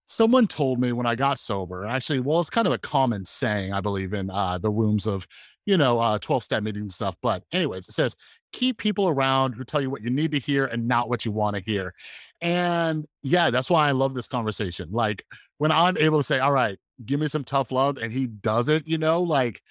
someone 0.08 0.48
told 0.48 0.80
me 0.80 0.94
when 0.94 1.06
I 1.06 1.16
got 1.16 1.38
sober, 1.38 1.84
and 1.84 1.92
actually, 1.92 2.22
well, 2.22 2.40
it's 2.40 2.50
kind 2.50 2.66
of 2.66 2.74
a 2.74 2.78
common 2.78 3.26
saying, 3.26 3.74
I 3.74 3.82
believe, 3.82 4.14
in 4.14 4.30
uh, 4.30 4.58
the 4.58 4.72
rooms 4.72 5.06
of, 5.06 5.28
you 5.66 5.78
know, 5.78 6.00
uh, 6.00 6.18
12 6.18 6.44
step 6.44 6.64
meetings 6.64 6.82
and 6.82 6.92
stuff. 6.92 7.16
But, 7.22 7.44
anyways, 7.52 7.90
it 7.90 7.92
says, 7.92 8.16
keep 8.54 8.78
people 8.78 9.10
around 9.10 9.54
who 9.54 9.66
tell 9.66 9.82
you 9.82 9.90
what 9.90 10.02
you 10.02 10.10
need 10.10 10.32
to 10.32 10.40
hear 10.40 10.66
and 10.66 10.88
not 10.88 11.10
what 11.10 11.26
you 11.26 11.34
want 11.34 11.58
to 11.58 11.62
hear. 11.62 11.94
And 12.42 13.06
yeah, 13.22 13.50
that's 13.50 13.70
why 13.70 13.90
I 13.90 13.92
love 13.92 14.14
this 14.14 14.30
conversation. 14.30 14.90
Like, 14.92 15.26
when 15.58 15.72
I'm 15.72 15.98
able 15.98 16.20
to 16.20 16.24
say, 16.24 16.40
all 16.40 16.54
right, 16.54 16.80
give 17.06 17.20
me 17.20 17.28
some 17.28 17.44
tough 17.44 17.72
love, 17.74 17.98
and 17.98 18.12
he 18.12 18.28
does 18.28 18.70
it, 18.70 18.88
you 18.88 18.98
know, 18.98 19.22
like, 19.22 19.62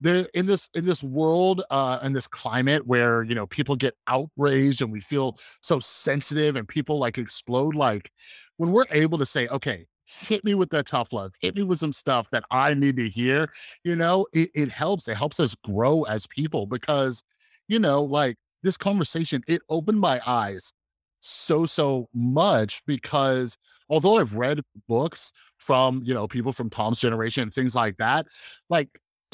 the 0.00 0.28
in 0.34 0.46
this 0.46 0.68
in 0.74 0.84
this 0.84 1.02
world 1.02 1.62
uh 1.70 1.98
in 2.02 2.12
this 2.12 2.26
climate 2.26 2.86
where 2.86 3.22
you 3.24 3.34
know 3.34 3.46
people 3.46 3.74
get 3.74 3.94
outraged 4.06 4.80
and 4.80 4.92
we 4.92 5.00
feel 5.00 5.36
so 5.60 5.80
sensitive 5.80 6.56
and 6.56 6.68
people 6.68 6.98
like 6.98 7.18
explode 7.18 7.74
like 7.74 8.10
when 8.58 8.70
we're 8.70 8.84
able 8.92 9.18
to 9.18 9.26
say 9.26 9.48
okay 9.48 9.86
hit 10.08 10.42
me 10.44 10.54
with 10.54 10.70
that 10.70 10.86
tough 10.86 11.12
love. 11.12 11.32
Hit 11.40 11.54
me 11.54 11.62
with 11.62 11.78
some 11.78 11.92
stuff 11.92 12.30
that 12.30 12.44
i 12.50 12.74
need 12.74 12.96
to 12.96 13.08
hear 13.08 13.50
you 13.84 13.96
know 13.96 14.26
it, 14.32 14.50
it 14.54 14.70
helps. 14.70 15.08
It 15.08 15.16
helps 15.16 15.40
us 15.40 15.54
grow 15.56 16.02
as 16.04 16.26
people 16.26 16.66
because 16.66 17.22
you 17.68 17.78
know 17.78 18.02
like 18.02 18.36
this 18.62 18.76
conversation 18.76 19.42
it 19.46 19.62
opened 19.68 20.00
my 20.00 20.20
eyes 20.26 20.72
so 21.20 21.66
so 21.66 22.08
much 22.14 22.80
because 22.86 23.58
although 23.88 24.18
i've 24.18 24.34
read 24.34 24.60
books 24.86 25.32
from 25.58 26.00
you 26.04 26.14
know 26.14 26.28
people 26.28 26.52
from 26.52 26.70
tom's 26.70 27.00
generation 27.00 27.42
and 27.42 27.52
things 27.52 27.74
like 27.74 27.96
that 27.96 28.26
like 28.70 28.88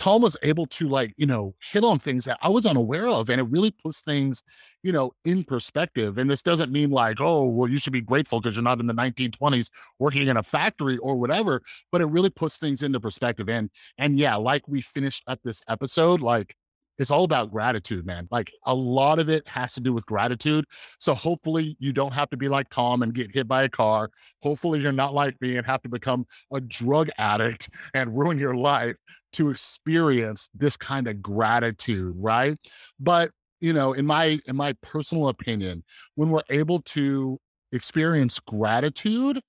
Tom 0.05 0.21
was 0.21 0.37
able 0.43 0.67
to 0.67 0.87
like, 0.87 1.15
you 1.17 1.25
know, 1.25 1.55
hit 1.63 1.83
on 1.83 1.99
things 1.99 2.27
that 2.27 2.39
I 2.43 2.51
was 2.51 2.67
unaware 2.67 3.09
of. 3.09 3.31
And 3.31 3.41
it 3.41 3.45
really 3.45 3.71
puts 3.71 4.03
things, 4.03 4.43
you 4.83 4.93
know, 4.93 5.13
in 5.25 5.45
perspective. 5.45 6.19
And 6.19 6.29
this 6.29 6.43
doesn't 6.43 6.71
mean 6.71 6.91
like, 6.91 7.23
oh, 7.23 7.47
well, 7.47 7.71
you 7.71 7.79
should 7.79 7.95
be 7.95 8.03
grateful 8.03 8.39
because 8.39 8.55
you're 8.55 8.63
not 8.63 8.81
in 8.81 8.87
the 8.87 8.93
1920s 8.93 9.71
working 9.99 10.29
in 10.29 10.37
a 10.37 10.43
factory 10.43 10.99
or 10.99 11.17
whatever, 11.17 11.63
but 11.91 12.03
it 12.03 12.05
really 12.05 12.29
puts 12.29 12.59
things 12.59 12.83
into 12.83 13.01
perspective. 13.01 13.49
And 13.49 13.71
and 13.97 14.19
yeah, 14.19 14.35
like 14.35 14.69
we 14.69 14.83
finished 14.83 15.23
at 15.27 15.39
this 15.43 15.63
episode, 15.71 16.21
like 16.21 16.55
it's 16.99 17.11
all 17.11 17.25
about 17.25 17.51
gratitude, 17.51 18.07
man. 18.07 18.29
Like 18.31 18.53
a 18.67 18.75
lot 18.75 19.19
of 19.19 19.29
it 19.29 19.47
has 19.49 19.75
to 19.75 19.81
do 19.81 19.93
with 19.93 20.07
gratitude. 20.07 20.65
So 20.99 21.15
hopefully 21.15 21.77
you 21.79 21.93
don't 21.93 22.15
have 22.15 22.31
to 22.31 22.37
be 22.37 22.49
like 22.49 22.69
Tom 22.71 23.03
and 23.03 23.13
get 23.13 23.35
hit 23.35 23.49
by 23.49 23.65
a 23.65 23.69
car. 23.69 24.11
Hopefully 24.43 24.81
you're 24.81 24.93
not 24.93 25.15
like 25.15 25.41
me 25.41 25.57
and 25.57 25.67
have 25.67 25.83
to 25.83 25.89
become 25.89 26.25
a 26.53 26.61
drug 26.61 27.11
addict 27.19 27.69
and 27.95 28.17
ruin 28.17 28.39
your 28.39 28.55
life 28.55 28.97
to 29.35 29.51
experience 29.51 30.49
this 30.55 30.77
kind 30.77 31.09
of 31.09 31.21
gratitude, 31.21 32.15
right? 32.17 32.57
But 33.01 33.31
you 33.61 33.73
know, 33.73 33.93
in 33.95 34.07
my 34.07 34.39
in 34.47 34.57
my 34.57 34.75
personal 34.83 35.29
opinion, 35.29 35.85
when 36.17 36.29
we're 36.29 36.43
able 36.51 36.83
to 36.83 37.41
experience 37.73 38.39
gratitude, 38.39 39.41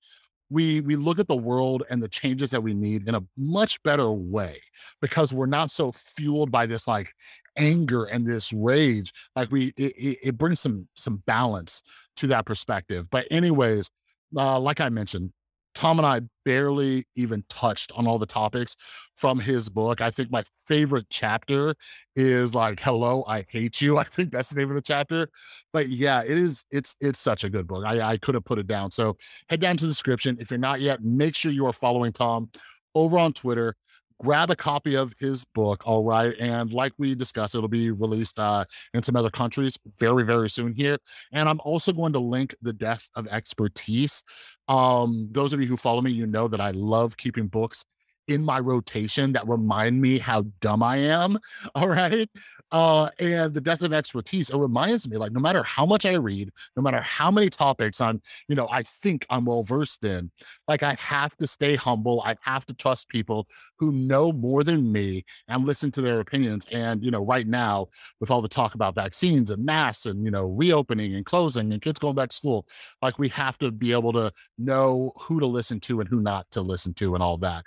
we 0.50 0.80
we 0.82 0.96
look 0.96 1.18
at 1.18 1.28
the 1.28 1.36
world 1.36 1.82
and 1.90 2.02
the 2.02 2.08
changes 2.08 2.50
that 2.50 2.62
we 2.62 2.72
need 2.72 3.08
in 3.08 3.14
a 3.14 3.22
much 3.36 3.82
better 3.82 4.10
way 4.10 4.60
because 5.00 5.32
we're 5.32 5.46
not 5.46 5.70
so 5.70 5.92
fueled 5.92 6.50
by 6.50 6.66
this 6.66 6.86
like 6.86 7.08
anger 7.56 8.04
and 8.04 8.26
this 8.26 8.52
rage. 8.52 9.12
Like 9.34 9.50
we 9.50 9.72
it, 9.76 10.18
it 10.22 10.38
brings 10.38 10.60
some 10.60 10.88
some 10.94 11.22
balance 11.26 11.82
to 12.16 12.28
that 12.28 12.46
perspective. 12.46 13.08
But 13.10 13.26
anyways 13.30 13.90
uh, 14.36 14.58
like 14.58 14.80
i 14.80 14.88
mentioned 14.88 15.32
Tom 15.76 15.98
and 15.98 16.06
I 16.06 16.22
barely 16.44 17.06
even 17.14 17.44
touched 17.50 17.92
on 17.94 18.06
all 18.06 18.18
the 18.18 18.26
topics 18.26 18.76
from 19.14 19.38
his 19.38 19.68
book. 19.68 20.00
I 20.00 20.10
think 20.10 20.30
my 20.30 20.42
favorite 20.66 21.06
chapter 21.10 21.74
is 22.16 22.54
like 22.54 22.80
"Hello, 22.80 23.24
I 23.28 23.44
hate 23.48 23.80
you." 23.80 23.98
I 23.98 24.04
think 24.04 24.32
that's 24.32 24.48
the 24.48 24.56
name 24.56 24.70
of 24.70 24.74
the 24.74 24.82
chapter. 24.82 25.28
But 25.72 25.88
yeah, 25.88 26.22
it 26.22 26.30
is. 26.30 26.64
It's 26.70 26.96
it's 27.00 27.20
such 27.20 27.44
a 27.44 27.50
good 27.50 27.66
book. 27.66 27.84
I 27.86 28.00
I 28.00 28.16
could 28.16 28.34
have 28.34 28.44
put 28.44 28.58
it 28.58 28.66
down. 28.66 28.90
So 28.90 29.16
head 29.48 29.60
down 29.60 29.76
to 29.76 29.84
the 29.84 29.90
description 29.90 30.38
if 30.40 30.50
you're 30.50 30.58
not 30.58 30.80
yet. 30.80 31.04
Make 31.04 31.36
sure 31.36 31.52
you 31.52 31.66
are 31.66 31.72
following 31.72 32.12
Tom 32.12 32.50
over 32.94 33.18
on 33.18 33.34
Twitter 33.34 33.76
grab 34.20 34.50
a 34.50 34.56
copy 34.56 34.94
of 34.94 35.12
his 35.18 35.44
book 35.54 35.82
all 35.84 36.04
right 36.04 36.34
and 36.38 36.72
like 36.72 36.92
we 36.98 37.14
discussed 37.14 37.54
it'll 37.54 37.68
be 37.68 37.90
released 37.90 38.38
uh, 38.38 38.64
in 38.94 39.02
some 39.02 39.16
other 39.16 39.30
countries 39.30 39.78
very 39.98 40.24
very 40.24 40.48
soon 40.48 40.72
here 40.72 40.96
and 41.32 41.48
i'm 41.48 41.60
also 41.64 41.92
going 41.92 42.12
to 42.12 42.18
link 42.18 42.54
the 42.62 42.72
death 42.72 43.08
of 43.14 43.26
expertise. 43.28 44.22
Um 44.68 45.28
those 45.30 45.52
of 45.52 45.60
you 45.60 45.66
who 45.66 45.76
follow 45.76 46.00
me 46.00 46.12
you 46.12 46.26
know 46.26 46.48
that 46.48 46.60
i 46.60 46.70
love 46.70 47.16
keeping 47.16 47.46
books 47.46 47.84
in 48.28 48.42
my 48.42 48.58
rotation 48.58 49.32
that 49.32 49.46
remind 49.48 50.00
me 50.00 50.18
how 50.18 50.42
dumb 50.60 50.82
I 50.82 50.98
am. 50.98 51.38
All 51.74 51.88
right. 51.88 52.28
Uh, 52.72 53.08
and 53.18 53.54
the 53.54 53.60
death 53.60 53.82
of 53.82 53.92
expertise, 53.92 54.50
it 54.50 54.56
reminds 54.56 55.08
me 55.08 55.16
like 55.16 55.32
no 55.32 55.40
matter 55.40 55.62
how 55.62 55.86
much 55.86 56.04
I 56.04 56.14
read, 56.14 56.50
no 56.76 56.82
matter 56.82 57.00
how 57.00 57.30
many 57.30 57.48
topics 57.48 58.00
I'm, 58.00 58.20
you 58.48 58.56
know, 58.56 58.68
I 58.70 58.82
think 58.82 59.24
I'm 59.30 59.44
well 59.44 59.62
versed 59.62 60.04
in, 60.04 60.30
like 60.66 60.82
I 60.82 60.94
have 60.94 61.36
to 61.36 61.46
stay 61.46 61.76
humble. 61.76 62.22
I 62.26 62.36
have 62.40 62.66
to 62.66 62.74
trust 62.74 63.08
people 63.08 63.46
who 63.78 63.92
know 63.92 64.32
more 64.32 64.64
than 64.64 64.90
me 64.90 65.24
and 65.48 65.64
listen 65.64 65.90
to 65.92 66.00
their 66.00 66.20
opinions. 66.20 66.66
And, 66.72 67.04
you 67.04 67.10
know, 67.10 67.24
right 67.24 67.46
now, 67.46 67.88
with 68.20 68.30
all 68.30 68.42
the 68.42 68.48
talk 68.48 68.74
about 68.74 68.94
vaccines 68.94 69.50
and 69.50 69.64
masks 69.64 70.06
and, 70.06 70.24
you 70.24 70.30
know, 70.30 70.46
reopening 70.46 71.14
and 71.14 71.24
closing 71.24 71.72
and 71.72 71.80
kids 71.80 72.00
going 72.00 72.16
back 72.16 72.30
to 72.30 72.36
school, 72.36 72.66
like 73.00 73.18
we 73.18 73.28
have 73.28 73.58
to 73.58 73.70
be 73.70 73.92
able 73.92 74.12
to 74.14 74.32
know 74.58 75.12
who 75.16 75.38
to 75.40 75.46
listen 75.46 75.80
to 75.80 76.00
and 76.00 76.08
who 76.08 76.20
not 76.20 76.50
to 76.50 76.62
listen 76.62 76.94
to 76.94 77.14
and 77.14 77.22
all 77.22 77.38
that. 77.38 77.64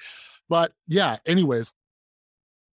But 0.49 0.71
yeah, 0.87 1.17
anyways, 1.25 1.73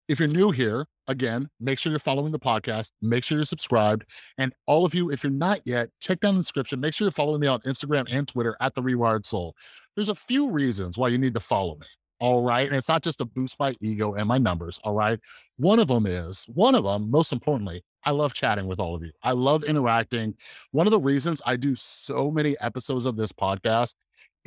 if 0.07 0.19
you're 0.19 0.27
new 0.27 0.51
here, 0.51 0.85
again, 1.07 1.49
make 1.59 1.79
sure 1.79 1.91
you're 1.91 1.99
following 1.99 2.31
the 2.31 2.39
podcast. 2.39 2.91
Make 3.01 3.23
sure 3.23 3.37
you're 3.37 3.45
subscribed. 3.45 4.05
And 4.37 4.53
all 4.65 4.85
of 4.85 4.93
you, 4.93 5.11
if 5.11 5.23
you're 5.23 5.31
not 5.31 5.61
yet, 5.65 5.89
check 5.99 6.19
down 6.19 6.35
the 6.35 6.41
description. 6.41 6.79
Make 6.79 6.93
sure 6.93 7.05
you're 7.05 7.11
following 7.11 7.41
me 7.41 7.47
on 7.47 7.61
Instagram 7.61 8.07
and 8.11 8.27
Twitter 8.27 8.55
at 8.61 8.73
the 8.73 8.81
Rewired 8.81 9.25
Soul. 9.25 9.55
There's 9.95 10.09
a 10.09 10.15
few 10.15 10.49
reasons 10.49 10.97
why 10.97 11.09
you 11.09 11.17
need 11.17 11.33
to 11.33 11.39
follow 11.39 11.75
me. 11.75 11.87
All 12.19 12.41
right. 12.41 12.67
And 12.67 12.75
it's 12.75 12.89
not 12.89 13.03
just 13.03 13.19
to 13.19 13.25
boost 13.25 13.59
my 13.59 13.75
ego 13.79 14.15
and 14.15 14.27
my 14.27 14.39
numbers. 14.39 14.79
All 14.83 14.93
right. 14.93 15.19
One 15.57 15.79
of 15.79 15.87
them 15.87 16.07
is, 16.07 16.45
one 16.47 16.73
of 16.73 16.83
them, 16.83 17.11
most 17.11 17.31
importantly, 17.31 17.83
I 18.03 18.11
love 18.11 18.33
chatting 18.33 18.67
with 18.67 18.79
all 18.79 18.95
of 18.95 19.03
you. 19.03 19.11
I 19.21 19.33
love 19.33 19.63
interacting. 19.63 20.33
One 20.71 20.87
of 20.87 20.91
the 20.91 20.99
reasons 20.99 21.41
I 21.45 21.57
do 21.57 21.75
so 21.75 22.31
many 22.31 22.55
episodes 22.59 23.05
of 23.05 23.17
this 23.17 23.31
podcast 23.31 23.93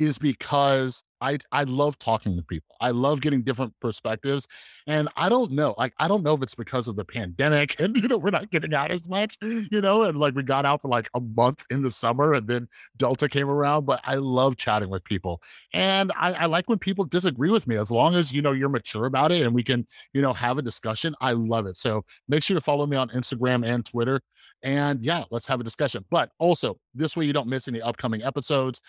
is 0.01 0.17
because 0.17 1.03
I 1.21 1.37
I 1.51 1.63
love 1.63 1.99
talking 1.99 2.35
to 2.35 2.41
people. 2.41 2.75
I 2.81 2.89
love 2.89 3.21
getting 3.21 3.43
different 3.43 3.73
perspectives. 3.79 4.47
And 4.87 5.07
I 5.15 5.29
don't 5.29 5.51
know, 5.51 5.75
like 5.77 5.93
I 5.99 6.07
don't 6.07 6.23
know 6.23 6.33
if 6.33 6.41
it's 6.41 6.55
because 6.55 6.87
of 6.87 6.95
the 6.95 7.05
pandemic 7.05 7.75
and 7.79 7.95
you 7.95 8.07
know, 8.07 8.17
we're 8.17 8.31
not 8.31 8.49
getting 8.49 8.73
out 8.73 8.89
as 8.89 9.07
much, 9.07 9.37
you 9.41 9.79
know, 9.79 10.01
and 10.03 10.17
like 10.17 10.33
we 10.33 10.41
got 10.41 10.65
out 10.65 10.81
for 10.81 10.87
like 10.87 11.07
a 11.13 11.21
month 11.21 11.63
in 11.69 11.83
the 11.83 11.91
summer 11.91 12.33
and 12.33 12.47
then 12.47 12.67
Delta 12.97 13.29
came 13.29 13.47
around. 13.47 13.85
But 13.85 14.01
I 14.03 14.15
love 14.15 14.57
chatting 14.57 14.89
with 14.89 15.03
people. 15.03 15.39
And 15.71 16.11
I, 16.17 16.33
I 16.33 16.45
like 16.47 16.67
when 16.67 16.79
people 16.79 17.05
disagree 17.05 17.51
with 17.51 17.67
me 17.67 17.77
as 17.77 17.91
long 17.91 18.15
as 18.15 18.33
you 18.33 18.41
know 18.41 18.53
you're 18.53 18.69
mature 18.69 19.05
about 19.05 19.31
it 19.31 19.45
and 19.45 19.53
we 19.53 19.63
can, 19.63 19.85
you 20.13 20.23
know, 20.23 20.33
have 20.33 20.57
a 20.57 20.63
discussion. 20.63 21.13
I 21.21 21.33
love 21.33 21.67
it. 21.67 21.77
So 21.77 22.03
make 22.27 22.41
sure 22.41 22.55
to 22.55 22.61
follow 22.61 22.87
me 22.87 22.97
on 22.97 23.09
Instagram 23.09 23.63
and 23.63 23.85
Twitter. 23.85 24.21
And 24.63 25.05
yeah, 25.05 25.25
let's 25.29 25.45
have 25.45 25.59
a 25.59 25.63
discussion. 25.63 26.05
But 26.09 26.31
also 26.39 26.79
this 26.95 27.15
way 27.15 27.25
you 27.25 27.33
don't 27.33 27.47
miss 27.47 27.67
any 27.67 27.81
upcoming 27.81 28.23
episodes 28.23 28.81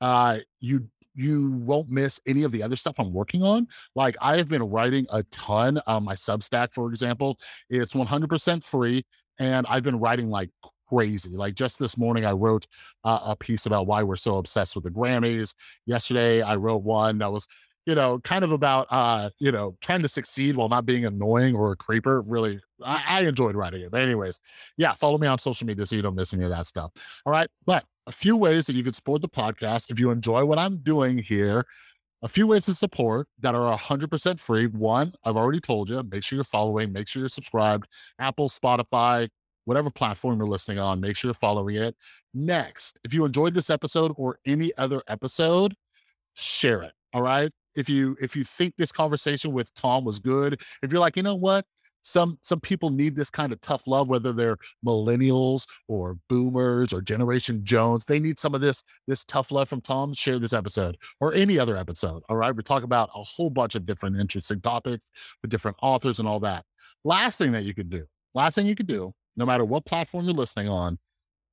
uh, 0.00 0.38
you 0.60 0.88
you 1.14 1.50
won't 1.50 1.90
miss 1.90 2.20
any 2.26 2.44
of 2.44 2.52
the 2.52 2.62
other 2.62 2.76
stuff 2.76 2.94
I'm 2.98 3.12
working 3.12 3.42
on. 3.42 3.66
Like 3.94 4.16
I 4.20 4.36
have 4.36 4.48
been 4.48 4.62
writing 4.62 5.06
a 5.10 5.22
ton 5.24 5.80
on 5.86 6.04
my 6.04 6.14
Substack, 6.14 6.68
for 6.72 6.88
example. 6.88 7.38
It's 7.68 7.94
100% 7.94 8.64
free, 8.64 9.04
and 9.38 9.66
I've 9.68 9.82
been 9.82 9.98
writing 9.98 10.30
like 10.30 10.50
crazy. 10.88 11.30
Like 11.30 11.54
just 11.54 11.78
this 11.78 11.98
morning, 11.98 12.24
I 12.24 12.32
wrote 12.32 12.66
uh, 13.04 13.20
a 13.24 13.36
piece 13.36 13.66
about 13.66 13.86
why 13.86 14.02
we're 14.02 14.16
so 14.16 14.38
obsessed 14.38 14.74
with 14.74 14.84
the 14.84 14.90
Grammys. 14.90 15.54
Yesterday, 15.86 16.42
I 16.42 16.56
wrote 16.56 16.82
one 16.82 17.18
that 17.18 17.32
was 17.32 17.46
you 17.86 17.94
know, 17.94 18.18
kind 18.20 18.44
of 18.44 18.52
about 18.52 18.86
uh, 18.90 19.30
you 19.38 19.50
know, 19.50 19.76
trying 19.80 20.02
to 20.02 20.08
succeed 20.08 20.56
while 20.56 20.68
not 20.68 20.84
being 20.84 21.06
annoying 21.06 21.54
or 21.54 21.72
a 21.72 21.76
creeper. 21.76 22.20
Really, 22.22 22.60
I, 22.84 23.02
I 23.08 23.20
enjoyed 23.22 23.56
writing 23.56 23.82
it. 23.82 23.90
But 23.90 24.02
anyways, 24.02 24.38
yeah, 24.76 24.92
follow 24.92 25.18
me 25.18 25.26
on 25.26 25.38
social 25.38 25.66
media 25.66 25.86
so 25.86 25.96
you 25.96 26.02
don't 26.02 26.14
miss 26.14 26.34
any 26.34 26.44
of 26.44 26.50
that 26.50 26.66
stuff. 26.66 26.92
All 27.24 27.32
right. 27.32 27.48
But 27.64 27.84
a 28.06 28.12
few 28.12 28.36
ways 28.36 28.66
that 28.66 28.74
you 28.74 28.82
can 28.82 28.92
support 28.92 29.22
the 29.22 29.28
podcast 29.28 29.90
if 29.90 29.98
you 29.98 30.10
enjoy 30.10 30.44
what 30.44 30.58
I'm 30.58 30.78
doing 30.78 31.18
here. 31.18 31.66
A 32.22 32.28
few 32.28 32.46
ways 32.46 32.66
to 32.66 32.74
support 32.74 33.28
that 33.38 33.54
are 33.54 33.76
100% 33.76 34.40
free. 34.40 34.66
One, 34.66 35.14
I've 35.24 35.36
already 35.36 35.60
told 35.60 35.88
you, 35.88 36.02
make 36.02 36.22
sure 36.22 36.36
you're 36.36 36.44
following, 36.44 36.92
make 36.92 37.08
sure 37.08 37.20
you're 37.20 37.30
subscribed. 37.30 37.86
Apple, 38.18 38.48
Spotify, 38.50 39.28
whatever 39.64 39.90
platform 39.90 40.38
you're 40.38 40.48
listening 40.48 40.78
on, 40.78 41.00
make 41.00 41.16
sure 41.16 41.28
you're 41.28 41.34
following 41.34 41.76
it. 41.76 41.96
Next, 42.34 42.98
if 43.04 43.14
you 43.14 43.24
enjoyed 43.24 43.54
this 43.54 43.70
episode 43.70 44.12
or 44.16 44.38
any 44.44 44.70
other 44.76 45.02
episode, 45.08 45.74
share 46.34 46.82
it. 46.82 46.92
All 47.14 47.22
right 47.22 47.50
if 47.74 47.88
you 47.88 48.16
if 48.20 48.36
you 48.36 48.44
think 48.44 48.74
this 48.76 48.92
conversation 48.92 49.52
with 49.52 49.72
Tom 49.74 50.04
was 50.04 50.18
good, 50.18 50.60
if 50.82 50.92
you're 50.92 51.00
like, 51.00 51.16
you 51.16 51.22
know 51.22 51.34
what, 51.34 51.64
some 52.02 52.38
some 52.42 52.60
people 52.60 52.90
need 52.90 53.14
this 53.14 53.30
kind 53.30 53.52
of 53.52 53.60
tough 53.60 53.86
love, 53.86 54.08
whether 54.08 54.32
they're 54.32 54.56
millennials 54.84 55.66
or 55.88 56.18
boomers 56.28 56.92
or 56.92 57.00
Generation 57.00 57.64
Jones, 57.64 58.04
they 58.04 58.20
need 58.20 58.38
some 58.38 58.54
of 58.54 58.60
this 58.60 58.82
this 59.06 59.24
tough 59.24 59.50
love 59.50 59.68
from 59.68 59.80
Tom. 59.80 60.14
Share 60.14 60.38
this 60.38 60.52
episode 60.52 60.96
or 61.20 61.34
any 61.34 61.58
other 61.58 61.76
episode. 61.76 62.22
All 62.28 62.36
right, 62.36 62.54
we 62.54 62.62
talk 62.62 62.82
about 62.82 63.10
a 63.14 63.22
whole 63.22 63.50
bunch 63.50 63.74
of 63.74 63.86
different 63.86 64.18
interesting 64.18 64.60
topics 64.60 65.10
with 65.42 65.50
different 65.50 65.76
authors 65.82 66.18
and 66.18 66.28
all 66.28 66.40
that. 66.40 66.64
Last 67.04 67.38
thing 67.38 67.52
that 67.52 67.64
you 67.64 67.74
could 67.74 67.90
do, 67.90 68.06
last 68.34 68.54
thing 68.54 68.66
you 68.66 68.74
could 68.74 68.86
do, 68.86 69.12
no 69.36 69.46
matter 69.46 69.64
what 69.64 69.84
platform 69.84 70.24
you're 70.24 70.34
listening 70.34 70.68
on, 70.68 70.98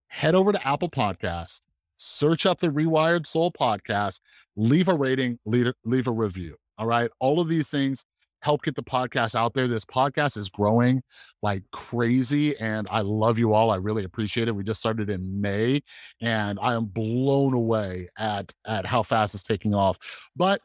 head 0.08 0.36
over 0.36 0.52
to 0.52 0.68
Apple 0.68 0.90
Podcast 0.90 1.62
search 1.98 2.46
up 2.46 2.60
the 2.60 2.70
Rewired 2.70 3.28
Soul 3.28 3.52
podcast, 3.52 4.22
leave 4.56 4.88
a 4.88 4.94
rating, 4.94 5.40
leave, 5.46 5.74
leave 5.84 6.08
a 6.08 6.12
review. 6.12 6.56
All 6.78 6.88
right. 6.88 7.10
All 7.20 7.42
of 7.42 7.50
these 7.50 7.70
things 7.70 8.06
help 8.42 8.64
get 8.64 8.76
the 8.76 8.84
podcast 8.84 9.36
out 9.36 9.54
there. 9.54 9.68
This 9.68 9.86
podcast 9.86 10.38
is 10.38 10.50
growing 10.50 11.02
like 11.42 11.64
crazy, 11.72 12.58
and 12.60 12.88
I 12.90 13.02
love 13.02 13.38
you 13.38 13.54
all. 13.54 13.72
I 13.72 13.78
really 13.78 14.04
appreciate 14.04 14.48
it. 14.48 14.56
We 14.56 14.64
just 14.64 14.80
started 14.80 15.10
in 15.10 15.42
May, 15.42 15.82
and 16.22 16.60
I 16.62 16.74
am 16.74 16.86
blown 16.86 17.54
away 17.54 18.10
at 18.18 18.54
at 18.66 18.86
how 18.86 19.04
fast 19.04 19.36
it's 19.36 19.44
taking 19.44 19.74
off. 19.74 19.98
But 20.36 20.62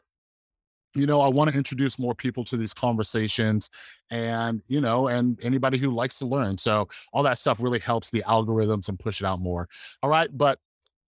you 0.95 1.07
know, 1.07 1.21
I 1.21 1.27
want 1.27 1.49
to 1.49 1.57
introduce 1.57 1.97
more 1.97 2.13
people 2.13 2.43
to 2.45 2.55
these 2.55 2.71
conversations 2.71 3.67
and, 4.11 4.61
you 4.67 4.79
know, 4.79 5.07
and 5.07 5.39
anybody 5.41 5.79
who 5.79 5.89
likes 5.89 6.19
to 6.19 6.27
learn. 6.27 6.55
So 6.59 6.87
all 7.11 7.23
that 7.23 7.39
stuff 7.39 7.59
really 7.59 7.79
helps 7.79 8.11
the 8.11 8.23
algorithms 8.27 8.89
and 8.89 8.99
push 8.99 9.19
it 9.19 9.25
out 9.25 9.39
more. 9.39 9.67
All 10.03 10.09
right. 10.11 10.29
But 10.31 10.59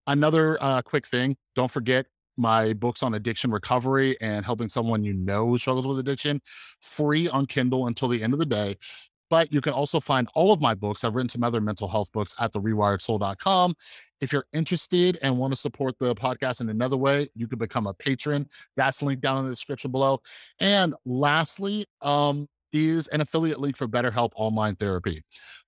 Another 0.06 0.62
uh, 0.62 0.82
quick 0.82 1.06
thing 1.06 1.36
don't 1.54 1.70
forget 1.70 2.06
my 2.36 2.72
books 2.72 3.02
on 3.02 3.14
addiction 3.14 3.50
recovery 3.50 4.16
and 4.20 4.44
helping 4.44 4.68
someone 4.68 5.04
you 5.04 5.14
know 5.14 5.46
who 5.46 5.58
struggles 5.58 5.86
with 5.86 5.98
addiction 5.98 6.40
free 6.80 7.28
on 7.28 7.46
Kindle 7.46 7.86
until 7.86 8.08
the 8.08 8.22
end 8.22 8.32
of 8.32 8.38
the 8.38 8.46
day. 8.46 8.76
But 9.30 9.52
you 9.52 9.60
can 9.60 9.72
also 9.72 10.00
find 10.00 10.28
all 10.34 10.52
of 10.52 10.60
my 10.60 10.74
books. 10.74 11.02
I've 11.02 11.14
written 11.14 11.28
some 11.28 11.42
other 11.42 11.60
mental 11.60 11.88
health 11.88 12.12
books 12.12 12.34
at 12.38 12.52
therewiredsoul.com. 12.52 13.74
If 14.20 14.32
you're 14.32 14.46
interested 14.52 15.18
and 15.22 15.38
want 15.38 15.52
to 15.52 15.56
support 15.58 15.98
the 15.98 16.14
podcast 16.14 16.60
in 16.60 16.68
another 16.68 16.96
way, 16.96 17.28
you 17.34 17.48
can 17.48 17.58
become 17.58 17.86
a 17.86 17.94
patron. 17.94 18.48
That's 18.76 19.02
linked 19.02 19.22
down 19.22 19.38
in 19.38 19.44
the 19.44 19.50
description 19.50 19.90
below. 19.90 20.20
And 20.60 20.94
lastly, 21.04 21.86
um, 22.02 22.48
is 22.74 23.06
an 23.08 23.20
affiliate 23.20 23.60
link 23.60 23.76
for 23.76 23.86
BetterHelp 23.86 24.30
Online 24.34 24.74
Therapy. 24.74 25.22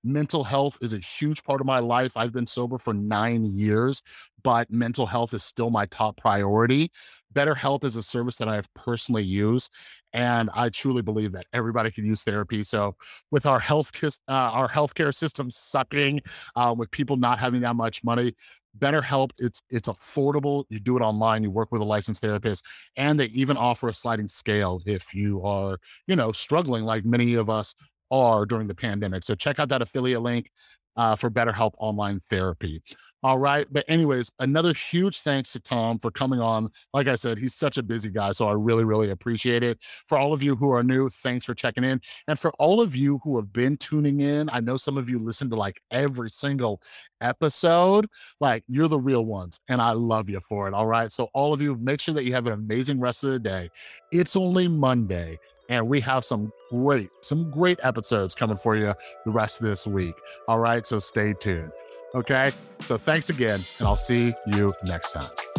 Mental 0.06 0.44
health 0.44 0.78
is 0.80 0.92
a 0.92 0.98
huge 0.98 1.42
part 1.42 1.60
of 1.60 1.66
my 1.66 1.80
life. 1.80 2.16
I've 2.16 2.32
been 2.32 2.46
sober 2.46 2.78
for 2.78 2.94
nine 2.94 3.44
years, 3.44 4.02
but 4.42 4.70
mental 4.70 5.06
health 5.06 5.34
is 5.34 5.42
still 5.42 5.70
my 5.70 5.86
top 5.86 6.16
priority. 6.16 6.90
BetterHelp 7.34 7.84
is 7.84 7.96
a 7.96 8.02
service 8.02 8.36
that 8.36 8.48
I 8.48 8.54
have 8.54 8.72
personally 8.74 9.24
used, 9.24 9.70
and 10.14 10.48
I 10.54 10.70
truly 10.70 11.02
believe 11.02 11.32
that 11.32 11.46
everybody 11.52 11.90
can 11.90 12.06
use 12.06 12.22
therapy. 12.22 12.62
So, 12.62 12.94
with 13.30 13.44
our 13.44 13.60
health 13.60 13.92
uh, 14.04 14.10
our 14.28 14.68
healthcare 14.68 15.14
system 15.14 15.50
sucking, 15.50 16.22
uh, 16.54 16.74
with 16.76 16.90
people 16.92 17.16
not 17.16 17.38
having 17.38 17.60
that 17.60 17.76
much 17.76 18.02
money, 18.04 18.32
BetterHelp 18.78 19.30
it's 19.38 19.60
it's 19.68 19.88
affordable. 19.88 20.64
You 20.70 20.80
do 20.80 20.96
it 20.96 21.02
online. 21.02 21.42
You 21.42 21.50
work 21.50 21.72
with 21.72 21.82
a 21.82 21.84
licensed 21.84 22.22
therapist, 22.22 22.64
and 22.96 23.20
they 23.20 23.26
even 23.26 23.56
offer 23.56 23.88
a 23.88 23.92
sliding 23.94 24.28
scale 24.28 24.80
if 24.86 25.14
you 25.14 25.42
are 25.42 25.78
you 26.06 26.16
know 26.16 26.32
struggling 26.32 26.84
like 26.84 27.04
many 27.04 27.34
of 27.34 27.50
us 27.50 27.74
are 28.10 28.46
during 28.46 28.66
the 28.66 28.74
pandemic. 28.74 29.24
So 29.24 29.34
check 29.34 29.58
out 29.58 29.68
that 29.70 29.82
affiliate 29.82 30.22
link 30.22 30.50
uh, 30.96 31.16
for 31.16 31.30
BetterHelp 31.30 31.72
Online 31.78 32.20
Therapy. 32.20 32.82
All 33.22 33.38
right. 33.38 33.66
But, 33.70 33.84
anyways, 33.88 34.30
another 34.38 34.72
huge 34.72 35.20
thanks 35.20 35.52
to 35.52 35.60
Tom 35.60 35.98
for 35.98 36.10
coming 36.10 36.38
on. 36.38 36.70
Like 36.92 37.08
I 37.08 37.16
said, 37.16 37.38
he's 37.38 37.54
such 37.54 37.76
a 37.76 37.82
busy 37.82 38.10
guy. 38.10 38.30
So 38.32 38.46
I 38.46 38.52
really, 38.52 38.84
really 38.84 39.10
appreciate 39.10 39.62
it. 39.62 39.82
For 39.82 40.16
all 40.16 40.32
of 40.32 40.42
you 40.42 40.54
who 40.54 40.70
are 40.70 40.82
new, 40.82 41.08
thanks 41.08 41.44
for 41.44 41.54
checking 41.54 41.82
in. 41.82 42.00
And 42.28 42.38
for 42.38 42.52
all 42.58 42.80
of 42.80 42.94
you 42.94 43.18
who 43.24 43.36
have 43.36 43.52
been 43.52 43.78
tuning 43.78 44.20
in, 44.20 44.48
I 44.52 44.60
know 44.60 44.76
some 44.76 44.96
of 44.96 45.08
you 45.08 45.18
listen 45.18 45.50
to 45.50 45.56
like 45.56 45.80
every 45.90 46.30
single 46.30 46.80
episode. 47.20 48.06
Like, 48.40 48.62
you're 48.68 48.88
the 48.88 49.00
real 49.00 49.24
ones. 49.24 49.58
And 49.68 49.82
I 49.82 49.92
love 49.92 50.30
you 50.30 50.40
for 50.40 50.68
it. 50.68 50.74
All 50.74 50.86
right. 50.86 51.10
So, 51.10 51.28
all 51.34 51.52
of 51.52 51.60
you, 51.60 51.74
make 51.76 52.00
sure 52.00 52.14
that 52.14 52.24
you 52.24 52.34
have 52.34 52.46
an 52.46 52.52
amazing 52.52 53.00
rest 53.00 53.24
of 53.24 53.30
the 53.30 53.40
day. 53.40 53.70
It's 54.12 54.36
only 54.36 54.68
Monday 54.68 55.38
and 55.68 55.88
we 55.88 56.00
have 56.00 56.24
some 56.24 56.52
great, 56.70 57.10
some 57.20 57.50
great 57.50 57.78
episodes 57.82 58.34
coming 58.34 58.56
for 58.56 58.76
you 58.76 58.94
the 59.24 59.30
rest 59.30 59.60
of 59.60 59.66
this 59.66 59.86
week. 59.86 60.14
All 60.48 60.58
right, 60.58 60.86
so 60.86 60.98
stay 60.98 61.32
tuned. 61.32 61.72
Okay, 62.14 62.52
so 62.80 62.96
thanks 62.96 63.30
again, 63.30 63.60
and 63.78 63.86
I'll 63.86 63.96
see 63.96 64.32
you 64.46 64.72
next 64.86 65.12
time. 65.12 65.55